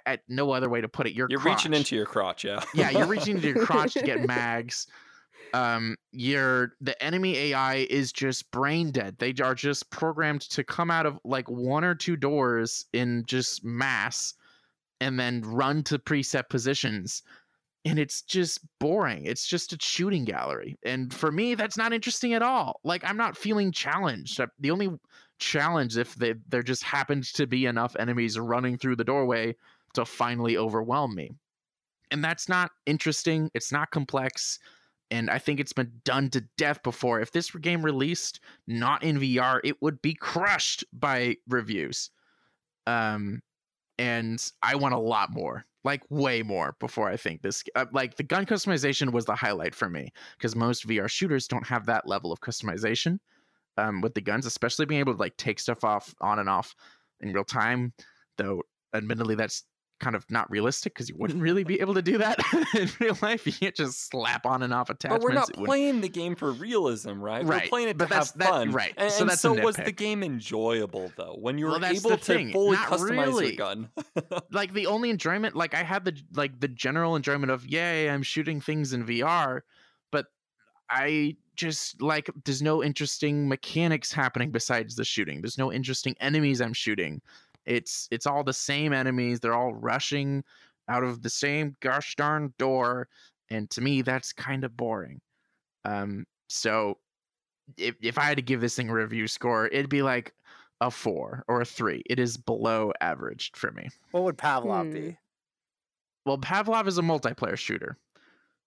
at, 0.06 0.20
no 0.28 0.52
other 0.52 0.68
way 0.68 0.80
to 0.80 0.88
put 0.88 1.06
it 1.06 1.14
you're 1.14 1.26
You're 1.30 1.40
reaching 1.40 1.74
into 1.74 1.96
your 1.96 2.06
crotch, 2.06 2.44
yeah. 2.44 2.62
yeah, 2.74 2.90
you're 2.90 3.06
reaching 3.06 3.36
into 3.36 3.48
your 3.48 3.64
crotch 3.66 3.94
to 3.94 4.02
get 4.02 4.26
mags. 4.26 4.86
Um, 5.54 5.96
you're 6.12 6.72
the 6.80 7.00
enemy 7.02 7.36
AI 7.36 7.86
is 7.90 8.12
just 8.12 8.50
brain 8.50 8.90
dead. 8.90 9.16
They 9.18 9.34
are 9.42 9.54
just 9.54 9.90
programmed 9.90 10.42
to 10.42 10.64
come 10.64 10.90
out 10.90 11.06
of 11.06 11.18
like 11.24 11.48
one 11.48 11.84
or 11.84 11.94
two 11.94 12.16
doors 12.16 12.86
in 12.92 13.24
just 13.26 13.64
mass 13.64 14.34
and 15.00 15.18
then 15.18 15.42
run 15.42 15.82
to 15.84 15.98
preset 15.98 16.48
positions. 16.48 17.22
And 17.84 17.98
it's 17.98 18.22
just 18.22 18.60
boring. 18.80 19.24
It's 19.24 19.46
just 19.46 19.72
a 19.72 19.78
shooting 19.80 20.24
gallery. 20.24 20.76
And 20.84 21.14
for 21.14 21.30
me, 21.30 21.54
that's 21.54 21.76
not 21.76 21.92
interesting 21.92 22.34
at 22.34 22.42
all. 22.42 22.80
Like 22.84 23.02
I'm 23.04 23.16
not 23.16 23.36
feeling 23.36 23.72
challenged. 23.72 24.40
Uh, 24.40 24.48
The 24.58 24.70
only 24.70 24.90
challenge 25.38 25.96
if 25.96 26.14
they, 26.16 26.34
there 26.48 26.62
just 26.62 26.82
happened 26.82 27.24
to 27.34 27.46
be 27.46 27.66
enough 27.66 27.94
enemies 27.98 28.38
running 28.38 28.76
through 28.76 28.96
the 28.96 29.04
doorway 29.04 29.54
to 29.94 30.04
finally 30.04 30.56
overwhelm 30.56 31.14
me 31.14 31.30
and 32.10 32.24
that's 32.24 32.48
not 32.48 32.70
interesting 32.86 33.50
it's 33.54 33.72
not 33.72 33.90
complex 33.90 34.58
and 35.10 35.30
i 35.30 35.38
think 35.38 35.60
it's 35.60 35.72
been 35.72 35.92
done 36.04 36.30
to 36.30 36.40
death 36.56 36.82
before. 36.82 37.20
If 37.20 37.32
this 37.32 37.50
game 37.50 37.84
released 37.84 38.40
not 38.66 39.02
in 39.02 39.18
vr 39.18 39.60
it 39.64 39.80
would 39.82 40.00
be 40.02 40.14
crushed 40.14 40.84
by 40.92 41.36
reviews. 41.48 42.10
Um 42.86 43.42
and 43.98 44.52
i 44.62 44.74
want 44.76 44.94
a 44.94 44.98
lot 44.98 45.30
more 45.30 45.64
like 45.84 46.02
way 46.10 46.42
more 46.42 46.76
before 46.78 47.08
i 47.08 47.16
think 47.16 47.42
this 47.42 47.64
uh, 47.74 47.86
like 47.92 48.16
the 48.16 48.22
gun 48.22 48.46
customization 48.46 49.12
was 49.12 49.24
the 49.24 49.34
highlight 49.34 49.74
for 49.74 49.88
me 49.88 50.12
because 50.36 50.54
most 50.54 50.86
vr 50.86 51.08
shooters 51.08 51.48
don't 51.48 51.66
have 51.66 51.86
that 51.86 52.06
level 52.06 52.32
of 52.32 52.40
customization 52.40 53.18
um 53.76 54.00
with 54.00 54.14
the 54.14 54.20
guns 54.20 54.46
especially 54.46 54.86
being 54.86 55.00
able 55.00 55.14
to 55.14 55.18
like 55.20 55.36
take 55.36 55.58
stuff 55.58 55.84
off 55.84 56.14
on 56.20 56.38
and 56.38 56.48
off 56.48 56.74
in 57.20 57.32
real 57.32 57.44
time 57.44 57.92
though 58.36 58.62
admittedly 58.94 59.34
that's 59.34 59.64
kind 60.00 60.14
of 60.16 60.24
not 60.30 60.50
realistic 60.50 60.94
because 60.94 61.08
you 61.08 61.14
wouldn't 61.18 61.40
really 61.48 61.64
be 61.64 61.80
able 61.80 61.94
to 61.94 62.02
do 62.02 62.18
that 62.18 62.38
in 62.74 62.88
real 63.00 63.16
life. 63.22 63.46
You 63.46 63.52
can't 63.52 63.74
just 63.74 64.08
slap 64.10 64.46
on 64.46 64.62
and 64.62 64.72
off 64.72 64.90
attachments. 64.90 65.24
But 65.24 65.28
we're 65.28 65.34
not 65.34 65.52
playing 65.52 66.00
the 66.00 66.08
game 66.08 66.34
for 66.36 66.52
realism, 66.52 67.20
right? 67.20 67.44
We're 67.44 67.50
Right, 67.52 67.68
playing 67.68 67.88
it 67.88 67.98
but 67.98 68.08
to 68.08 68.14
have 68.14 68.32
that- 68.38 68.48
fun. 68.48 68.70
right, 68.72 68.94
And, 68.96 69.10
so 69.12 69.22
and 69.24 69.32
so 69.32 69.52
was 69.54 69.76
the 69.76 69.92
game 69.92 70.22
enjoyable 70.22 71.12
though 71.16 71.36
when 71.40 71.58
you 71.58 71.66
were 71.66 71.72
Well, 71.78 71.84
able 71.84 72.10
to 72.10 72.16
thing, 72.16 72.52
fully 72.52 72.76
not 72.76 72.88
customize 72.88 73.26
really. 73.26 73.46
your 73.48 73.56
gun? 73.56 73.88
like 74.52 74.72
the 74.72 74.86
only 74.86 75.10
enjoyment, 75.10 75.54
like 75.56 75.74
I 75.74 75.82
had 75.82 76.04
the 76.04 76.16
like 76.34 76.60
the 76.60 76.68
general 76.68 77.16
enjoyment 77.16 77.50
of 77.50 77.66
yay, 77.66 78.08
I'm 78.10 78.22
shooting 78.22 78.60
things 78.60 78.92
in 78.92 79.04
VR, 79.06 79.62
but 80.10 80.26
I 80.90 81.36
just 81.56 82.00
like 82.00 82.30
there's 82.44 82.62
no 82.62 82.84
interesting 82.84 83.48
mechanics 83.48 84.12
happening 84.12 84.50
besides 84.52 84.94
the 84.94 85.04
shooting. 85.04 85.40
There's 85.42 85.58
no 85.58 85.72
interesting 85.72 86.14
enemies 86.20 86.60
I'm 86.60 86.72
shooting. 86.72 87.20
It's 87.68 88.08
it's 88.10 88.26
all 88.26 88.42
the 88.42 88.52
same 88.52 88.92
enemies. 88.92 89.40
They're 89.40 89.54
all 89.54 89.74
rushing 89.74 90.42
out 90.88 91.04
of 91.04 91.22
the 91.22 91.30
same 91.30 91.76
gosh 91.80 92.16
darn 92.16 92.54
door, 92.58 93.08
and 93.50 93.68
to 93.70 93.80
me 93.82 94.02
that's 94.02 94.32
kind 94.32 94.64
of 94.64 94.76
boring. 94.76 95.20
Um, 95.84 96.26
so 96.48 96.98
if 97.76 97.94
if 98.00 98.16
I 98.18 98.24
had 98.24 98.36
to 98.36 98.42
give 98.42 98.60
this 98.62 98.74
thing 98.74 98.88
a 98.88 98.94
review 98.94 99.28
score, 99.28 99.66
it'd 99.66 99.90
be 99.90 100.02
like 100.02 100.32
a 100.80 100.90
four 100.90 101.44
or 101.46 101.60
a 101.60 101.64
three. 101.66 102.02
It 102.08 102.18
is 102.18 102.36
below 102.38 102.92
average 103.02 103.52
for 103.54 103.70
me. 103.72 103.88
What 104.12 104.22
would 104.24 104.38
Pavlov 104.38 104.84
Hmm. 104.86 104.92
be? 104.92 105.18
Well, 106.24 106.38
Pavlov 106.38 106.86
is 106.86 106.98
a 106.98 107.02
multiplayer 107.02 107.56
shooter, 107.56 107.98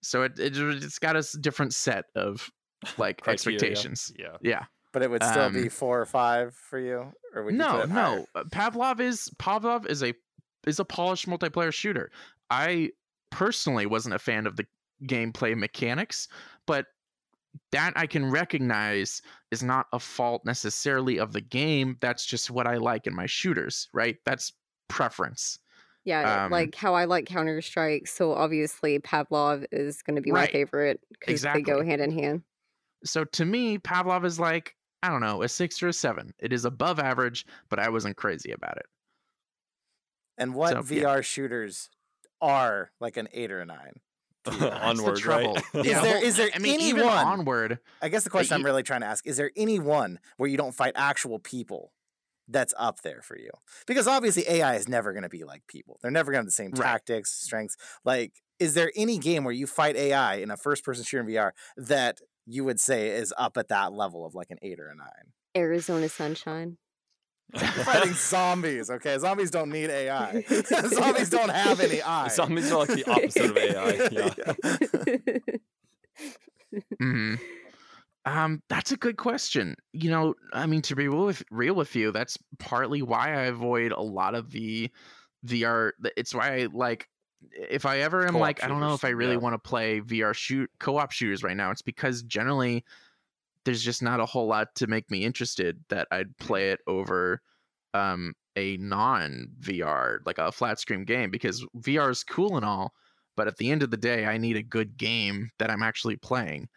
so 0.02 0.24
it, 0.24 0.38
it 0.40 0.56
it's 0.58 1.00
got 1.00 1.16
a 1.16 1.24
different 1.40 1.74
set 1.74 2.06
of 2.16 2.52
like 2.98 3.28
expectations. 3.28 4.12
Yeah. 4.18 4.38
Yeah. 4.42 4.66
But 4.94 5.04
it 5.04 5.10
would 5.10 5.24
still 5.24 5.50
be 5.50 5.64
Um, 5.64 5.70
four 5.70 6.02
or 6.02 6.06
five 6.06 6.54
for 6.54 6.78
you, 6.78 7.14
or 7.34 7.44
would 7.44 7.54
you 7.56 7.60
put 7.64 7.74
No, 7.74 7.82
it 7.84 7.90
higher? 7.90 8.18
no. 8.18 8.26
uh, 8.36 8.44
Pavlov 8.46 9.00
is 9.00 9.30
Pavlov 9.40 9.86
is 9.88 10.04
a 10.04 10.14
is 10.68 10.80
a 10.80 10.86
polished 10.86 11.28
multiplayer 11.28 11.74
shooter. 11.74 12.12
I 12.50 12.92
personally 13.30 13.86
wasn't 13.86 14.16
a 14.16 14.20
fan 14.20 14.46
of 14.46 14.58
the 14.58 14.66
gameplay 15.06 15.56
mechanics, 15.56 16.28
but 16.68 16.88
that 17.72 17.94
I 17.96 18.06
can 18.06 18.30
recognize 18.30 19.22
is 19.52 19.64
not 19.64 19.88
a 19.94 20.00
fault 20.00 20.44
necessarily 20.46 21.18
of 21.20 21.34
the 21.34 21.42
game. 21.42 21.98
That's 22.02 22.26
just 22.26 22.52
what 22.52 22.68
I 22.68 22.76
like 22.76 23.08
in 23.08 23.16
my 23.16 23.26
shooters, 23.26 23.90
right? 23.94 24.18
That's 24.26 24.54
preference. 24.90 25.58
Yeah, 26.04 26.46
Um, 26.46 26.52
like 26.52 26.76
how 26.76 26.94
I 26.96 27.06
like 27.06 27.26
Counter 27.26 27.62
Strike. 27.62 28.08
So 28.08 28.34
obviously 28.34 29.00
Pavlov 29.00 29.66
is 29.72 30.02
going 30.02 30.16
to 30.16 30.22
be 30.22 30.32
my 30.32 30.48
favorite 30.48 31.00
because 31.20 31.42
they 31.42 31.62
go 31.62 31.84
hand 31.84 32.02
in 32.02 32.12
hand. 32.12 32.44
So 33.04 33.24
to 33.24 33.46
me, 33.46 33.78
Pavlov 33.78 34.26
is 34.26 34.40
like, 34.40 34.76
I 35.04 35.10
don't 35.10 35.22
know, 35.22 35.42
a 35.42 35.50
six 35.50 35.82
or 35.82 35.88
a 35.88 35.94
seven. 35.94 36.34
It 36.40 36.54
is 36.54 36.66
above 36.66 37.00
average, 37.00 37.46
but 37.70 37.80
I 37.80 37.90
wasn't 37.90 38.18
crazy 38.18 38.52
about 38.52 38.78
it. 38.78 38.86
And 40.38 40.54
what 40.54 40.72
So, 40.72 40.94
yeah. 40.94 41.04
VR 41.04 41.24
shooters 41.24 41.90
are 42.42 42.92
like 43.00 43.18
an 43.18 43.28
eight 43.34 43.52
or 43.52 43.62
a 43.62 43.66
nine? 43.66 43.94
That's 44.46 44.58
the 44.58 44.74
Onward, 44.74 45.18
trouble. 45.18 45.54
right? 45.74 45.86
Is 45.86 45.92
there- 45.94 46.02
well, 46.02 46.24
is 46.24 46.36
there 46.38 46.50
I 46.56 46.60
mean, 46.60 46.80
even 46.82 47.02
anyone- 47.02 47.18
onward? 47.26 47.80
I 48.02 48.10
guess 48.10 48.24
the 48.24 48.30
question 48.32 48.56
I'm 48.56 48.66
really 48.66 48.84
trying 48.84 49.02
to 49.02 49.08
ask 49.08 49.26
is 49.28 49.38
there 49.38 49.52
any 49.56 49.80
one 49.80 50.20
where 50.38 50.50
you 50.50 50.58
don't 50.58 50.74
fight 50.74 50.94
actual 50.96 51.38
people 51.40 51.92
that's 52.48 52.74
up 52.78 53.02
there 53.02 53.22
for 53.22 53.38
you? 53.38 53.52
Because 53.86 54.08
obviously 54.08 54.44
AI 54.50 54.76
is 54.76 54.88
never 54.90 55.14
going 55.14 55.24
to 55.24 55.30
be 55.30 55.44
like 55.44 55.68
people. 55.68 56.00
They're 56.02 56.10
never 56.12 56.32
going 56.32 56.40
to 56.40 56.46
have 56.46 56.48
the 56.48 56.52
same 56.52 56.72
Right. 56.72 56.82
tactics, 56.82 57.32
strengths. 57.34 57.78
Like, 58.04 58.34
is 58.60 58.74
there 58.74 58.92
any 58.96 59.20
game 59.20 59.44
where 59.44 59.54
you 59.54 59.68
fight 59.68 59.96
AI 59.96 60.36
in 60.36 60.50
a 60.50 60.58
first 60.58 60.84
person 60.84 61.04
shooter 61.04 61.22
in 61.24 61.28
VR 61.30 61.52
that 61.78 62.20
you 62.46 62.64
would 62.64 62.80
say 62.80 63.10
is 63.10 63.34
up 63.38 63.58
at 63.58 63.70
that 63.70 63.94
level 63.94 64.26
of 64.26 64.36
like 64.36 64.48
an 64.50 64.58
eight 64.62 64.80
or 64.80 64.90
a 64.90 64.96
nine? 64.96 65.34
Arizona 65.56 66.10
Sunshine. 66.10 66.78
Fighting 67.56 68.14
zombies, 68.14 68.90
okay? 68.90 69.18
Zombies 69.18 69.52
don't 69.52 69.72
need 69.72 69.90
AI. 69.90 70.42
zombies 70.88 71.30
don't 71.30 71.50
have 71.50 71.80
any 71.82 72.02
eyes. 72.02 72.36
Zombies 72.36 72.72
are 72.72 72.80
like 72.80 72.90
the 72.90 73.04
opposite 73.12 73.50
of 73.50 73.58
AI. 73.58 74.08
Yeah. 74.12 74.34
hmm 77.00 77.36
Um, 78.24 78.62
that's 78.70 78.92
a 78.92 78.98
good 78.98 79.18
question. 79.18 79.76
You 79.94 80.12
know, 80.12 80.36
I 80.54 80.68
mean, 80.68 80.82
to 80.84 80.96
be 80.96 81.08
real 81.08 81.26
with 81.26 81.44
real 81.52 81.74
with 81.76 81.96
you, 81.96 82.12
that's 82.12 82.38
partly 82.60 83.02
why 83.02 83.30
I 83.34 83.44
avoid 83.46 83.92
a 83.92 84.02
lot 84.02 84.36
of 84.36 84.52
the 84.52 84.90
VR. 85.46 85.92
th- 86.02 86.14
It's 86.16 86.34
why 86.34 86.62
I 86.62 86.68
like 86.72 87.08
if 87.52 87.86
I 87.86 88.00
ever 88.00 88.24
am 88.26 88.34
Co-op 88.34 88.42
like, 88.42 88.64
I 88.64 88.68
don't 88.68 88.80
know 88.80 88.94
if 88.94 89.04
I 89.04 89.10
really 89.10 89.34
yeah. 89.34 89.40
want 89.40 89.54
to 89.54 89.70
play 89.70 90.02
VR 90.02 90.34
shoot 90.34 90.70
co-op 90.80 91.12
shooters 91.12 91.44
right 91.44 91.58
now. 91.58 91.72
It's 91.72 91.82
because 91.82 92.24
generally 92.24 92.84
there's 93.66 93.84
just 93.84 94.02
not 94.02 94.20
a 94.20 94.26
whole 94.26 94.48
lot 94.48 94.74
to 94.76 94.88
make 94.88 95.10
me 95.12 95.24
interested 95.24 95.80
that 95.90 96.08
I'd 96.12 96.38
play 96.38 96.72
it 96.72 96.80
over 96.88 97.42
um 97.94 98.34
a 98.56 98.78
non 98.78 99.48
VR 99.60 100.20
like 100.26 100.38
a 100.38 100.52
flat 100.52 100.80
screen 100.80 101.06
game 101.06 101.32
because 101.32 101.66
VR 101.78 102.12
is 102.12 102.24
cool 102.24 102.58
and 102.58 102.66
all, 102.66 102.94
but 103.36 103.48
at 103.48 103.58
the 103.58 103.72
end 103.72 103.84
of 103.84 103.92
the 103.92 103.98
day, 103.98 104.26
I 104.26 104.38
need 104.38 104.58
a 104.58 104.64
good 104.64 104.98
game 104.98 105.52
that 105.60 105.70
I'm 105.70 105.84
actually 105.84 106.18
playing. 106.18 106.68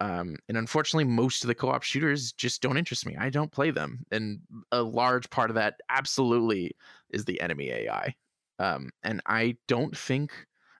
Um, 0.00 0.36
and 0.48 0.56
unfortunately, 0.56 1.04
most 1.04 1.42
of 1.42 1.48
the 1.48 1.56
co-op 1.56 1.82
shooters 1.82 2.32
just 2.32 2.62
don't 2.62 2.76
interest 2.76 3.04
me. 3.04 3.16
I 3.18 3.30
don't 3.30 3.50
play 3.50 3.72
them, 3.72 4.04
and 4.12 4.38
a 4.70 4.82
large 4.82 5.28
part 5.30 5.50
of 5.50 5.56
that 5.56 5.80
absolutely 5.90 6.72
is 7.10 7.24
the 7.24 7.40
enemy 7.40 7.70
AI. 7.70 8.14
Um, 8.58 8.90
and 9.02 9.20
I 9.26 9.56
don't 9.66 9.96
think 9.96 10.32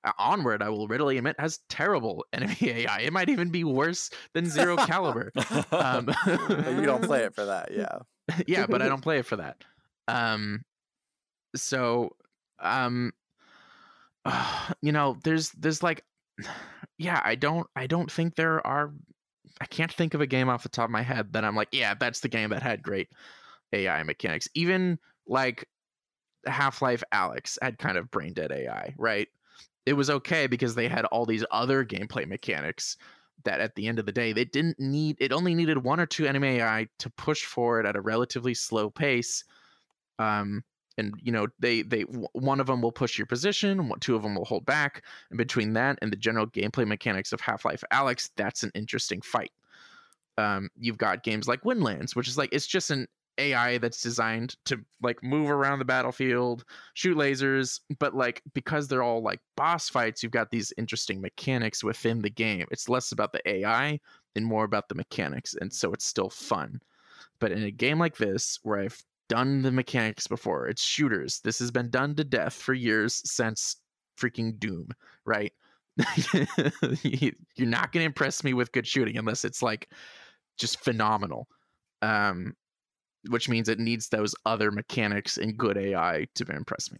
uh, 0.05 0.13
Onward, 0.19 0.63
I 0.63 0.69
will 0.69 0.89
readily 0.89 1.19
admit, 1.19 1.37
has 1.39 1.61
terrible 1.69 2.25
enemy 2.33 2.57
AI. 2.63 3.01
It 3.01 3.13
might 3.13 3.29
even 3.29 3.51
be 3.51 3.65
worse 3.65 4.11
than 4.35 4.47
Zero 4.47 4.77
Caliber. 4.77 5.33
Um, 5.73 6.11
you 6.27 6.87
don't 6.87 7.03
play 7.03 7.25
it 7.25 7.35
for 7.35 7.45
that, 7.47 7.73
yeah. 7.73 7.99
yeah, 8.47 8.67
but 8.67 8.83
I 8.83 8.89
don't 8.89 9.03
play 9.03 9.19
it 9.19 9.27
for 9.27 9.37
that. 9.37 9.63
Um, 10.07 10.63
so, 11.57 12.17
um, 12.61 13.13
you 14.83 14.93
know, 14.93 15.17
there's 15.25 15.51
there's 15.53 15.83
like, 15.83 16.05
yeah, 16.99 17.21
I 17.25 17.35
don't 17.35 17.67
I 17.77 17.87
don't 17.87 18.11
think 18.11 18.35
there 18.37 18.65
are. 18.67 18.93
I 19.61 19.67
can't 19.67 19.93
think 19.93 20.15
of 20.15 20.21
a 20.21 20.27
game 20.27 20.49
off 20.49 20.63
the 20.63 20.69
top 20.69 20.85
of 20.85 20.91
my 20.91 21.03
head 21.03 21.33
that 21.33 21.45
I'm 21.45 21.57
like, 21.57 21.69
yeah, 21.73 21.95
that's 21.99 22.21
the 22.21 22.29
game 22.29 22.51
that 22.51 22.63
had 22.63 22.81
great 22.81 23.09
AI 23.73 24.03
mechanics. 24.05 24.47
Even 24.55 25.01
like 25.27 25.67
Half 26.49 26.83
Life 26.83 27.03
Alyx 27.12 27.59
had 27.62 27.79
kind 27.79 27.97
of 27.97 28.11
brain 28.11 28.33
dead 28.33 28.53
AI, 28.53 28.95
right? 28.99 29.29
It 29.87 29.95
was 29.95 30.11
okay 30.11 30.47
because 30.47 30.75
they 30.75 30.89
had 30.89 31.05
all 31.07 31.25
these 31.25 31.45
other 31.51 31.85
gameplay 31.85 32.27
mechanics 32.27 32.97
that 33.45 33.61
at 33.61 33.75
the 33.75 33.87
end 33.87 33.99
of 33.99 34.07
the 34.07 34.12
day 34.12 34.33
they 34.33 34.45
didn't 34.45 34.79
need 34.79 35.16
it 35.20 35.33
only 35.33 35.55
needed 35.55 35.79
one 35.79 36.01
or 36.01 36.07
two 36.07 36.27
enemy 36.27 36.59
AI 36.59 36.89
to 36.99 37.11
push 37.11 37.45
forward 37.45 37.87
at 37.87 37.97
a 37.97 38.01
relatively 38.01 38.55
slow 38.55 38.91
pace. 38.91 39.45
Um 40.19 40.65
and 40.97 41.15
you 41.23 41.31
know 41.31 41.47
they 41.61 41.83
they 41.83 42.03
one 42.03 42.61
of 42.61 42.66
them 42.66 42.83
will 42.83 42.93
push 42.93 43.16
your 43.16 43.27
position, 43.27 43.93
two 44.01 44.16
of 44.16 44.23
them 44.23 44.35
will 44.35 44.45
hold 44.45 44.66
back, 44.66 45.05
and 45.31 45.39
between 45.39 45.73
that 45.75 45.99
and 46.03 46.12
the 46.12 46.16
general 46.16 46.47
gameplay 46.47 46.87
mechanics 46.87 47.33
of 47.33 47.41
Half-Life 47.41 47.85
Alyx, 47.93 48.31
that's 48.37 48.65
an 48.65 48.73
interesting 48.75 49.20
fight. 49.20 49.53
Um 50.37 50.69
you've 50.77 50.99
got 50.99 51.23
games 51.23 51.47
like 51.47 51.62
Windlands, 51.62 52.16
which 52.16 52.29
is 52.29 52.37
like 52.37 52.51
it's 52.53 52.66
just 52.66 52.91
an 52.91 53.07
AI 53.39 53.78
that's 53.78 54.02
designed 54.02 54.56
to 54.66 54.78
like 55.02 55.23
move 55.23 55.51
around 55.51 55.78
the 55.78 55.85
battlefield, 55.85 56.65
shoot 56.94 57.16
lasers, 57.16 57.81
but 57.98 58.15
like 58.15 58.43
because 58.55 58.89
they're 58.89 59.02
all 59.02 59.23
like 59.23 59.40
boss 59.56 59.89
fights, 59.89 60.23
you've 60.23 60.32
got 60.32 60.51
these 60.51 60.73
interesting 60.78 61.20
mechanics 61.20 61.85
within 61.85 62.20
the 62.23 62.31
game. 62.31 62.66
It's 62.70 62.89
less 62.89 63.12
about 63.12 63.32
the 63.32 63.48
AI 63.48 64.01
and 64.36 64.44
more 64.47 64.65
about 64.65 64.89
the 64.89 64.94
mechanics, 64.94 65.55
and 65.60 65.73
so 65.73 65.93
it's 65.93 66.05
still 66.06 66.31
fun. 66.31 66.81
But 67.40 67.52
in 67.52 67.62
a 67.65 67.70
game 67.70 67.98
like 67.98 68.16
this, 68.16 68.59
where 68.62 68.81
I've 68.81 69.02
done 69.28 69.62
the 69.62 69.73
mechanics 69.73 70.27
before, 70.27 70.69
it's 70.69 70.82
shooters. 70.82 71.40
This 71.40 71.59
has 71.60 71.70
been 71.70 71.90
done 71.90 72.15
to 72.16 72.24
death 72.24 72.55
for 72.55 72.74
years 72.74 73.23
since 73.31 73.77
freaking 74.19 74.59
Doom, 74.59 74.89
right? 75.24 75.52
You- 77.02 77.32
You're 77.56 77.66
not 77.69 77.93
going 77.93 78.02
to 78.02 78.06
impress 78.06 78.44
me 78.44 78.55
with 78.55 78.73
good 78.73 78.86
shooting 78.86 79.16
unless 79.19 79.44
it's 79.44 79.62
like 79.62 79.89
just 80.59 80.81
phenomenal. 80.85 81.48
Um, 82.02 82.55
which 83.29 83.49
means 83.49 83.69
it 83.69 83.79
needs 83.79 84.09
those 84.09 84.35
other 84.47 84.71
mechanics 84.71 85.37
and 85.39 85.57
good 85.57 85.77
AI 85.77 86.27
to 86.35 86.45
impress 86.51 86.91
me. 86.93 86.99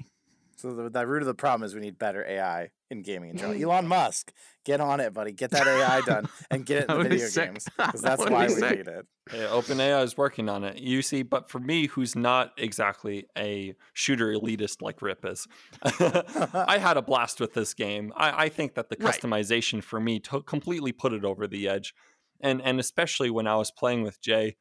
So 0.57 0.75
the, 0.75 0.91
the 0.91 1.07
root 1.07 1.23
of 1.23 1.27
the 1.27 1.35
problem 1.35 1.65
is 1.65 1.75
we 1.75 1.81
need 1.81 1.99
better 1.99 2.25
AI 2.27 2.71
in 2.91 3.03
gaming 3.03 3.31
in 3.31 3.37
general. 3.37 3.63
Elon 3.63 3.87
Musk, 3.87 4.33
get 4.65 4.81
on 4.81 4.99
it, 4.99 5.15
buddy. 5.15 5.31
Get 5.33 5.51
that 5.53 5.67
AI 5.69 6.01
done 6.01 6.29
and 6.51 6.67
get 6.67 6.79
it 6.79 6.83
in 6.91 6.97
the 6.99 7.03
video 7.05 7.27
sick. 7.29 7.47
games 7.47 7.67
because 7.77 8.03
that's 8.03 8.21
would 8.21 8.33
why 8.33 8.49
be 8.49 8.55
we 8.55 8.61
sick. 8.61 8.79
need 8.79 8.89
it. 8.89 9.07
Yeah, 9.33 9.49
OpenAI 9.49 10.03
is 10.05 10.17
working 10.17 10.49
on 10.49 10.65
it. 10.65 10.79
You 10.79 11.03
see, 11.03 11.23
but 11.23 11.51
for 11.51 11.59
me, 11.59 11.87
who's 11.87 12.17
not 12.17 12.53
exactly 12.57 13.27
a 13.37 13.75
shooter 13.93 14.29
elitist 14.33 14.81
like 14.81 15.03
Rip 15.03 15.23
is, 15.27 15.47
I 15.83 16.79
had 16.81 16.97
a 16.97 17.03
blast 17.03 17.39
with 17.39 17.53
this 17.53 17.75
game. 17.75 18.13
I, 18.17 18.45
I 18.45 18.49
think 18.49 18.75
that 18.75 18.89
the 18.89 18.97
Right. 18.99 19.15
customization 19.21 19.83
for 19.85 20.01
me 20.01 20.19
to 20.21 20.41
completely 20.41 20.93
put 20.93 21.13
it 21.13 21.25
over 21.27 21.47
the 21.47 21.69
edge, 21.69 21.95
and 22.41 22.63
and 22.63 22.81
especially 22.81 23.29
when 23.31 23.47
I 23.47 23.57
was 23.57 23.71
playing 23.71 24.03
with 24.03 24.21
Jay, 24.21 24.57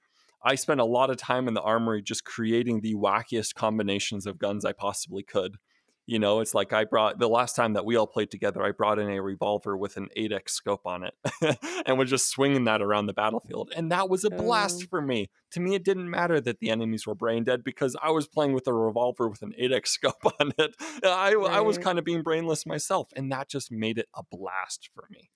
I 0.47 0.55
spent 0.55 0.79
a 0.79 0.85
lot 0.85 1.09
of 1.09 1.17
time 1.17 1.47
in 1.47 1.53
the 1.53 1.61
armory 1.61 2.01
just 2.01 2.23
creating 2.23 2.81
the 2.81 2.95
wackiest 2.95 3.53
combinations 3.55 4.25
of 4.25 4.37
guns 4.39 4.63
I 4.65 4.71
possibly 4.71 5.23
could. 5.23 5.57
You 6.09 6.19
know, 6.19 6.39
it's 6.39 6.53
like 6.55 6.71
I 6.71 6.85
brought 6.85 7.19
the 7.19 7.27
last 7.27 7.53
time 7.57 7.73
that 7.73 7.83
we 7.83 7.97
all 7.97 8.07
played 8.07 8.31
together, 8.31 8.63
I 8.63 8.71
brought 8.71 8.97
in 8.97 9.09
a 9.09 9.21
revolver 9.21 9.75
with 9.75 9.97
an 9.97 10.07
8x 10.17 10.51
scope 10.51 10.85
on 10.85 11.03
it 11.03 11.13
and 11.85 11.97
was 11.97 12.09
just 12.09 12.29
swinging 12.29 12.63
that 12.63 12.81
around 12.81 13.07
the 13.07 13.13
battlefield. 13.13 13.73
And 13.75 13.91
that 13.91 14.07
was 14.09 14.23
a 14.23 14.29
blast 14.29 14.83
Oh. 14.85 14.87
for 14.89 15.01
me. 15.01 15.29
To 15.51 15.59
me, 15.59 15.75
it 15.75 15.83
didn't 15.83 16.09
matter 16.09 16.39
that 16.39 16.59
the 16.61 16.69
enemies 16.69 17.05
were 17.05 17.13
brain 17.13 17.43
dead 17.43 17.61
because 17.61 17.97
I 18.01 18.11
was 18.11 18.25
playing 18.25 18.53
with 18.53 18.67
a 18.67 18.73
revolver 18.73 19.27
with 19.27 19.41
an 19.41 19.53
8x 19.61 19.87
scope 19.87 20.23
on 20.39 20.53
it. 20.57 20.75
I, 21.03 21.33
I 21.33 21.59
was 21.59 21.77
kind 21.77 21.99
of 21.99 22.05
being 22.05 22.23
brainless 22.23 22.65
myself, 22.65 23.09
and 23.17 23.29
that 23.33 23.49
just 23.49 23.69
made 23.69 23.97
it 23.97 24.07
a 24.15 24.23
blast 24.23 24.89
for 24.95 25.09
me. 25.11 25.29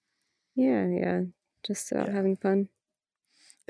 Yeah, 0.56 0.88
yeah. 0.88 1.22
Just 1.68 1.92
about 1.92 2.08
Yeah. 2.08 2.14
having 2.14 2.38
fun. 2.38 2.70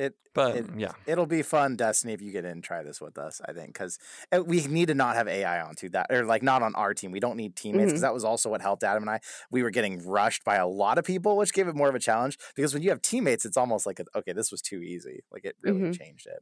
It 0.02 0.16
But 0.34 0.56
It- 0.56 0.68
mm, 0.68 0.80
yeah, 0.80 0.94
it'll 1.06 1.26
be 1.26 1.42
fun, 1.42 1.76
Destiny, 1.76 2.14
if 2.14 2.22
you 2.22 2.32
get 2.32 2.46
in 2.46 2.52
and 2.52 2.64
try 2.64 2.82
this 2.84 3.02
with 3.02 3.18
us. 3.18 3.42
I 3.46 3.52
think 3.52 3.74
because 3.74 4.00
eh, 4.32 4.40
we 4.40 4.66
need 4.66 4.88
to 4.88 4.96
not 4.96 5.16
have 5.16 5.28
AI 5.28 5.62
onto 5.62 5.90
that, 5.90 6.08
or 6.10 6.24
like 6.24 6.42
not 6.42 6.64
on 6.64 6.74
our 6.76 6.94
team. 6.94 7.12
We 7.12 7.20
don't 7.20 7.36
need 7.36 7.56
teammates 7.56 7.88
because 7.92 8.00
mm-hmm. 8.00 8.08
that 8.08 8.14
was 8.14 8.24
also 8.24 8.50
what 8.50 8.62
helped 8.62 8.84
Adam 8.84 9.04
and 9.04 9.10
I. 9.10 9.20
We 9.52 9.62
were 9.62 9.70
getting 9.72 10.02
rushed 10.08 10.44
by 10.46 10.56
a 10.56 10.66
lot 10.68 10.98
of 10.98 11.04
people, 11.04 11.36
which 11.38 11.54
gave 11.54 11.68
it 11.68 11.76
more 11.76 11.90
of 11.90 11.96
a 11.96 12.00
challenge. 12.00 12.38
Because 12.56 12.74
when 12.74 12.82
you 12.82 12.90
have 12.90 13.02
teammates, 13.02 13.44
it's 13.46 13.58
almost 13.58 13.86
like 13.86 14.00
a, 14.00 14.06
okay, 14.16 14.32
this 14.34 14.52
was 14.52 14.62
too 14.62 14.82
easy. 14.82 15.24
Like 15.32 15.44
it 15.46 15.56
really 15.62 15.82
Mhm. 15.82 15.98
changed 16.00 16.28
it. 16.28 16.42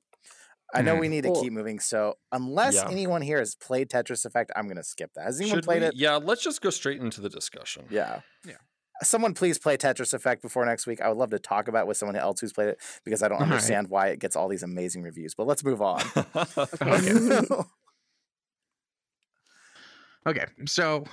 I 0.72 0.84
know 0.84 0.94
we 0.96 1.08
mm-hmm. 1.08 1.12
need 1.12 1.22
to 1.24 1.30
Cool. 1.30 1.42
keep 1.42 1.54
moving. 1.54 1.80
So 1.80 2.20
unless 2.32 2.76
Yeah. 2.76 2.90
anyone 2.92 3.24
here 3.24 3.40
has 3.40 3.56
played 3.56 3.90
Tetris 3.90 4.24
Effect, 4.24 4.52
I'm 4.56 4.68
gonna 4.68 4.84
skip 4.84 5.12
that. 5.16 5.26
Has 5.26 5.40
anyone 5.42 5.58
Should 5.58 5.66
played 5.66 5.82
we- 5.82 5.88
it? 5.88 5.96
Yeah, 5.96 6.18
let's 6.18 6.44
just 6.44 6.62
go 6.62 6.70
straight 6.70 7.02
into 7.02 7.22
the 7.22 7.30
discussion. 7.30 7.88
Yeah. 7.90 8.22
Yeah. 8.46 8.58
Someone 9.02 9.34
please 9.34 9.58
play 9.58 9.78
Tetris 9.78 10.14
Effect 10.14 10.42
before 10.42 10.66
next 10.66 10.86
week. 10.86 11.02
I 11.02 11.08
would 11.08 11.18
love 11.18 11.30
to 11.32 11.40
talk 11.40 11.68
about 11.68 11.82
it 11.82 11.88
with 11.88 11.98
someone 11.98 12.16
else 12.16 12.40
who's 12.42 12.54
played 12.54 12.70
it 12.70 12.82
because 13.06 13.24
I 13.24 13.28
don't 13.30 13.38
All 13.38 13.46
right. 13.46 13.54
understand 13.54 13.88
why 13.90 14.08
it 14.08 14.20
gets 14.20 14.36
all 14.36 14.48
these 14.50 14.64
amazing 14.64 15.04
reviews. 15.04 15.36
But 15.36 15.48
let's 15.48 15.64
move 15.64 15.82
on. 15.82 16.02
Okay. 16.82 17.42
Okay, 20.28 20.46
so 20.66 21.06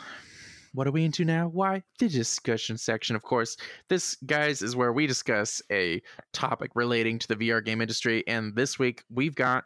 what 0.75 0.87
are 0.87 0.91
we 0.93 1.05
into 1.05 1.25
now? 1.25 1.49
Why? 1.49 1.83
The 2.01 2.09
discussion 2.09 2.77
section, 2.77 3.17
of 3.17 3.23
course. 3.23 3.57
This, 3.89 4.17
guys, 4.27 4.61
is 4.63 4.77
where 4.77 4.93
we 4.93 5.07
discuss 5.07 5.63
a 5.71 6.03
topic 6.33 6.73
relating 6.75 7.19
to 7.21 7.29
the 7.29 7.37
VR 7.37 7.65
game 7.65 7.81
industry. 7.81 8.25
And 8.27 8.55
this 8.55 8.79
week 8.79 9.05
we've 9.09 9.35
got 9.35 9.65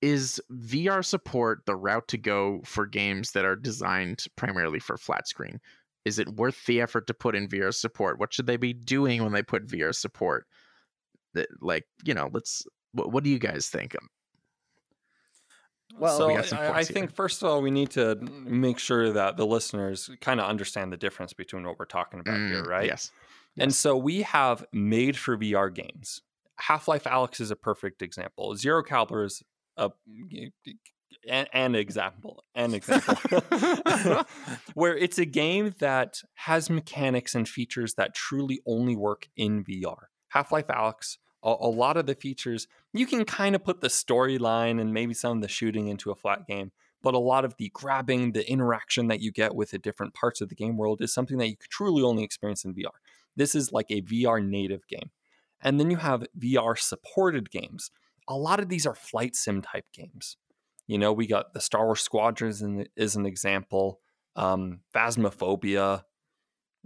is 0.00 0.40
VR 0.50 1.04
support 1.04 1.60
the 1.66 1.76
route 1.76 2.08
to 2.08 2.18
go 2.18 2.62
for 2.64 2.86
games 2.86 3.30
that 3.32 3.44
are 3.44 3.54
designed 3.54 4.24
primarily 4.34 4.80
for 4.80 4.96
flat 4.96 5.28
screen? 5.28 5.60
Is 6.04 6.18
it 6.18 6.28
worth 6.28 6.64
the 6.66 6.80
effort 6.80 7.06
to 7.06 7.14
put 7.14 7.34
in 7.36 7.48
VR 7.48 7.72
support? 7.72 8.18
What 8.18 8.34
should 8.34 8.46
they 8.46 8.56
be 8.56 8.72
doing 8.72 9.22
when 9.22 9.32
they 9.32 9.42
put 9.42 9.66
VR 9.66 9.94
support? 9.94 10.46
That, 11.34 11.48
like, 11.60 11.84
you 12.04 12.14
know, 12.14 12.28
let's. 12.32 12.64
What, 12.92 13.10
what 13.12 13.24
do 13.24 13.30
you 13.30 13.38
guys 13.38 13.68
think? 13.68 13.96
Well, 15.98 16.18
so 16.18 16.26
we 16.28 16.36
I, 16.36 16.72
I 16.78 16.84
think 16.84 17.14
first 17.14 17.42
of 17.42 17.48
all 17.48 17.60
we 17.60 17.70
need 17.70 17.90
to 17.92 18.16
make 18.16 18.78
sure 18.78 19.12
that 19.12 19.36
the 19.36 19.46
listeners 19.46 20.10
kind 20.20 20.40
of 20.40 20.46
understand 20.48 20.92
the 20.92 20.96
difference 20.96 21.32
between 21.32 21.64
what 21.66 21.78
we're 21.78 21.84
talking 21.84 22.20
about 22.20 22.36
here, 22.48 22.62
Mm, 22.62 22.66
right? 22.66 22.86
Yes. 22.86 23.10
And 23.58 23.70
Yes. 23.70 23.76
so 23.76 23.96
we 23.96 24.22
have 24.22 24.64
made 24.72 25.18
for 25.18 25.36
VR 25.36 25.72
games. 25.72 26.22
Half 26.56 26.88
Life 26.88 27.04
Alyx 27.04 27.40
is 27.40 27.50
a 27.50 27.56
perfect 27.56 28.00
example. 28.00 28.54
Zero 28.56 28.82
Caliber 28.82 29.24
is 29.24 29.42
a 29.76 29.90
an, 31.28 31.46
an 31.52 31.74
example, 31.74 32.44
an 32.54 32.74
example, 32.78 33.20
where 34.74 34.96
it's 34.96 35.18
a 35.18 35.24
game 35.24 35.74
that 35.78 36.20
has 36.34 36.70
mechanics 36.70 37.34
and 37.34 37.48
features 37.48 37.94
that 37.94 38.14
truly 38.14 38.60
only 38.66 38.96
work 38.96 39.28
in 39.36 39.64
VR. 39.64 40.06
Half 40.28 40.52
Life 40.52 40.68
Alyx, 40.68 41.18
a, 41.42 41.54
a 41.60 41.68
lot 41.68 41.96
of 41.96 42.06
the 42.06 42.14
features 42.14 42.66
you 42.92 43.06
can 43.06 43.24
kind 43.24 43.54
of 43.54 43.64
put 43.64 43.80
the 43.80 43.88
storyline 43.88 44.80
and 44.80 44.92
maybe 44.92 45.14
some 45.14 45.38
of 45.38 45.42
the 45.42 45.48
shooting 45.48 45.88
into 45.88 46.10
a 46.10 46.14
flat 46.14 46.46
game, 46.46 46.72
but 47.02 47.14
a 47.14 47.18
lot 47.18 47.44
of 47.44 47.56
the 47.56 47.70
grabbing, 47.72 48.32
the 48.32 48.48
interaction 48.50 49.08
that 49.08 49.20
you 49.20 49.32
get 49.32 49.54
with 49.54 49.70
the 49.70 49.78
different 49.78 50.14
parts 50.14 50.40
of 50.40 50.48
the 50.48 50.54
game 50.54 50.76
world 50.76 51.00
is 51.00 51.12
something 51.12 51.38
that 51.38 51.48
you 51.48 51.56
could 51.56 51.70
truly 51.70 52.02
only 52.02 52.22
experience 52.22 52.64
in 52.64 52.74
VR. 52.74 52.92
This 53.34 53.54
is 53.54 53.72
like 53.72 53.90
a 53.90 54.02
VR 54.02 54.44
native 54.44 54.86
game. 54.88 55.10
And 55.62 55.78
then 55.78 55.90
you 55.90 55.96
have 55.98 56.26
VR 56.38 56.78
supported 56.78 57.50
games. 57.50 57.90
A 58.28 58.36
lot 58.36 58.60
of 58.60 58.68
these 58.68 58.86
are 58.86 58.94
flight 58.94 59.34
sim 59.34 59.62
type 59.62 59.86
games. 59.92 60.36
You 60.86 60.98
know, 60.98 61.12
we 61.12 61.26
got 61.26 61.54
the 61.54 61.60
Star 61.60 61.86
Wars 61.86 62.00
Squadrons 62.00 62.62
is 62.96 63.16
an 63.16 63.26
example, 63.26 64.00
um, 64.36 64.80
Phasmophobia, 64.94 66.02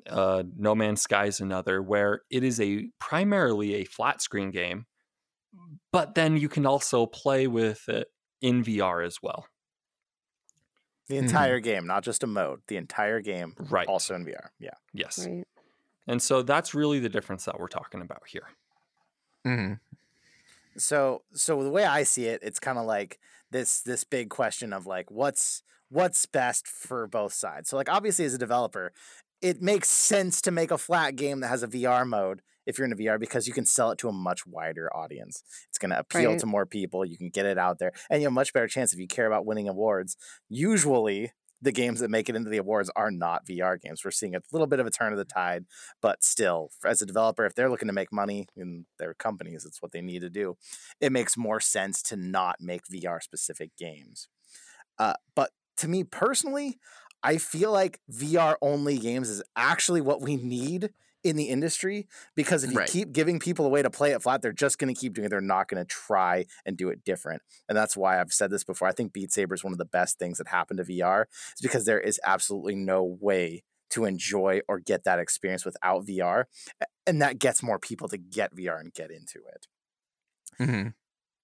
uh, 0.09 0.43
No 0.57 0.75
Man's 0.75 1.03
Sky 1.03 1.27
is 1.27 1.41
another, 1.41 1.83
where 1.83 2.23
it 2.31 2.45
is 2.45 2.61
a 2.61 2.89
primarily 2.99 3.75
a 3.77 3.85
flat 3.85 4.21
screen 4.23 4.51
game, 4.51 4.87
but 5.93 6.15
then 6.15 6.37
you 6.37 6.49
can 6.49 6.67
also 6.67 7.07
play 7.07 7.47
with 7.47 7.89
it 7.89 8.09
in 8.43 8.63
VR 8.63 9.05
as 9.05 9.19
well. 9.23 9.47
The 11.09 11.17
entire 11.19 11.61
game, 11.61 11.87
not 11.87 12.03
just 12.03 12.25
a 12.25 12.27
mode. 12.27 12.63
The 12.67 12.77
entire 12.77 13.21
game, 13.21 13.55
Right. 13.59 13.87
also 13.87 14.15
in 14.17 14.25
VR. 14.25 14.51
Yeah. 14.59 14.75
Yes. 14.93 15.25
Right. 15.25 15.47
And 16.09 16.21
so 16.21 16.43
that's 16.43 16.75
really 16.75 16.99
the 16.99 17.09
difference 17.09 17.45
that 17.45 17.59
we're 17.61 17.69
talking 17.69 18.01
about 18.03 18.23
here. 18.27 18.49
hmm 19.45 19.75
So, 20.77 21.23
so 21.33 21.63
the 21.63 21.71
way 21.71 21.85
I 21.85 22.03
see 22.03 22.27
it, 22.27 22.41
it's 22.43 22.59
kind 22.61 22.77
of 22.79 22.87
like 22.87 23.19
this 23.57 23.81
this 23.83 24.05
big 24.05 24.29
question 24.31 24.73
of 24.73 24.87
like 24.87 25.11
what's 25.11 25.63
what's 25.89 26.27
best 26.27 26.67
for 26.69 27.07
both 27.07 27.33
sides. 27.33 27.71
So, 27.71 27.77
like 27.77 27.89
obviously, 27.91 28.25
as 28.25 28.35
a 28.35 28.39
developer, 28.39 28.93
it 29.41 29.63
makes 29.63 29.89
sense 29.89 30.41
to 30.43 30.51
make 30.51 30.71
a 30.71 30.79
flat 30.79 31.17
game 31.17 31.41
that 31.41 31.49
has 31.49 31.63
a 31.63 31.69
VR 31.69 32.05
mode 32.07 32.43
if 32.67 32.79
you're 32.79 32.87
in 32.87 32.93
a 32.93 32.97
VR 32.97 33.19
because 33.19 33.47
you 33.47 33.55
can 33.55 33.65
sell 33.65 33.91
it 33.93 33.99
to 33.99 34.09
a 34.09 34.13
much 34.13 34.47
wider 34.47 34.95
audience. 34.95 35.43
It's 35.69 35.79
going 35.79 35.91
to 35.91 35.99
appeal 35.99 36.31
Right. 36.31 36.41
to 36.41 36.47
more 36.47 36.67
people. 36.67 37.05
You 37.05 37.17
can 37.17 37.31
get 37.31 37.47
it 37.47 37.59
out 37.59 37.79
there, 37.79 37.93
and 38.11 38.21
you 38.21 38.27
have 38.27 38.33
a 38.33 38.35
much 38.35 38.53
better 38.53 38.67
chance 38.69 38.93
if 38.93 38.99
you 38.99 39.07
care 39.07 39.27
about 39.27 39.47
winning 39.47 39.69
awards. 39.69 40.17
Usually, 40.49 41.31
the 41.63 41.73
games 41.73 42.01
that 42.01 42.11
make 42.11 42.29
it 42.29 42.37
into 42.37 42.51
the 42.51 42.59
awards 42.59 42.91
are 42.97 43.11
not 43.11 43.47
VR 43.47 43.81
games. 43.81 44.05
We're 44.05 44.11
seeing 44.11 44.35
a 44.35 44.41
little 44.53 44.67
bit 44.67 44.81
of 44.81 44.87
a 44.87 44.91
turn 44.91 45.13
of 45.13 45.19
the 45.19 45.25
tide, 45.25 45.65
but 46.03 46.23
still, 46.23 46.71
as 46.85 47.01
a 47.01 47.07
developer, 47.07 47.47
if 47.47 47.55
they're 47.55 47.71
looking 47.71 47.89
to 47.89 47.95
make 47.95 48.13
money 48.13 48.47
in 48.57 48.87
their 48.99 49.15
companies, 49.15 49.65
it's 49.65 49.81
what 49.81 49.93
they 49.93 50.03
need 50.03 50.21
to 50.21 50.31
do. 50.31 50.57
It 51.01 51.13
makes 51.13 51.37
more 51.37 51.61
sense 51.61 52.03
to 52.03 52.17
not 52.17 52.57
make 52.61 52.83
VR 52.93 53.23
specific 53.23 53.71
games. 53.79 54.29
Uh, 54.99 55.15
but 55.35 55.51
to 55.79 55.89
me 55.89 56.05
personally, 56.05 56.79
I 57.23 57.39
feel 57.39 57.73
like 57.73 58.01
VR 58.11 58.57
only 58.63 58.99
games 58.99 59.29
is 59.29 59.43
actually 59.57 60.01
what 60.01 60.21
we 60.21 60.37
need 60.37 60.91
in 61.29 61.37
the 61.37 61.49
industry 61.49 62.07
because 62.35 62.65
if 62.65 62.73
you 62.73 62.79
Right. 62.79 62.87
keep 62.87 63.13
giving 63.13 63.39
people 63.39 63.67
a 63.67 63.69
way 63.69 63.83
to 63.83 63.91
play 63.91 64.13
it 64.13 64.23
flat, 64.23 64.43
they're 64.43 64.53
just 64.53 64.79
going 64.79 64.93
to 64.95 64.99
keep 64.99 65.15
doing 65.15 65.27
it. 65.27 65.29
They're 65.31 65.41
not 65.41 65.69
going 65.69 65.83
to 65.83 65.89
try 65.89 66.47
and 66.65 66.77
do 66.77 66.89
it 66.89 67.05
different. 67.05 67.43
And 67.69 67.77
that's 67.77 67.97
why 67.97 68.21
I've 68.21 68.33
said 68.33 68.51
this 68.51 68.65
before. 68.65 68.89
I 68.89 68.93
think 68.93 69.13
Beat 69.13 69.33
Saber 69.33 69.55
is 69.55 69.65
one 69.65 69.73
of 69.73 69.79
the 69.79 69.85
best 69.85 70.19
things 70.19 70.39
that 70.39 70.49
happened 70.49 70.79
to 70.79 70.85
VR. 70.85 71.29
Is 71.57 71.61
because 71.63 71.85
there 71.85 72.01
is 72.01 72.21
absolutely 72.25 72.75
no 72.77 73.03
way 73.05 73.65
to 73.91 74.05
enjoy 74.05 74.61
or 74.69 74.79
get 74.81 75.05
that 75.05 75.19
experience 75.19 75.65
without 75.65 76.05
VR. 76.07 76.49
And 77.07 77.23
that 77.23 77.39
gets 77.39 77.63
more 77.63 77.79
people 77.79 78.09
to 78.09 78.19
get 78.19 78.55
VR 78.55 78.79
and 78.79 78.93
get 78.93 79.11
into 79.11 79.41
it. 79.55 79.67
hmm 80.59 80.89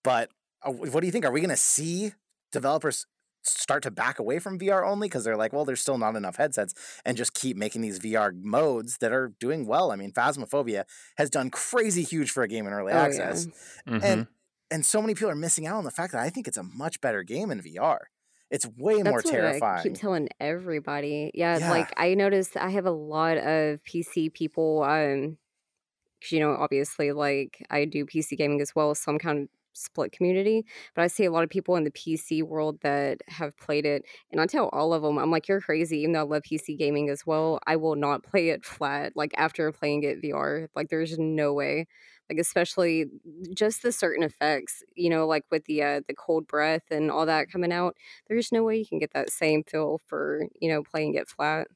But 0.04 0.30
uh, 0.62 0.70
what 0.72 1.00
do 1.00 1.06
you 1.06 1.12
think? 1.12 1.24
Are 1.24 1.30
we 1.30 1.40
going 1.40 1.50
to 1.50 1.56
see 1.56 2.12
developers 2.50 3.06
start 3.42 3.82
to 3.84 3.90
back 3.90 4.18
away 4.18 4.38
from 4.38 4.58
VR 4.58 4.84
only 4.84 5.08
because 5.08 5.24
they're 5.24 5.36
like, 5.36 5.52
well, 5.52 5.64
there's 5.64 5.80
still 5.80 5.98
not 5.98 6.16
enough 6.16 6.36
headsets, 6.36 6.74
and 7.04 7.16
just 7.16 7.34
keep 7.34 7.56
making 7.56 7.82
these 7.82 7.98
VR 7.98 8.32
modes 8.32 8.98
that 8.98 9.12
are 9.12 9.28
doing 9.40 9.66
well? 9.66 9.90
I 9.92 9.96
mean, 9.96 10.12
Phasmophobia 10.12 10.84
has 11.18 11.30
done 11.30 11.50
crazy 11.50 12.02
huge 12.04 12.30
for 12.30 12.42
a 12.42 12.48
game 12.48 12.66
in 12.66 12.72
early 12.72 12.92
Oh, 12.92 13.08
yeah. 13.08 13.34
access, 13.34 13.48
Mhm. 13.86 14.22
and 14.22 14.28
and 14.70 14.86
so 14.86 15.02
many 15.02 15.14
people 15.14 15.30
are 15.30 15.34
missing 15.36 15.66
out 15.66 15.76
on 15.76 15.84
the 15.84 15.90
fact 15.90 16.12
that 16.12 16.22
I 16.22 16.30
think 16.30 16.48
it's 16.48 16.56
a 16.58 16.62
much 16.62 17.00
better 17.02 17.22
game 17.22 17.50
in 17.50 17.60
VR. 17.62 18.08
It's 18.50 18.66
way 18.66 19.02
more 19.02 19.22
That's 19.22 19.24
what 19.24 19.44
I 19.44 19.62
terrifying. 19.62 19.66
keep 19.74 19.94
telling 19.94 20.28
everybody. 20.38 21.30
Yeah, 21.34 21.58
Yeah. 21.58 21.64
like 21.64 21.92
I 21.96 22.14
noticed 22.14 22.56
I 22.56 22.70
have 22.70 22.86
a 22.86 22.90
lot 22.92 23.36
of 23.38 23.82
PC 23.82 24.30
people. 24.30 24.82
Um, 24.84 25.38
'cause, 26.22 26.32
you 26.32 26.40
know, 26.40 26.52
obviously, 26.56 27.12
like 27.12 27.64
I 27.70 27.84
do 27.86 28.06
PC 28.06 28.36
gaming 28.36 28.60
as 28.62 28.74
well, 28.76 28.94
so 28.94 29.12
I'm 29.12 29.18
kind 29.18 29.40
of 29.44 29.48
split 29.72 30.12
community. 30.12 30.64
But 30.94 31.02
I 31.02 31.06
see 31.06 31.24
a 31.24 31.30
lot 31.32 31.44
of 31.44 31.50
people 31.50 31.76
in 31.76 31.84
the 31.84 31.90
PC 31.90 32.42
world 32.42 32.80
that 32.82 33.22
have 33.28 33.56
played 33.56 33.86
it, 33.86 34.04
and 34.30 34.40
I 34.40 34.46
tell 34.46 34.68
all 34.70 34.92
of 34.94 35.02
them, 35.02 35.18
I'm 35.18 35.30
like, 35.30 35.48
you're 35.48 35.60
crazy. 35.60 35.98
Even 36.00 36.12
though 36.12 36.20
I 36.20 36.22
love 36.22 36.42
PC 36.42 36.76
gaming 36.76 37.08
as 37.10 37.26
well, 37.26 37.58
I 37.66 37.76
will 37.76 37.96
not 37.96 38.22
play 38.22 38.50
it 38.50 38.64
flat. 38.64 39.12
Like 39.16 39.32
after 39.36 39.70
playing 39.72 40.04
it 40.04 40.20
VR, 40.20 40.68
like 40.74 40.88
there's 40.88 41.18
no 41.18 41.52
way. 41.52 41.86
Like 42.30 42.38
especially 42.38 43.06
just 43.54 43.82
the 43.82 43.92
certain 43.92 44.22
effects, 44.22 44.82
you 44.94 45.10
know, 45.10 45.26
like 45.26 45.44
with 45.50 45.64
the 45.66 45.82
uh, 45.82 46.00
the 46.06 46.14
cold 46.14 46.46
breath 46.46 46.84
and 46.90 47.10
all 47.10 47.26
that 47.26 47.50
coming 47.50 47.72
out 47.72 47.96
there's 48.28 48.52
no 48.52 48.62
way 48.62 48.78
you 48.78 48.86
can 48.86 48.98
get 48.98 49.12
that 49.12 49.30
same 49.30 49.62
feel 49.64 50.00
for 50.06 50.42
you 50.60 50.68
know 50.68 50.82
playing 50.82 51.14
it 51.14 51.28
flat 51.28 51.66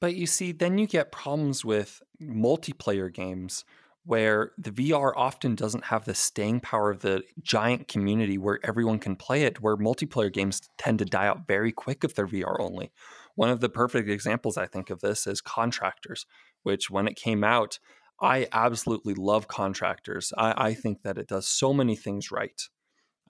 But 0.00 0.14
you 0.14 0.26
see, 0.26 0.52
then 0.52 0.78
you 0.78 0.86
get 0.86 1.10
problems 1.12 1.64
with 1.64 2.02
multiplayer 2.20 3.12
games 3.12 3.64
where 4.08 4.52
the 4.56 4.70
VR 4.70 5.12
often 5.14 5.54
doesn't 5.54 5.84
have 5.84 6.06
the 6.06 6.14
staying 6.14 6.60
power 6.60 6.88
of 6.88 7.02
the 7.02 7.22
giant 7.42 7.88
community 7.88 8.38
where 8.38 8.58
everyone 8.62 8.98
can 8.98 9.14
play 9.14 9.42
it, 9.42 9.60
where 9.60 9.76
multiplayer 9.76 10.32
games 10.32 10.62
tend 10.78 10.98
to 10.98 11.04
die 11.04 11.26
out 11.26 11.46
very 11.46 11.70
quick 11.72 12.02
if 12.02 12.14
they're 12.14 12.26
VR 12.26 12.56
only. 12.58 12.90
One 13.34 13.50
of 13.50 13.60
the 13.60 13.68
perfect 13.68 14.08
examples 14.08 14.56
I 14.56 14.64
think 14.64 14.88
of 14.88 15.02
this 15.02 15.26
is 15.26 15.42
Contractors, 15.42 16.24
which 16.62 16.88
when 16.88 17.06
it 17.06 17.16
came 17.16 17.44
out, 17.44 17.78
I 18.18 18.46
absolutely 18.50 19.12
love 19.12 19.46
Contractors. 19.46 20.32
I, 20.38 20.54
I 20.68 20.72
think 20.72 21.02
that 21.02 21.18
it 21.18 21.28
does 21.28 21.46
so 21.46 21.74
many 21.74 21.94
things 21.94 22.30
right. 22.30 22.62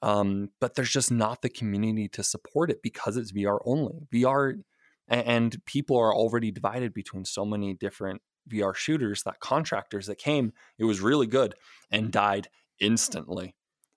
Um, 0.00 0.50
but 0.60 0.76
there's 0.76 0.92
just 0.92 1.10
not 1.10 1.42
the 1.42 1.48
community 1.48 2.06
to 2.10 2.22
support 2.22 2.70
it 2.70 2.84
because 2.84 3.16
it's 3.16 3.32
VR 3.32 3.58
only. 3.64 4.06
VR 4.14 4.62
and 5.08 5.60
people 5.66 5.96
are 5.96 6.14
already 6.14 6.52
divided 6.52 6.94
between 6.94 7.24
so 7.24 7.44
many 7.44 7.74
different 7.74 8.22
VR 8.48 8.74
shooters 8.74 9.22
that 9.24 9.40
contractors 9.40 10.06
that 10.06 10.18
came, 10.18 10.52
it 10.78 10.84
was 10.84 11.00
really 11.00 11.26
good 11.26 11.54
and 11.90 12.10
died 12.12 12.48
instantly. 12.80 13.54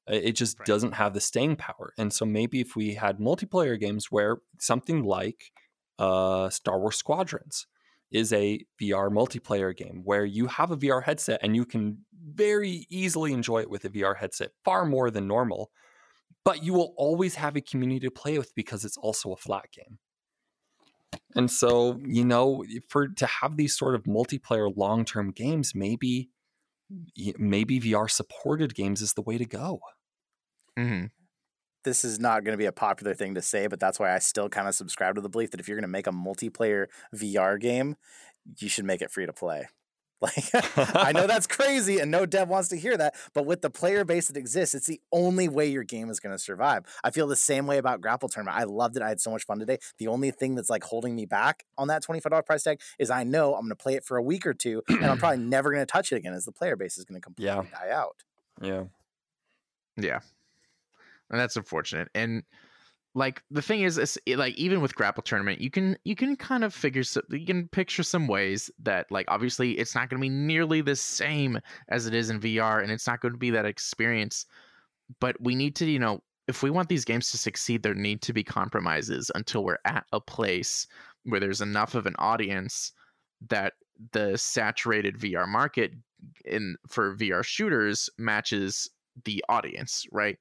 It 0.07 0.33
just 0.33 0.59
Right. 0.59 0.65
doesn't 0.65 0.93
have 0.93 1.13
the 1.13 1.21
staying 1.21 1.55
power. 1.57 1.93
And 1.97 2.11
so 2.11 2.25
maybe 2.25 2.59
if 2.59 2.75
we 2.75 2.95
had 2.95 3.19
multiplayer 3.19 3.79
games 3.79 4.11
where 4.11 4.37
something 4.59 5.03
like 5.03 5.51
uh, 5.99 6.49
Star 6.49 6.79
Wars 6.79 6.97
Squadrons 6.97 7.67
is 8.09 8.33
a 8.33 8.65
VR 8.81 9.09
multiplayer 9.09 9.75
game 9.75 10.01
where 10.03 10.25
you 10.25 10.47
have 10.47 10.71
a 10.71 10.77
VR 10.77 11.01
headset 11.01 11.39
and 11.43 11.55
you 11.55 11.65
can 11.65 12.05
very 12.13 12.85
easily 12.89 13.31
enjoy 13.33 13.61
it 13.61 13.69
with 13.69 13.85
a 13.85 13.89
VR 13.89 14.15
headset, 14.17 14.51
far 14.65 14.85
more 14.85 15.11
than 15.11 15.27
normal. 15.27 15.71
But 16.43 16.63
you 16.63 16.73
will 16.73 16.93
always 16.97 17.35
have 17.35 17.55
a 17.55 17.61
community 17.61 17.99
to 18.01 18.11
play 18.11 18.37
with 18.37 18.53
because 18.55 18.83
it's 18.83 18.97
also 18.97 19.31
a 19.31 19.37
flat 19.37 19.71
game. 19.71 19.99
And 21.35 21.49
so, 21.51 21.99
you 22.05 22.25
know, 22.25 22.65
for 22.89 23.07
to 23.07 23.25
have 23.25 23.57
these 23.57 23.77
sort 23.77 23.95
of 23.95 24.03
multiplayer 24.03 24.75
long-term 24.75 25.31
games, 25.31 25.73
maybe 25.75 26.29
maybe 27.37 27.79
VR 27.79 28.07
supported 28.07 28.75
games 28.75 29.01
is 29.01 29.13
the 29.13 29.21
way 29.21 29.37
to 29.37 29.45
go. 29.45 29.81
hmm 30.77 31.05
this 31.83 32.03
is 32.05 32.19
not 32.19 32.43
going 32.43 32.53
to 32.53 32.57
be 32.57 32.65
a 32.65 32.71
popular 32.71 33.15
thing 33.15 33.33
to 33.35 33.41
say, 33.41 33.67
but 33.67 33.79
that's 33.79 33.99
why 33.99 34.13
I 34.13 34.19
still 34.19 34.49
kind 34.49 34.67
of 34.67 34.75
subscribe 34.75 35.15
to 35.15 35.21
the 35.21 35.29
belief 35.29 35.51
that 35.51 35.59
if 35.59 35.67
you're 35.67 35.77
going 35.77 35.83
to 35.83 35.87
make 35.87 36.07
a 36.07 36.11
multiplayer 36.11 36.87
VR 37.13 37.57
game, 37.57 37.95
you 38.59 38.69
should 38.69 38.85
make 38.85 39.01
it 39.01 39.11
free 39.11 39.25
to 39.25 39.33
play. 39.33 39.67
Like, 40.37 40.95
I 40.95 41.11
know 41.13 41.25
that's 41.25 41.47
crazy 41.47 41.97
and 41.99 42.11
no 42.11 42.27
dev 42.27 42.47
wants 42.47 42.69
to 42.69 42.77
hear 42.77 42.95
that, 42.95 43.15
but 43.33 43.45
with 43.47 43.61
the 43.61 43.71
player 43.71 44.05
base 44.05 44.27
that 44.27 44.37
exists, 44.37 44.75
it's 44.75 44.85
the 44.85 45.01
only 45.11 45.47
way 45.49 45.65
your 45.67 45.83
game 45.83 46.11
is 46.11 46.19
going 46.19 46.33
to 46.33 46.37
survive. 46.37 46.85
I 47.03 47.09
feel 47.09 47.25
the 47.25 47.35
same 47.35 47.65
way 47.65 47.79
about 47.79 48.01
Grapple 48.01 48.29
Tournament. 48.29 48.55
I 48.55 48.65
loved 48.65 48.95
it. 48.97 49.01
I 49.01 49.09
had 49.09 49.19
so 49.19 49.31
much 49.31 49.45
fun 49.45 49.57
today. 49.57 49.79
The 49.97 50.07
only 50.07 50.29
thing 50.29 50.53
that's 50.53 50.69
like 50.69 50.83
holding 50.83 51.15
me 51.15 51.25
back 51.25 51.65
on 51.77 51.87
that 51.87 52.03
$25 52.03 52.45
price 52.45 52.61
tag 52.63 52.79
is 52.99 53.09
I 53.09 53.23
know 53.23 53.55
I'm 53.55 53.61
going 53.61 53.69
to 53.69 53.75
play 53.75 53.95
it 53.95 54.03
for 54.03 54.17
a 54.17 54.21
week 54.23 54.45
or 54.45 54.53
two 54.53 54.83
and 54.87 55.03
I'm 55.05 55.17
probably 55.17 55.39
never 55.39 55.71
going 55.71 55.81
to 55.81 55.91
touch 55.91 56.11
it 56.11 56.17
again 56.17 56.33
as 56.33 56.45
the 56.45 56.51
player 56.51 56.75
base 56.75 56.99
is 56.99 57.05
going 57.05 57.19
to 57.19 57.21
completely 57.25 57.53
Yeah. 57.55 57.63
die 57.71 57.89
out. 57.91 58.17
Yeah. 58.61 58.83
Yeah, 59.97 60.19
and 61.29 61.39
that's 61.39 61.57
unfortunate. 61.57 62.07
And 62.15 62.43
like 63.13 63.43
the 63.51 63.61
thing 63.61 63.81
is, 63.81 64.17
like 64.27 64.55
even 64.55 64.81
with 64.81 64.95
grapple 64.95 65.23
tournament, 65.23 65.59
you 65.59 65.69
can 65.69 65.97
you 66.05 66.15
can 66.15 66.35
kind 66.35 66.63
of 66.63 66.73
figure 66.73 67.03
so, 67.03 67.21
you 67.29 67.45
can 67.45 67.67
picture 67.67 68.03
some 68.03 68.27
ways 68.27 68.71
that 68.79 69.11
like 69.11 69.25
obviously 69.27 69.73
it's 69.73 69.95
not 69.95 70.09
going 70.09 70.19
to 70.19 70.21
be 70.21 70.29
nearly 70.29 70.81
the 70.81 70.95
same 70.95 71.59
as 71.89 72.07
it 72.07 72.13
is 72.13 72.29
in 72.29 72.39
VR, 72.39 72.81
and 72.81 72.91
it's 72.91 73.07
not 73.07 73.19
going 73.19 73.33
to 73.33 73.37
be 73.37 73.49
that 73.51 73.65
experience. 73.65 74.45
But 75.19 75.35
we 75.41 75.55
need 75.55 75.75
to 75.77 75.85
you 75.85 75.99
know 75.99 76.21
if 76.47 76.63
we 76.63 76.69
want 76.69 76.89
these 76.89 77.05
games 77.05 77.31
to 77.31 77.37
succeed, 77.37 77.83
there 77.83 77.93
need 77.93 78.21
to 78.23 78.33
be 78.33 78.43
compromises 78.43 79.29
until 79.35 79.63
we're 79.63 79.77
at 79.85 80.05
a 80.13 80.21
place 80.21 80.87
where 81.23 81.39
there's 81.39 81.61
enough 81.61 81.95
of 81.95 82.05
an 82.05 82.15
audience 82.17 82.93
that 83.49 83.73
the 84.13 84.37
saturated 84.37 85.17
VR 85.17 85.47
market 85.47 85.91
in 86.45 86.75
for 86.87 87.15
VR 87.15 87.43
shooters 87.43 88.09
matches 88.17 88.89
the 89.25 89.43
audience, 89.49 90.05
right? 90.11 90.37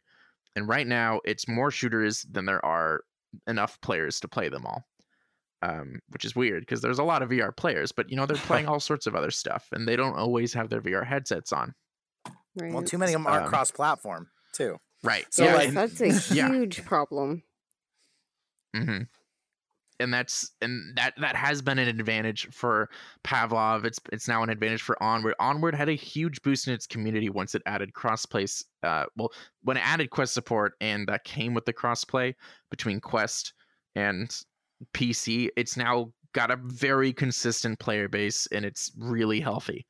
And 0.57 0.69
right 0.69 0.87
now, 0.87 1.21
it's 1.25 1.47
more 1.49 1.71
shooters 1.71 2.27
than 2.31 2.45
there 2.45 2.65
are 2.65 3.03
enough 3.47 3.81
players 3.81 4.21
to 4.21 4.29
play 4.29 4.49
them 4.49 4.67
all. 4.67 4.85
Um, 5.63 6.01
which 6.09 6.25
is 6.25 6.35
weird 6.35 6.63
because 6.63 6.81
there's 6.81 6.99
a 6.99 7.05
lot 7.05 7.21
of 7.21 7.29
VR 7.29 7.55
players, 7.55 7.93
but 7.93 8.09
you 8.11 8.17
know 8.17 8.25
they're 8.25 8.37
playing 8.39 8.67
all 8.69 8.81
sorts 8.81 9.07
of 9.07 9.15
other 9.15 9.31
stuff, 9.31 9.69
and 9.73 9.87
they 9.87 9.95
don't 9.95 10.17
always 10.17 10.55
have 10.55 10.71
their 10.71 10.81
VR 10.81 11.07
headsets 11.07 11.53
on. 11.53 11.75
Right. 12.57 12.73
Well, 12.73 12.83
too 12.83 12.97
many 12.97 13.13
of 13.13 13.23
them 13.23 13.27
are 13.27 13.43
Um, 13.43 13.49
cross-platform 13.49 14.29
too. 14.55 14.79
Right. 15.03 15.27
So, 15.31 15.45
yes, 15.45 15.57
like- 15.75 15.75
that's 15.75 16.01
a 16.01 16.35
yeah. 16.35 16.49
huge 16.49 16.85
problem. 16.87 17.43
hmm 18.75 19.03
And 20.01 20.13
that's 20.13 20.53
and 20.61 20.97
that 20.97 21.15
that 21.19 21.37
has 21.37 21.63
been 21.63 21.79
an 21.79 21.89
advantage 21.89 22.49
for 22.51 22.89
Pavlov. 23.23 23.85
It's 23.85 24.01
it's 24.13 24.27
now 24.27 24.43
an 24.43 24.51
advantage 24.51 24.83
for 24.83 25.01
Onward. 25.03 25.35
Onward 25.39 25.75
had 25.75 25.89
a 25.89 25.95
huge 25.95 26.43
boost 26.43 26.67
in 26.67 26.75
its 26.75 26.87
community 26.87 27.29
once 27.29 27.55
it 27.55 27.63
added 27.67 27.93
crossplay. 27.93 28.65
Uh, 28.83 29.05
well, 29.17 29.31
when 29.63 29.77
it 29.77 29.87
added 29.87 30.11
Quest 30.11 30.35
support 30.35 30.73
and 30.81 31.07
that 31.07 31.25
came 31.25 31.55
with 31.55 31.67
the 31.67 31.73
crossplay 31.73 32.35
between 32.71 32.99
Quest 33.01 33.53
and 33.95 34.35
PC, 34.95 35.51
it's 35.57 35.77
now 35.77 36.13
got 36.33 36.51
a 36.51 36.57
very 36.57 37.13
consistent 37.13 37.79
player 37.79 38.09
base 38.09 38.47
and 38.53 38.65
it's 38.65 38.93
really 38.99 39.41
healthy. 39.41 39.87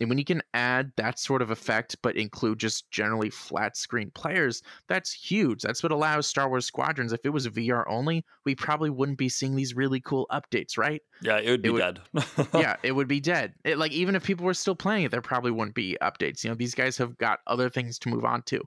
And 0.00 0.08
when 0.08 0.18
you 0.18 0.24
can 0.24 0.42
add 0.54 0.92
that 0.96 1.18
sort 1.18 1.42
of 1.42 1.50
effect, 1.50 1.96
but 2.02 2.16
include 2.16 2.58
just 2.58 2.90
generally 2.90 3.28
flat 3.28 3.76
screen 3.76 4.10
players, 4.12 4.62
that's 4.88 5.12
huge. 5.12 5.60
That's 5.60 5.82
what 5.82 5.92
allows 5.92 6.26
Star 6.26 6.48
Wars 6.48 6.64
Squadrons. 6.64 7.12
If 7.12 7.20
it 7.24 7.30
was 7.30 7.46
VR 7.48 7.84
only, 7.86 8.24
we 8.46 8.54
probably 8.54 8.88
wouldn't 8.88 9.18
be 9.18 9.28
seeing 9.28 9.54
these 9.54 9.76
really 9.76 10.00
cool 10.00 10.26
updates, 10.32 10.78
right? 10.78 11.02
Yeah, 11.20 11.38
it 11.38 11.50
would 11.50 11.62
be 11.62 11.70
would- 11.70 12.00
dead. 12.14 12.48
yeah, 12.54 12.76
it 12.82 12.92
would 12.92 13.08
be 13.08 13.20
dead. 13.20 13.52
It, 13.64 13.76
like 13.78 13.92
even 13.92 14.14
if 14.14 14.24
people 14.24 14.46
were 14.46 14.54
still 14.54 14.74
playing 14.74 15.04
it, 15.04 15.10
there 15.10 15.20
probably 15.20 15.50
wouldn't 15.50 15.74
be 15.74 15.98
updates. 16.00 16.42
You 16.42 16.50
know, 16.50 16.56
these 16.56 16.74
guys 16.74 16.96
have 16.96 17.18
got 17.18 17.40
other 17.46 17.68
things 17.68 17.98
to 18.00 18.08
move 18.08 18.24
on 18.24 18.42
to. 18.44 18.62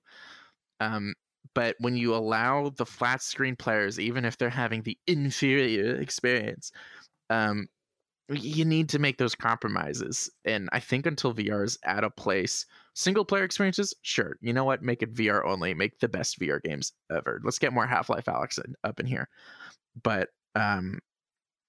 Um, 0.79 1.15
but 1.55 1.75
when 1.79 1.97
you 1.97 2.15
allow 2.15 2.69
the 2.69 2.85
flat 2.85 3.21
screen 3.21 3.55
players, 3.55 3.99
even 3.99 4.25
if 4.25 4.37
they're 4.37 4.49
having 4.49 4.83
the 4.83 4.97
inferior 5.07 5.95
experience, 5.95 6.71
um, 7.29 7.67
you 8.33 8.65
need 8.65 8.89
to 8.89 8.99
make 8.99 9.17
those 9.17 9.35
compromises. 9.35 10.29
And 10.45 10.69
I 10.71 10.79
think 10.79 11.05
until 11.05 11.33
VR 11.33 11.63
is 11.63 11.77
at 11.83 12.03
a 12.03 12.09
place, 12.09 12.65
single 12.93 13.25
player 13.25 13.43
experiences, 13.43 13.93
sure. 14.01 14.37
You 14.41 14.53
know 14.53 14.63
what? 14.63 14.81
Make 14.81 15.01
it 15.01 15.13
VR 15.13 15.45
only. 15.45 15.73
Make 15.73 15.99
the 15.99 16.07
best 16.07 16.39
VR 16.39 16.61
games 16.61 16.93
ever. 17.11 17.41
Let's 17.43 17.59
get 17.59 17.73
more 17.73 17.87
Half 17.87 18.09
Life 18.09 18.25
Alyx 18.25 18.59
up 18.83 18.99
in 18.99 19.05
here. 19.05 19.29
But 20.01 20.29
um, 20.55 20.99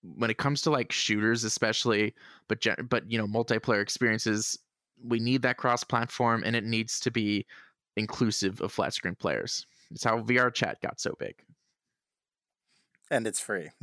when 0.03 0.31
it 0.31 0.39
comes 0.39 0.62
to 0.62 0.70
like 0.70 0.93
shooters, 0.93 1.45
especially, 1.45 2.15
but 2.49 2.65
but 2.89 3.11
you 3.11 3.19
know 3.19 3.27
multiplayer 3.27 3.82
experiences, 3.82 4.59
we 5.03 5.19
need 5.19 5.43
that 5.43 5.57
cross 5.57 5.85
platform, 5.85 6.43
and 6.45 6.55
it 6.55 6.65
needs 6.65 7.01
to 7.01 7.11
be 7.11 7.47
inclusive 7.97 8.61
of 8.61 8.73
flat 8.73 8.93
screen 8.93 9.15
players. 9.15 9.66
It's 9.91 10.05
how 10.05 10.20
VR 10.20 10.53
chat 10.53 10.81
got 10.82 11.01
so 11.01 11.15
big, 11.19 11.35
and 13.10 13.26
it's 13.26 13.40
free. 13.40 13.70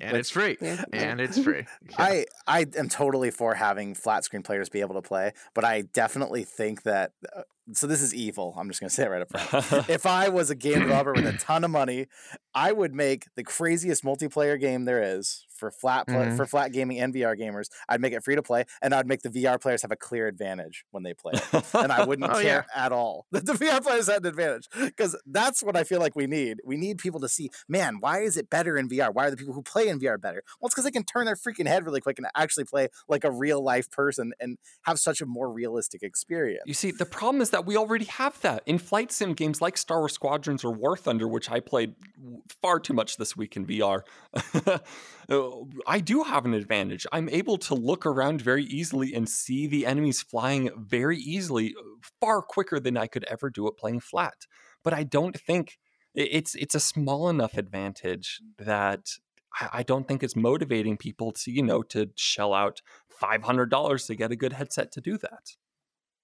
and 0.00 0.16
it's 0.16 0.30
free, 0.30 0.56
Yeah. 0.60 0.84
and 0.92 1.20
it's 1.20 1.38
free. 1.38 1.64
Yeah. 1.90 1.96
I 1.98 2.26
I 2.46 2.66
am 2.76 2.88
totally 2.88 3.30
for 3.30 3.54
having 3.54 3.94
flat 3.94 4.24
screen 4.24 4.42
players 4.42 4.68
be 4.68 4.80
able 4.80 4.94
to 4.94 5.02
play, 5.02 5.32
but 5.54 5.64
I 5.64 5.82
definitely 5.82 6.44
think 6.44 6.82
that. 6.82 7.12
Uh, 7.34 7.42
so 7.72 7.88
this 7.88 8.00
is 8.00 8.14
evil. 8.14 8.54
I'm 8.56 8.68
just 8.68 8.78
going 8.78 8.88
to 8.90 8.94
say 8.94 9.04
it 9.06 9.10
right 9.10 9.22
up 9.22 9.28
front. 9.28 9.88
if 9.90 10.06
I 10.06 10.28
was 10.28 10.50
a 10.50 10.54
game 10.54 10.78
developer 10.86 11.12
with 11.12 11.26
a 11.26 11.32
ton 11.36 11.64
of 11.64 11.70
money, 11.72 12.06
I 12.54 12.70
would 12.70 12.94
make 12.94 13.26
the 13.34 13.42
craziest 13.42 14.04
multiplayer 14.04 14.58
game 14.60 14.84
there 14.84 15.02
is 15.02 15.45
for 15.56 15.70
flat 15.70 16.06
pla 16.06 16.16
Mhm. 16.26 16.36
for 16.36 16.46
flat 16.46 16.72
gaming 16.72 16.98
and 17.00 17.12
VR 17.14 17.36
gamers. 17.36 17.66
I'd 17.88 18.00
make 18.00 18.12
it 18.12 18.22
free 18.24 18.34
to 18.36 18.42
play, 18.42 18.64
and 18.82 18.94
I'd 18.94 19.06
make 19.06 19.22
the 19.22 19.30
VR 19.30 19.58
players 19.60 19.82
have 19.82 19.90
a 19.92 19.96
clear 19.96 20.26
advantage 20.28 20.84
when 20.90 21.02
they 21.02 21.14
play 21.14 21.32
it, 21.34 21.74
and 21.74 21.90
I 21.92 22.04
wouldn't 22.04 22.30
Oh, 22.36 22.40
care 22.40 22.66
at 22.74 22.92
all 22.92 23.26
that 23.32 23.46
the 23.46 23.52
VR 23.54 23.80
players 23.82 24.06
had 24.08 24.22
an 24.22 24.26
advantage 24.26 24.68
because 24.78 25.16
that's 25.26 25.62
what 25.62 25.76
I 25.76 25.84
feel 25.84 26.00
like 26.00 26.14
we 26.16 26.26
need. 26.26 26.60
We 26.64 26.76
need 26.76 26.98
people 26.98 27.20
to 27.20 27.28
see, 27.28 27.50
man, 27.68 27.96
why 28.00 28.20
is 28.20 28.36
it 28.36 28.50
better 28.50 28.76
in 28.76 28.88
VR? 28.88 29.12
Why 29.12 29.26
are 29.26 29.30
the 29.30 29.36
people 29.36 29.54
who 29.54 29.62
play 29.62 29.88
in 29.88 29.98
VR 29.98 30.18
better? 30.20 30.42
Well, 30.60 30.66
it's 30.66 30.74
because 30.74 30.84
they 30.84 30.90
can 30.90 31.04
turn 31.04 31.26
their 31.26 31.36
freaking 31.36 31.66
head 31.66 31.84
really 31.84 32.00
quick 32.00 32.18
and 32.18 32.26
actually 32.36 32.64
play 32.64 32.88
like 33.08 33.24
a 33.24 33.30
real 33.30 33.62
life 33.62 33.90
person 33.90 34.32
and 34.40 34.58
have 34.82 34.98
such 34.98 35.20
a 35.20 35.26
more 35.26 35.50
realistic 35.52 36.02
experience. 36.02 36.62
You 36.66 36.74
see, 36.74 36.90
the 36.90 37.06
problem 37.06 37.40
is 37.40 37.50
that 37.50 37.64
we 37.66 37.76
already 37.76 38.04
have 38.06 38.40
that 38.42 38.62
in 38.66 38.78
flight 38.78 39.10
sim 39.12 39.32
games 39.34 39.60
like 39.60 39.76
Star 39.78 39.98
Wars 40.00 40.12
Squadrons 40.12 40.64
or 40.64 40.72
War 40.72 40.96
Thunder, 40.96 41.26
which 41.28 41.50
I 41.50 41.60
played 41.60 41.94
far 42.60 42.80
too 42.80 42.94
much 42.94 43.16
this 43.16 43.36
week 43.36 43.56
in 43.56 43.66
VR. 43.66 44.02
uh, 45.30 45.50
I 45.86 46.00
do 46.00 46.22
have 46.22 46.44
an 46.44 46.54
advantage. 46.54 47.06
I'm 47.12 47.28
able 47.28 47.58
to 47.58 47.74
look 47.74 48.06
around 48.06 48.40
very 48.42 48.64
easily 48.64 49.14
and 49.14 49.28
see 49.28 49.66
the 49.66 49.86
enemies 49.86 50.22
flying 50.22 50.70
very 50.76 51.18
easily, 51.18 51.74
uh, 51.78 51.82
far 52.20 52.42
quicker 52.42 52.78
than 52.80 52.96
I 52.96 53.06
could 53.06 53.24
ever 53.24 53.50
do 53.50 53.66
it 53.68 53.76
playing 53.76 54.00
flat. 54.00 54.46
But 54.84 54.94
I 54.94 55.02
don't 55.04 55.38
think 55.38 55.78
it's 56.14 56.54
it's 56.54 56.74
a 56.74 56.80
small 56.80 57.28
enough 57.28 57.56
advantage 57.56 58.40
that 58.58 59.10
I, 59.72 59.82
don't 59.82 60.06
think 60.08 60.22
it's 60.22 60.36
motivating 60.36 60.96
people 60.96 61.32
to 61.32 61.50
you 61.50 61.62
know 61.62 61.82
to 61.84 62.10
shell 62.16 62.54
out 62.54 62.80
five 63.10 63.42
hundred 63.42 63.70
dollars 63.70 64.06
to 64.06 64.14
get 64.14 64.32
a 64.32 64.36
good 64.36 64.52
headset 64.54 64.92
to 64.92 65.00
do 65.00 65.18
that. 65.18 65.56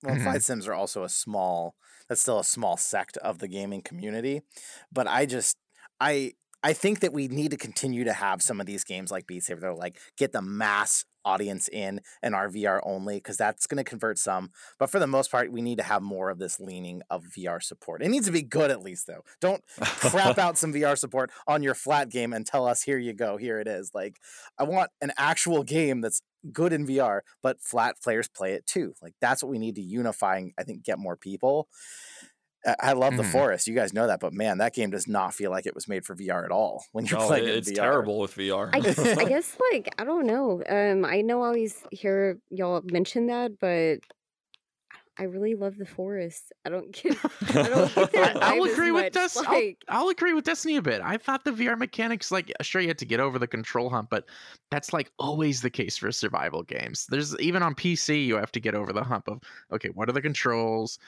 Well, 0.02 0.16
Mhm. 0.16 0.22
flight 0.22 0.42
sims 0.42 0.66
are 0.66 0.74
also 0.74 1.04
a 1.04 1.08
small. 1.08 1.76
That's 2.08 2.20
still 2.20 2.40
a 2.40 2.44
small 2.44 2.76
sect 2.76 3.16
of 3.18 3.38
the 3.38 3.48
gaming 3.48 3.82
community, 3.82 4.42
but 4.90 5.06
I 5.06 5.26
just 5.26 5.56
I 6.00 6.32
I 6.62 6.72
think 6.72 7.00
that 7.00 7.12
we 7.12 7.28
need 7.28 7.50
to 7.50 7.56
continue 7.56 8.04
to 8.04 8.12
have 8.12 8.42
some 8.42 8.60
of 8.60 8.66
these 8.66 8.84
games 8.84 9.10
like 9.10 9.26
Beat 9.26 9.42
Saber. 9.42 9.60
They're 9.60 9.74
like 9.74 9.98
get 10.16 10.32
the 10.32 10.42
mass 10.42 11.04
audience 11.24 11.68
in 11.68 12.00
and 12.22 12.34
our 12.34 12.48
VR 12.48 12.80
only 12.84 13.16
because 13.16 13.36
that's 13.36 13.66
going 13.66 13.82
to 13.82 13.88
convert 13.88 14.18
some. 14.18 14.50
But 14.78 14.90
for 14.90 14.98
the 14.98 15.06
most 15.06 15.30
part, 15.30 15.52
we 15.52 15.62
need 15.62 15.78
to 15.78 15.84
have 15.84 16.02
more 16.02 16.30
of 16.30 16.38
this 16.38 16.60
leaning 16.60 17.02
of 17.10 17.24
VR 17.24 17.62
support. 17.62 18.02
It 18.02 18.08
needs 18.08 18.26
to 18.26 18.32
be 18.32 18.42
good 18.42 18.70
at 18.70 18.82
least 18.82 19.06
though. 19.06 19.22
Don't 19.40 19.62
crap 19.80 20.38
out 20.38 20.58
some 20.58 20.72
VR 20.72 20.96
support 20.98 21.30
on 21.46 21.62
your 21.62 21.74
flat 21.74 22.10
game 22.10 22.32
and 22.32 22.46
tell 22.46 22.66
us 22.66 22.82
here 22.82 22.98
you 22.98 23.12
go, 23.12 23.36
here 23.36 23.60
it 23.60 23.68
is. 23.68 23.92
Like 23.94 24.18
I 24.58 24.64
want 24.64 24.90
an 25.00 25.12
actual 25.16 25.62
game 25.62 26.00
that's 26.00 26.22
good 26.52 26.72
in 26.72 26.86
VR, 26.86 27.20
but 27.42 27.62
flat 27.62 27.96
players 28.02 28.28
play 28.28 28.54
it 28.54 28.66
too. 28.66 28.94
Like 29.00 29.14
that's 29.20 29.42
what 29.42 29.50
we 29.50 29.58
need 29.58 29.76
to 29.76 29.82
unify 29.82 30.38
and 30.38 30.52
I 30.58 30.64
think 30.64 30.82
get 30.82 30.98
more 30.98 31.16
people. 31.16 31.68
I- 32.66 32.76
I 32.80 32.92
love 32.92 33.16
the 33.16 33.22
Mhm. 33.24 33.32
forest. 33.32 33.66
You 33.66 33.74
guys 33.74 33.92
know 33.92 34.06
that, 34.06 34.20
but 34.20 34.32
man, 34.32 34.58
that 34.58 34.74
game 34.74 34.90
does 34.90 35.08
not 35.08 35.34
feel 35.34 35.50
like 35.50 35.66
it 35.66 35.74
was 35.74 35.88
made 35.88 36.04
for 36.04 36.14
VR 36.14 36.44
at 36.44 36.50
all. 36.52 36.84
When 36.92 37.04
you're 37.06 37.18
No, 37.18 37.26
playing 37.26 37.44
it- 37.44 37.50
it 37.50 37.56
it's 37.58 37.70
VR. 37.70 37.74
terrible 37.82 38.18
with 38.20 38.34
VR. 38.34 38.70
I, 38.72 38.78
I 39.20 39.24
guess 39.28 39.56
like 39.72 39.92
I 39.98 40.04
don't 40.04 40.26
know. 40.26 40.62
Um, 40.68 41.04
I 41.04 41.22
know 41.22 41.42
I 41.42 41.46
always 41.48 41.82
hear 41.90 42.38
y'all 42.50 42.82
mention 42.84 43.26
that, 43.26 43.58
but 43.58 43.98
I 45.18 45.24
really 45.24 45.54
love 45.54 45.76
the 45.76 45.84
forest. 45.84 46.52
I 46.64 46.70
don't 46.70 46.90
get. 47.02 47.18
I 47.54 47.68
don't 47.68 47.94
get 47.94 48.12
that 48.12 48.42
I, 48.42 48.54
will 48.58 48.64
agree 48.72 48.90
with 48.92 49.04
much, 49.04 49.12
this. 49.12 49.36
I'll- 49.36 49.72
I'll, 49.88 50.08
agree 50.08 50.32
with 50.32 50.44
Destiny 50.44 50.76
a 50.76 50.82
bit. 50.82 51.02
I 51.02 51.18
thought 51.18 51.44
the 51.44 51.50
VR 51.52 51.76
mechanics, 51.78 52.30
like, 52.30 52.50
sure, 52.62 52.80
you 52.80 52.88
had 52.88 52.96
to 52.98 53.04
get 53.04 53.20
over 53.20 53.38
the 53.38 53.46
control 53.46 53.90
hump, 53.90 54.08
but 54.08 54.24
that's 54.70 54.92
like 54.94 55.10
always 55.18 55.60
the 55.60 55.68
case 55.68 55.98
for 55.98 56.10
survival 56.12 56.62
games. 56.62 57.06
There's 57.10 57.38
even 57.40 57.62
on 57.62 57.74
PC, 57.74 58.24
you 58.24 58.36
have 58.36 58.52
to 58.52 58.60
get 58.60 58.74
over 58.74 58.92
the 58.92 59.04
hump 59.04 59.28
of, 59.28 59.40
okay, 59.70 59.90
what 59.90 60.08
are 60.08 60.12
the 60.12 60.22
controls? 60.22 60.98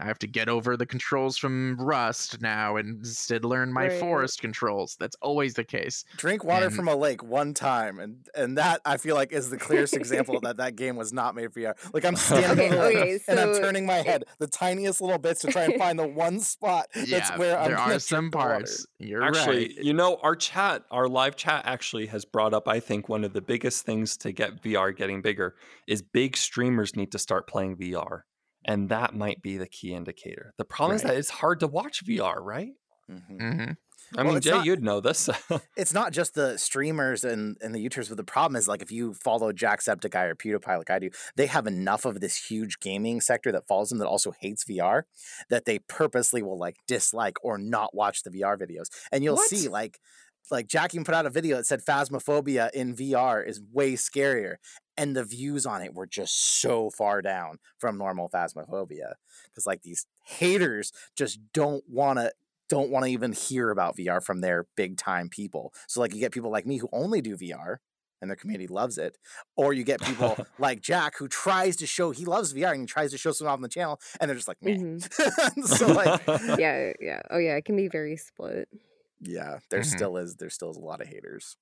I 0.00 0.04
have 0.06 0.18
to 0.20 0.26
get 0.26 0.48
over 0.48 0.76
the 0.76 0.86
controls 0.86 1.36
from 1.36 1.76
Rust 1.78 2.40
now 2.40 2.76
and 2.76 3.00
instead 3.00 3.44
learn 3.44 3.72
my 3.72 3.88
Right. 3.88 4.00
forest 4.00 4.40
controls. 4.40 4.96
That's 4.98 5.14
always 5.20 5.54
the 5.54 5.64
case. 5.64 6.04
Drink 6.16 6.42
water 6.42 6.66
And- 6.66 6.74
from 6.74 6.88
a 6.88 6.96
lake 6.96 7.22
one 7.22 7.52
time, 7.52 7.98
and 7.98 8.26
and 8.34 8.56
that 8.56 8.80
I 8.86 8.96
feel 8.96 9.14
like 9.14 9.32
is 9.32 9.50
the 9.50 9.58
clearest 9.58 9.94
example 9.94 10.40
that 10.40 10.56
that 10.56 10.76
game 10.76 10.96
was 10.96 11.12
not 11.12 11.34
made 11.34 11.52
for 11.52 11.60
VR. 11.60 11.74
Like 11.92 12.04
I'm 12.06 12.16
standing 12.16 12.72
Okay, 12.72 12.78
over 12.78 12.90
it, 12.90 12.96
okay, 12.96 13.18
and 13.28 13.38
I'm 13.38 13.54
turning 13.60 13.84
my 13.84 13.96
head 14.02 14.24
the 14.38 14.46
tiniest 14.46 15.00
little 15.02 15.18
bits 15.18 15.40
to 15.42 15.48
try 15.52 15.64
and 15.64 15.74
find 15.74 15.98
the 15.98 16.06
one 16.06 16.40
spot 16.40 16.86
that's 16.94 17.08
yeah, 17.10 17.36
where 17.36 17.58
I'm 17.58 17.68
there 17.68 17.76
gonna 17.76 17.94
are 17.96 17.98
some 17.98 18.30
drink 18.30 18.32
the 18.32 18.38
water. 18.38 18.50
parts. 18.54 18.86
You're 18.98 19.22
actually, 19.22 19.66
right. 19.66 19.76
you 19.84 19.92
know, 19.92 20.16
our 20.22 20.34
chat, 20.34 20.84
our 20.90 21.08
live 21.08 21.36
chat 21.36 21.62
actually 21.66 22.06
has 22.06 22.24
brought 22.24 22.54
up, 22.54 22.68
I 22.68 22.80
think, 22.80 23.08
one 23.10 23.22
of 23.22 23.34
the 23.34 23.42
biggest 23.42 23.84
things 23.84 24.16
to 24.18 24.32
get 24.32 24.62
VR 24.62 24.92
getting 24.96 25.20
bigger 25.20 25.56
is 25.86 26.00
big 26.00 26.36
streamers 26.38 26.96
need 26.96 27.12
to 27.12 27.18
start 27.18 27.46
playing 27.46 27.76
VR. 27.76 28.22
And 28.64 28.88
that 28.88 29.14
might 29.14 29.42
be 29.42 29.56
the 29.58 29.66
key 29.68 29.92
indicator. 29.94 30.54
The 30.58 30.64
problem 30.64 30.96
is 30.96 31.02
that 31.02 31.16
it's 31.16 31.30
hard 31.30 31.60
to 31.60 31.66
watch 31.66 32.04
VR, 32.04 32.40
right? 32.40 32.72
Mhm. 33.10 33.38
hmm 33.38 33.70
I 34.16 34.22
Well, 34.22 34.34
mean, 34.34 34.42
Jay, 34.42 34.50
not- 34.50 34.66
you'd 34.66 34.82
know 34.82 35.00
this. 35.00 35.28
It's 35.76 35.92
not 35.94 36.12
just 36.12 36.34
the 36.34 36.58
streamers 36.58 37.24
and, 37.24 37.56
and 37.60 37.74
the 37.74 37.84
YouTubers, 37.84 38.08
but 38.08 38.16
the 38.18 38.24
problem 38.24 38.54
is 38.56 38.68
like 38.68 38.80
if 38.82 38.92
you 38.92 39.14
follow 39.14 39.50
Jacksepticeye 39.52 40.30
or 40.30 40.34
PewDiePie 40.34 40.78
like 40.78 40.90
I 40.90 40.98
do, 40.98 41.10
they 41.36 41.46
have 41.46 41.66
enough 41.66 42.04
of 42.04 42.20
this 42.20 42.36
huge 42.48 42.78
gaming 42.80 43.20
sector 43.20 43.50
that 43.52 43.66
follows 43.66 43.88
them 43.88 43.98
that 43.98 44.06
also 44.06 44.32
hates 44.40 44.64
VR 44.64 45.02
that 45.50 45.64
they 45.64 45.78
purposely 45.80 46.42
will 46.42 46.58
like 46.58 46.76
dislike 46.86 47.36
or 47.42 47.58
not 47.58 47.94
watch 47.94 48.22
the 48.22 48.30
VR 48.30 48.56
videos. 48.58 48.88
And 49.10 49.24
you'll 49.24 49.36
What? 49.36 49.48
see 49.48 49.68
like 49.68 49.98
like 50.50 50.66
Jack 50.68 50.94
even 50.94 51.04
put 51.04 51.14
out 51.14 51.24
a 51.26 51.30
video 51.30 51.56
that 51.56 51.64
said 51.66 51.80
Phasmophobia 51.84 52.70
in 52.72 52.94
VR 52.94 53.42
is 53.46 53.62
way 53.72 53.94
scarier. 53.94 54.56
And 54.96 55.16
the 55.16 55.24
views 55.24 55.66
on 55.66 55.82
it 55.82 55.92
were 55.94 56.06
just 56.06 56.60
so 56.60 56.88
far 56.90 57.20
down 57.20 57.58
from 57.78 57.98
normal 57.98 58.28
Phasmophobia. 58.28 59.14
Because 59.46 59.66
like 59.66 59.82
these 59.82 60.06
haters 60.22 60.92
just 61.16 61.40
don't 61.52 61.82
wanna 61.88 62.30
don't 62.68 62.90
want 62.90 63.04
to 63.04 63.10
even 63.10 63.32
hear 63.32 63.70
about 63.70 63.96
VR 63.96 64.22
from 64.24 64.40
their 64.40 64.66
big 64.76 64.96
time 64.96 65.28
people. 65.28 65.72
So 65.86 66.00
like 66.00 66.14
you 66.14 66.20
get 66.20 66.32
people 66.32 66.50
like 66.50 66.64
me 66.66 66.78
who 66.78 66.88
only 66.92 67.20
do 67.20 67.36
VR 67.36 67.76
and 68.22 68.30
their 68.30 68.36
community 68.36 68.66
loves 68.68 68.96
it, 68.96 69.18
or 69.54 69.74
you 69.74 69.84
get 69.84 70.00
people 70.00 70.38
like 70.58 70.80
Jack 70.80 71.18
who 71.18 71.28
tries 71.28 71.76
to 71.76 71.86
show 71.86 72.10
he 72.10 72.24
loves 72.24 72.54
VR 72.54 72.70
and 72.72 72.80
he 72.80 72.86
tries 72.86 73.10
to 73.10 73.18
show 73.18 73.32
someone 73.32 73.52
off 73.52 73.58
on 73.58 73.62
the 73.62 73.68
channel 73.68 74.00
and 74.18 74.28
they're 74.28 74.36
just 74.36 74.48
like, 74.48 74.62
man. 74.62 75.00
Mhm. 75.00 75.66
so 75.76 75.88
like 75.88 76.22
Yeah, 76.58 76.92
yeah. 77.00 77.20
Oh 77.30 77.38
yeah, 77.38 77.56
it 77.56 77.64
can 77.66 77.76
be 77.76 77.88
very 77.88 78.16
split. 78.16 78.68
yeah, 79.20 79.58
there 79.70 79.80
Mhm. 79.80 79.84
still 79.96 80.16
is 80.16 80.36
there 80.36 80.50
still 80.50 80.70
is 80.70 80.76
a 80.78 80.80
lot 80.80 81.00
of 81.02 81.08
haters. 81.08 81.56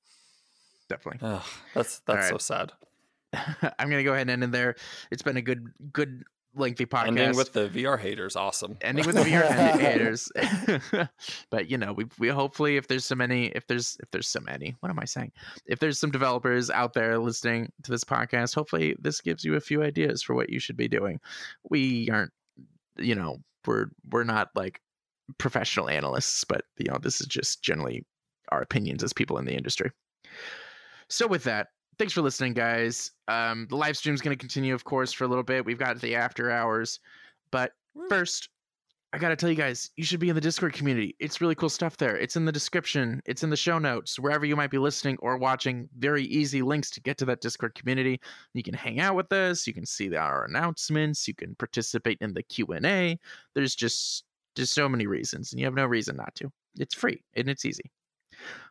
Definitely. 0.88 1.26
Ugh, 1.26 1.42
that's 1.74 2.00
that's 2.06 2.28
so 2.28 2.38
sad. 2.38 2.72
I'm 3.78 3.88
gonna 3.90 4.04
go 4.04 4.12
ahead 4.12 4.22
and 4.22 4.30
end 4.30 4.44
in 4.44 4.50
there. 4.50 4.76
It's 5.10 5.22
been 5.22 5.36
a 5.36 5.42
good, 5.42 5.72
good 5.92 6.24
lengthy 6.54 6.86
podcast. 6.86 7.08
Ending 7.08 7.36
with 7.36 7.52
the 7.52 7.68
VR 7.68 7.98
haters, 7.98 8.36
awesome. 8.36 8.76
ending 8.80 9.06
with 9.06 9.16
the 9.16 9.22
VR 9.22 9.50
haters. 9.78 10.30
but 11.50 11.70
you 11.70 11.78
know, 11.78 11.92
we 11.92 12.06
we 12.18 12.28
hopefully 12.28 12.76
if 12.76 12.88
there's 12.88 13.04
so 13.04 13.14
many, 13.14 13.46
if 13.46 13.66
there's 13.66 13.96
if 14.00 14.10
there's 14.10 14.28
so 14.28 14.40
many, 14.40 14.76
what 14.80 14.90
am 14.90 14.98
I 14.98 15.04
saying? 15.04 15.32
If 15.66 15.78
there's 15.78 15.98
some 15.98 16.10
developers 16.10 16.70
out 16.70 16.92
there 16.92 17.18
listening 17.18 17.72
to 17.84 17.90
this 17.90 18.04
podcast, 18.04 18.54
hopefully 18.54 18.96
this 18.98 19.20
gives 19.20 19.44
you 19.44 19.54
a 19.54 19.60
few 19.60 19.82
ideas 19.82 20.22
for 20.22 20.34
what 20.34 20.50
you 20.50 20.58
should 20.58 20.76
be 20.76 20.88
doing. 20.88 21.20
We 21.68 22.08
aren't, 22.10 22.32
you 22.98 23.14
know, 23.14 23.38
we're 23.66 23.86
we're 24.10 24.24
not 24.24 24.50
like 24.54 24.80
professional 25.38 25.88
analysts, 25.88 26.44
but 26.44 26.64
you 26.78 26.90
know, 26.90 26.98
this 27.00 27.20
is 27.20 27.26
just 27.26 27.62
generally 27.62 28.04
our 28.50 28.60
opinions 28.60 29.02
as 29.02 29.12
people 29.12 29.38
in 29.38 29.46
the 29.46 29.54
industry. 29.54 29.90
So 31.08 31.26
with 31.26 31.44
that, 31.44 31.68
thanks 31.98 32.12
for 32.12 32.22
listening, 32.22 32.54
guys. 32.54 33.12
Um, 33.28 33.66
the 33.68 33.76
live 33.76 33.96
stream 33.96 34.14
is 34.14 34.20
going 34.20 34.36
to 34.36 34.40
continue, 34.40 34.74
of 34.74 34.84
course, 34.84 35.12
for 35.12 35.24
a 35.24 35.28
little 35.28 35.44
bit. 35.44 35.64
We've 35.64 35.78
got 35.78 36.00
the 36.00 36.14
after 36.14 36.50
hours, 36.50 37.00
but 37.50 37.72
first, 38.08 38.48
I 39.14 39.18
got 39.18 39.28
to 39.28 39.36
tell 39.36 39.50
you 39.50 39.56
guys, 39.56 39.90
you 39.96 40.04
should 40.04 40.20
be 40.20 40.30
in 40.30 40.34
the 40.34 40.40
Discord 40.40 40.72
community. 40.72 41.14
It's 41.18 41.42
really 41.42 41.54
cool 41.54 41.68
stuff 41.68 41.98
there. 41.98 42.16
It's 42.16 42.34
in 42.34 42.46
the 42.46 42.52
description, 42.52 43.20
it's 43.26 43.42
in 43.42 43.50
the 43.50 43.56
show 43.56 43.78
notes, 43.78 44.18
wherever 44.18 44.46
you 44.46 44.56
might 44.56 44.70
be 44.70 44.78
listening 44.78 45.18
or 45.20 45.36
watching. 45.36 45.86
Very 45.98 46.24
easy 46.24 46.62
links 46.62 46.88
to 46.92 47.00
get 47.02 47.18
to 47.18 47.26
that 47.26 47.42
Discord 47.42 47.74
community. 47.74 48.20
You 48.54 48.62
can 48.62 48.72
hang 48.72 49.00
out 49.00 49.14
with 49.14 49.30
us. 49.30 49.66
You 49.66 49.74
can 49.74 49.84
see 49.84 50.16
our 50.16 50.46
announcements. 50.46 51.28
You 51.28 51.34
can 51.34 51.54
participate 51.56 52.18
in 52.22 52.32
the 52.32 52.42
Q 52.42 52.68
and 52.68 52.86
A. 52.86 53.18
There's 53.54 53.74
just 53.74 54.24
just 54.54 54.72
so 54.72 54.88
many 54.88 55.06
reasons, 55.06 55.52
and 55.52 55.60
you 55.60 55.66
have 55.66 55.74
no 55.74 55.86
reason 55.86 56.16
not 56.16 56.34
to. 56.36 56.50
It's 56.78 56.94
free 56.94 57.22
and 57.34 57.48
it's 57.48 57.64
easy. 57.66 57.90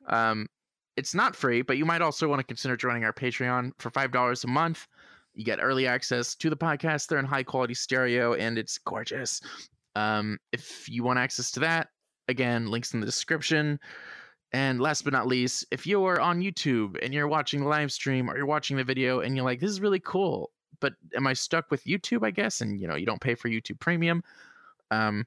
Um, 0.07 0.48
it's 0.97 1.15
not 1.15 1.35
free, 1.35 1.61
but 1.61 1.77
you 1.77 1.85
might 1.85 2.01
also 2.01 2.27
want 2.27 2.39
to 2.39 2.45
consider 2.45 2.76
joining 2.76 3.03
our 3.03 3.13
Patreon 3.13 3.72
for 3.77 3.89
five 3.89 4.11
dollars 4.11 4.43
a 4.43 4.47
month. 4.47 4.88
You 5.34 5.45
get 5.45 5.59
early 5.61 5.88
access 5.88 6.35
to 6.35 6.49
the 6.49 6.57
podcast. 6.57 7.07
They're 7.07 7.19
in 7.19 7.26
high 7.26 7.43
quality 7.43 7.73
stereo, 7.73 8.34
and 8.34 8.57
it's 8.57 8.77
gorgeous. 8.77 9.41
Um, 9.95 10.38
if 10.51 10.89
you 10.89 11.03
want 11.03 11.19
access 11.19 11.51
to 11.51 11.59
that, 11.61 11.88
again, 12.27 12.68
links 12.68 12.93
in 12.93 12.99
the 12.99 13.05
description. 13.05 13.80
And 14.53 14.81
last 14.81 15.03
but 15.03 15.13
not 15.13 15.27
least, 15.27 15.65
if 15.72 15.88
you 15.88 16.03
are 16.05 16.19
on 16.19 16.41
YouTube 16.41 16.97
and 17.01 17.13
you're 17.13 17.27
watching 17.27 17.61
the 17.61 17.68
live 17.68 17.91
stream 17.91 18.30
or 18.30 18.35
you're 18.35 18.45
watching 18.45 18.76
the 18.76 18.84
video 18.84 19.22
and 19.22 19.35
you're 19.35 19.45
like, 19.45 19.61
this 19.61 19.69
is 19.69 19.80
really 19.80 20.01
cool, 20.01 20.51
but 20.81 20.93
am 21.15 21.26
I 21.26 21.34
stuck 21.34 21.72
with 21.72 21.85
YouTube, 21.85 22.26
I 22.26 22.31
guess? 22.31 22.59
And 22.59 22.80
you 22.80 22.88
know, 22.88 22.95
you 22.95 23.05
don't 23.05 23.22
pay 23.22 23.35
for 23.35 23.49
YouTube 23.49 23.80
premium. 23.80 24.23
Um, 24.89 25.26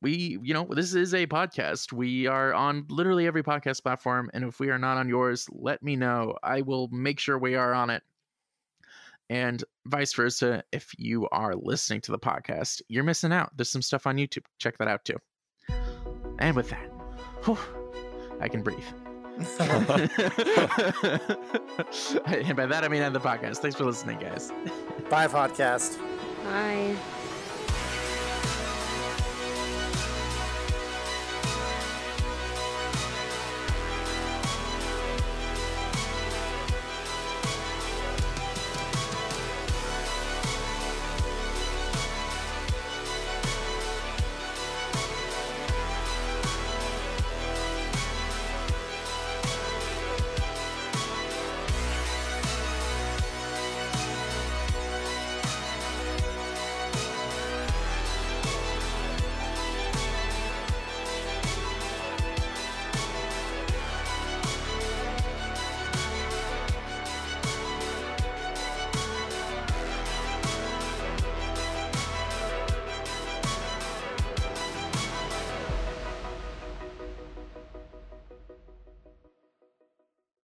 we, 0.00 0.38
you 0.42 0.54
know, 0.54 0.66
this 0.70 0.94
is 0.94 1.14
a 1.14 1.26
podcast. 1.26 1.92
We 1.92 2.26
are 2.26 2.54
on 2.54 2.86
literally 2.88 3.26
every 3.26 3.42
podcast 3.42 3.82
platform. 3.82 4.30
And 4.32 4.44
if 4.44 4.60
we 4.60 4.70
are 4.70 4.78
not 4.78 4.96
on 4.96 5.08
yours, 5.08 5.48
let 5.50 5.82
me 5.82 5.96
know. 5.96 6.36
I 6.42 6.62
will 6.62 6.88
make 6.88 7.18
sure 7.20 7.38
we 7.38 7.54
are 7.56 7.74
on 7.74 7.90
it 7.90 8.02
and 9.30 9.62
vice 9.86 10.14
versa 10.14 10.62
if 10.72 10.92
you 10.96 11.28
are 11.28 11.54
listening 11.54 12.00
to 12.00 12.10
the 12.10 12.18
podcast 12.18 12.80
you're 12.88 13.04
missing 13.04 13.30
out 13.30 13.54
there's 13.54 13.68
some 13.68 13.82
stuff 13.82 14.06
on 14.06 14.16
youtube 14.16 14.44
check 14.58 14.78
that 14.78 14.88
out 14.88 15.04
too 15.04 15.18
and 16.38 16.56
with 16.56 16.70
that 16.70 16.86
whew, 17.44 17.58
i 18.40 18.48
can 18.48 18.62
breathe 18.62 18.78
and 22.26 22.56
by 22.56 22.64
that 22.64 22.84
i 22.84 22.88
mean 22.88 23.02
end 23.02 23.14
the 23.14 23.20
podcast 23.20 23.58
thanks 23.58 23.76
for 23.76 23.84
listening 23.84 24.18
guys 24.18 24.50
Bye 25.08 25.26
podcast. 25.26 25.98
Bye. 26.44 26.94